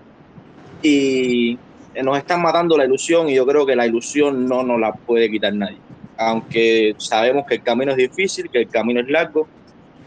y 0.81 1.59
nos 2.01 2.17
están 2.17 2.41
matando 2.41 2.77
la 2.77 2.85
ilusión 2.85 3.29
y 3.29 3.35
yo 3.35 3.45
creo 3.45 3.65
que 3.65 3.75
la 3.75 3.85
ilusión 3.85 4.47
no 4.47 4.63
nos 4.63 4.79
la 4.79 4.93
puede 4.93 5.29
quitar 5.29 5.53
nadie. 5.53 5.77
Aunque 6.17 6.95
sabemos 6.97 7.45
que 7.45 7.55
el 7.55 7.63
camino 7.63 7.91
es 7.91 7.97
difícil, 7.97 8.49
que 8.49 8.59
el 8.59 8.69
camino 8.69 9.01
es 9.01 9.07
largo, 9.07 9.47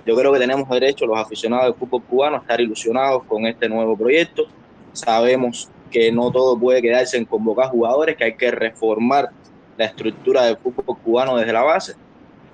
yo 0.06 0.14
creo 0.14 0.32
que 0.32 0.38
tenemos 0.38 0.68
derecho 0.68 1.04
los 1.04 1.18
aficionados 1.18 1.66
del 1.66 1.74
fútbol 1.74 2.02
cubano 2.04 2.36
a 2.36 2.40
estar 2.40 2.60
ilusionados 2.60 3.24
con 3.24 3.44
este 3.46 3.68
nuevo 3.68 3.96
proyecto. 3.96 4.44
Sabemos 4.92 5.68
que 5.90 6.12
no 6.12 6.30
todo 6.30 6.58
puede 6.58 6.80
quedarse 6.80 7.16
en 7.16 7.24
convocar 7.24 7.70
jugadores, 7.70 8.16
que 8.16 8.24
hay 8.24 8.36
que 8.36 8.50
reformar 8.50 9.30
la 9.76 9.84
estructura 9.84 10.44
del 10.44 10.56
fútbol 10.58 10.96
cubano 10.98 11.36
desde 11.36 11.52
la 11.52 11.62
base, 11.62 11.94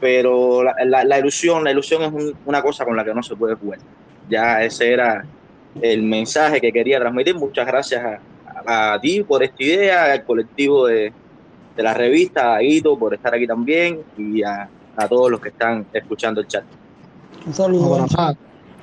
pero 0.00 0.62
la, 0.64 1.18
ilusión, 1.18 1.62
la 1.62 1.70
ilusión 1.70 2.02
es 2.02 2.34
una 2.44 2.62
cosa 2.62 2.84
con 2.84 2.96
la 2.96 3.04
que 3.04 3.14
no 3.14 3.22
se 3.22 3.36
puede 3.36 3.54
jugar. 3.54 3.78
Ya 4.28 4.62
ese 4.64 4.92
era 4.92 5.24
el 5.80 6.02
mensaje 6.02 6.60
que 6.60 6.72
quería 6.72 6.98
transmitir. 6.98 7.34
Muchas 7.34 7.66
gracias 7.66 8.02
a, 8.04 8.18
a 8.66 8.98
ti 9.00 9.22
por 9.22 9.42
esta 9.42 9.62
idea, 9.62 10.12
al 10.12 10.24
colectivo 10.24 10.86
de, 10.86 11.12
de 11.76 11.82
la 11.82 11.94
revista, 11.94 12.54
a 12.54 12.62
Ito 12.62 12.98
por 12.98 13.14
estar 13.14 13.34
aquí 13.34 13.46
también 13.46 14.00
y 14.16 14.42
a, 14.42 14.68
a 14.96 15.08
todos 15.08 15.30
los 15.30 15.40
que 15.40 15.48
están 15.48 15.86
escuchando 15.92 16.40
el 16.40 16.46
chat. 16.46 16.64
Un 17.46 17.54
saludo. 17.54 18.06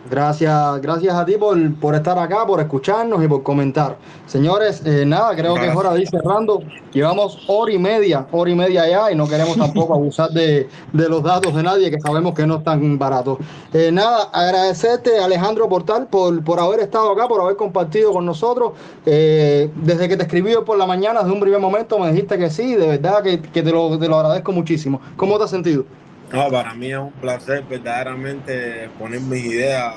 Gracias, 0.09 0.81
gracias 0.81 1.13
a 1.13 1.25
ti 1.25 1.33
por, 1.33 1.75
por, 1.75 1.93
estar 1.93 2.17
acá, 2.17 2.45
por 2.45 2.59
escucharnos 2.59 3.23
y 3.23 3.27
por 3.27 3.43
comentar. 3.43 3.97
Señores, 4.25 4.81
eh, 4.85 5.03
nada, 5.05 5.35
creo 5.35 5.55
que 5.55 5.67
es 5.67 5.75
hora 5.75 5.93
de 5.93 6.01
ir 6.01 6.09
cerrando. 6.09 6.63
Llevamos 6.93 7.43
hora 7.47 7.71
y 7.71 7.77
media, 7.77 8.25
hora 8.31 8.49
y 8.49 8.55
media 8.55 8.87
ya 8.87 9.11
y 9.11 9.15
no 9.15 9.27
queremos 9.27 9.57
tampoco 9.57 9.93
abusar 9.93 10.29
de, 10.29 10.67
de, 10.93 11.09
los 11.09 11.21
datos 11.21 11.53
de 11.53 11.63
nadie 11.63 11.91
que 11.91 11.99
sabemos 11.99 12.33
que 12.33 12.47
no 12.47 12.57
están 12.57 12.97
baratos. 12.97 13.39
Eh, 13.73 13.91
nada, 13.91 14.29
agradecerte 14.31 15.19
Alejandro 15.19 15.67
Portal 15.67 16.07
por, 16.07 16.43
por 16.43 16.59
haber 16.59 16.79
estado 16.79 17.11
acá, 17.11 17.27
por 17.27 17.41
haber 17.41 17.57
compartido 17.57 18.13
con 18.13 18.25
nosotros. 18.25 18.71
Eh, 19.05 19.69
desde 19.75 20.07
que 20.07 20.15
te 20.15 20.23
escribí 20.23 20.53
por 20.65 20.77
la 20.77 20.85
mañana, 20.85 21.19
desde 21.19 21.33
un 21.33 21.41
primer 21.41 21.59
momento 21.59 21.99
me 21.99 22.11
dijiste 22.11 22.37
que 22.37 22.49
sí, 22.49 22.75
de 22.75 22.87
verdad 22.87 23.21
que, 23.21 23.41
que 23.41 23.61
te, 23.61 23.71
lo, 23.71 23.99
te 23.99 24.07
lo 24.07 24.17
agradezco 24.17 24.51
muchísimo. 24.53 25.01
¿Cómo 25.17 25.37
te 25.37 25.43
has 25.43 25.49
sentido? 25.49 25.83
No, 26.31 26.47
para 26.51 26.75
mí 26.75 26.91
es 26.91 26.97
un 26.97 27.11
placer 27.11 27.63
verdaderamente 27.67 28.87
poner 28.99 29.19
mis 29.21 29.45
ideas 29.45 29.93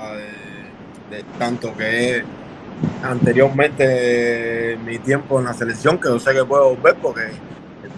de, 1.11 1.23
tanto 1.39 1.77
que 1.77 2.17
es 2.17 2.25
anteriormente 3.03 4.79
mi 4.83 4.99
tiempo 4.99 5.39
en 5.39 5.45
la 5.45 5.53
selección, 5.53 5.99
que 5.99 6.09
yo 6.09 6.19
sé 6.19 6.33
que 6.33 6.43
puedo 6.45 6.75
volver 6.75 6.97
porque 7.03 7.33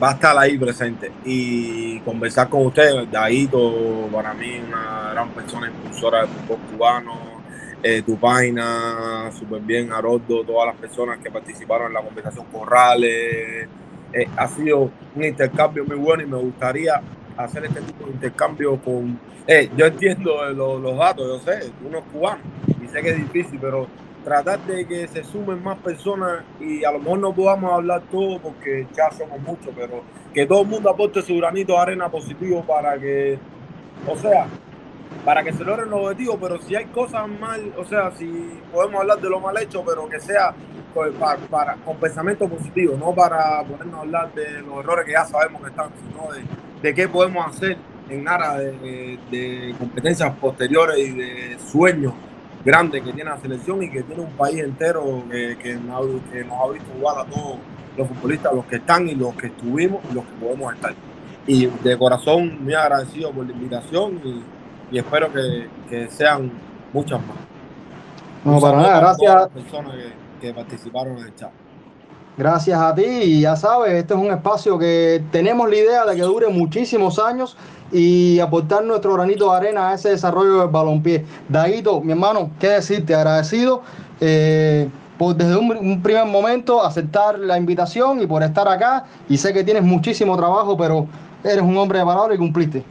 va 0.02 0.10
a 0.10 0.12
estar 0.14 0.36
ahí 0.36 0.58
presente 0.58 1.12
y 1.24 2.00
conversar 2.00 2.48
con 2.48 2.66
ustedes. 2.66 3.08
Daito, 3.08 4.08
para 4.12 4.34
mí, 4.34 4.60
una 4.66 5.10
gran 5.12 5.28
persona 5.30 5.68
impulsora 5.68 6.22
del 6.22 6.28
fútbol 6.28 6.58
cubano, 6.72 7.14
eh, 7.84 8.02
tu 8.02 8.18
página, 8.18 9.30
súper 9.38 9.60
bien, 9.60 9.92
Haroldo, 9.92 10.42
todas 10.42 10.66
las 10.66 10.76
personas 10.76 11.18
que 11.18 11.30
participaron 11.30 11.86
en 11.86 11.94
la 11.94 12.02
conversación, 12.02 12.46
Corrales. 12.46 13.68
Eh, 14.12 14.28
ha 14.36 14.48
sido 14.48 14.90
un 15.14 15.24
intercambio 15.24 15.84
muy 15.84 15.96
bueno 15.96 16.22
y 16.22 16.26
me 16.26 16.36
gustaría 16.36 17.00
hacer 17.36 17.64
este 17.64 17.80
tipo 17.82 18.06
de 18.06 18.12
intercambio 18.12 18.76
con... 18.80 19.18
Eh, 19.46 19.70
yo 19.76 19.86
entiendo 19.86 20.44
los, 20.52 20.96
datos, 20.96 21.26
yo 21.44 21.52
sé, 21.52 21.70
uno 21.86 21.98
es 21.98 22.04
cubano 22.12 22.40
y 22.82 22.88
sé 22.88 23.02
que 23.02 23.10
es 23.10 23.16
difícil, 23.16 23.58
pero 23.60 23.86
tratar 24.24 24.58
de 24.60 24.86
que 24.86 25.06
se 25.06 25.22
sumen 25.22 25.62
más 25.62 25.78
personas 25.78 26.44
y 26.58 26.82
a 26.82 26.90
lo 26.90 26.98
mejor 26.98 27.18
no 27.18 27.34
podamos 27.34 27.72
hablar 27.72 28.02
todo 28.10 28.38
porque 28.40 28.86
ya 28.96 29.10
somos 29.10 29.38
muchos, 29.40 29.72
pero 29.76 30.02
que 30.32 30.46
todo 30.46 30.62
el 30.62 30.68
mundo 30.68 30.88
aporte 30.88 31.20
su 31.20 31.36
granito 31.36 31.74
de 31.74 31.78
arena 31.78 32.08
positivo 32.08 32.64
para 32.64 32.98
que, 32.98 33.38
o 34.08 34.16
sea, 34.16 34.46
para 35.24 35.42
que 35.42 35.52
se 35.52 35.62
logren 35.62 35.90
los 35.90 36.00
objetivos, 36.00 36.38
pero 36.40 36.60
si 36.62 36.74
hay 36.74 36.86
cosas 36.86 37.28
mal, 37.28 37.72
o 37.76 37.84
sea, 37.84 38.10
si 38.12 38.26
podemos 38.72 39.02
hablar 39.02 39.20
de 39.20 39.28
lo 39.28 39.40
mal 39.40 39.56
hecho, 39.58 39.84
pero 39.84 40.08
que 40.08 40.18
sea 40.20 40.54
para, 41.18 41.36
para, 41.36 41.74
con 41.76 41.96
pensamiento 41.98 42.48
positivo, 42.48 42.96
no 42.96 43.14
para 43.14 43.62
ponernos 43.64 43.94
a 43.94 44.00
hablar 44.00 44.34
de 44.34 44.62
los 44.62 44.78
errores 44.78 45.04
que 45.04 45.12
ya 45.12 45.24
sabemos 45.24 45.62
que 45.62 45.68
están, 45.68 45.90
sino 46.00 46.32
de, 46.32 46.42
de 46.84 46.94
qué 46.94 47.08
podemos 47.08 47.46
hacer 47.46 47.78
en 48.10 48.28
aras 48.28 48.58
de, 48.58 49.18
de, 49.30 49.74
competencias 49.78 50.30
posteriores 50.36 50.98
y 50.98 51.12
de 51.12 51.56
sueños 51.58 52.12
grandes 52.62 53.02
que 53.02 53.10
tiene 53.10 53.30
la 53.30 53.38
selección 53.38 53.82
y 53.82 53.90
que 53.90 54.02
tiene 54.02 54.20
un 54.20 54.32
país 54.32 54.60
entero 54.60 55.24
que, 55.30 55.56
que, 55.56 55.76
nos, 55.76 56.04
que 56.30 56.44
nos 56.44 56.58
ha 56.60 56.72
visto 56.72 56.92
jugar 56.98 57.20
a 57.20 57.24
todos 57.24 57.56
los 57.96 58.08
futbolistas, 58.08 58.52
los 58.52 58.66
que 58.66 58.76
están 58.76 59.08
y 59.08 59.14
los 59.14 59.34
que 59.34 59.46
estuvimos 59.46 60.02
y 60.10 60.14
los 60.14 60.24
que 60.26 60.32
podemos 60.32 60.74
estar. 60.74 60.94
Y 61.46 61.66
de 61.66 61.96
corazón 61.96 62.62
muy 62.62 62.74
agradecido 62.74 63.32
por 63.32 63.46
la 63.46 63.52
invitación 63.52 64.20
y, 64.22 64.42
y 64.94 64.98
espero 64.98 65.32
que, 65.32 65.66
que, 65.88 66.08
sean 66.08 66.52
muchas 66.92 67.18
más. 67.20 67.36
No, 68.44 68.60
para 68.60 68.76
nada, 68.76 69.00
gracias. 69.00 69.34
A 69.34 69.38
las 69.38 69.48
personas 69.48 69.94
que, 69.94 70.46
que 70.48 70.52
participaron 70.52 71.16
en 71.16 71.24
el 71.24 71.34
chat. 71.34 71.50
Gracias 72.36 72.80
a 72.80 72.92
ti 72.92 73.04
y 73.04 73.40
ya 73.42 73.54
sabes, 73.54 73.92
este 73.92 74.12
es 74.12 74.20
un 74.20 74.32
espacio 74.32 74.76
que 74.76 75.22
tenemos 75.30 75.70
la 75.70 75.76
idea 75.76 76.04
de 76.04 76.16
que 76.16 76.22
dure 76.22 76.48
muchísimos 76.48 77.20
años 77.20 77.56
y 77.92 78.40
aportar 78.40 78.82
nuestro 78.82 79.14
granito 79.14 79.50
de 79.50 79.56
arena 79.56 79.90
a 79.90 79.94
ese 79.94 80.10
desarrollo 80.10 80.58
del 80.58 80.68
balompié. 80.68 81.24
Daguito, 81.48 82.00
mi 82.00 82.10
hermano, 82.10 82.50
qué 82.58 82.70
decirte, 82.70 83.14
agradecido 83.14 83.82
eh, 84.20 84.88
por 85.16 85.36
desde 85.36 85.56
un, 85.56 86.02
primer 86.02 86.26
momento 86.26 86.84
aceptar 86.84 87.38
la 87.38 87.56
invitación 87.56 88.20
y 88.20 88.26
por 88.26 88.42
estar 88.42 88.66
acá 88.66 89.04
y 89.28 89.36
sé 89.36 89.52
que 89.52 89.62
tienes 89.62 89.84
muchísimo 89.84 90.36
trabajo, 90.36 90.76
pero 90.76 91.06
eres 91.44 91.62
un 91.62 91.76
hombre 91.76 92.00
de 92.00 92.04
palabra 92.04 92.34
y 92.34 92.38
cumpliste. 92.38 92.82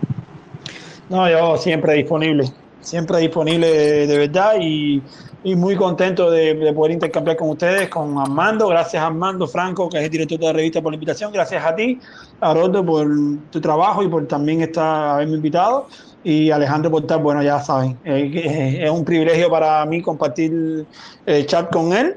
No, 1.10 1.30
yo 1.30 1.58
siempre 1.58 1.96
disponible, 1.96 2.46
siempre 2.80 3.18
disponible 3.18 3.68
de 4.08 4.18
verdad 4.18 4.54
y 4.62 5.02
y 5.44 5.56
muy 5.56 5.76
contento 5.76 6.32
de, 6.32 6.54
de, 6.54 6.74
poder 6.74 6.94
intercambiar 6.94 7.36
con 7.36 7.50
ustedes, 7.50 7.90
con 7.90 8.18
Armando. 8.18 8.70
Gracias 8.70 9.04
Armando 9.04 9.48
Franco, 9.48 9.90
que 9.90 9.98
es 9.98 10.06
el 10.06 10.10
director 10.10 10.40
de 10.40 10.46
la 10.46 10.54
revista, 10.54 10.82
por 10.82 10.92
la 10.92 10.96
invitación. 10.96 11.34
Gracias 11.34 11.64
a 11.64 11.76
ti, 11.76 12.00
Haroldo, 12.40 12.86
por 12.86 13.08
tu 13.52 13.60
trabajo 13.60 14.04
y 14.04 14.08
por 14.08 14.26
también 14.28 14.62
estar, 14.62 15.16
haberme 15.16 15.36
invitado. 15.36 15.88
Y 16.24 16.52
Alejandro 16.52 16.90
por 16.90 17.02
estar, 17.02 17.22
bueno, 17.22 17.44
ya 17.44 17.60
saben, 17.60 17.98
eh, 18.06 18.80
es 18.82 18.90
un 18.90 19.04
privilegio 19.04 19.50
para 19.50 19.86
mí 19.86 20.02
compartir 20.02 20.86
el 21.26 21.46
chat 21.46 21.70
con 21.70 21.92
él 21.92 22.16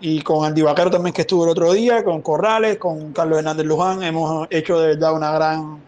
y 0.00 0.22
con 0.22 0.46
Andy 0.46 0.62
Vaquero 0.62 0.90
también, 0.90 1.12
que 1.12 1.20
estuvo 1.22 1.44
el 1.44 1.50
otro 1.50 1.70
día, 1.74 2.02
con 2.02 2.22
Corrales, 2.22 2.78
con 2.78 3.12
Carlos 3.12 3.38
Hernández 3.38 3.66
Luján. 3.66 4.02
Hemos 4.02 4.46
hecho 4.48 4.80
de 4.80 4.88
verdad 4.88 5.14
una 5.14 5.30
gran, 5.32 5.78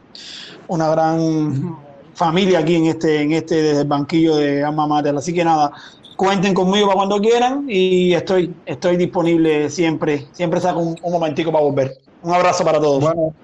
una 0.69 0.91
gran 0.91 1.79
familia 2.13 2.59
aquí 2.59 2.75
en 2.75 2.87
este, 2.87 3.23
en 3.23 3.33
este 3.33 3.63
desde 3.63 3.81
el 3.81 3.89
banquillo 3.89 4.37
de 4.37 4.63
Alma 4.63 4.87
Mater. 4.87 5.17
Así 5.17 5.33
que 5.33 5.43
nada, 5.43 5.73
cuenten 6.17 6.55
conmigo 6.55 6.87
para 6.87 6.97
cuando 6.97 7.21
quieran 7.21 7.67
y 7.69 8.15
estoy, 8.15 8.55
estoy 8.65 8.97
disponible 8.97 9.71
siempre, 9.71 10.27
siempre 10.33 10.61
saco 10.61 10.81
un, 10.81 10.97
un 11.03 11.13
momentico 11.13 11.53
para 11.53 11.65
volver. 11.65 11.99
Un 12.23 12.35
abrazo 12.35 12.65
para 12.65 12.81
todos. 12.81 13.01
Bueno, 13.01 13.35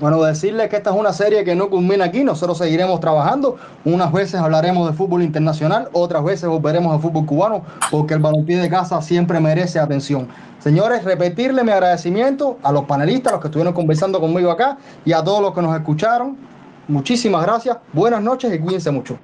bueno, 0.00 0.20
decirles 0.24 0.68
que 0.70 0.76
esta 0.76 0.90
es 0.90 0.96
una 0.96 1.12
serie 1.12 1.44
que 1.44 1.54
no 1.54 1.70
culmina 1.70 2.06
aquí, 2.06 2.24
nosotros 2.24 2.58
seguiremos 2.58 2.98
trabajando, 2.98 3.56
unas 3.84 4.12
veces 4.12 4.40
hablaremos 4.40 4.90
de 4.90 4.96
fútbol 4.96 5.22
internacional, 5.22 5.88
otras 5.92 6.24
veces 6.24 6.48
volveremos 6.48 6.92
al 6.92 7.00
fútbol 7.00 7.26
cubano, 7.26 7.62
porque 7.92 8.14
el 8.14 8.20
balompié 8.20 8.58
de 8.58 8.68
casa 8.68 9.00
siempre 9.02 9.38
merece 9.38 9.78
atención. 9.78 10.26
Señores, 10.58 11.04
repetirle 11.04 11.62
mi 11.62 11.70
agradecimiento 11.70 12.58
a 12.64 12.72
los 12.72 12.84
panelistas, 12.86 13.32
a 13.32 13.36
los 13.36 13.42
que 13.42 13.48
estuvieron 13.48 13.72
conversando 13.72 14.18
conmigo 14.18 14.50
acá 14.50 14.78
y 15.04 15.12
a 15.12 15.22
todos 15.22 15.40
los 15.40 15.54
que 15.54 15.62
nos 15.62 15.76
escucharon. 15.76 16.36
Muchísimas 16.88 17.42
gracias, 17.44 17.76
buenas 17.92 18.20
noches 18.20 18.52
y 18.52 18.58
cuídense 18.58 18.90
mucho. 18.90 19.16